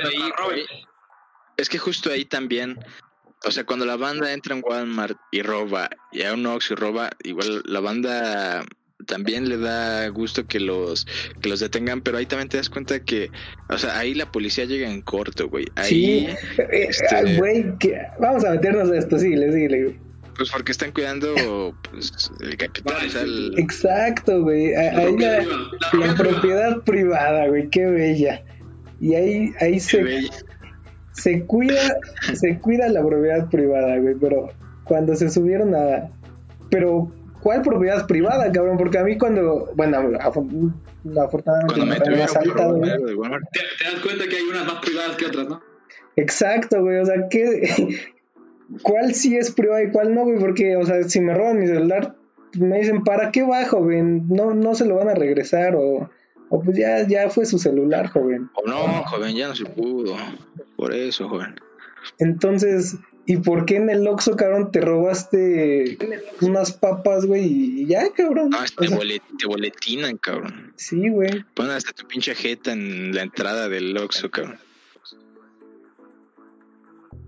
Es 1.56 1.68
que 1.68 1.78
justo 1.78 2.10
ahí 2.10 2.24
también, 2.24 2.78
o 3.44 3.50
sea, 3.50 3.64
cuando 3.64 3.86
la 3.86 3.96
banda 3.96 4.32
entra 4.32 4.54
en 4.54 4.62
Walmart 4.64 5.16
y 5.30 5.42
roba, 5.42 5.88
y 6.12 6.22
a 6.22 6.34
un 6.34 6.46
Ox 6.46 6.72
y 6.72 6.74
roba, 6.74 7.10
igual 7.22 7.62
la 7.66 7.80
banda 7.80 8.64
también 9.06 9.48
le 9.48 9.56
da 9.56 10.08
gusto 10.08 10.46
que 10.46 10.60
los 10.60 11.06
que 11.40 11.48
los 11.48 11.60
detengan, 11.60 12.02
pero 12.02 12.18
ahí 12.18 12.26
también 12.26 12.48
te 12.48 12.56
das 12.56 12.68
cuenta 12.68 13.02
que, 13.02 13.30
o 13.68 13.78
sea, 13.78 13.98
ahí 13.98 14.14
la 14.14 14.30
policía 14.30 14.64
llega 14.64 14.90
en 14.90 15.02
corto, 15.02 15.48
güey. 15.48 15.66
Ahí, 15.76 15.88
sí, 15.88 16.26
eh, 16.58 16.88
este... 16.88 17.36
güey, 17.36 17.64
vamos 18.18 18.44
a 18.44 18.50
meternos 18.50 18.90
a 18.90 18.98
esto, 18.98 19.18
sí, 19.18 19.34
le 19.34 19.52
sigue. 19.52 20.09
Pues 20.40 20.52
porque 20.52 20.72
están 20.72 20.92
cuidando 20.92 21.34
pues, 21.90 22.32
el 22.40 22.56
capital. 22.56 23.52
Exacto, 23.58 24.40
güey. 24.40 24.74
Ahí 24.74 25.14
la, 25.18 25.44
la, 25.92 26.14
propiedad 26.14 26.78
privada, 26.78 27.46
güey, 27.48 27.68
qué 27.68 27.84
bella. 27.84 28.42
Y 29.02 29.16
ahí, 29.16 29.52
ahí 29.60 29.78
se, 29.78 30.30
se 31.12 31.44
cuida, 31.44 31.94
se 32.32 32.58
cuida 32.58 32.88
la 32.88 33.04
propiedad 33.04 33.50
privada, 33.50 33.98
güey, 33.98 34.14
pero 34.18 34.48
cuando 34.84 35.14
se 35.14 35.28
subieron 35.28 35.74
a... 35.74 36.08
Pero, 36.70 37.12
¿cuál 37.42 37.60
propiedad 37.60 38.06
privada, 38.06 38.50
cabrón? 38.50 38.78
Porque 38.78 38.96
a 38.96 39.04
mí 39.04 39.18
cuando, 39.18 39.70
bueno, 39.76 39.98
afortunadamente 40.22 42.10
me, 42.10 42.16
me 42.16 42.22
asaltado, 42.22 42.80
te, 42.80 42.88
te 42.88 43.84
das 43.92 44.02
cuenta 44.02 44.26
que 44.26 44.36
hay 44.36 44.44
unas 44.44 44.64
más 44.64 44.76
privadas 44.76 45.16
que 45.16 45.26
otras, 45.26 45.50
¿no? 45.50 45.62
Exacto, 46.16 46.80
güey, 46.80 46.96
o 46.96 47.04
sea, 47.04 47.28
¿qué, 47.28 48.14
cuál 48.82 49.14
sí 49.14 49.36
es 49.36 49.50
privado 49.52 49.82
y 49.82 49.90
cuál 49.90 50.14
no, 50.14 50.24
güey, 50.24 50.38
porque, 50.38 50.76
o 50.76 50.84
sea, 50.84 51.02
si 51.04 51.20
me 51.20 51.34
roban 51.34 51.58
mi 51.58 51.66
celular, 51.66 52.16
me 52.54 52.78
dicen, 52.78 53.04
¿para 53.04 53.30
qué 53.30 53.42
va, 53.42 53.66
joven? 53.66 54.26
No, 54.28 54.54
no 54.54 54.74
se 54.74 54.86
lo 54.86 54.96
van 54.96 55.08
a 55.08 55.14
regresar, 55.14 55.74
o, 55.76 56.10
o 56.48 56.62
pues 56.62 56.76
ya, 56.76 57.06
ya 57.06 57.30
fue 57.30 57.46
su 57.46 57.58
celular, 57.58 58.08
joven. 58.08 58.50
O 58.54 58.66
no, 58.66 59.04
joven, 59.04 59.36
ya 59.36 59.48
no 59.48 59.54
se 59.54 59.64
pudo, 59.64 60.16
por 60.76 60.94
eso, 60.94 61.28
joven. 61.28 61.60
Entonces, 62.18 62.96
¿y 63.26 63.38
por 63.38 63.66
qué 63.66 63.76
en 63.76 63.90
el 63.90 64.06
Oxxo, 64.06 64.36
cabrón, 64.36 64.72
te 64.72 64.80
robaste 64.80 65.98
unas 66.40 66.72
papas, 66.72 67.26
güey, 67.26 67.44
y 67.44 67.86
ya, 67.86 68.10
cabrón? 68.12 68.50
No, 68.50 68.58
te, 68.64 68.88
te, 69.38 69.46
boletinan, 69.46 70.16
cabrón. 70.16 70.72
Sí, 70.76 71.08
güey. 71.08 71.44
Ponen 71.54 71.72
hasta 71.72 71.92
tu 71.92 72.06
pinche 72.06 72.34
jeta 72.34 72.72
en 72.72 73.14
la 73.14 73.22
entrada 73.22 73.68
del 73.68 73.96
Oxxo, 73.96 74.30
cabrón 74.30 74.58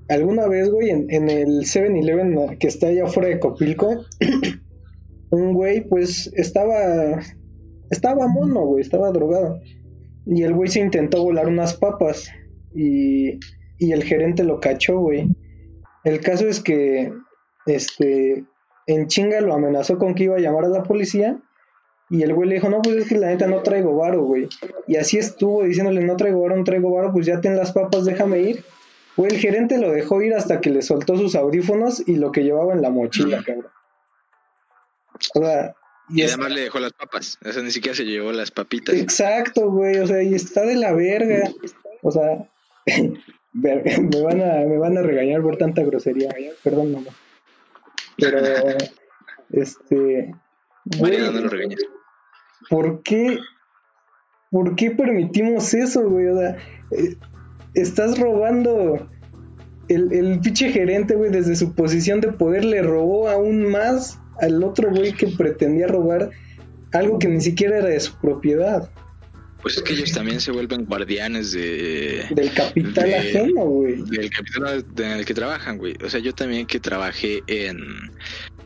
alguna 0.08 0.46
vez, 0.48 0.70
güey, 0.70 0.90
en, 0.90 1.30
el 1.30 1.60
7-Eleven 1.60 2.58
que 2.58 2.66
está 2.66 2.88
allá 2.88 3.04
afuera 3.04 3.28
de 3.28 3.40
Copilco, 3.40 4.04
un 5.30 5.54
güey, 5.54 5.86
pues, 5.88 6.32
estaba, 6.34 7.20
estaba 7.90 8.28
mono, 8.28 8.66
güey, 8.66 8.82
estaba 8.82 9.10
drogado. 9.10 9.60
Y 10.26 10.42
el 10.42 10.54
güey 10.54 10.68
se 10.68 10.80
intentó 10.80 11.22
volar 11.22 11.48
unas 11.48 11.74
papas 11.74 12.30
y, 12.74 13.40
y 13.78 13.92
el 13.92 14.04
gerente 14.04 14.44
lo 14.44 14.60
cachó, 14.60 14.98
güey. 15.00 15.28
El 16.04 16.20
caso 16.20 16.48
es 16.48 16.60
que, 16.60 17.12
este, 17.66 18.44
en 18.86 19.06
chinga 19.06 19.40
lo 19.40 19.54
amenazó 19.54 19.98
con 19.98 20.14
que 20.14 20.24
iba 20.24 20.36
a 20.36 20.40
llamar 20.40 20.64
a 20.64 20.68
la 20.68 20.82
policía. 20.82 21.40
Y 22.10 22.22
el 22.22 22.34
güey 22.34 22.48
le 22.48 22.56
dijo, 22.56 22.68
no, 22.68 22.82
pues 22.82 22.96
es 22.96 23.08
que 23.08 23.16
la 23.16 23.28
neta 23.28 23.46
no 23.46 23.62
traigo 23.62 23.96
varo, 23.96 24.24
güey. 24.24 24.48
Y 24.86 24.96
así 24.96 25.16
estuvo 25.16 25.62
diciéndole, 25.62 26.04
no 26.04 26.16
traigo 26.16 26.42
varo, 26.42 26.56
no 26.56 26.64
traigo 26.64 26.92
varo, 26.92 27.10
pues 27.12 27.24
ya 27.24 27.40
ten 27.40 27.56
las 27.56 27.72
papas, 27.72 28.04
déjame 28.04 28.40
ir. 28.40 28.64
Güey, 29.16 29.32
el 29.32 29.38
gerente 29.38 29.78
lo 29.78 29.90
dejó 29.90 30.22
ir 30.22 30.34
hasta 30.34 30.60
que 30.60 30.70
le 30.70 30.82
soltó 30.82 31.16
sus 31.16 31.34
audífonos 31.34 32.02
y 32.06 32.16
lo 32.16 32.32
que 32.32 32.42
llevaba 32.42 32.72
en 32.72 32.82
la 32.82 32.90
mochila, 32.90 33.42
cabrón. 33.44 33.70
O 35.34 35.40
sea, 35.40 35.74
y, 36.08 36.22
además 36.22 36.52
le 36.52 36.62
dejó 36.62 36.78
las 36.78 36.92
papas. 36.92 37.38
O 37.44 37.52
sea, 37.52 37.62
ni 37.62 37.70
siquiera 37.70 37.96
se 37.96 38.04
llevó 38.04 38.32
las 38.32 38.50
papitas. 38.50 38.94
Exacto, 38.94 39.70
güey. 39.70 39.98
O 39.98 40.06
sea, 40.06 40.22
y 40.22 40.34
está 40.34 40.62
de 40.62 40.74
la 40.74 40.92
verga. 40.92 41.50
O 42.02 42.10
sea, 42.10 42.48
me 43.52 44.22
van 44.22 44.42
a, 44.42 44.66
me 44.66 44.78
van 44.78 44.98
a 44.98 45.02
regañar 45.02 45.42
por 45.42 45.56
tanta 45.56 45.82
grosería. 45.82 46.34
Perdón, 46.62 46.92
mamá. 46.92 47.10
Pero, 48.18 48.38
este. 49.50 50.34
María, 51.00 51.30
no 51.30 51.40
lo 51.40 51.48
regañes. 51.48 51.80
¿Por 52.68 53.02
qué? 53.02 53.38
¿Por 54.50 54.76
qué 54.76 54.90
permitimos 54.90 55.72
eso, 55.72 56.02
güey? 56.08 56.26
O 56.26 56.38
sea, 56.38 56.56
eh, 56.90 57.16
estás 57.74 58.18
robando. 58.18 59.06
El, 59.88 60.12
el 60.12 60.40
pinche 60.40 60.70
gerente, 60.70 61.14
güey, 61.16 61.30
desde 61.30 61.56
su 61.56 61.74
posición 61.74 62.20
de 62.20 62.32
poder 62.32 62.64
le 62.64 62.82
robó 62.82 63.28
aún 63.28 63.66
más 63.66 64.18
al 64.40 64.62
otro 64.62 64.90
güey 64.90 65.12
que 65.12 65.26
pretendía 65.28 65.86
robar 65.86 66.30
algo 66.92 67.18
que 67.18 67.28
ni 67.28 67.40
siquiera 67.40 67.78
era 67.78 67.88
de 67.88 68.00
su 68.00 68.14
propiedad. 68.18 68.90
Pues 69.60 69.76
es 69.76 69.82
que 69.82 69.92
ellos 69.92 70.12
también 70.12 70.40
se 70.40 70.50
vuelven 70.50 70.86
guardianes 70.86 71.52
de... 71.52 72.26
Del 72.30 72.52
capital 72.52 73.14
ajeno, 73.14 73.64
güey. 73.64 74.02
Del 74.02 74.30
capital 74.30 74.84
en 74.98 75.12
el 75.12 75.24
que 75.24 75.34
trabajan, 75.34 75.78
güey. 75.78 75.94
O 76.04 76.10
sea, 76.10 76.20
yo 76.20 76.34
también 76.34 76.66
que 76.66 76.80
trabajé 76.80 77.42
en... 77.46 77.78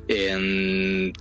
En 0.09 1.13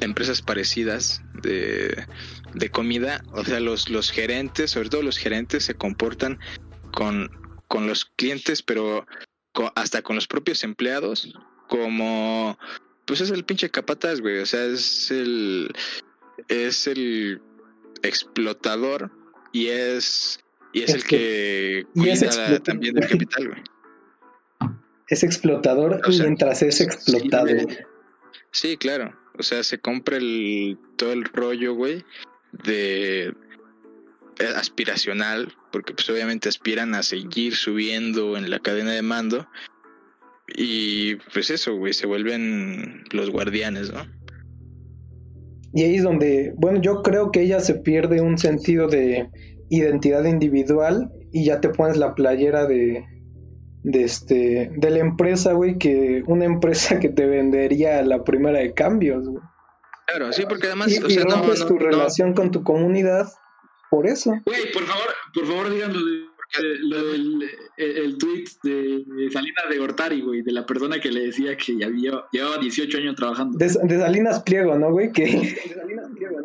empresas 0.00 0.42
parecidas 0.42 1.22
de, 1.42 2.06
de 2.54 2.70
comida, 2.70 3.22
o 3.32 3.44
sea, 3.44 3.60
los, 3.60 3.88
los 3.88 4.10
gerentes, 4.10 4.70
sobre 4.72 4.88
todo 4.88 5.02
los 5.02 5.16
gerentes, 5.16 5.64
se 5.64 5.74
comportan 5.74 6.38
con, 6.92 7.30
con 7.68 7.86
los 7.86 8.04
clientes, 8.04 8.62
pero 8.62 9.06
hasta 9.74 10.02
con 10.02 10.16
los 10.16 10.26
propios 10.26 10.64
empleados, 10.64 11.34
como 11.68 12.58
pues 13.06 13.20
es 13.20 13.30
el 13.30 13.44
pinche 13.44 13.70
capataz, 13.70 14.20
güey, 14.20 14.38
o 14.38 14.46
sea, 14.46 14.64
es 14.64 15.10
el 15.10 15.72
es 16.48 16.86
el 16.86 17.40
explotador 18.02 19.10
y 19.52 19.68
es 19.68 20.40
y 20.72 20.82
es, 20.82 20.94
el 20.94 21.04
que, 21.04 21.86
cuida 21.94 22.58
también 22.60 22.94
del 22.94 23.08
capital, 23.08 23.48
güey. 23.48 23.62
Es 25.08 25.22
explotador 25.22 26.00
mientras 26.08 26.62
es 26.62 26.80
explotado. 26.80 27.48
Sí, 28.50 28.78
claro. 28.78 29.14
O 29.38 29.42
sea, 29.42 29.62
se 29.62 29.78
compra 29.78 30.16
el 30.16 30.78
todo 30.96 31.12
el 31.12 31.24
rollo, 31.24 31.74
güey, 31.74 32.04
de 32.52 33.34
eh, 34.38 34.46
aspiracional, 34.56 35.54
porque 35.72 35.94
pues 35.94 36.08
obviamente 36.10 36.48
aspiran 36.48 36.94
a 36.94 37.02
seguir 37.02 37.54
subiendo 37.56 38.36
en 38.36 38.50
la 38.50 38.58
cadena 38.60 38.92
de 38.92 39.02
mando. 39.02 39.46
Y 40.54 41.16
pues 41.32 41.50
eso, 41.50 41.74
güey, 41.76 41.92
se 41.94 42.06
vuelven 42.06 43.04
los 43.12 43.30
guardianes, 43.30 43.92
¿no? 43.92 44.04
Y 45.74 45.82
ahí 45.84 45.94
es 45.96 46.02
donde, 46.02 46.52
bueno, 46.56 46.80
yo 46.82 47.02
creo 47.02 47.30
que 47.30 47.40
ella 47.42 47.60
se 47.60 47.74
pierde 47.76 48.20
un 48.20 48.36
sentido 48.36 48.88
de 48.88 49.30
identidad 49.70 50.24
individual 50.24 51.10
y 51.32 51.46
ya 51.46 51.60
te 51.62 51.70
pones 51.70 51.96
la 51.96 52.14
playera 52.14 52.66
de, 52.66 53.06
de 53.82 54.04
este 54.04 54.70
de 54.76 54.90
la 54.90 54.98
empresa, 54.98 55.52
güey, 55.54 55.78
que 55.78 56.22
una 56.26 56.44
empresa 56.44 57.00
que 57.00 57.08
te 57.08 57.24
vendería 57.24 58.02
la 58.02 58.22
primera 58.22 58.58
de 58.58 58.74
cambios, 58.74 59.26
güey. 59.26 59.42
Claro, 60.08 60.30
sí, 60.34 60.42
porque 60.46 60.66
además 60.66 60.92
Y, 60.92 61.02
o 61.02 61.08
y 61.08 61.16
no- 61.16 61.24
no- 61.46 61.66
tu 61.66 61.74
no- 61.74 61.80
relación 61.80 62.34
con 62.34 62.50
tu 62.50 62.62
comunidad 62.62 63.28
por 63.92 64.06
eso. 64.06 64.32
Güey, 64.46 64.72
por 64.72 64.84
favor, 64.86 65.08
por 65.34 65.46
favor 65.46 65.70
digan 65.70 65.92
lo, 65.92 66.00
de- 66.04 66.22
eh, 66.58 66.76
lo 66.80 67.04
del 67.12 67.42
el, 67.76 67.96
el 67.98 68.18
tweet 68.18 68.44
de, 68.62 69.04
de 69.06 69.30
Salinas 69.30 69.64
de 69.70 69.78
Gortari, 69.78 70.20
güey, 70.22 70.40
de 70.42 70.52
la 70.52 70.64
persona 70.66 70.98
que 71.00 71.10
le 71.10 71.26
decía 71.26 71.56
que 71.56 71.76
ya 71.78 71.86
había, 71.86 72.24
llevaba 72.32 72.58
18 72.58 72.98
años 72.98 73.16
trabajando. 73.16 73.56
De, 73.58 73.66
de 73.66 73.98
Salinas 73.98 74.42
Pliego, 74.42 74.76
¿no, 74.78 74.90
güey? 74.90 75.12
Que 75.12 75.24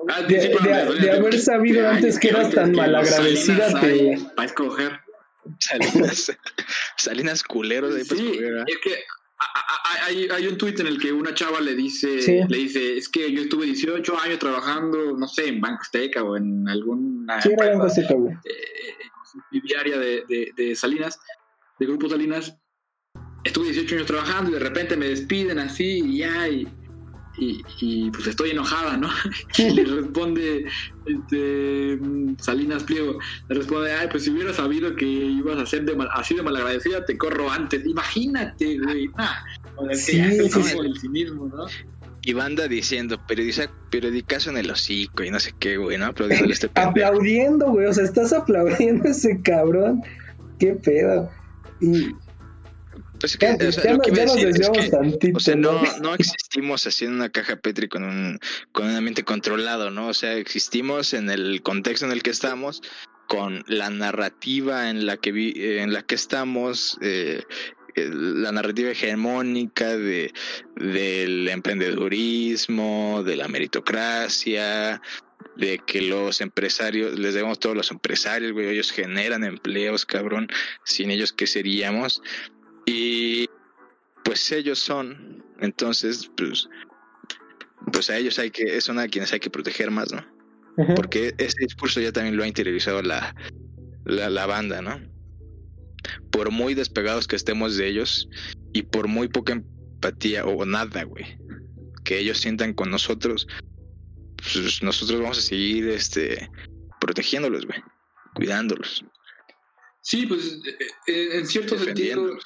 Ah, 0.10 0.22
de- 0.24 0.42
sí, 0.42 0.48
de- 0.50 0.56
perdón, 0.56 1.00
de 1.02 1.12
haber 1.12 1.40
sabido 1.40 1.88
antes 1.90 2.06
es 2.16 2.20
que 2.20 2.30
eras 2.30 2.52
tan 2.54 2.72
malagradecida 2.74 3.72
Salinas 3.72 4.24
Para 4.36 4.46
escoger. 4.46 5.00
Salinas, 5.60 6.32
Salinas 6.98 7.44
culeros 7.44 7.96
ahí 7.96 8.04
para 8.04 8.20
Sí, 8.20 8.28
escoger, 8.28 8.58
¿ah? 8.60 8.64
es 8.68 8.78
que 8.84 8.92
hay, 10.06 10.28
hay 10.30 10.48
un 10.48 10.58
tuit 10.58 10.80
en 10.80 10.88
el 10.88 11.00
que 11.00 11.12
una 11.12 11.34
chava 11.34 11.60
le 11.62 11.76
dice, 11.76 12.22
Sí. 12.22 12.40
le 12.48 12.58
dice, 12.58 12.98
es 12.98 13.08
que 13.10 13.32
yo 13.32 13.42
estuve 13.44 13.66
18 13.68 14.18
años 14.20 14.40
trabajando, 14.40 15.16
no 15.18 15.28
sé, 15.28 15.48
en 15.50 15.62
Banco 15.62 15.82
Azteca 15.82 16.24
o 16.24 16.36
en 16.38 16.68
alguna 16.68 17.42
Sí, 17.42 17.50
era 17.52 17.70
Banco 17.72 17.86
Azteca, 17.86 18.14
güey. 18.16 18.34
eh, 18.34 18.94
subsidiaria 19.32 19.98
de, 20.00 20.24
de, 20.28 20.52
de 20.56 20.76
Salinas, 20.76 21.20
de 21.80 21.86
Grupo 21.86 22.10
Salinas. 22.10 22.56
Estuve 23.44 23.68
18 23.72 23.96
años 23.96 24.08
trabajando 24.08 24.50
y 24.52 24.54
de 24.56 24.60
repente 24.60 24.98
me 24.98 25.08
despiden 25.10 25.60
así 25.60 26.00
y 26.04 26.18
ya, 26.20 26.48
y, 26.50 26.68
y, 27.38 27.62
y, 27.80 28.12
pues 28.12 28.28
estoy 28.28 28.52
enojada, 28.52 28.98
¿no? 28.98 29.10
Y 29.58 29.70
le 29.76 29.84
responde 29.86 30.66
este, 31.06 32.00
Salinas 32.40 32.84
Pliego, 32.84 33.20
le 33.50 33.56
responde, 33.56 33.92
ay, 33.94 34.08
pues 34.10 34.24
si 34.24 34.32
hubiera 34.32 34.54
sabido 34.54 34.96
que 34.96 35.06
ibas 35.06 35.58
a 35.60 35.66
ser 35.66 35.86
de 35.86 35.96
mal- 35.96 36.10
así 36.14 36.36
de 36.36 36.44
malagradecida, 36.44 37.06
te 37.06 37.18
corro 37.18 37.50
antes. 37.52 37.86
Imagínate, 37.86 38.80
güey. 38.80 39.08
O 39.76 39.82
sea, 39.86 39.90
que 39.90 39.96
Sí, 39.96 40.18
ya 40.18 40.28
es 40.30 40.52
sí, 40.52 40.78
el 40.84 41.00
cinismo, 41.00 41.48
¿no? 41.48 41.66
Y 42.24 42.34
banda 42.34 42.68
diciendo, 42.68 43.22
periodiza, 43.26 43.70
periodicazo 43.90 44.50
en 44.50 44.58
el 44.58 44.70
hocico 44.70 45.24
y 45.24 45.32
no 45.32 45.40
sé 45.40 45.54
qué, 45.60 45.78
güey, 45.78 45.98
¿no? 45.98 46.08
Aplaudiéndole 46.08 46.52
a 46.52 46.54
este 46.56 46.68
pendejo. 46.68 46.90
Aplaudiendo, 46.90 47.66
güey. 47.72 47.86
O 47.86 47.94
sea, 47.94 48.04
estás 48.04 48.34
aplaudiendo 48.34 49.08
a 49.08 49.12
ese 49.12 49.42
cabrón. 49.42 50.02
Qué 50.60 50.74
pedo. 50.74 51.30
Y 51.80 52.10
Pues 53.20 53.34
es 53.34 53.38
que, 53.38 53.48
o 53.68 53.72
sea, 53.72 53.84
ya 53.84 53.92
lo 53.92 53.98
no- 53.98 54.04
que 54.04 54.10
iba 54.12 54.18
ya 54.26 54.32
a 54.32 54.36
decir 54.36 54.48
es 54.50 54.70
que, 54.70 54.90
tantito. 54.90 55.38
O 55.38 55.40
sea, 55.40 55.56
no, 55.56 55.82
¿no? 56.02 56.14
existimos 56.14 56.86
así 56.88 57.06
en 57.06 57.14
una 57.14 57.30
caja 57.30 57.56
Petri 57.56 57.88
con 57.88 58.04
un, 58.04 58.40
con 58.72 58.86
un 58.88 58.96
ambiente 58.96 59.24
controlado, 59.24 59.90
¿no? 59.92 60.08
O 60.08 60.14
sea, 60.14 60.34
existimos 60.36 61.14
en 61.14 61.30
el 61.30 61.62
contexto 61.64 62.06
en 62.06 62.12
el 62.12 62.22
que 62.24 62.30
estamos, 62.30 62.82
con 63.28 63.64
la 63.68 63.90
narrativa 63.90 64.90
en 64.90 65.06
la 65.06 65.18
que 65.18 65.32
vi, 65.32 65.54
eh, 65.56 65.82
en 65.82 65.94
la 65.94 66.04
que 66.04 66.16
estamos, 66.16 66.98
eh, 67.02 67.42
la 67.96 68.52
narrativa 68.52 68.92
hegemónica 68.92 69.98
de 69.98 70.32
del 70.76 71.48
emprendedurismo, 71.50 73.24
de 73.26 73.36
la 73.36 73.48
meritocracia, 73.48 75.02
de 75.56 75.80
que 75.80 76.02
los 76.04 76.40
empresarios, 76.42 77.18
les 77.18 77.34
debemos 77.34 77.60
todos 77.60 77.76
los 77.76 77.90
empresarios, 77.90 78.52
güey, 78.52 78.70
ellos 78.70 78.92
generan 78.92 79.44
empleos, 79.44 80.06
cabrón, 80.06 80.48
sin 80.84 81.10
ellos, 81.10 81.34
¿qué 81.34 81.48
seríamos? 81.48 82.22
Y 82.88 83.48
pues 84.24 84.52
ellos 84.52 84.80
son, 84.80 85.44
entonces, 85.60 86.32
pues, 86.38 86.68
pues 87.92 88.10
a 88.10 88.18
ellos 88.18 88.40
hay 88.40 88.50
que, 88.50 88.80
son 88.82 88.98
a 88.98 89.08
quienes 89.08 89.34
hay 89.34 89.40
que 89.40 89.50
proteger 89.50 89.92
más, 89.92 90.12
¿no? 90.12 90.26
Porque 90.96 91.34
ese 91.38 91.58
discurso 91.60 92.00
ya 92.00 92.12
también 92.12 92.38
lo 92.38 92.44
ha 92.44 92.48
interiorizado 92.48 93.02
la, 93.02 93.36
la, 94.06 94.30
la 94.30 94.46
banda, 94.46 94.82
¿no? 94.82 95.02
Por 96.32 96.52
muy 96.52 96.76
despegados 96.76 97.28
que 97.28 97.36
estemos 97.36 97.76
de 97.76 97.88
ellos 97.88 98.30
y 98.74 98.84
por 98.84 99.08
muy 99.08 99.28
poca 99.28 99.54
empatía 99.54 100.46
o 100.46 100.66
nada, 100.66 101.04
güey, 101.04 101.38
que 102.06 102.20
ellos 102.20 102.38
sientan 102.38 102.74
con 102.74 102.90
nosotros, 102.90 103.48
pues 104.38 104.82
nosotros 104.82 105.20
vamos 105.20 105.40
a 105.40 105.42
seguir 105.42 105.90
este 105.90 106.50
protegiéndolos, 107.02 107.66
güey, 107.66 107.82
cuidándolos, 108.34 109.04
Sí, 110.08 110.26
pues 110.26 110.60
eh, 110.66 110.78
eh, 111.08 111.30
en 111.34 111.46
cierto 111.46 111.76
sentido 111.76 111.86
defendiéndolos. 111.86 112.44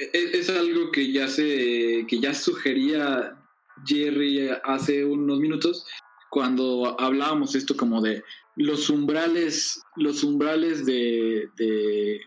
Es, 0.00 0.34
es 0.34 0.50
algo 0.50 0.90
que 0.90 1.12
ya 1.12 1.28
se 1.28 2.06
que 2.08 2.18
ya 2.20 2.34
sugería 2.34 3.36
Jerry 3.84 4.50
hace 4.64 5.04
unos 5.04 5.38
minutos 5.38 5.86
cuando 6.30 6.98
hablábamos 6.98 7.54
esto 7.54 7.76
como 7.76 8.00
de 8.00 8.24
los 8.56 8.88
umbrales 8.88 9.82
los 9.96 10.24
umbrales 10.24 10.86
de 10.86 11.50
de, 11.56 12.20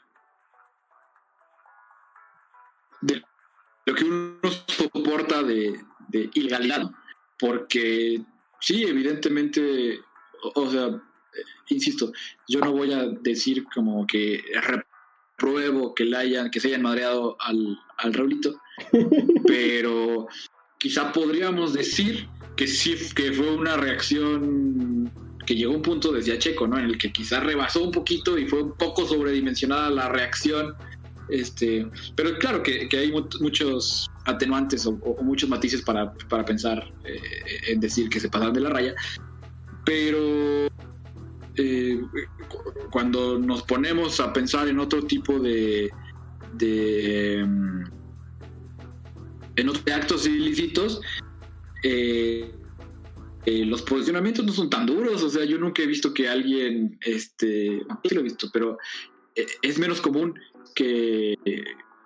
lo 3.85 3.95
que 3.95 4.05
uno 4.05 4.39
soporta 4.67 5.43
de, 5.43 5.77
de 6.07 6.29
ilegalidad 6.35 6.89
porque 7.39 8.23
sí 8.61 8.83
evidentemente 8.83 9.99
o, 10.43 10.61
o 10.61 10.69
sea 10.69 10.87
eh, 10.87 11.43
insisto 11.69 12.13
yo 12.47 12.59
no 12.59 12.71
voy 12.71 12.93
a 12.93 13.07
decir 13.07 13.65
como 13.73 14.05
que 14.07 14.41
repruebo 15.37 15.93
que 15.95 16.05
le 16.05 16.17
hayan 16.17 16.49
que 16.51 16.59
se 16.59 16.69
hayan 16.69 16.81
madreado 16.81 17.35
al, 17.39 17.77
al 17.97 18.13
Raulito 18.13 18.59
pero 19.47 20.27
quizá 20.77 21.11
podríamos 21.11 21.73
decir 21.73 22.27
que 22.55 22.67
sí 22.67 22.95
que 23.15 23.31
fue 23.31 23.51
una 23.55 23.77
reacción 23.77 25.11
que 25.45 25.55
llegó 25.55 25.73
a 25.73 25.75
un 25.77 25.81
punto 25.81 26.11
decía 26.11 26.37
Checo 26.39 26.67
no 26.67 26.77
en 26.77 26.85
el 26.85 26.97
que 26.97 27.11
quizá 27.11 27.39
rebasó 27.39 27.83
un 27.83 27.91
poquito 27.91 28.37
y 28.37 28.47
fue 28.47 28.63
un 28.63 28.73
poco 28.73 29.05
sobredimensionada 29.07 29.89
la 29.89 30.09
reacción 30.09 30.75
este 31.29 31.87
pero 32.15 32.37
claro 32.37 32.61
que, 32.61 32.87
que 32.89 32.97
hay 32.97 33.11
mu- 33.11 33.27
muchos 33.39 34.07
atenuantes 34.25 34.85
o, 34.85 34.91
o 34.91 35.23
muchos 35.23 35.49
matices 35.49 35.81
para, 35.81 36.13
para 36.29 36.45
pensar 36.45 36.83
eh, 37.05 37.19
en 37.69 37.79
decir 37.79 38.09
que 38.09 38.19
se 38.19 38.29
pasaron 38.29 38.53
de 38.53 38.61
la 38.61 38.69
raya 38.69 38.93
pero 39.85 40.67
eh, 41.57 41.99
cu- 42.49 42.73
cuando 42.91 43.37
nos 43.39 43.63
ponemos 43.63 44.19
a 44.19 44.31
pensar 44.33 44.67
en 44.67 44.79
otro 44.79 45.03
tipo 45.03 45.39
de, 45.39 45.91
de 46.53 47.39
em, 47.39 47.83
en 49.55 49.69
otros 49.69 49.83
actos 49.93 50.25
ilícitos 50.27 50.99
eh, 51.83 52.55
eh, 53.45 53.65
los 53.65 53.81
posicionamientos 53.81 54.45
no 54.45 54.51
son 54.53 54.69
tan 54.69 54.85
duros. 54.85 55.21
O 55.23 55.29
sea 55.29 55.43
yo 55.45 55.57
nunca 55.57 55.81
he 55.83 55.87
visto 55.87 56.13
que 56.13 56.27
alguien 56.29 56.97
este 57.01 57.81
sí 58.03 58.15
lo 58.15 58.21
he 58.21 58.23
visto 58.23 58.49
pero 58.53 58.77
es 59.35 59.79
menos 59.79 59.99
común 60.01 60.33
que 60.75 61.35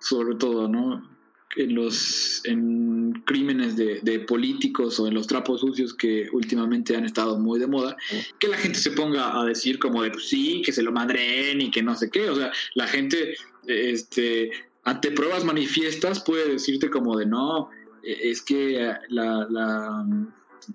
sobre 0.00 0.34
todo 0.36 0.68
no 0.68 1.17
en 1.56 1.74
los 1.74 2.42
en 2.44 3.12
crímenes 3.24 3.76
de, 3.76 4.00
de 4.02 4.20
políticos 4.20 5.00
o 5.00 5.06
en 5.06 5.14
los 5.14 5.26
trapos 5.26 5.60
sucios 5.60 5.94
que 5.94 6.28
últimamente 6.32 6.94
han 6.94 7.04
estado 7.04 7.38
muy 7.38 7.58
de 7.58 7.66
moda 7.66 7.96
que 8.38 8.48
la 8.48 8.58
gente 8.58 8.78
se 8.78 8.90
ponga 8.90 9.40
a 9.40 9.44
decir 9.44 9.78
como 9.78 10.02
de 10.02 10.10
pues 10.10 10.28
sí, 10.28 10.62
que 10.64 10.72
se 10.72 10.82
lo 10.82 10.92
madren 10.92 11.60
y 11.60 11.70
que 11.70 11.82
no 11.82 11.94
sé 11.96 12.10
qué. 12.10 12.28
O 12.28 12.36
sea, 12.36 12.52
la 12.74 12.86
gente, 12.86 13.34
este, 13.66 14.50
ante 14.84 15.10
pruebas 15.10 15.44
manifiestas 15.44 16.22
puede 16.22 16.52
decirte 16.52 16.90
como 16.90 17.16
de 17.16 17.26
no, 17.26 17.70
eh, 18.02 18.18
es 18.24 18.42
que 18.42 18.92
la, 19.08 19.46
la, 19.50 20.06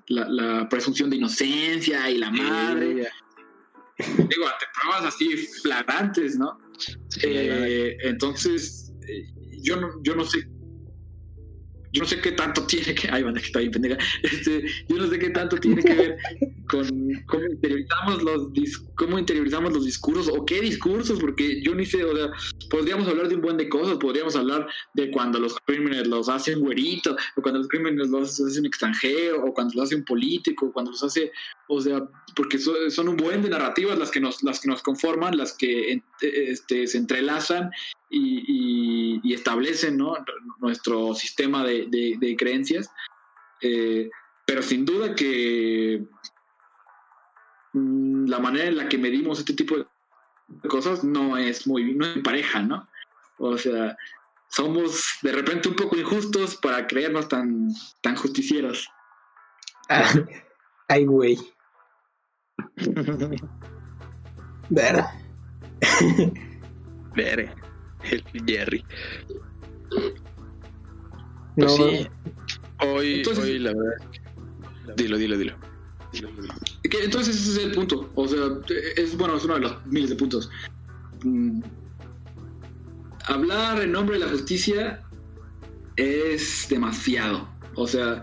la, 0.07 0.29
la 0.29 0.69
presunción 0.69 1.09
de 1.09 1.17
inocencia 1.17 2.09
y 2.09 2.17
la 2.17 2.31
madre. 2.31 3.07
Digo, 3.97 4.47
ante 4.47 4.65
pruebas 4.81 5.13
así 5.13 5.37
flagrantes, 5.61 6.37
¿no? 6.37 6.57
Sí, 7.09 7.21
Eh, 7.23 7.95
entonces, 8.01 8.91
eh, 9.07 9.25
yo 9.61 9.79
no, 9.79 9.89
yo 10.03 10.15
no 10.15 10.25
sé. 10.25 10.47
Yo 11.93 12.01
no 12.01 12.07
sé 12.07 12.19
qué 12.19 12.31
tanto 12.31 12.65
tiene 12.65 12.93
que. 12.95 13.07
Ay, 13.11 13.23
banda, 13.23 13.39
que 13.39 13.69
pendeja. 13.69 13.97
Este, 14.23 14.65
yo 14.89 14.97
no 14.97 15.07
sé 15.07 15.19
qué 15.19 15.29
tanto 15.29 15.57
tiene 15.57 15.81
que 15.83 15.93
ver 15.93 16.17
con 16.69 16.87
cómo 17.27 17.45
interiorizamos 17.45 18.23
los 18.23 18.51
dis- 18.53 18.83
cómo 18.95 19.19
interiorizamos 19.19 19.73
los 19.73 19.85
discursos 19.85 20.29
o 20.35 20.45
qué 20.45 20.61
discursos, 20.61 21.19
porque 21.19 21.61
yo 21.63 21.75
ni 21.75 21.85
sé, 21.85 22.03
o 22.03 22.15
sea, 22.15 22.31
podríamos 22.69 23.07
hablar 23.07 23.27
de 23.29 23.35
un 23.35 23.41
buen 23.41 23.57
de 23.57 23.69
cosas, 23.69 23.97
podríamos 23.97 24.35
hablar 24.35 24.67
de 24.93 25.11
cuando 25.11 25.39
los 25.39 25.55
crímenes 25.65 26.07
los 26.07 26.29
hace 26.29 26.55
un 26.55 26.61
güerito, 26.63 27.15
o 27.35 27.41
cuando 27.41 27.59
los 27.59 27.67
crímenes 27.67 28.09
los 28.09 28.39
hace 28.39 28.59
un 28.59 28.65
extranjero, 28.65 29.43
o 29.45 29.53
cuando 29.53 29.73
los 29.75 29.85
hace 29.85 29.95
un 29.95 30.05
político, 30.05 30.71
cuando 30.71 30.91
los 30.91 31.03
hace, 31.03 31.31
o 31.67 31.79
sea, 31.81 32.01
porque 32.35 32.57
so- 32.57 32.89
son 32.89 33.09
un 33.09 33.17
buen 33.17 33.41
de 33.41 33.49
narrativas 33.49 33.99
las 33.99 34.09
que 34.09 34.19
nos, 34.19 34.41
las 34.43 34.59
que 34.59 34.69
nos 34.69 34.81
conforman, 34.81 35.37
las 35.37 35.53
que 35.53 36.01
este, 36.27 36.87
se 36.87 36.97
entrelazan 36.97 37.71
y, 38.09 38.43
y- 38.47 39.21
y 39.23 39.33
establecen 39.33 39.97
¿no? 39.97 40.15
nuestro 40.59 41.13
sistema 41.15 41.63
de, 41.65 41.87
de- 41.87 42.15
de 42.19 42.35
creencias. 42.35 42.89
Eh, 43.61 44.09
pero 44.45 44.61
sin 44.61 44.85
duda 44.85 45.15
que 45.15 46.03
mm, 47.73 48.27
la 48.27 48.39
manera 48.39 48.65
en 48.65 48.77
la 48.77 48.89
que 48.89 48.97
medimos 48.97 49.39
este 49.39 49.53
tipo 49.53 49.77
de 49.77 50.69
cosas 50.69 51.03
no 51.03 51.37
es 51.37 51.65
muy, 51.67 51.95
no 51.95 52.05
es 52.05 52.17
pareja, 52.23 52.61
¿no? 52.61 52.87
O 53.37 53.57
sea, 53.57 53.95
somos 54.49 55.05
de 55.21 55.31
repente 55.31 55.69
un 55.69 55.75
poco 55.75 55.95
injustos 55.97 56.57
para 56.57 56.85
creernos 56.87 57.27
tan, 57.27 57.69
tan 58.01 58.15
justicieros. 58.15 58.87
Ah, 59.89 60.13
ay, 60.89 61.05
güey. 61.05 61.37
Ver. 64.69 65.03
Ver. 67.15 67.53
El 68.11 68.23
Jerry. 68.45 68.85
No, 71.55 71.67
Pues 71.67 71.75
sí. 71.75 72.07
Hoy, 72.85 73.13
Entonces- 73.19 73.43
hoy 73.45 73.59
la 73.59 73.73
verdad. 73.73 74.95
Dilo, 74.97 75.17
dilo, 75.17 75.37
dilo. 75.37 75.55
Que 76.89 77.03
entonces 77.05 77.35
ese 77.35 77.51
es 77.59 77.65
el 77.65 77.71
punto. 77.71 78.11
O 78.15 78.27
sea, 78.27 78.39
es 78.97 79.17
bueno, 79.17 79.35
es 79.37 79.45
uno 79.45 79.55
de 79.55 79.61
los 79.61 79.85
miles 79.87 80.09
de 80.09 80.15
puntos. 80.15 80.49
Mm, 81.23 81.61
Hablar 83.25 83.81
en 83.81 83.93
nombre 83.93 84.19
de 84.19 84.25
la 84.25 84.31
justicia 84.31 85.01
es 85.95 86.67
demasiado. 86.69 87.47
O 87.75 87.87
sea, 87.87 88.21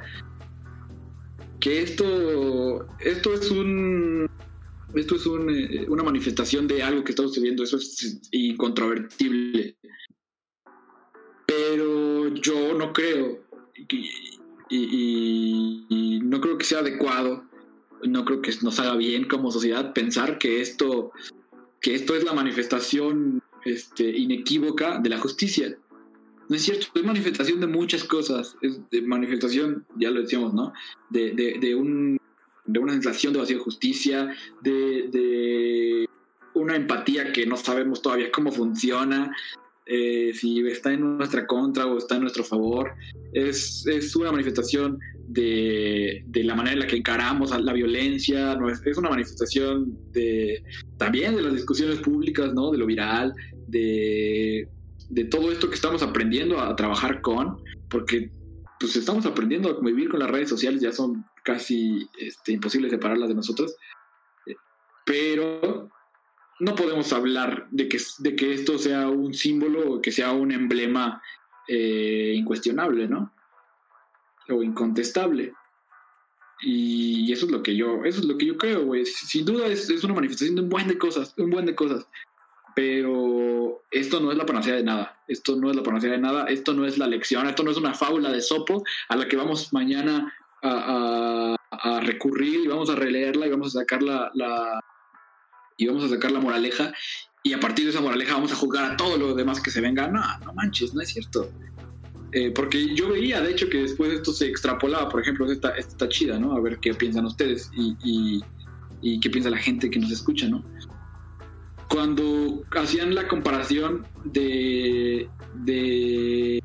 que 1.59 1.83
esto, 1.83 2.87
esto 3.01 3.33
es 3.35 3.51
un, 3.51 4.29
esto 4.95 5.17
es 5.17 5.27
un, 5.27 5.51
eh, 5.51 5.87
una 5.89 6.03
manifestación 6.03 6.67
de 6.69 6.83
algo 6.83 7.05
que 7.05 7.13
está 7.13 7.23
sucediendo. 7.23 7.63
Eso 7.63 7.77
es 7.77 8.21
incontrovertible. 8.33 9.77
Pero 11.47 12.29
yo 12.35 12.75
no 12.75 12.93
creo 12.93 13.41
y, 13.89 14.09
y- 14.71 15.87
y 15.89 16.21
no 16.21 16.41
creo 16.41 16.59
que 16.59 16.65
sea 16.65 16.79
adecuado 16.81 17.45
no 18.09 18.25
creo 18.25 18.41
que 18.41 18.53
nos 18.63 18.79
haga 18.81 18.97
bien 18.97 19.25
como 19.29 19.51
sociedad 19.51 19.93
pensar 19.93 20.39
que 20.39 20.61
esto, 20.61 21.13
que 21.81 21.95
esto 21.95 22.15
es 22.17 22.25
la 22.25 22.33
manifestación 22.33 23.43
este, 23.65 24.05
inequívoca 24.17 24.99
de 25.01 25.11
la 25.11 25.19
justicia. 25.19 25.77
No 26.49 26.57
es 26.57 26.63
cierto, 26.63 26.87
es 26.95 27.05
manifestación 27.05 27.61
de 27.61 27.67
muchas 27.67 28.05
cosas, 28.05 28.57
es 28.63 28.81
de 28.91 29.03
manifestación, 29.03 29.87
ya 29.97 30.11
lo 30.11 30.23
decíamos, 30.23 30.55
¿no? 30.55 30.73
De, 31.11 31.33
de, 31.33 31.59
de 31.61 31.75
un, 31.75 32.17
de 32.73 32.79
una 32.79 32.93
sensación 32.93 33.33
de 33.33 33.41
vacío 33.41 33.59
de 33.59 33.65
justicia, 33.65 34.35
de, 34.63 36.07
una 36.55 36.77
empatía 36.77 37.33
que 37.33 37.47
no 37.47 37.57
sabemos 37.57 38.03
todavía 38.03 38.31
cómo 38.31 38.51
funciona, 38.53 39.35
eh, 39.87 40.33
si 40.35 40.61
está 40.67 40.93
en 40.93 41.19
nuestra 41.19 41.47
contra 41.47 41.87
o 41.87 41.99
está 41.99 42.17
en 42.17 42.23
nuestro 42.23 42.45
favor. 42.45 42.93
Es, 43.33 43.87
es 43.87 44.15
una 44.17 44.33
manifestación 44.33 44.99
de, 45.29 46.25
de 46.27 46.45
la 46.45 46.55
manera 46.55 46.75
en 46.75 46.81
la 46.81 46.87
que 46.87 46.97
encaramos 46.97 47.53
a 47.53 47.61
la 47.61 47.73
violencia, 47.73 48.59
es 48.85 48.99
una 48.99 49.11
manifestación 49.11 49.97
de 50.13 50.63
también 50.97 51.37
de 51.37 51.43
las 51.43 51.55
discusiones 51.55 52.01
públicas, 52.01 52.53
¿no? 52.53 52.73
De 52.73 52.79
lo 52.79 52.87
viral, 52.87 53.33
de, 53.69 54.69
de 55.09 55.25
todo 55.25 55.53
esto 55.53 55.69
que 55.69 55.77
estamos 55.77 56.03
aprendiendo 56.03 56.61
a 56.61 56.75
trabajar 56.75 57.21
con, 57.21 57.59
porque 57.89 58.31
pues 58.81 58.97
estamos 58.97 59.27
aprendiendo 59.27 59.69
a 59.69 59.77
convivir 59.77 60.09
con 60.09 60.21
las 60.21 60.31
redes 60.31 60.49
sociales, 60.49 60.81
ya 60.81 60.91
son 60.91 61.27
casi 61.45 62.09
este, 62.19 62.53
imposibles 62.53 62.91
separarlas 62.91 63.29
de 63.29 63.35
nosotros, 63.35 63.77
Eh, 64.47 64.57
pero 65.05 65.91
no 66.61 66.75
podemos 66.75 67.13
hablar 67.13 67.69
de 67.71 67.89
que, 67.89 67.99
de 68.19 68.35
que 68.35 68.55
esto 68.55 68.79
sea 68.79 69.09
un 69.09 69.35
símbolo 69.35 70.01
que 70.01 70.11
sea 70.11 70.33
un 70.33 70.51
emblema 70.51 71.23
eh, 71.69 72.33
incuestionable, 72.35 73.07
¿no? 73.07 73.33
O 74.49 74.63
incontestable. 74.63 75.53
Y 76.63 77.31
eso 77.33 77.47
es 77.47 77.53
lo 77.53 77.63
que 77.63 77.77
yo, 77.77 78.05
eso 78.05 78.21
es 78.21 78.27
lo 78.27 78.39
que 78.39 78.47
yo 78.47 78.57
creo, 78.57 78.85
güey. 78.85 79.05
Sin 79.05 79.45
duda 79.45 79.67
es, 79.67 79.91
es 79.91 80.05
una 80.05 80.15
manifestación 80.15 80.57
de 80.57 80.63
un 80.63 80.69
buen 80.71 80.89
de 80.89 80.99
cosas, 80.99 81.35
un 81.37 81.51
buen 81.51 81.67
de 81.67 81.75
cosas. 81.75 82.07
Pero 82.75 83.83
esto 83.91 84.21
no 84.21 84.31
es 84.33 84.39
la 84.39 84.47
panacea 84.47 84.75
de 84.77 84.83
nada. 84.85 85.19
Esto 85.27 85.57
no 85.57 85.71
es 85.71 85.77
la 85.77 85.83
panacea 85.83 86.13
de 86.13 86.19
nada. 86.19 86.47
Esto 86.47 86.73
no 86.75 86.87
es 86.87 86.99
la 86.99 87.07
lección. 87.07 87.47
Esto 87.47 87.63
no 87.63 87.71
es 87.71 87.77
una 87.77 87.95
fábula 87.95 88.31
de 88.31 88.41
sopo 88.41 88.83
a 89.09 89.17
la 89.17 89.27
que 89.29 89.37
vamos 89.37 89.73
mañana 89.73 90.33
a, 90.63 91.57
recurrir 92.03 92.61
y 92.65 92.67
vamos 92.67 92.91
a 92.91 92.95
releerla 92.97 93.47
y 93.47 93.51
vamos 93.51 93.75
a 93.77 93.81
sacar 93.81 94.03
la, 94.03 94.31
la- 94.35 94.81
y 95.77 95.87
vamos 95.87 96.05
a 96.05 96.09
sacar 96.09 96.31
la 96.33 96.41
moraleja. 96.41 96.93
Y 97.43 97.53
a 97.55 97.61
partir 97.61 97.85
de 97.87 97.91
esa 97.91 98.01
moraleja 98.01 98.35
vamos 98.35 98.53
a 98.53 98.57
juzgar 98.57 98.93
a 98.93 98.97
todo 98.97 99.17
lo 99.17 99.35
demás 99.35 99.61
que 99.61 99.71
se 99.71 99.81
venga. 99.81 100.09
No, 100.09 100.21
no 100.45 100.53
manches, 100.55 100.93
no 100.95 101.01
es 101.01 101.09
cierto. 101.09 101.51
Eh, 102.33 102.51
porque 102.53 102.95
yo 102.95 103.09
veía, 103.11 103.41
de 103.41 103.51
hecho, 103.53 103.69
que 103.69 103.79
después 103.79 104.13
esto 104.13 104.33
se 104.33 104.47
extrapolaba. 104.47 105.09
Por 105.09 105.21
ejemplo, 105.23 105.51
esta, 105.51 105.71
esta 105.71 106.09
chida, 106.09 106.39
¿no? 106.39 106.53
A 106.53 106.61
ver 106.61 106.79
qué 106.81 106.95
piensan 106.95 107.27
ustedes 107.27 107.71
y, 107.75 107.97
y- 108.05 108.45
y 109.03 109.19
qué 109.21 109.31
piensa 109.31 109.49
la 109.51 109.57
gente 109.57 109.89
que 109.91 109.99
nos 109.99 110.11
escucha, 110.11 110.47
¿no? 110.49 110.63
Cuando 111.91 112.63
hacían 112.71 113.15
la 113.15 113.27
comparación 113.27 114.07
de, 114.25 115.29
de 115.65 116.63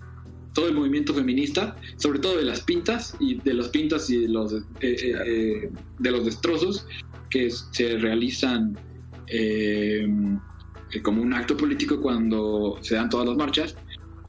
todo 0.53 0.68
el 0.68 0.73
movimiento 0.76 1.14
feminista, 1.14 1.76
sobre 1.97 2.19
todo 2.19 2.38
de 2.38 2.43
las 2.43 2.61
pintas 2.61 3.15
y 3.19 3.35
de 3.35 3.53
las 3.56 3.69
pintas 3.69 4.10
y 4.10 4.22
de 4.22 4.30
los, 4.30 4.53
eh, 4.53 4.61
eh, 4.81 5.15
eh, 5.26 5.69
de 5.99 6.11
los 6.11 6.26
destrozos 6.26 6.88
que 7.30 7.49
se 7.49 7.97
realizan 7.97 8.77
eh, 9.27 10.07
como 11.02 11.22
un 11.22 11.34
acto 11.34 11.57
político 11.57 11.99
cuando 11.99 12.77
se 12.81 12.95
dan 12.95 13.10
todas 13.10 13.27
las 13.27 13.35
marchas 13.35 13.76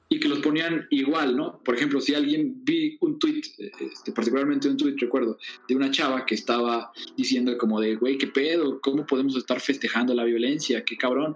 y 0.09 0.21
que 0.21 0.29
los 0.29 0.39
ponían 0.39 0.87
igual, 0.91 1.37
¿no? 1.37 1.61
Por 1.65 1.75
ejemplo, 1.75 2.01
si 2.01 2.15
alguien 2.15 2.65
vi 2.65 2.97
un 3.01 3.19
tweet, 3.19 3.43
este, 3.59 4.13
particularmente 4.13 4.69
un 4.69 4.77
tweet, 4.77 4.95
recuerdo, 4.99 5.39
de 5.69 5.75
una 5.75 5.91
chava 5.91 6.25
que 6.25 6.37
estaba 6.37 6.93
diciendo 7.17 7.57
como 7.59 7.81
de, 7.81 7.97
güey, 7.97 8.17
¿qué 8.17 8.29
pedo? 8.29 8.81
¿Cómo 8.81 9.05
podemos 9.05 9.37
estar 9.37 9.61
festejando 9.61 10.15
la 10.15 10.25
violencia? 10.25 10.85
¡Qué 10.85 10.97
cabrón! 10.97 11.35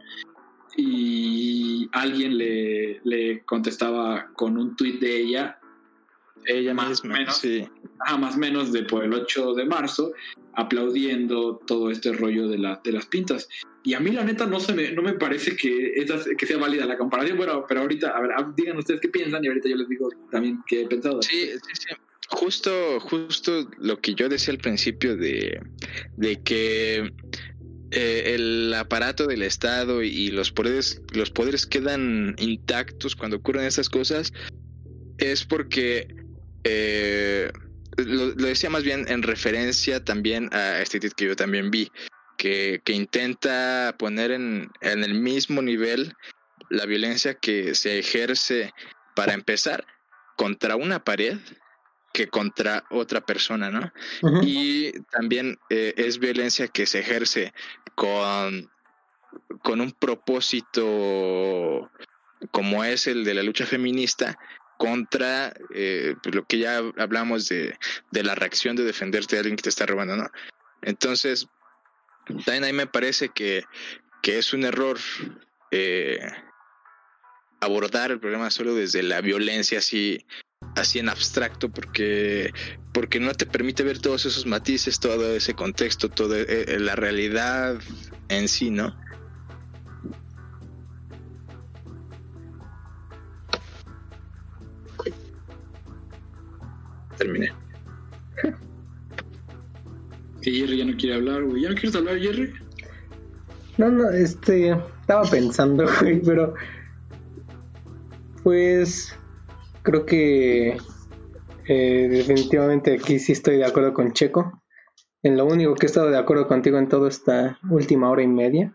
Y 0.76 1.88
alguien 1.92 2.38
le, 2.38 3.00
le 3.02 3.42
contestaba 3.44 4.30
con 4.34 4.56
un 4.56 4.76
tweet 4.76 4.98
de 5.00 5.20
ella, 5.20 5.59
Ella 6.46 6.74
Más 6.74 6.88
misma, 7.04 7.18
menos. 7.18 7.36
sí. 7.38 7.66
más 8.18 8.36
menos 8.36 8.72
de 8.72 8.82
por 8.84 9.04
el 9.04 9.12
8 9.12 9.54
de 9.54 9.64
marzo, 9.66 10.12
aplaudiendo 10.54 11.60
todo 11.66 11.90
este 11.90 12.12
rollo 12.12 12.48
de, 12.48 12.58
la, 12.58 12.80
de 12.82 12.92
las 12.92 13.06
pintas. 13.06 13.48
Y 13.82 13.94
a 13.94 14.00
mí 14.00 14.10
la 14.12 14.24
neta 14.24 14.46
no 14.46 14.60
se 14.60 14.72
me, 14.74 14.92
no 14.92 15.02
me 15.02 15.14
parece 15.14 15.56
que, 15.56 15.92
esa- 15.96 16.24
que 16.36 16.46
sea 16.46 16.58
válida 16.58 16.86
la 16.86 16.96
comparación, 16.98 17.36
bueno, 17.36 17.64
pero 17.68 17.80
ahorita, 17.82 18.10
a 18.10 18.20
ver, 18.20 18.30
ah, 18.36 18.52
digan 18.56 18.76
ustedes 18.78 19.00
qué 19.00 19.08
piensan 19.08 19.44
y 19.44 19.48
ahorita 19.48 19.68
yo 19.68 19.76
les 19.76 19.88
digo 19.88 20.08
también 20.30 20.60
qué 20.66 20.82
he 20.82 20.86
pensado. 20.86 21.20
Sí, 21.22 21.46
sí, 21.52 21.72
sí. 21.74 21.88
Justo, 22.28 23.00
justo 23.00 23.68
lo 23.78 24.00
que 24.00 24.14
yo 24.14 24.28
decía 24.28 24.52
al 24.52 24.58
principio 24.58 25.16
de, 25.16 25.60
de 26.16 26.40
que 26.42 27.12
eh, 27.90 28.22
el 28.34 28.72
aparato 28.74 29.26
del 29.26 29.42
Estado 29.42 30.02
y 30.02 30.28
los 30.30 30.52
poderes, 30.52 31.02
los 31.12 31.30
poderes 31.32 31.66
quedan 31.66 32.36
intactos 32.38 33.16
cuando 33.16 33.38
ocurren 33.38 33.64
estas 33.64 33.88
cosas, 33.88 34.32
es 35.18 35.44
porque 35.44 36.06
eh, 36.64 37.50
lo, 37.96 38.26
lo 38.26 38.46
decía 38.46 38.70
más 38.70 38.82
bien 38.82 39.06
en 39.08 39.22
referencia 39.22 40.04
también 40.04 40.48
a 40.52 40.80
este 40.80 41.00
tweet 41.00 41.12
que 41.16 41.26
yo 41.26 41.36
también 41.36 41.70
vi, 41.70 41.90
que, 42.36 42.80
que 42.84 42.92
intenta 42.92 43.94
poner 43.98 44.30
en, 44.30 44.70
en 44.80 45.04
el 45.04 45.14
mismo 45.14 45.62
nivel 45.62 46.14
la 46.70 46.86
violencia 46.86 47.34
que 47.34 47.74
se 47.74 47.98
ejerce 47.98 48.72
para 49.14 49.34
empezar 49.34 49.84
contra 50.36 50.76
una 50.76 51.04
pared 51.04 51.38
que 52.12 52.28
contra 52.28 52.84
otra 52.90 53.20
persona, 53.20 53.70
¿no? 53.70 53.92
Y 54.42 54.92
también 55.10 55.58
eh, 55.68 55.94
es 55.96 56.18
violencia 56.18 56.66
que 56.68 56.86
se 56.86 57.00
ejerce 57.00 57.52
con, 57.94 58.68
con 59.62 59.80
un 59.80 59.92
propósito 59.92 61.90
como 62.50 62.84
es 62.84 63.06
el 63.06 63.24
de 63.24 63.34
la 63.34 63.42
lucha 63.42 63.66
feminista 63.66 64.38
contra 64.80 65.52
eh, 65.74 66.16
pues, 66.22 66.34
lo 66.34 66.46
que 66.46 66.56
ya 66.56 66.78
hablamos 66.96 67.50
de, 67.50 67.76
de 68.10 68.22
la 68.22 68.34
reacción 68.34 68.76
de 68.76 68.84
defenderte 68.84 69.36
de 69.36 69.40
alguien 69.40 69.56
que 69.56 69.64
te 69.64 69.68
está 69.68 69.84
robando, 69.84 70.16
¿no? 70.16 70.30
Entonces, 70.80 71.48
también 72.46 72.64
ahí 72.64 72.72
me 72.72 72.86
parece 72.86 73.28
que, 73.28 73.64
que 74.22 74.38
es 74.38 74.54
un 74.54 74.64
error 74.64 74.96
eh, 75.70 76.18
abordar 77.60 78.10
el 78.10 78.20
problema 78.20 78.50
solo 78.50 78.74
desde 78.74 79.02
la 79.02 79.20
violencia 79.20 79.80
así 79.80 80.24
así 80.76 80.98
en 80.98 81.10
abstracto 81.10 81.68
porque 81.68 82.50
porque 82.94 83.20
no 83.20 83.34
te 83.34 83.44
permite 83.44 83.82
ver 83.82 83.98
todos 83.98 84.24
esos 84.24 84.46
matices, 84.46 84.98
todo 84.98 85.36
ese 85.36 85.52
contexto, 85.52 86.08
toda 86.08 86.38
eh, 86.38 86.78
la 86.80 86.96
realidad 86.96 87.78
en 88.30 88.48
sí, 88.48 88.70
¿no? 88.70 88.96
Terminé. 97.20 97.52
Que 100.40 100.50
Jerry 100.50 100.78
ya 100.78 100.86
no 100.86 100.96
quiere 100.96 101.16
hablar, 101.16 101.44
güey. 101.44 101.62
¿Ya 101.62 101.68
no 101.68 101.74
quieres 101.74 101.94
hablar, 101.94 102.18
Jerry? 102.18 102.50
No, 103.76 103.90
no, 103.90 104.08
este, 104.08 104.70
estaba 105.00 105.24
pensando, 105.24 105.86
güey, 106.00 106.22
pero 106.22 106.54
pues 108.42 109.14
creo 109.82 110.06
que 110.06 110.78
eh, 111.66 112.08
definitivamente 112.10 112.94
aquí 112.94 113.18
sí 113.18 113.32
estoy 113.32 113.58
de 113.58 113.66
acuerdo 113.66 113.92
con 113.92 114.14
Checo. 114.14 114.62
En 115.22 115.36
lo 115.36 115.44
único 115.44 115.74
que 115.74 115.84
he 115.84 115.88
estado 115.88 116.10
de 116.10 116.16
acuerdo 116.16 116.48
contigo 116.48 116.78
en 116.78 116.88
toda 116.88 117.10
esta 117.10 117.58
última 117.68 118.08
hora 118.08 118.22
y 118.22 118.28
media. 118.28 118.74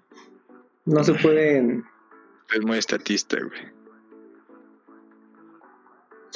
No 0.86 1.04
se 1.04 1.16
pueden, 1.16 1.84
Es 2.54 2.64
muy 2.64 2.78
estatista, 2.78 3.38
güey. 3.40 3.75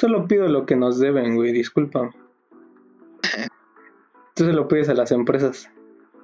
Solo 0.00 0.26
pido 0.26 0.48
lo 0.48 0.64
que 0.64 0.76
nos 0.76 0.98
deben, 0.98 1.34
güey, 1.36 1.52
disculpa. 1.52 2.10
Tú 4.34 4.46
se 4.46 4.52
lo 4.54 4.66
pides 4.66 4.88
a 4.88 4.94
las 4.94 5.12
empresas. 5.12 5.70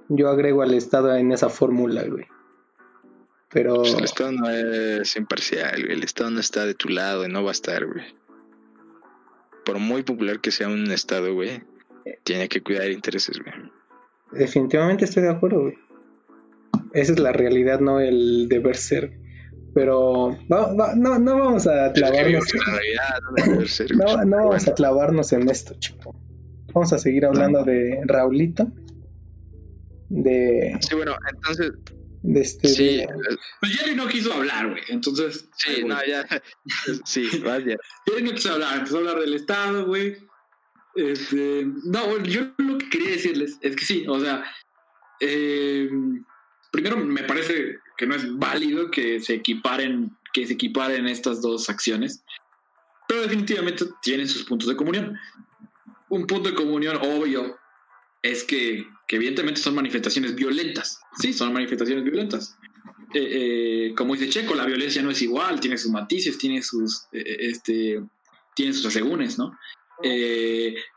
Yo 0.09 0.31
agrego 0.31 0.63
al 0.63 0.73
Estado 0.73 1.15
en 1.15 1.31
esa 1.31 1.51
fórmula, 1.51 2.03
güey. 2.05 2.25
Pero... 3.51 3.75
Pues 3.75 3.95
el 3.95 4.05
Estado 4.05 4.33
no 4.33 4.49
es 4.49 5.15
imparcial, 5.17 5.83
güey. 5.83 5.93
El 5.93 6.05
Estado 6.05 6.31
no 6.31 6.41
está 6.41 6.65
de 6.65 6.73
tu 6.73 6.89
lado 6.89 7.27
y 7.27 7.29
no 7.29 7.43
va 7.43 7.51
a 7.51 7.53
estar, 7.53 7.85
güey. 7.85 8.07
Por 9.67 9.79
muy 9.79 10.03
popular 10.03 10.41
que 10.41 10.53
sea 10.53 10.69
un 10.69 10.91
Estado, 10.91 11.35
güey, 11.35 11.63
tiene 12.23 12.49
que 12.49 12.63
cuidar 12.63 12.91
intereses, 12.91 13.39
güey. 13.41 13.71
Definitivamente 14.33 15.05
estoy 15.05 15.25
de 15.25 15.31
acuerdo, 15.31 15.61
güey. 15.65 15.79
Esa 16.95 17.13
es 17.13 17.19
la 17.19 17.33
realidad, 17.33 17.81
no 17.81 18.01
el 18.01 18.49
deber 18.49 18.77
ser. 18.77 19.19
Pero 19.77 20.35
no, 20.49 20.73
no, 20.73 21.19
no 21.19 21.39
vamos 21.39 21.67
a 21.67 21.93
clavarnos. 21.93 22.45
no, 23.95 24.25
no 24.25 24.37
vamos 24.39 24.67
a 24.67 24.73
clavarnos 24.73 25.35
en 25.35 25.51
esto, 25.51 25.75
chico. 25.79 26.19
Vamos 26.73 26.95
a 26.95 26.99
seguir 26.99 27.27
hablando 27.27 27.63
de 27.63 28.01
Raulito. 28.07 28.73
De. 30.09 30.79
Sí, 30.81 30.95
bueno, 30.95 31.15
entonces. 31.31 31.73
De 32.23 32.41
este. 32.41 32.69
Sí. 32.69 33.05
Pues 33.61 33.73
Jerry 33.77 33.97
no 33.97 34.09
quiso 34.09 34.33
hablar, 34.33 34.71
güey. 34.71 34.83
Entonces. 34.89 35.47
Sí, 35.59 35.85
no, 35.85 35.99
ya. 36.07 36.27
Sí, 37.05 37.29
vaya. 37.45 37.77
Jerry 38.07 38.23
no 38.23 38.33
quiso 38.33 38.55
hablar. 38.55 38.79
Empezó 38.79 38.97
a 38.97 39.01
hablar 39.01 39.21
del 39.21 39.35
Estado, 39.35 39.85
güey. 39.85 40.17
Este. 40.95 41.67
No, 41.85 42.19
yo 42.23 42.51
lo 42.57 42.79
que 42.79 42.89
quería 42.89 43.11
decirles 43.11 43.59
es 43.61 43.77
que 43.77 43.85
sí, 43.85 44.07
o 44.09 44.19
sea. 44.21 44.43
Eh, 45.21 45.91
primero 46.73 46.97
me 46.97 47.25
parece 47.25 47.77
que 47.97 48.07
no 48.07 48.15
es 48.15 48.37
válido 48.37 48.91
que 48.91 49.21
se 49.21 49.35
equiparen, 49.35 50.17
que 50.33 50.47
se 50.47 50.55
equiparen 50.55 51.07
estas 51.07 51.41
dos 51.41 51.69
acciones, 51.71 52.23
pero 53.09 53.23
definitivamente 53.23 53.87
tienen 54.03 54.29
sus 54.29 54.45
puntos 54.45 54.69
de 54.69 54.77
comunión. 54.77 55.17
Un 56.09 56.27
punto 56.27 56.51
de 56.51 56.55
comunión 56.55 56.97
obvio 56.97 57.57
es 58.23 58.45
que, 58.45 58.87
evidentemente 59.09 59.61
son 59.61 59.75
manifestaciones 59.75 60.35
violentas. 60.35 61.01
Sí, 61.21 61.33
son 61.33 61.53
manifestaciones 61.53 62.05
violentas. 62.05 62.57
Eh, 63.15 63.89
eh, 63.91 63.95
como 63.97 64.15
dice 64.15 64.29
Checo, 64.29 64.55
la 64.55 64.67
violencia 64.67 65.03
no 65.03 65.11
es 65.11 65.23
igual, 65.23 65.61
tiene 65.61 65.79
sus 65.79 65.93
matices, 65.93 66.37
tiene 66.39 66.61
sus, 66.61 67.07
eh, 67.13 67.37
este, 67.39 68.03
tiene 68.55 68.73
sus 68.73 68.87
asegúnes, 68.87 69.39
¿no? 69.39 69.57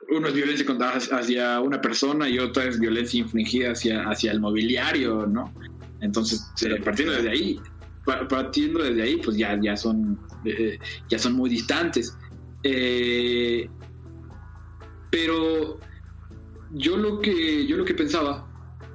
uno 0.09 0.27
es 0.27 0.34
violencia 0.34 0.65
hacia 1.13 1.61
una 1.61 1.80
persona 1.80 2.27
y 2.27 2.38
otra 2.38 2.65
es 2.65 2.77
violencia 2.77 3.21
infligida 3.21 3.71
hacia, 3.71 4.03
hacia 4.03 4.34
el 4.34 4.41
mobiliario, 4.41 5.26
¿no? 5.26 5.53
Entonces, 6.01 6.51
partiendo 6.84 7.13
desde 7.13 7.30
ahí, 7.30 7.59
partiendo 8.30 8.84
desde 8.84 9.01
ahí, 9.01 9.17
pues 9.17 9.38
ya, 9.38 9.59
ya 9.61 9.76
son 9.76 10.19
ya 11.09 11.19
son 11.19 11.34
muy 11.34 11.49
distantes. 11.49 12.17
pero 15.11 15.80
yo 16.71 16.97
lo 16.97 17.19
que 17.19 17.65
yo 17.65 17.77
lo 17.77 17.85
que 17.85 17.93
pensaba 17.93 18.47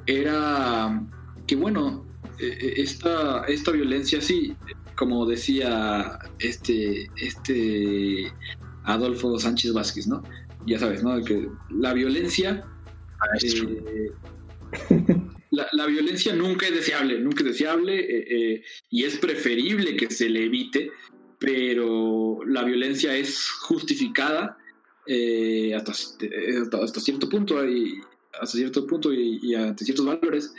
era 0.06 1.02
que 1.46 1.56
bueno 1.56 2.04
esta, 2.38 3.44
esta 3.44 3.70
violencia 3.72 4.20
sí 4.20 4.56
como 4.96 5.26
decía 5.26 6.18
este 6.38 7.10
este 7.16 8.32
Adolfo 8.84 9.38
Sánchez 9.38 9.72
Vázquez, 9.72 10.06
¿no? 10.06 10.22
Ya 10.66 10.78
sabes, 10.78 11.02
¿no? 11.02 11.22
Que 11.24 11.48
la 11.70 11.92
violencia. 11.92 12.64
Ah, 13.20 13.26
eh, 15.58 15.66
la, 15.72 15.86
violencia 15.86 16.34
nunca 16.34 16.66
es 16.66 16.74
deseable, 16.74 17.18
nunca 17.18 17.42
es 17.42 17.50
deseable 17.50 17.98
eh, 17.98 18.26
eh, 18.28 18.64
y 18.90 19.04
es 19.04 19.18
preferible 19.18 19.96
que 19.96 20.10
se 20.10 20.28
le 20.28 20.44
evite, 20.44 20.90
pero 21.38 22.40
la 22.46 22.64
violencia 22.64 23.16
es 23.16 23.50
justificada 23.50 24.58
hasta, 25.76 25.92
hasta, 25.92 27.00
cierto 27.00 27.28
punto 27.28 27.62
y 27.68 28.00
hasta 28.40 28.56
cierto 28.56 28.86
punto 28.86 29.12
y, 29.12 29.54
ante 29.54 29.84
ciertos 29.84 30.06
valores 30.06 30.54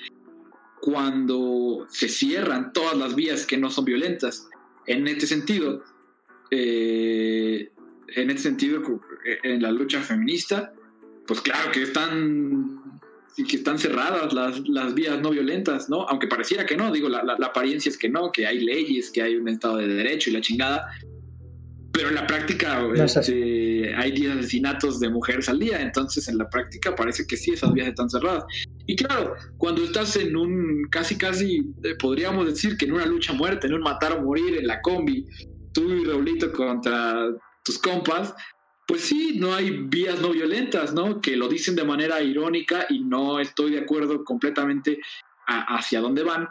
cuando 0.82 1.88
se 1.90 2.08
cierran 2.08 2.72
todas 2.72 2.96
las 2.96 3.16
vías 3.16 3.46
que 3.48 3.58
no 3.58 3.72
son 3.72 3.86
violentas. 3.86 4.48
En 4.86 5.08
este 5.08 5.26
sentido, 5.26 5.84
eh, 6.52 7.72
en 8.10 8.30
ese 8.30 8.44
sentido, 8.44 8.84
eh, 9.26 9.40
en 9.42 9.64
la 9.64 9.72
lucha 9.72 10.02
feminista, 10.02 10.74
pues 11.26 11.42
claro 11.42 11.72
que 11.72 11.82
están 11.82 12.85
que 13.44 13.58
están 13.58 13.78
cerradas 13.78 14.32
las, 14.34 14.68
las 14.70 14.94
vías 14.94 15.20
no 15.20 15.32
violentas, 15.32 15.90
¿no? 15.90 16.08
Aunque 16.08 16.28
pareciera 16.28 16.66
que 16.66 16.78
no, 16.78 16.92
digo, 16.92 17.10
la, 17.10 17.24
la, 17.24 17.48
apariencia 17.48 17.90
es 17.90 17.98
que 17.98 18.08
no, 18.08 18.32
que 18.32 18.48
hay 18.48 18.60
leyes, 18.60 19.12
que 19.12 19.22
hay 19.22 19.36
un 19.36 19.50
Estado 19.50 19.78
de 19.78 19.88
Derecho 19.88 20.30
y 20.30 20.34
la 20.34 20.42
chingada, 20.42 20.88
pero 21.96 22.10
en 22.10 22.16
la 22.16 22.28
práctica 22.28 22.86
este, 22.94 23.96
hay 23.96 24.12
10 24.12 24.38
asesinatos 24.38 25.00
de 25.00 25.10
mujeres 25.10 25.48
al 25.48 25.60
día, 25.60 25.82
entonces 25.82 26.28
en 26.28 26.38
la 26.38 26.50
práctica 26.50 26.94
parece 26.94 27.26
que 27.26 27.38
sí, 27.38 27.52
esas 27.52 27.72
vías 27.72 27.88
están 27.88 28.10
cerradas. 28.10 28.44
Y 28.86 28.98
claro, 28.98 29.34
cuando 29.58 29.84
estás 29.84 30.18
en 30.18 30.36
un, 30.36 30.88
casi, 30.92 31.18
casi, 31.18 31.62
eh, 31.84 31.96
podríamos 31.98 32.48
decir 32.48 32.76
que 32.76 32.84
en 32.84 32.94
una 32.94 33.06
lucha 33.06 33.32
muerte, 33.32 33.68
en 33.68 33.76
un 33.76 33.82
matar 33.82 34.12
o 34.12 34.22
morir 34.22 34.58
en 34.58 34.68
la 34.68 34.82
combi, 34.82 35.26
tú 35.74 35.90
y 35.90 36.04
Raulito 36.04 36.52
contra 36.52 37.30
tus 37.64 37.80
compas, 37.80 38.34
pues 38.86 39.02
sí, 39.02 39.38
no 39.40 39.54
hay 39.54 39.72
vías 39.72 40.22
no 40.22 40.30
violentas, 40.30 40.94
¿no? 40.94 41.22
Que 41.22 41.36
lo 41.36 41.48
dicen 41.48 41.76
de 41.76 41.84
manera 41.84 42.22
irónica 42.22 42.86
y 42.90 43.00
no 43.00 43.40
estoy 43.40 43.72
de 43.72 43.80
acuerdo 43.80 44.24
completamente 44.24 45.00
hacia 45.48 46.02
dónde 46.02 46.24
van, 46.24 46.50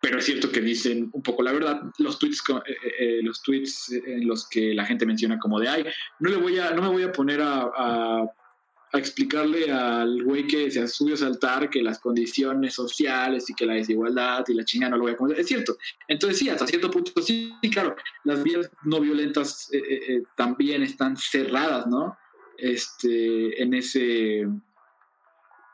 pero 0.00 0.18
es 0.18 0.24
cierto 0.24 0.50
que 0.50 0.60
dicen 0.60 1.10
un 1.12 1.22
poco 1.22 1.42
la 1.42 1.52
verdad. 1.52 1.82
Los 1.98 2.18
tweets, 2.18 2.42
eh, 2.48 2.54
eh, 2.68 2.92
eh, 2.98 3.20
los 3.22 3.42
tweets 3.42 3.92
en 3.92 4.26
los 4.26 4.48
que 4.48 4.74
la 4.74 4.84
gente 4.84 5.06
menciona 5.06 5.38
como 5.38 5.60
de 5.60 5.68
ay, 5.68 5.84
no 6.20 6.30
le 6.30 6.36
voy 6.36 6.58
a, 6.58 6.70
no 6.70 6.82
me 6.82 6.88
voy 6.88 7.02
a 7.02 7.12
poner 7.12 7.40
a 7.40 7.70
a 7.76 8.30
explicarle 8.98 9.70
al 9.72 10.22
güey 10.22 10.46
que 10.46 10.70
se 10.70 10.86
subió 10.86 11.14
a 11.14 11.18
saltar 11.18 11.68
que 11.68 11.82
las 11.82 11.98
condiciones 11.98 12.74
sociales 12.74 13.48
y 13.50 13.54
que 13.54 13.66
la 13.66 13.74
desigualdad 13.74 14.44
y 14.46 14.54
la 14.54 14.64
chingada 14.64 14.90
no 14.90 14.96
lo 14.98 15.02
voy 15.04 15.12
a 15.12 15.16
conocer. 15.16 15.40
Es 15.40 15.48
cierto. 15.48 15.76
Entonces 16.06 16.38
sí, 16.38 16.48
hasta 16.48 16.66
cierto 16.66 16.90
punto 16.90 17.20
sí, 17.20 17.52
claro, 17.72 17.96
las 18.24 18.42
vías 18.42 18.70
no 18.84 19.00
violentas 19.00 19.68
eh, 19.72 19.78
eh, 19.78 20.00
eh, 20.08 20.22
también 20.36 20.82
están 20.82 21.16
cerradas, 21.16 21.86
¿no? 21.86 22.16
Este, 22.56 23.60
en 23.62 23.74
ese... 23.74 24.46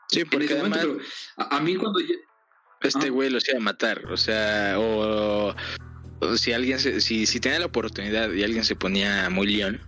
Sí, 0.07 0.25
porque 0.25 0.55
momento, 0.55 0.97
a, 1.37 1.59
mí 1.61 1.75
cuando... 1.75 1.99
Este 2.81 3.11
güey 3.11 3.29
lo 3.29 3.37
hacía 3.37 3.59
matar, 3.59 4.05
o 4.07 4.17
sea, 4.17 4.75
o, 4.79 5.55
si 6.35 6.51
alguien, 6.51 6.79
si, 6.79 7.25
si 7.27 7.39
tenía 7.39 7.59
la 7.59 7.67
oportunidad 7.67 8.31
y 8.33 8.43
alguien 8.43 8.63
se 8.63 8.75
ponía 8.75 9.29
muy 9.29 9.47
león, 9.47 9.79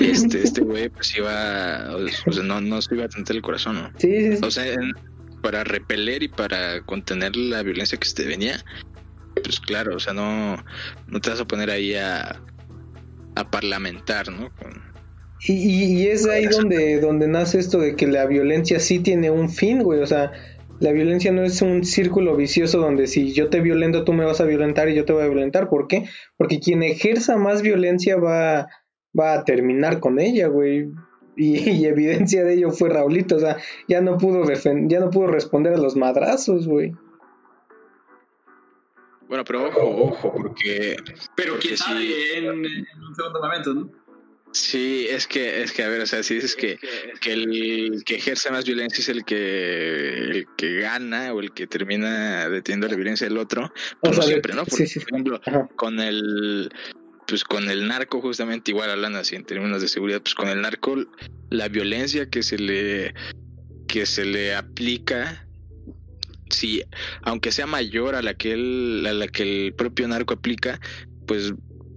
este 0.00 0.42
este 0.42 0.60
güey 0.62 0.88
pues 0.88 1.16
iba 1.16 1.88
o 2.26 2.32
sea, 2.32 2.42
no 2.42 2.60
no 2.60 2.80
se 2.80 2.94
iba 2.94 3.04
a 3.04 3.08
tentar 3.08 3.36
el 3.36 3.42
corazón 3.42 3.76
¿no? 3.76 3.90
sí, 3.98 4.30
o 4.42 4.50
sea 4.50 4.64
para 5.42 5.64
repeler 5.64 6.22
y 6.22 6.28
para 6.28 6.82
contener 6.82 7.36
la 7.36 7.62
violencia 7.62 7.98
que 7.98 8.06
se 8.06 8.14
te 8.14 8.26
venía 8.26 8.64
pues 9.42 9.60
claro 9.60 9.96
o 9.96 10.00
sea 10.00 10.12
no 10.12 10.56
no 11.06 11.20
te 11.20 11.30
vas 11.30 11.40
a 11.40 11.46
poner 11.46 11.70
ahí 11.70 11.94
a 11.94 12.40
a 13.34 13.50
parlamentar 13.50 14.30
no 14.30 14.50
y, 15.44 15.54
y, 15.54 16.06
es 16.06 16.28
ahí 16.28 16.46
donde 16.46 17.00
donde 17.00 17.26
nace 17.26 17.58
esto 17.58 17.78
de 17.80 17.96
que 17.96 18.06
la 18.06 18.26
violencia 18.26 18.78
sí 18.78 19.00
tiene 19.00 19.30
un 19.30 19.50
fin 19.50 19.82
güey 19.82 20.00
o 20.00 20.06
sea 20.06 20.30
la 20.82 20.90
violencia 20.90 21.30
no 21.30 21.44
es 21.44 21.62
un 21.62 21.84
círculo 21.84 22.34
vicioso 22.34 22.80
donde 22.80 23.06
si 23.06 23.32
yo 23.32 23.48
te 23.50 23.60
violento 23.60 24.02
tú 24.02 24.12
me 24.12 24.24
vas 24.24 24.40
a 24.40 24.44
violentar 24.44 24.88
y 24.88 24.96
yo 24.96 25.04
te 25.04 25.12
voy 25.12 25.22
a 25.22 25.28
violentar. 25.28 25.68
¿Por 25.68 25.86
qué? 25.86 26.06
Porque 26.36 26.58
quien 26.58 26.82
ejerza 26.82 27.36
más 27.36 27.62
violencia 27.62 28.16
va, 28.16 28.66
va 29.18 29.34
a 29.34 29.44
terminar 29.44 30.00
con 30.00 30.18
ella, 30.18 30.48
güey. 30.48 30.90
Y, 31.36 31.86
evidencia 31.86 32.44
de 32.44 32.54
ello 32.54 32.70
fue 32.72 32.90
Raulito, 32.90 33.36
o 33.36 33.40
sea, 33.40 33.56
ya 33.88 34.00
no 34.00 34.18
pudo 34.18 34.44
ya 34.86 35.00
no 35.00 35.10
pudo 35.10 35.28
responder 35.28 35.74
a 35.74 35.78
los 35.78 35.96
madrazos, 35.96 36.66
güey. 36.66 36.92
Bueno, 39.28 39.44
pero 39.44 39.66
ojo, 39.66 39.80
ojo, 39.80 40.32
porque. 40.34 40.96
Pero 41.34 41.58
quién 41.58 41.78
sabe 41.78 42.36
en, 42.36 42.48
un 42.50 43.14
segundo 43.16 43.40
momento, 43.40 43.72
¿no? 43.72 43.90
Sí, 44.52 45.06
es 45.08 45.26
que, 45.26 45.62
es 45.62 45.72
que, 45.72 45.82
a 45.82 45.88
ver, 45.88 46.02
o 46.02 46.06
sea, 46.06 46.22
si 46.22 46.34
dices 46.34 46.54
que, 46.54 46.78
que 47.22 47.32
el 47.32 48.02
que 48.04 48.16
ejerce 48.16 48.50
más 48.50 48.66
violencia 48.66 49.00
es 49.00 49.08
el 49.08 49.24
que, 49.24 50.18
el 50.18 50.46
que 50.58 50.80
gana 50.80 51.32
o 51.32 51.40
el 51.40 51.54
que 51.54 51.66
termina 51.66 52.46
deteniendo 52.50 52.88
la 52.88 52.96
violencia 52.96 53.26
del 53.26 53.38
otro, 53.38 53.72
pues 54.02 54.18
no 54.18 54.22
siempre, 54.22 54.52
¿no? 54.52 54.66
Por, 54.66 54.82
ejemplo, 54.82 55.40
con 55.76 55.98
el 56.00 56.70
pues 57.26 57.44
con 57.44 57.68
el 57.68 57.88
narco 57.88 58.20
justamente 58.20 58.70
igual 58.70 58.90
hablando 58.90 59.18
así 59.18 59.36
en 59.36 59.44
términos 59.44 59.80
de 59.80 59.88
seguridad 59.88 60.20
pues 60.22 60.34
con 60.34 60.48
el 60.48 60.60
narco 60.60 60.96
la 61.50 61.68
violencia 61.68 62.28
que 62.28 62.42
se 62.42 62.58
le 62.58 63.14
que 63.86 64.06
se 64.06 64.24
le 64.24 64.54
aplica 64.54 65.46
si 66.50 66.82
aunque 67.22 67.52
sea 67.52 67.66
mayor 67.66 68.14
a 68.14 68.22
la 68.22 68.34
que 68.34 68.52
él 68.52 69.04
a 69.08 69.12
la 69.12 69.28
que 69.28 69.42
el 69.42 69.74
propio 69.74 70.08
narco 70.08 70.34
aplica 70.34 70.80
pues 71.26 71.54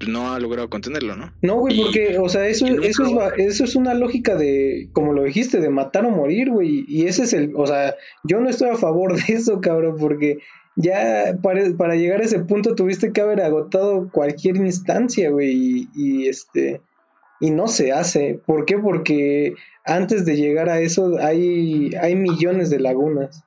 no 0.08 0.34
ha 0.34 0.40
logrado 0.40 0.70
contenerlo, 0.70 1.16
¿no? 1.16 1.34
No, 1.42 1.56
güey, 1.56 1.82
porque, 1.82 2.18
o 2.20 2.30
sea, 2.30 2.48
eso, 2.48 2.66
eso, 2.68 3.06
es, 3.06 3.34
eso 3.38 3.64
es 3.64 3.76
una 3.76 3.94
lógica 3.94 4.36
de, 4.36 4.90
como 4.94 5.14
lo 5.14 5.24
dijiste, 5.24 5.60
de 5.60 5.70
matar 5.70 6.06
o 6.06 6.12
morir, 6.12 6.50
güey. 6.50 6.86
Y 6.88 7.08
ese 7.08 7.24
es 7.24 7.34
el, 7.34 7.54
o 7.56 7.66
sea, 7.66 7.96
yo 8.24 8.40
no 8.40 8.50
estoy 8.50 8.70
a 8.70 8.76
favor 8.76 9.16
de 9.16 9.34
eso, 9.34 9.62
cabrón, 9.62 9.96
porque 10.00 10.40
ya 10.76 11.38
para, 11.42 11.96
llegar 11.96 12.22
a 12.22 12.26
ese 12.26 12.40
punto 12.40 12.76
tuviste 12.76 13.14
que 13.14 13.22
haber 13.22 13.42
agotado 13.42 14.10
cualquier 14.12 14.58
instancia, 14.58 15.30
güey, 15.30 15.88
y, 15.96 16.28
este 16.28 16.82
y 17.40 17.52
no 17.52 17.68
se 17.68 17.92
hace. 17.92 18.40
¿Por 18.46 18.66
qué? 18.66 18.78
Porque 18.78 19.56
antes 19.86 20.26
de 20.26 20.36
llegar 20.36 20.70
a 20.70 20.80
eso 20.80 21.18
hay, 21.20 21.92
hay 21.96 22.16
millones 22.16 22.70
de 22.70 22.80
lagunas. 22.80 23.44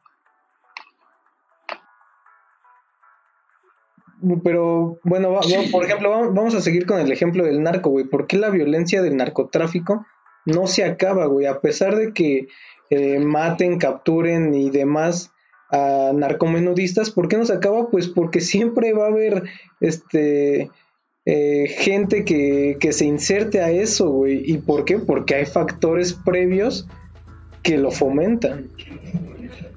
pero 4.43 4.99
bueno, 5.05 5.39
por 5.71 5.85
ejemplo, 5.85 6.33
vamos, 6.33 6.55
a 6.55 6.61
seguir 6.61 6.87
con 6.87 6.99
el 6.99 7.13
ejemplo 7.13 7.45
del 7.45 7.63
narco, 7.63 7.91
güey. 7.91 8.05
¿Por 8.05 8.27
qué 8.27 8.37
la 8.37 8.51
violencia 8.51 9.01
del 9.01 9.17
narcotráfico 9.17 10.05
no 10.45 10.67
se 10.67 10.85
acaba, 10.85 11.27
güey? 11.27 11.47
A 11.47 11.61
pesar 11.61 11.95
de 11.95 12.13
que 12.13 12.49
eh, 12.91 13.21
maten, 13.21 13.79
capturen 13.79 14.55
y 14.55 14.71
demás 14.71 15.33
a 15.71 16.13
narcomenudistas, 16.15 17.11
¿por 17.11 17.29
qué 17.29 17.37
no 17.37 17.45
se 17.45 17.53
acaba? 17.53 17.91
Pues 17.91 18.09
porque 18.09 18.41
siempre 18.41 18.93
va 18.93 19.05
a 19.05 19.09
haber 19.09 19.45
este 19.81 20.71
eh, 21.27 21.69
gente 21.79 22.25
que, 22.25 22.79
que 22.81 22.93
se 22.93 23.05
inserte 23.05 23.61
a 23.61 23.71
eso, 23.71 24.09
güey. 24.09 24.43
¿Y 24.51 24.59
por 24.59 24.85
qué? 24.85 24.99
Porque 24.99 25.35
hay 25.35 25.47
factores 25.47 26.15
previos 26.15 26.87
que 27.63 27.77
lo 27.77 27.91
fomentan. 27.91 28.69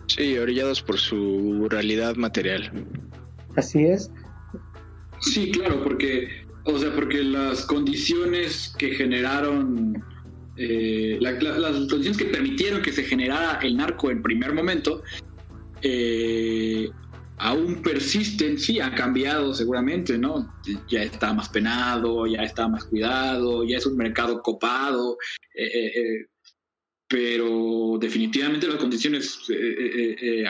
Sí, 0.08 0.38
orillados 0.38 0.82
por 0.82 0.98
su 0.98 1.68
realidad 1.70 2.16
material. 2.16 2.72
Así 3.56 3.86
es. 3.86 4.12
Sí, 5.20 5.52
claro, 5.52 5.84
porque, 5.84 6.28
o 6.64 6.78
sea, 6.80 6.94
porque 6.94 7.24
las 7.24 7.66
condiciones 7.66 8.74
que 8.78 8.92
generaron, 8.92 10.04
eh, 10.58 11.18
las 11.20 11.36
condiciones 11.90 12.18
que 12.18 12.26
permitieron 12.26 12.82
que 12.82 12.92
se 12.92 13.04
generara 13.04 13.60
el 13.62 13.78
narco 13.78 14.10
en 14.10 14.22
primer 14.22 14.54
momento, 14.54 15.04
eh, 15.82 16.90
aún 17.38 17.82
persisten, 17.82 18.58
sí, 18.58 18.80
han 18.80 18.94
cambiado 18.94 19.54
seguramente, 19.54 20.18
¿no? 20.18 20.54
Ya 20.88 21.04
está 21.04 21.34
más 21.34 21.50
penado, 21.50 22.28
ya 22.28 22.44
está 22.44 22.68
más 22.68 22.86
cuidado, 22.86 23.64
ya 23.64 23.78
es 23.78 23.86
un 23.86 23.98
mercado 23.98 24.42
copado, 24.42 25.18
eh, 25.56 26.28
pero 27.08 27.98
definitivamente 28.00 28.68
las 28.68 28.78
condiciones 28.78 29.40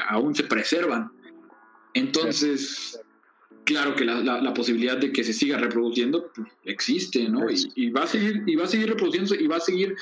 aún 0.10 0.36
se 0.36 0.44
preservan. 0.44 1.12
Entonces, 1.94 3.00
claro 3.66 3.96
que 3.96 4.06
la, 4.06 4.54
posibilidad 4.54 4.98
de 4.98 5.12
que 5.12 5.24
se 5.24 5.34
siga 5.34 5.58
reproduciendo 5.58 6.32
pues, 6.36 6.48
existe, 6.66 7.28
¿no? 7.30 7.48
Y, 7.76 7.90
va 7.90 8.04
a 8.04 8.08
seguir, 8.08 8.44
y 8.46 8.56
va 8.56 8.66
a 8.66 8.68
seguir 8.68 8.90
reproduciéndose 8.90 9.42
y 9.42 9.48
va 9.48 9.58
a 9.58 9.62
seguir, 9.62 9.96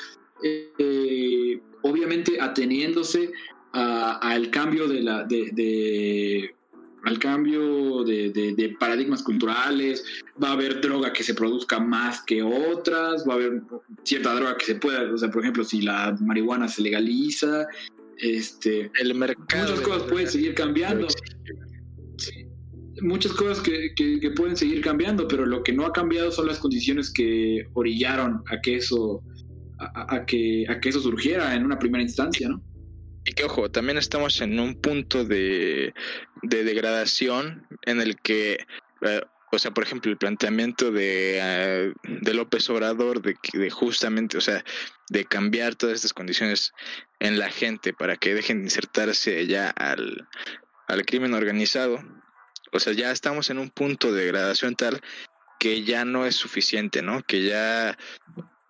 eh, 0.44 1.60
obviamente, 1.82 2.40
ateniéndose 2.40 3.32
al 3.74 4.50
cambio 4.52 4.88
de 4.88 5.02
la, 5.02 5.24
de, 5.24 6.54
al 7.04 7.20
cambio 7.20 8.04
de, 8.04 8.76
paradigmas 8.80 9.24
culturales, 9.24 10.04
va 10.42 10.50
a 10.50 10.54
haber 10.54 10.82
droga 10.82 11.14
que 11.14 11.24
se 11.24 11.34
produzca 11.34 11.80
más 11.80 12.22
que 12.24 12.42
otras, 12.42 13.24
va 13.28 13.34
a 13.34 13.36
haber 13.38 13.62
cierta 14.04 14.34
droga 14.36 14.58
que 14.58 14.66
se 14.66 14.76
pueda, 14.76 15.12
o 15.12 15.18
sea, 15.18 15.30
por 15.30 15.42
ejemplo, 15.42 15.64
si 15.64 15.82
la 15.82 16.16
marihuana 16.20 16.68
se 16.68 16.82
legaliza, 16.82 17.68
este, 18.18 18.92
el 19.00 19.16
mercado 19.16 19.72
muchas 19.72 19.88
cosas 19.88 20.04
pueden 20.04 20.28
seguir 20.28 20.54
cambiando. 20.54 21.08
Muchas 23.02 23.32
cosas 23.32 23.62
que, 23.62 23.94
que, 23.96 24.32
pueden 24.32 24.58
seguir 24.58 24.82
cambiando, 24.82 25.26
pero 25.26 25.46
lo 25.46 25.64
que 25.64 25.72
no 25.72 25.86
ha 25.86 25.94
cambiado 25.94 26.32
son 26.32 26.48
las 26.48 26.60
condiciones 26.60 27.10
que 27.10 27.66
orillaron 27.74 28.44
a 28.52 28.60
que 28.60 28.76
eso, 28.76 29.24
a, 29.78 30.26
que, 30.26 30.66
a 30.68 30.82
que 30.82 30.90
eso 30.90 31.00
surgiera 31.00 31.56
en 31.56 31.64
una 31.64 31.80
primera 31.80 32.04
instancia, 32.04 32.50
¿no? 32.50 32.62
Y 33.26 33.34
que 33.34 33.44
ojo, 33.44 33.70
también 33.70 33.98
estamos 33.98 34.42
en 34.42 34.60
un 34.60 34.76
punto 34.76 35.24
de, 35.24 35.94
de 36.42 36.64
degradación 36.64 37.68
en 37.86 38.02
el 38.02 38.18
que, 38.18 38.66
eh, 39.02 39.22
o 39.52 39.60
sea, 39.60 39.72
por 39.72 39.84
ejemplo, 39.84 40.12
el 40.12 40.18
planteamiento 40.18 40.92
de, 40.92 41.40
eh, 41.42 41.94
de 42.04 42.34
López 42.34 42.70
Obrador 42.70 43.22
de, 43.22 43.36
de 43.54 43.70
justamente, 43.70 44.38
o 44.38 44.42
sea, 44.42 44.64
de 45.10 45.26
cambiar 45.26 45.76
todas 45.76 45.96
estas 45.96 46.14
condiciones 46.14 46.74
en 47.20 47.40
la 47.40 47.50
gente 47.50 47.94
para 47.94 48.18
que 48.18 48.34
dejen 48.34 48.60
de 48.60 48.66
insertarse 48.66 49.46
ya 49.48 49.70
al, 49.70 50.28
al 50.88 51.06
crimen 51.06 51.34
organizado, 51.34 52.00
o 52.72 52.80
sea, 52.80 52.94
ya 52.94 53.12
estamos 53.12 53.50
en 53.50 53.60
un 53.60 53.70
punto 53.70 54.12
de 54.12 54.24
degradación 54.24 54.76
tal 54.76 55.02
que 55.60 55.84
ya 55.84 56.06
no 56.06 56.26
es 56.26 56.36
suficiente, 56.36 57.02
¿no? 57.02 57.22
Que 57.24 57.44
ya, 57.44 57.98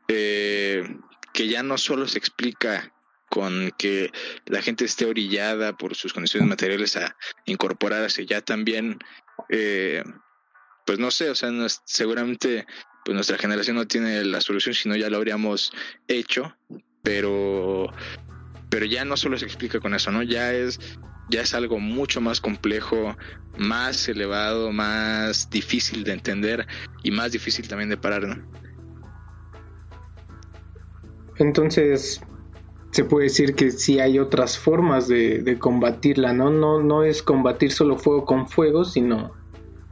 eh, 0.08 0.84
que 1.34 1.48
ya 1.48 1.62
no 1.64 1.78
solo 1.78 2.08
se 2.08 2.18
explica 2.18 2.92
con 3.30 3.72
que 3.78 4.12
la 4.46 4.62
gente 4.62 4.86
esté 4.86 5.06
orillada 5.06 5.78
por 5.78 5.96
sus 5.96 6.14
condiciones 6.14 6.50
materiales 6.50 6.96
a 6.98 7.16
incorporarse, 7.46 8.26
ya 8.26 8.42
también, 8.42 9.00
eh, 9.50 10.04
pues 10.86 11.00
no 11.00 11.12
sé, 11.12 11.30
o 11.30 11.36
sea, 11.36 11.50
seguramente 11.86 12.66
pues 13.06 13.16
nuestra 13.16 13.38
generación 13.38 13.76
no 13.76 13.88
tiene 13.88 14.24
la 14.26 14.42
solución, 14.42 14.76
sino 14.76 14.96
ya 14.96 15.10
lo 15.10 15.18
habríamos 15.18 15.72
hecho, 16.08 16.56
pero, 17.02 17.92
pero 18.70 18.86
ya 18.86 19.06
no 19.06 19.18
solo 19.18 19.38
se 19.38 19.46
explica 19.46 19.80
con 19.80 19.94
eso, 19.94 20.12
¿no? 20.12 20.22
Ya 20.24 20.54
es 20.54 20.80
ya 21.30 21.42
es 21.42 21.54
algo 21.54 21.80
mucho 21.80 22.22
más 22.22 22.42
complejo, 22.42 23.16
más 23.58 24.08
elevado, 24.10 24.72
más 24.72 25.50
difícil 25.50 26.04
de 26.04 26.14
entender 26.14 26.68
y 27.04 27.12
más 27.12 27.32
difícil 27.32 27.68
también 27.68 27.90
de 27.90 27.98
parar. 27.98 28.28
¿no? 28.28 28.36
Entonces, 31.38 32.22
se 32.92 33.04
puede 33.04 33.26
decir 33.26 33.56
que 33.56 33.72
sí 33.72 34.00
hay 34.00 34.20
otras 34.20 34.58
formas 34.58 35.08
de, 35.08 35.58
combatirla, 35.60 36.34
¿no? 36.34 36.50
¿no? 36.50 36.82
No 36.82 37.04
es 37.04 37.22
combatir 37.22 37.72
solo 37.72 37.98
fuego 37.98 38.26
con 38.26 38.48
fuego, 38.48 38.84
sino 38.84 39.32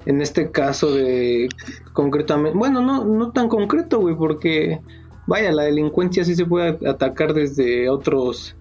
en 0.06 0.22
este 0.22 0.52
caso 0.52 0.92
de 0.92 1.50
concretamente, 1.94 2.58
bueno, 2.58 2.82
no, 2.82 3.04
no 3.04 3.32
tan 3.32 3.50
concreto, 3.50 4.00
güey, 4.00 4.16
porque 4.16 4.80
vaya, 5.28 5.52
la 5.52 5.64
delincuencia 5.64 6.24
sí 6.24 6.34
se 6.34 6.46
puede 6.46 6.78
atacar 6.88 7.34
desde 7.34 7.90
otros 7.90 8.56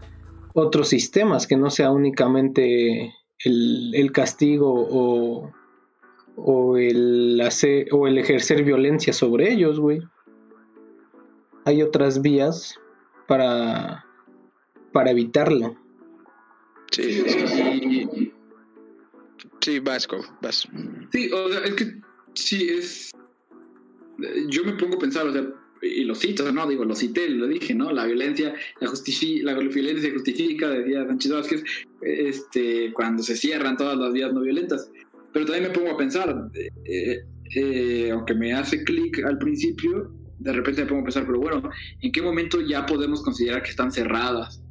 otros 0.59 0.89
sistemas, 0.89 1.47
que 1.47 1.57
no 1.57 1.69
sea 1.69 1.91
únicamente 1.91 3.15
el, 3.45 4.11
castigo 4.11 4.73
o, 4.73 5.53
o, 6.35 6.77
el 6.79 7.39
hacer, 7.43 7.89
o 7.93 8.07
el 8.07 8.17
ejercer 8.17 8.65
violencia 8.65 9.13
sobre 9.13 9.53
ellos, 9.53 9.79
güey. 9.79 10.01
Hay 11.67 11.83
otras 11.83 12.23
vías 12.23 12.79
para, 13.29 14.06
para 14.97 15.11
evitarlo. 15.11 15.77
Sí, 16.91 17.23
sí, 17.29 18.31
sí, 19.61 19.79
Vasco, 19.81 20.25
vas. 20.41 20.67
Sí, 21.13 21.31
o 21.31 21.53
sea, 21.53 21.61
es 21.65 21.75
que 21.75 22.01
sí, 22.33 22.69
es... 22.71 23.11
Yo 24.49 24.65
me 24.65 24.73
pongo 24.73 24.97
a 24.97 24.99
pensar, 24.99 25.27
o 25.27 25.33
sea, 25.35 25.47
y 25.83 26.05
lo 26.05 26.15
cito, 26.15 26.51
¿no? 26.51 26.67
Digo, 26.67 26.87
lo 26.87 26.95
cité, 26.95 27.29
lo 27.29 27.47
dije, 27.47 27.75
¿no? 27.75 27.93
La 27.93 28.07
violencia, 28.07 28.55
la, 28.81 28.89
la 28.89 29.55
violencia 29.55 30.01
se 30.01 30.13
justifica, 30.13 30.71
decía 30.71 31.07
Sánchez 31.07 31.33
Vázquez, 31.33 31.65
este, 32.01 32.91
cuando 32.95 33.23
se 33.23 33.37
cierran 33.37 33.77
todas 33.77 33.99
las 33.99 34.15
vías 34.15 34.33
no 34.33 34.41
violentas. 34.41 34.91
Pero 35.35 35.45
también 35.45 35.65
me 35.65 35.79
pongo 35.79 35.91
a 35.91 35.99
pensar, 35.99 36.51
eh, 36.87 37.23
eh, 37.55 38.11
aunque 38.11 38.33
me 38.33 38.55
hace 38.55 38.83
clic 38.83 39.23
al 39.27 39.37
principio, 39.37 40.11
de 40.39 40.55
repente 40.55 40.81
me 40.81 40.89
pongo 40.89 41.03
a 41.03 41.05
pensar, 41.05 41.27
pero 41.27 41.39
bueno, 41.39 41.69
¿en 42.01 42.13
qué 42.13 42.23
momento 42.23 42.63
ya 42.63 42.87
podemos 42.87 43.23
considerar 43.23 43.63
que 43.63 43.69
están 43.69 43.93
cerradas? 43.93 44.63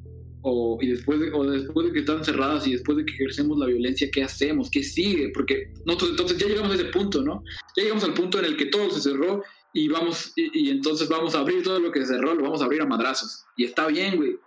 O, 0.48 0.78
y 0.80 0.90
después 0.90 1.20
de, 1.20 1.32
o 1.34 1.44
después 1.44 1.88
de 1.88 1.94
que 1.94 2.00
están 2.02 2.24
cerradas 2.24 2.68
y 2.68 2.74
después 2.74 3.00
de 3.00 3.06
que 3.06 3.14
ejercemos 3.14 3.58
la 3.58 3.66
violencia, 3.66 4.08
¿qué 4.12 4.22
hacemos? 4.22 4.70
¿Qué 4.70 4.84
sigue? 4.84 5.30
Porque 5.34 5.74
nosotros 5.86 6.12
entonces 6.12 6.38
ya 6.38 6.48
llegamos 6.48 6.72
a 6.72 6.76
ese 6.76 6.86
punto, 6.86 7.24
¿no? 7.24 7.44
Ya 7.76 7.82
llegamos 7.82 8.04
al 8.04 8.14
punto 8.14 8.38
en 8.38 8.46
el 8.46 8.56
que 8.56 8.68
todo 8.68 8.92
se 8.92 9.02
cerró 9.02 9.42
y 9.74 9.88
vamos, 9.88 10.34
y, 10.36 10.70
entonces 10.70 11.10
vamos 11.10 11.34
a 11.34 11.40
abrir 11.40 11.64
todo 11.64 11.80
lo 11.80 11.92
que 11.92 12.02
se 12.02 12.14
cerró, 12.14 12.36
lo 12.36 12.44
vamos 12.44 12.62
a 12.62 12.66
abrir 12.66 12.82
a 12.84 12.86
madrazos. 12.86 13.44
Y 13.58 13.66
está 13.66 13.88
bien, 13.88 14.18
güey. 14.18 14.40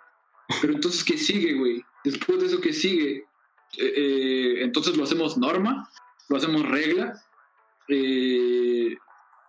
Pero 0.60 0.72
entonces, 0.72 1.02
¿qué 1.02 1.18
sigue, 1.18 1.54
güey? 1.54 1.82
Después 2.04 2.40
de 2.40 2.46
eso, 2.46 2.60
¿qué 2.60 2.72
sigue? 2.72 3.26
Eh, 3.76 3.92
eh, 3.96 4.62
entonces 4.62 4.96
lo 4.96 5.02
hacemos 5.02 5.36
norma, 5.36 5.90
lo 6.28 6.36
hacemos 6.36 6.66
regla. 6.68 7.20
Eh, 7.88 8.96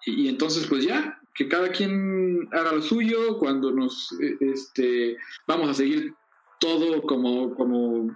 y, 0.06 0.28
entonces, 0.28 0.66
pues 0.66 0.84
ya, 0.84 1.22
que 1.36 1.48
cada 1.48 1.72
quien 1.72 2.50
haga 2.52 2.74
lo 2.74 2.82
suyo 2.82 3.38
cuando 3.38 3.72
nos, 3.72 4.10
este, 4.40 5.16
vamos 5.48 5.70
a 5.70 5.74
seguir 5.76 6.14
todo 6.60 7.02
como, 7.04 7.56
como, 7.56 8.16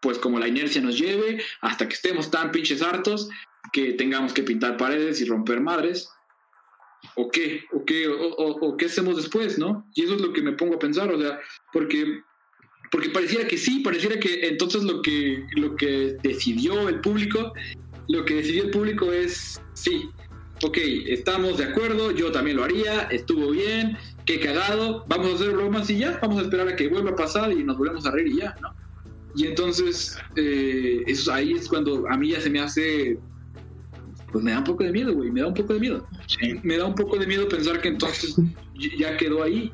pues 0.00 0.18
como 0.18 0.38
la 0.38 0.48
inercia 0.48 0.80
nos 0.80 0.98
lleve, 0.98 1.42
hasta 1.60 1.88
que 1.88 1.94
estemos 1.94 2.30
tan 2.30 2.50
pinches 2.50 2.82
hartos 2.82 3.28
que 3.72 3.92
tengamos 3.92 4.32
que 4.32 4.42
pintar 4.42 4.76
paredes 4.76 5.20
y 5.20 5.24
romper 5.24 5.60
madres 5.60 6.10
¿o 7.16 7.30
qué? 7.30 7.64
¿O 7.72 7.84
qué, 7.84 8.08
o, 8.08 8.76
qué 8.76 8.86
hacemos 8.86 9.16
después, 9.16 9.58
no? 9.58 9.86
Y 9.94 10.04
eso 10.04 10.14
es 10.14 10.20
lo 10.20 10.32
que 10.32 10.42
me 10.42 10.52
pongo 10.52 10.74
a 10.74 10.78
pensar, 10.78 11.12
o 11.12 11.20
sea, 11.20 11.40
porque, 11.72 12.22
porque 12.90 13.10
pareciera 13.10 13.46
que 13.46 13.58
sí, 13.58 13.80
pareciera 13.80 14.18
que 14.18 14.46
entonces 14.46 14.84
lo 14.84 15.02
que, 15.02 15.44
lo 15.56 15.76
que 15.76 16.16
decidió 16.22 16.88
el 16.88 17.00
público, 17.00 17.52
lo 18.08 18.24
que 18.24 18.34
decidió 18.34 18.64
el 18.64 18.70
público 18.70 19.12
es, 19.12 19.60
sí, 19.74 20.08
ok, 20.62 20.78
estamos 21.06 21.58
de 21.58 21.64
acuerdo, 21.64 22.10
yo 22.10 22.30
también 22.32 22.56
lo 22.56 22.64
haría, 22.64 23.02
estuvo 23.04 23.50
bien, 23.50 23.96
qué 24.30 24.46
cagado, 24.46 25.04
vamos 25.08 25.32
a 25.32 25.34
hacer 25.34 25.50
bromas 25.50 25.90
y 25.90 25.98
ya, 25.98 26.18
vamos 26.22 26.38
a 26.38 26.42
esperar 26.42 26.68
a 26.68 26.76
que 26.76 26.88
vuelva 26.88 27.10
a 27.10 27.16
pasar 27.16 27.52
y 27.52 27.64
nos 27.64 27.76
volvemos 27.76 28.06
a 28.06 28.12
reír 28.12 28.28
y 28.28 28.36
ya, 28.38 28.56
¿no? 28.60 28.72
Y 29.34 29.46
entonces, 29.46 30.16
eh, 30.36 31.02
eso, 31.06 31.32
ahí 31.32 31.52
es 31.52 31.68
cuando 31.68 32.08
a 32.08 32.16
mí 32.16 32.30
ya 32.30 32.40
se 32.40 32.50
me 32.50 32.60
hace 32.60 33.18
pues 34.30 34.44
me 34.44 34.52
da 34.52 34.58
un 34.58 34.64
poco 34.64 34.84
de 34.84 34.92
miedo, 34.92 35.12
güey, 35.12 35.30
me 35.30 35.40
da 35.40 35.48
un 35.48 35.54
poco 35.54 35.74
de 35.74 35.80
miedo. 35.80 36.06
Me 36.62 36.76
da 36.76 36.86
un 36.86 36.94
poco 36.94 37.18
de 37.18 37.26
miedo 37.26 37.48
pensar 37.48 37.80
que 37.80 37.88
entonces 37.88 38.36
ya 38.96 39.16
quedó 39.16 39.42
ahí. 39.42 39.72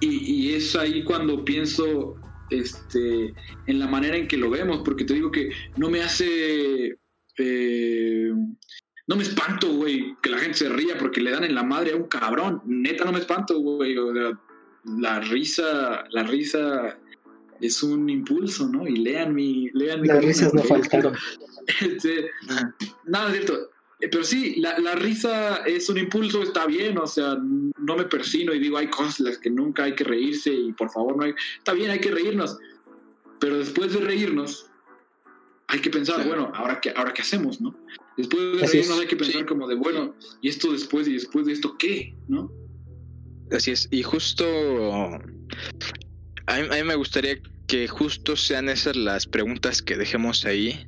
Y, 0.00 0.52
es 0.52 0.76
ahí 0.76 1.02
cuando 1.02 1.44
pienso 1.44 2.16
este, 2.50 3.32
en 3.66 3.78
la 3.78 3.88
manera 3.88 4.16
en 4.16 4.28
que 4.28 4.36
lo 4.36 4.50
vemos, 4.50 4.82
porque 4.84 5.04
te 5.04 5.14
digo 5.14 5.30
que 5.30 5.50
no 5.76 5.88
me 5.88 6.02
hace 6.02 6.98
eh, 7.38 8.32
no 9.08 9.16
me 9.16 9.22
espanto, 9.22 9.72
güey, 9.72 10.14
que 10.20 10.28
la 10.28 10.38
gente 10.38 10.58
se 10.58 10.68
ría 10.68 10.96
porque 10.98 11.22
le 11.22 11.30
dan 11.30 11.42
en 11.42 11.54
la 11.54 11.62
madre 11.62 11.92
a 11.92 11.96
un 11.96 12.04
cabrón. 12.04 12.60
Neta, 12.66 13.06
no 13.06 13.12
me 13.12 13.18
espanto, 13.18 13.58
güey. 13.58 13.96
O 13.96 14.12
sea, 14.12 14.38
la 14.84 15.20
risa, 15.20 16.04
la 16.10 16.22
risa 16.24 16.98
es 17.58 17.82
un 17.82 18.10
impulso, 18.10 18.68
¿no? 18.68 18.86
Y 18.86 18.96
lean 18.96 19.34
mi, 19.34 19.70
lean 19.70 20.06
Las 20.06 20.22
risas 20.24 20.54
no 20.54 20.62
faltaron. 20.62 21.14
Este, 21.82 22.30
nada, 23.04 23.26
es 23.28 23.32
cierto. 23.34 23.70
Eh, 24.00 24.08
Pero 24.08 24.24
sí, 24.24 24.54
la, 24.56 24.78
la 24.78 24.94
risa 24.94 25.56
es 25.66 25.90
un 25.90 25.98
impulso, 25.98 26.42
está 26.42 26.64
bien, 26.64 26.96
o 26.96 27.06
sea, 27.06 27.36
no 27.36 27.94
me 27.94 28.04
persino 28.04 28.54
y 28.54 28.58
digo, 28.58 28.78
hay 28.78 28.88
cosas 28.88 29.20
las 29.20 29.38
que 29.38 29.50
nunca 29.50 29.84
hay 29.84 29.94
que 29.94 30.04
reírse 30.04 30.50
y 30.50 30.72
por 30.72 30.90
favor 30.90 31.18
no 31.18 31.24
hay... 31.24 31.34
Está 31.58 31.74
bien, 31.74 31.90
hay 31.90 31.98
que 31.98 32.10
reírnos, 32.10 32.56
pero 33.38 33.58
después 33.58 33.92
de 33.92 34.00
reírnos, 34.00 34.70
hay 35.66 35.80
que 35.80 35.90
pensar, 35.90 36.26
bueno, 36.26 36.50
¿ahora 36.54 36.80
qué, 36.80 36.94
¿ahora 36.96 37.12
qué 37.12 37.20
hacemos, 37.20 37.60
no? 37.60 37.74
Después 38.18 38.42
de 38.58 38.64
Así 38.64 38.72
reírnos 38.78 38.96
es. 38.96 39.00
hay 39.02 39.06
que 39.08 39.16
pensar 39.16 39.46
como 39.46 39.66
de, 39.66 39.76
bueno, 39.76 40.14
¿y 40.42 40.48
esto 40.48 40.72
después 40.72 41.08
y 41.08 41.14
después 41.14 41.46
de 41.46 41.52
esto 41.52 41.76
qué, 41.78 42.14
no? 42.26 42.52
Así 43.50 43.70
es, 43.70 43.88
y 43.90 44.02
justo 44.02 44.44
a 46.46 46.58
mí, 46.60 46.66
a 46.70 46.74
mí 46.74 46.82
me 46.84 46.94
gustaría 46.96 47.38
que 47.66 47.88
justo 47.88 48.36
sean 48.36 48.68
esas 48.68 48.96
las 48.96 49.26
preguntas 49.26 49.80
que 49.82 49.96
dejemos 49.96 50.44
ahí 50.44 50.86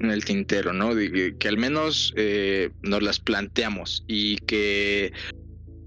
en 0.00 0.10
el 0.10 0.24
tintero, 0.24 0.72
¿no? 0.72 0.94
De- 0.94 1.36
que 1.38 1.48
al 1.48 1.56
menos 1.56 2.12
eh, 2.16 2.70
nos 2.82 3.02
las 3.02 3.20
planteamos 3.20 4.04
y 4.06 4.36
que 4.38 5.12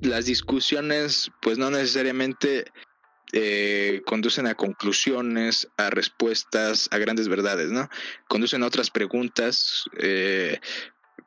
las 0.02 0.26
discusiones 0.26 1.30
pues 1.42 1.58
no 1.58 1.70
necesariamente 1.72 2.66
eh, 3.36 4.04
conducen 4.06 4.46
a 4.46 4.54
conclusiones, 4.54 5.68
a 5.78 5.90
respuestas, 5.90 6.88
a 6.92 7.00
grandes 7.00 7.28
verdades, 7.28 7.72
¿no? 7.72 7.90
Conducen 8.28 8.62
a 8.62 8.68
otras 8.68 8.92
preguntas 8.92 9.86
eh, 9.98 10.60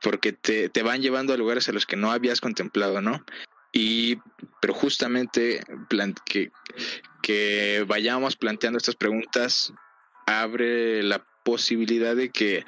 porque 0.00 0.32
te, 0.32 0.68
te 0.68 0.82
van 0.84 1.02
llevando 1.02 1.32
a 1.32 1.36
lugares 1.36 1.68
a 1.68 1.72
los 1.72 1.84
que 1.84 1.96
no 1.96 2.12
habías 2.12 2.40
contemplado, 2.40 3.00
¿no? 3.00 3.24
Y, 3.72 4.20
pero 4.60 4.72
justamente 4.72 5.64
que, 6.24 6.52
que 7.22 7.84
vayamos 7.88 8.36
planteando 8.36 8.78
estas 8.78 8.94
preguntas 8.94 9.72
abre 10.26 11.02
la 11.02 11.26
posibilidad 11.44 12.14
de 12.14 12.30
que 12.30 12.64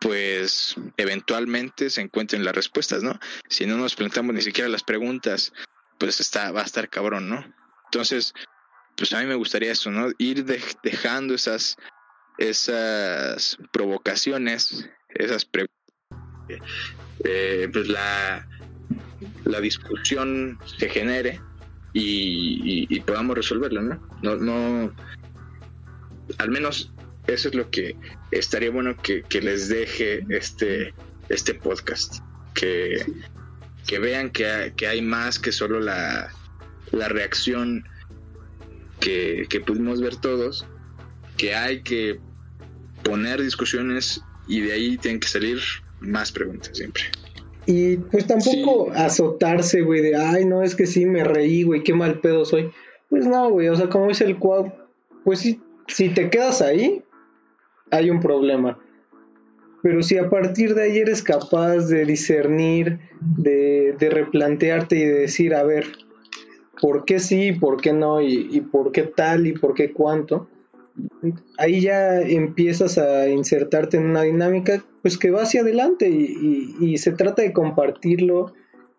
pues 0.00 0.76
eventualmente 0.96 1.90
se 1.90 2.00
encuentren 2.00 2.44
las 2.44 2.54
respuestas, 2.54 3.02
¿no? 3.02 3.18
Si 3.48 3.66
no 3.66 3.76
nos 3.76 3.94
planteamos 3.94 4.34
ni 4.34 4.40
siquiera 4.40 4.70
las 4.70 4.82
preguntas, 4.82 5.52
pues 5.98 6.18
está, 6.20 6.50
va 6.50 6.62
a 6.62 6.64
estar 6.64 6.88
cabrón, 6.88 7.28
¿no? 7.28 7.44
Entonces, 7.84 8.34
pues 8.96 9.12
a 9.12 9.20
mí 9.20 9.26
me 9.26 9.34
gustaría 9.34 9.72
eso, 9.72 9.90
¿no? 9.90 10.10
Ir 10.18 10.44
de- 10.44 10.62
dejando 10.82 11.34
esas, 11.34 11.76
esas 12.38 13.58
provocaciones, 13.72 14.88
esas 15.10 15.44
preguntas. 15.44 15.74
pues 17.18 17.88
la, 17.88 18.46
la 19.44 19.60
discusión 19.60 20.58
se 20.78 20.88
genere 20.88 21.40
y, 21.92 23.00
podamos 23.00 23.36
resolverla, 23.36 23.82
¿no? 23.82 24.08
No, 24.22 24.36
no, 24.36 24.94
al 26.38 26.50
menos 26.50 26.92
eso 27.26 27.48
es 27.48 27.54
lo 27.54 27.70
que 27.70 27.96
estaría 28.30 28.70
bueno 28.70 28.96
que, 28.96 29.22
que 29.22 29.40
les 29.40 29.68
deje 29.68 30.24
este, 30.28 30.92
este 31.28 31.54
podcast, 31.54 32.16
que, 32.54 33.04
que 33.86 33.98
vean 33.98 34.30
que, 34.30 34.72
que 34.76 34.86
hay 34.86 35.02
más 35.02 35.38
que 35.38 35.52
solo 35.52 35.80
la, 35.80 36.30
la 36.92 37.08
reacción 37.08 37.86
que, 39.04 39.44
que 39.50 39.60
pudimos 39.60 40.00
ver 40.00 40.16
todos, 40.16 40.66
que 41.36 41.54
hay 41.54 41.82
que 41.82 42.18
poner 43.02 43.42
discusiones 43.42 44.22
y 44.48 44.60
de 44.62 44.72
ahí 44.72 44.96
tienen 44.96 45.20
que 45.20 45.28
salir 45.28 45.58
más 46.00 46.32
preguntas 46.32 46.70
siempre. 46.74 47.02
Y 47.66 47.98
pues 47.98 48.26
tampoco 48.26 48.86
Sí. 48.86 48.92
azotarse, 48.96 49.82
güey, 49.82 50.00
de, 50.00 50.16
ay, 50.16 50.46
no, 50.46 50.62
es 50.62 50.74
que 50.74 50.86
sí, 50.86 51.04
me 51.04 51.22
reí, 51.22 51.64
güey, 51.64 51.82
qué 51.82 51.92
mal 51.92 52.20
pedo 52.20 52.46
soy. 52.46 52.70
Pues 53.10 53.26
no, 53.26 53.50
güey, 53.50 53.68
o 53.68 53.76
sea, 53.76 53.90
como 53.90 54.08
dice 54.08 54.24
el 54.24 54.38
Cuau, 54.38 54.72
pues 55.22 55.40
sí, 55.40 55.60
si 55.86 56.08
te 56.08 56.30
quedas 56.30 56.62
ahí, 56.62 57.02
hay 57.90 58.08
un 58.08 58.20
problema. 58.20 58.78
Pero 59.82 60.02
si 60.02 60.16
a 60.16 60.30
partir 60.30 60.74
de 60.74 60.84
ahí 60.84 60.98
eres 60.98 61.22
capaz 61.22 61.88
de 61.88 62.06
discernir, 62.06 63.00
de, 63.20 63.94
de 63.98 64.08
replantearte 64.08 64.96
y 64.96 65.04
de 65.04 65.20
decir, 65.20 65.54
a 65.54 65.62
ver, 65.62 65.92
¿por 66.84 67.06
qué 67.06 67.18
sí, 67.18 67.52
por 67.52 67.80
qué 67.80 67.94
no, 67.94 68.20
y, 68.20 68.46
y 68.52 68.60
por 68.60 68.92
qué 68.92 69.04
tal, 69.04 69.46
y 69.46 69.52
por 69.54 69.72
qué 69.72 69.94
cuánto? 69.94 70.50
Ahí 71.56 71.80
ya 71.80 72.20
empiezas 72.20 72.98
a 72.98 73.26
insertarte 73.30 73.96
en 73.96 74.04
una 74.04 74.20
dinámica 74.20 74.84
pues 75.00 75.16
que 75.16 75.30
va 75.30 75.44
hacia 75.44 75.62
adelante 75.62 76.10
y, 76.10 76.76
y- 76.78 76.98
se 76.98 77.12
trata 77.12 77.40
de 77.40 77.54
compartirlo. 77.54 78.52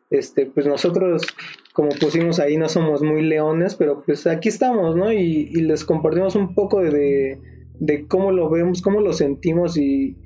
Este, 0.10 0.48
pues 0.48 0.66
nosotros, 0.66 1.28
como 1.74 1.90
pusimos 1.90 2.40
ahí, 2.40 2.58
no 2.58 2.70
somos 2.70 3.04
muy 3.04 3.22
leones, 3.22 3.76
pero 3.76 4.02
pues 4.04 4.26
aquí 4.26 4.50
estamos, 4.50 4.96
¿no? 4.96 5.14
Y, 5.14 5.52
y 5.52 5.62
les 5.62 5.86
compartimos 5.86 6.36
un 6.36 6.56
poco 6.56 6.82
de, 6.82 7.40
de 7.80 8.08
cómo 8.08 8.32
lo 8.32 8.50
vemos, 8.50 8.82
cómo 8.82 9.00
lo 9.00 9.14
sentimos 9.14 9.78
y, 9.78 10.18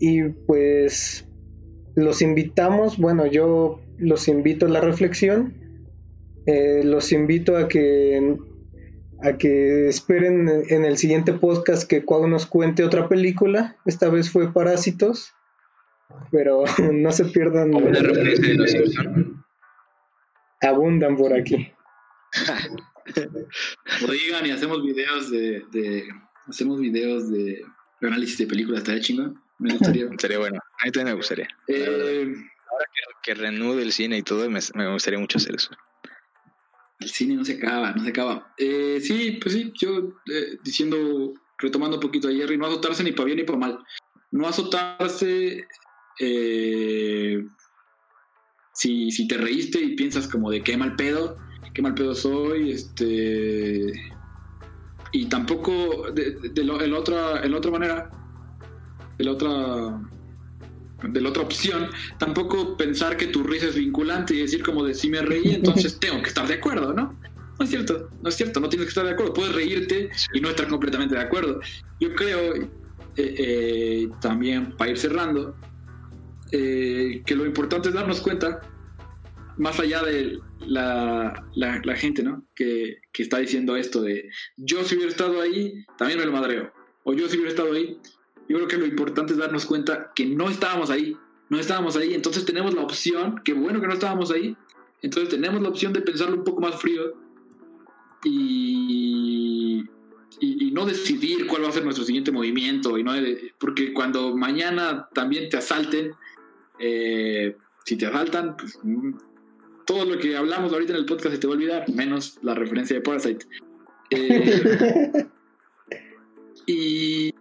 y 0.00 0.22
pues 0.46 1.26
los 1.94 2.20
invitamos, 2.20 2.98
bueno, 2.98 3.24
yo 3.24 3.80
los 3.96 4.28
invito 4.28 4.66
a 4.66 4.68
la 4.68 4.82
reflexión, 4.82 5.63
eh, 6.46 6.82
los 6.84 7.12
invito 7.12 7.56
a 7.56 7.68
que 7.68 8.36
a 9.22 9.38
que 9.38 9.88
esperen 9.88 10.48
en 10.68 10.84
el 10.84 10.98
siguiente 10.98 11.32
podcast 11.32 11.88
que 11.88 12.04
Cuau 12.04 12.26
nos 12.28 12.46
cuente 12.46 12.84
otra 12.84 13.08
película. 13.08 13.76
Esta 13.86 14.10
vez 14.10 14.30
fue 14.30 14.52
Parásitos, 14.52 15.32
pero 16.30 16.64
no 16.92 17.12
se 17.12 17.24
pierdan. 17.26 17.74
Una 17.74 18.00
referencia 18.00 18.48
de 18.48 18.54
los. 18.54 18.74
Abundan 20.60 21.16
por 21.16 21.32
aquí. 21.32 21.72
O 24.06 24.10
digan 24.10 24.46
y 24.46 24.50
hacemos 24.50 24.82
videos 24.82 25.30
de, 25.30 25.62
de 25.72 26.08
hacemos 26.46 26.80
videos 26.80 27.30
de 27.30 27.62
análisis 28.00 28.38
de 28.38 28.46
películas, 28.46 28.80
estaría 28.80 29.00
chingón. 29.00 29.40
Me 29.58 29.72
gustaría. 29.72 30.08
Sería 30.18 30.38
bueno. 30.38 30.58
A 30.58 30.84
mí 30.84 30.90
también 30.90 31.14
me 31.14 31.14
gustaría. 31.14 31.48
Eh, 31.68 32.34
Que 33.22 33.34
reanude 33.34 33.82
el 33.82 33.92
cine 33.92 34.18
y 34.18 34.22
todo, 34.22 34.48
me, 34.50 34.60
me 34.74 34.92
gustaría 34.92 35.18
mucho 35.18 35.38
hacer 35.38 35.54
eso. 35.54 35.70
El 37.00 37.10
cine 37.10 37.34
no 37.34 37.44
se 37.44 37.54
acaba, 37.54 37.92
no 37.92 38.02
se 38.02 38.10
acaba. 38.10 38.54
Eh, 38.58 39.00
sí, 39.02 39.38
pues 39.42 39.54
sí, 39.54 39.72
yo 39.74 40.14
eh, 40.32 40.58
diciendo, 40.62 41.34
retomando 41.58 41.96
un 41.96 42.02
poquito 42.02 42.28
a 42.28 42.32
Jerry, 42.32 42.56
no 42.56 42.66
azotarse 42.66 43.04
ni 43.04 43.12
para 43.12 43.26
bien 43.26 43.38
ni 43.38 43.44
para 43.44 43.58
mal. 43.58 43.78
No 44.30 44.46
azotarse 44.46 45.66
eh, 46.20 47.44
si, 48.72 49.10
si 49.10 49.28
te 49.28 49.36
reíste 49.36 49.80
y 49.80 49.96
piensas 49.96 50.28
como 50.28 50.50
de 50.50 50.62
qué 50.62 50.76
mal 50.76 50.96
pedo, 50.96 51.36
qué 51.72 51.82
mal 51.82 51.94
pedo 51.94 52.14
soy, 52.14 52.72
este 52.72 53.92
y 55.12 55.26
tampoco 55.26 56.10
de, 56.10 56.32
de, 56.32 56.64
la 56.64 56.98
otra, 56.98 57.44
en 57.44 57.52
la 57.52 57.58
otra 57.58 57.70
manera, 57.70 58.10
de 59.16 59.24
la 59.24 59.30
otra 59.30 60.00
de 61.02 61.20
la 61.20 61.28
otra 61.28 61.42
opción, 61.42 61.90
tampoco 62.18 62.76
pensar 62.76 63.16
que 63.16 63.26
tu 63.26 63.42
risa 63.42 63.66
es 63.66 63.74
vinculante 63.74 64.34
y 64.34 64.38
decir 64.38 64.62
como 64.62 64.84
de 64.84 64.94
si 64.94 65.10
me 65.10 65.20
reí, 65.20 65.54
entonces 65.54 65.98
tengo 66.00 66.22
que 66.22 66.28
estar 66.28 66.46
de 66.46 66.54
acuerdo, 66.54 66.92
¿no? 66.92 67.18
No 67.58 67.64
es 67.64 67.70
cierto, 67.70 68.10
no 68.22 68.28
es 68.28 68.34
cierto, 68.34 68.60
no 68.60 68.68
tienes 68.68 68.86
que 68.86 68.90
estar 68.90 69.04
de 69.04 69.12
acuerdo, 69.12 69.32
puedes 69.32 69.54
reírte 69.54 70.10
y 70.32 70.40
no 70.40 70.48
estar 70.50 70.66
completamente 70.66 71.14
de 71.14 71.20
acuerdo. 71.20 71.60
Yo 72.00 72.14
creo, 72.14 72.54
eh, 72.54 72.68
eh, 73.16 74.08
también 74.20 74.72
para 74.76 74.90
ir 74.90 74.98
cerrando, 74.98 75.56
eh, 76.50 77.22
que 77.24 77.36
lo 77.36 77.46
importante 77.46 77.88
es 77.88 77.94
darnos 77.94 78.20
cuenta, 78.20 78.60
más 79.56 79.78
allá 79.78 80.02
de 80.02 80.40
la, 80.66 81.44
la, 81.54 81.80
la 81.84 81.96
gente, 81.96 82.24
¿no? 82.24 82.44
Que, 82.56 82.98
que 83.12 83.22
está 83.22 83.38
diciendo 83.38 83.76
esto 83.76 84.02
de 84.02 84.28
yo 84.56 84.82
si 84.82 84.96
hubiera 84.96 85.12
estado 85.12 85.40
ahí, 85.40 85.84
también 85.96 86.18
me 86.18 86.26
lo 86.26 86.32
madreo. 86.32 86.72
O 87.04 87.12
yo 87.12 87.28
si 87.28 87.36
hubiera 87.36 87.50
estado 87.50 87.72
ahí, 87.72 87.98
yo 88.48 88.56
creo 88.56 88.68
que 88.68 88.78
lo 88.78 88.86
importante 88.86 89.32
es 89.32 89.38
darnos 89.38 89.66
cuenta 89.66 90.12
que 90.14 90.26
no 90.26 90.48
estábamos 90.48 90.90
ahí, 90.90 91.16
no 91.48 91.58
estábamos 91.58 91.96
ahí, 91.96 92.14
entonces 92.14 92.44
tenemos 92.44 92.74
la 92.74 92.82
opción, 92.82 93.40
qué 93.44 93.52
bueno 93.52 93.80
que 93.80 93.86
no 93.86 93.94
estábamos 93.94 94.30
ahí, 94.30 94.56
entonces 95.02 95.30
tenemos 95.30 95.62
la 95.62 95.68
opción 95.68 95.92
de 95.92 96.00
pensarlo 96.00 96.36
un 96.36 96.44
poco 96.44 96.60
más 96.60 96.76
frío 96.80 97.14
y, 98.24 99.84
y, 100.40 100.68
y 100.68 100.70
no 100.70 100.86
decidir 100.86 101.46
cuál 101.46 101.64
va 101.64 101.68
a 101.68 101.72
ser 101.72 101.84
nuestro 101.84 102.04
siguiente 102.04 102.32
movimiento, 102.32 102.98
y 102.98 103.04
no 103.04 103.12
porque 103.58 103.92
cuando 103.92 104.36
mañana 104.36 105.08
también 105.12 105.48
te 105.48 105.58
asalten, 105.58 106.12
eh, 106.78 107.56
si 107.84 107.96
te 107.96 108.06
asaltan, 108.06 108.56
pues, 108.56 108.78
mm, 108.82 109.12
todo 109.84 110.04
lo 110.06 110.18
que 110.18 110.36
hablamos 110.36 110.72
ahorita 110.72 110.92
en 110.92 110.98
el 110.98 111.06
podcast 111.06 111.34
se 111.34 111.40
te 111.40 111.46
va 111.46 111.52
a 111.52 111.56
olvidar, 111.56 111.88
menos 111.90 112.38
la 112.42 112.54
referencia 112.54 112.96
de 112.96 113.02
Parasite. 113.02 113.46
Eh, 114.10 115.26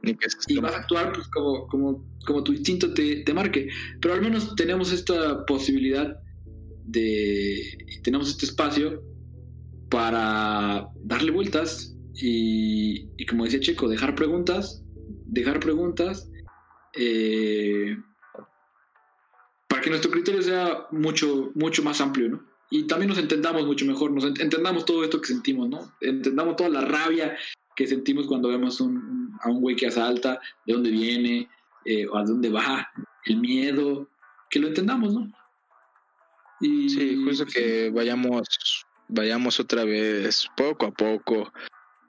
y, 0.03 0.57
vas 0.59 0.73
a 0.73 0.79
actuar 0.79 1.13
pues, 1.13 1.27
como, 1.29 1.67
como, 1.67 2.05
como 2.25 2.43
tu 2.43 2.51
instinto 2.53 2.93
te, 2.93 3.23
te 3.23 3.33
marque. 3.33 3.69
Pero 4.01 4.13
al 4.13 4.21
menos 4.21 4.55
tenemos 4.55 4.91
esta 4.91 5.45
posibilidad 5.45 6.17
de. 6.85 7.77
Tenemos 8.03 8.29
este 8.29 8.45
espacio 8.45 9.01
para 9.89 10.89
darle 11.03 11.31
vueltas 11.31 11.95
y, 12.15 13.09
y 13.17 13.25
como 13.25 13.45
decía 13.45 13.59
Checo, 13.59 13.87
dejar 13.87 14.15
preguntas, 14.15 14.83
dejar 15.25 15.59
preguntas 15.59 16.29
eh, 16.93 17.97
para 19.67 19.81
que 19.81 19.89
nuestro 19.89 20.11
criterio 20.11 20.41
sea 20.41 20.87
mucho, 20.91 21.51
mucho 21.55 21.83
más 21.83 22.01
amplio, 22.01 22.29
¿no? 22.29 22.45
Y 22.69 22.87
también 22.87 23.09
nos 23.09 23.19
entendamos 23.19 23.65
mucho 23.65 23.85
mejor, 23.85 24.11
nos 24.11 24.25
entendamos 24.25 24.85
todo 24.85 25.03
esto 25.03 25.21
que 25.21 25.27
sentimos, 25.27 25.69
¿no? 25.69 25.93
Entendamos 26.01 26.55
toda 26.55 26.69
la 26.69 26.81
rabia 26.81 27.37
que 27.75 27.87
sentimos 27.87 28.27
cuando 28.27 28.49
vemos 28.49 28.81
a 29.41 29.49
un 29.49 29.61
güey 29.61 29.75
que 29.75 29.87
asalta, 29.87 30.39
de 30.65 30.73
dónde 30.73 30.91
viene, 30.91 31.49
eh, 31.85 32.07
o 32.07 32.17
a 32.17 32.23
dónde 32.23 32.49
va, 32.49 32.89
el 33.25 33.37
miedo, 33.37 34.09
que 34.49 34.59
lo 34.59 34.67
entendamos, 34.67 35.13
¿no? 35.13 35.31
Y, 36.59 36.89
sí, 36.89 37.21
justo 37.25 37.45
que 37.45 37.89
vayamos, 37.89 38.85
vayamos 39.07 39.59
otra 39.59 39.83
vez 39.83 40.47
poco 40.55 40.85
a 40.85 40.91
poco 40.91 41.51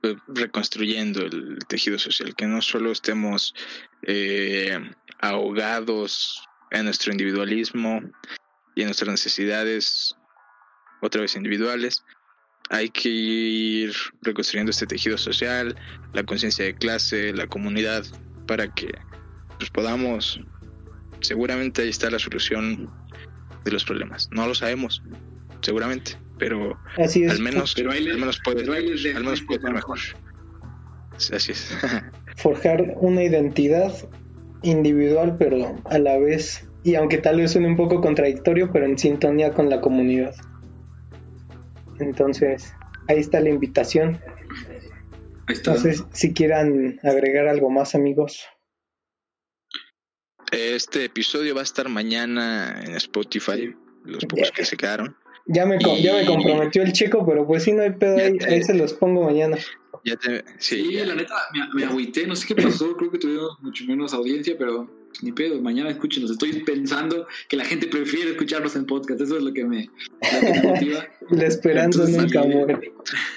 eh, 0.03 0.17
reconstruyendo 0.29 1.23
el 1.23 1.59
tejido 1.67 1.99
social, 1.99 2.35
que 2.37 2.47
no 2.47 2.61
solo 2.63 2.93
estemos 2.93 3.55
eh, 4.03 4.79
ahogados 5.21 6.45
en 6.71 6.85
nuestro 6.85 7.11
individualismo 7.13 8.03
y 8.75 8.83
en 8.83 8.89
nuestras 8.89 9.11
necesidades 9.11 10.15
otra 11.01 11.23
vez 11.23 11.37
individuales, 11.37 12.05
hay 12.71 12.89
que 12.89 13.09
ir 13.09 13.93
reconstruyendo 14.23 14.71
este 14.71 14.87
tejido 14.87 15.19
social, 15.19 15.77
la 16.13 16.25
conciencia 16.25 16.65
de 16.65 16.75
clase, 16.75 17.33
la 17.33 17.47
comunidad, 17.47 18.05
para 18.47 18.73
que 18.73 18.93
pues, 19.59 19.71
podamos, 19.71 20.41
seguramente 21.21 21.83
ahí 21.83 21.89
está 21.89 22.11
la 22.11 22.19
solución 22.19 22.91
de 23.65 23.71
los 23.71 23.85
problemas. 23.85 24.29
No 24.33 24.47
lo 24.47 24.55
sabemos, 24.55 25.03
seguramente, 25.61 26.17
pero 26.39 26.79
al 26.97 27.41
menos, 27.41 27.75
al 27.77 28.19
menos 28.19 28.41
puede, 28.45 28.63
al 28.63 29.25
menos 29.25 29.43
puede 29.43 29.61
ser 29.61 29.73
mejor. 29.73 29.99
Así 31.33 31.53
es. 31.53 31.77
Forjar 32.37 32.95
una 32.97 33.23
identidad 33.23 33.95
individual, 34.63 35.37
pero 35.39 35.77
a 35.85 35.99
la 35.99 36.19
vez, 36.19 36.67
y 36.83 36.97
aunque 36.97 37.19
tal 37.19 37.37
vez 37.37 37.53
suene 37.53 37.69
un 37.69 37.77
poco 37.77 38.01
contradictorio, 38.01 38.73
pero 38.73 38.87
en 38.87 38.99
sintonía 38.99 39.53
con 39.53 39.71
la 39.71 39.81
comunidad. 39.81 40.35
Entonces, 42.01 42.73
ahí 43.09 43.19
está 43.19 43.41
la 43.41 43.51
invitación. 43.51 44.21
Entonces, 45.49 46.05
si 46.13 46.33
quieran 46.33 47.01
agregar 47.03 47.49
algo 47.49 47.71
más, 47.71 47.95
amigos. 47.95 48.45
Este 50.51 51.05
episodio 51.05 51.55
va 51.55 51.61
a 51.61 51.65
estar 51.65 51.89
mañana 51.89 52.83
en 52.85 52.95
Spotify, 52.95 53.75
los 54.05 54.25
pocos 54.25 54.51
que 54.53 54.65
se 54.65 54.77
quedaron. 54.77 55.17
Ya 55.47 55.67
me, 55.67 55.79
ya 56.01 56.15
me 56.15 56.25
comprometió 56.25 56.83
el 56.83 56.93
chico, 56.93 57.27
pero 57.27 57.47
pues 57.47 57.65
si 57.65 57.73
no 57.73 57.83
hay 57.83 57.91
pedo 57.91 58.17
ahí, 58.17 58.39
ahí 58.49 58.63
se 58.63 58.73
los 58.73 58.95
pongo 58.95 59.25
mañana. 59.25 59.59
Ya 60.05 60.17
te, 60.17 60.45
sí, 60.59 60.93
la 61.05 61.15
neta, 61.15 61.35
me, 61.53 61.81
me 61.81 61.85
agüité, 61.85 62.27
no 62.27 62.35
sé 62.37 62.47
qué 62.47 62.63
pasó, 62.63 62.97
creo 62.97 63.11
que 63.11 63.19
tuvimos 63.19 63.59
mucho 63.61 63.85
menos 63.85 64.15
audiencia, 64.15 64.55
pero 64.59 64.89
ni 65.23 65.33
pedo, 65.33 65.61
mañana 65.61 65.91
escúchenos. 65.91 66.31
Estoy 66.31 66.63
pensando 66.65 67.27
que 67.49 67.57
la 67.57 67.65
gente 67.65 67.87
prefiere 67.87 68.31
escucharnos 68.31 68.77
en 68.77 68.87
podcast, 68.87 69.21
eso 69.21 69.37
es 69.37 69.43
lo 69.43 69.53
que 69.53 69.65
me, 69.65 69.89
motiva. 70.63 71.07
La 71.31 71.47
esperanza 71.47 72.07
nunca 72.07 72.43
muere. 72.43 72.93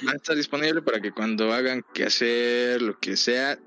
Va 0.06 0.12
a 0.12 0.16
estar 0.16 0.36
disponible 0.36 0.82
para 0.82 1.00
que 1.00 1.12
cuando 1.12 1.54
hagan 1.54 1.84
que 1.94 2.04
hacer 2.04 2.82
lo 2.82 3.00
que 3.00 3.16
sea, 3.16 3.58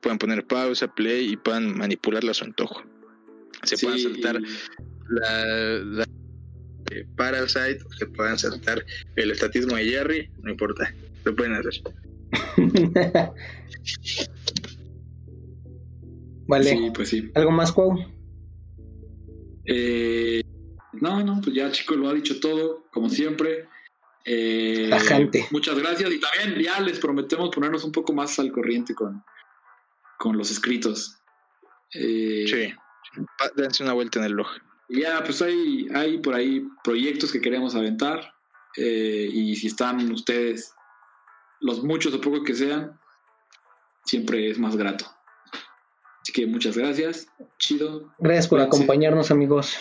puedan 0.00 0.18
poner 0.18 0.46
pausa, 0.46 0.88
play 0.88 1.32
y 1.32 1.36
puedan 1.36 1.76
manipularla 1.76 2.32
a 2.32 2.34
su 2.34 2.44
antojo. 2.44 2.82
Se 3.62 3.78
puedan 3.78 3.98
saltar 3.98 4.40
la, 5.08 5.44
la 5.84 6.04
eh, 6.90 7.06
Parasite, 7.16 7.78
se 7.98 8.06
puedan 8.06 8.38
saltar 8.38 8.84
el 9.16 9.30
estatismo 9.30 9.76
de 9.76 9.84
Jerry, 9.84 10.30
no 10.42 10.50
importa, 10.50 10.94
lo 11.24 11.34
pueden 11.34 11.54
hacer. 11.54 11.82
Vale. 16.46 16.70
Sí, 16.70 16.90
pues 16.94 17.08
sí. 17.08 17.30
¿Algo 17.34 17.50
más, 17.50 17.72
Cuau? 17.72 17.98
Eh, 19.64 20.42
no, 20.92 21.22
no, 21.22 21.40
pues 21.42 21.54
ya 21.56 21.70
chico 21.72 21.94
lo 21.94 22.08
ha 22.08 22.14
dicho 22.14 22.38
todo, 22.40 22.84
como 22.92 23.08
siempre. 23.08 23.68
Eh, 24.24 24.86
La 24.88 25.00
gente. 25.00 25.46
Muchas 25.50 25.78
gracias 25.78 26.10
y 26.10 26.20
también 26.20 26.62
ya 26.62 26.80
les 26.80 26.98
prometemos 26.98 27.50
ponernos 27.54 27.84
un 27.84 27.92
poco 27.92 28.12
más 28.12 28.38
al 28.38 28.52
corriente 28.52 28.94
con, 28.94 29.22
con 30.18 30.36
los 30.36 30.50
escritos. 30.50 31.18
Eh, 31.92 32.44
sí, 32.46 32.74
dense 33.56 33.82
una 33.82 33.92
vuelta 33.92 34.18
en 34.18 34.26
el 34.26 34.34
blog. 34.34 34.48
Ya, 34.88 35.22
pues 35.24 35.40
hay, 35.42 35.88
hay 35.94 36.18
por 36.18 36.34
ahí 36.34 36.66
proyectos 36.82 37.32
que 37.32 37.40
queremos 37.40 37.74
aventar 37.74 38.34
eh, 38.76 39.28
y 39.32 39.56
si 39.56 39.68
están 39.68 40.10
ustedes, 40.10 40.74
los 41.60 41.82
muchos 41.82 42.12
o 42.14 42.20
pocos 42.20 42.42
que 42.44 42.54
sean, 42.54 42.98
siempre 44.04 44.50
es 44.50 44.58
más 44.58 44.76
grato. 44.76 45.06
Así 46.24 46.32
que 46.32 46.46
muchas 46.46 46.74
gracias. 46.78 47.28
Chido. 47.58 48.10
Gracias 48.18 48.48
por 48.48 48.58
acompañarnos, 48.58 49.30
amigos. 49.30 49.76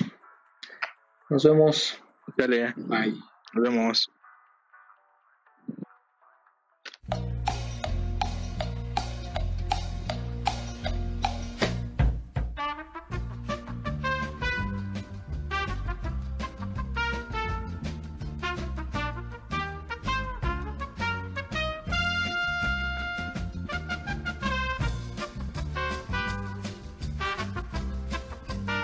Nos 1.29 1.45
vemos. 1.45 1.97
Dale. 2.35 2.73
Bye. 2.75 3.15
Nos 3.53 3.63
vemos. 3.63 4.11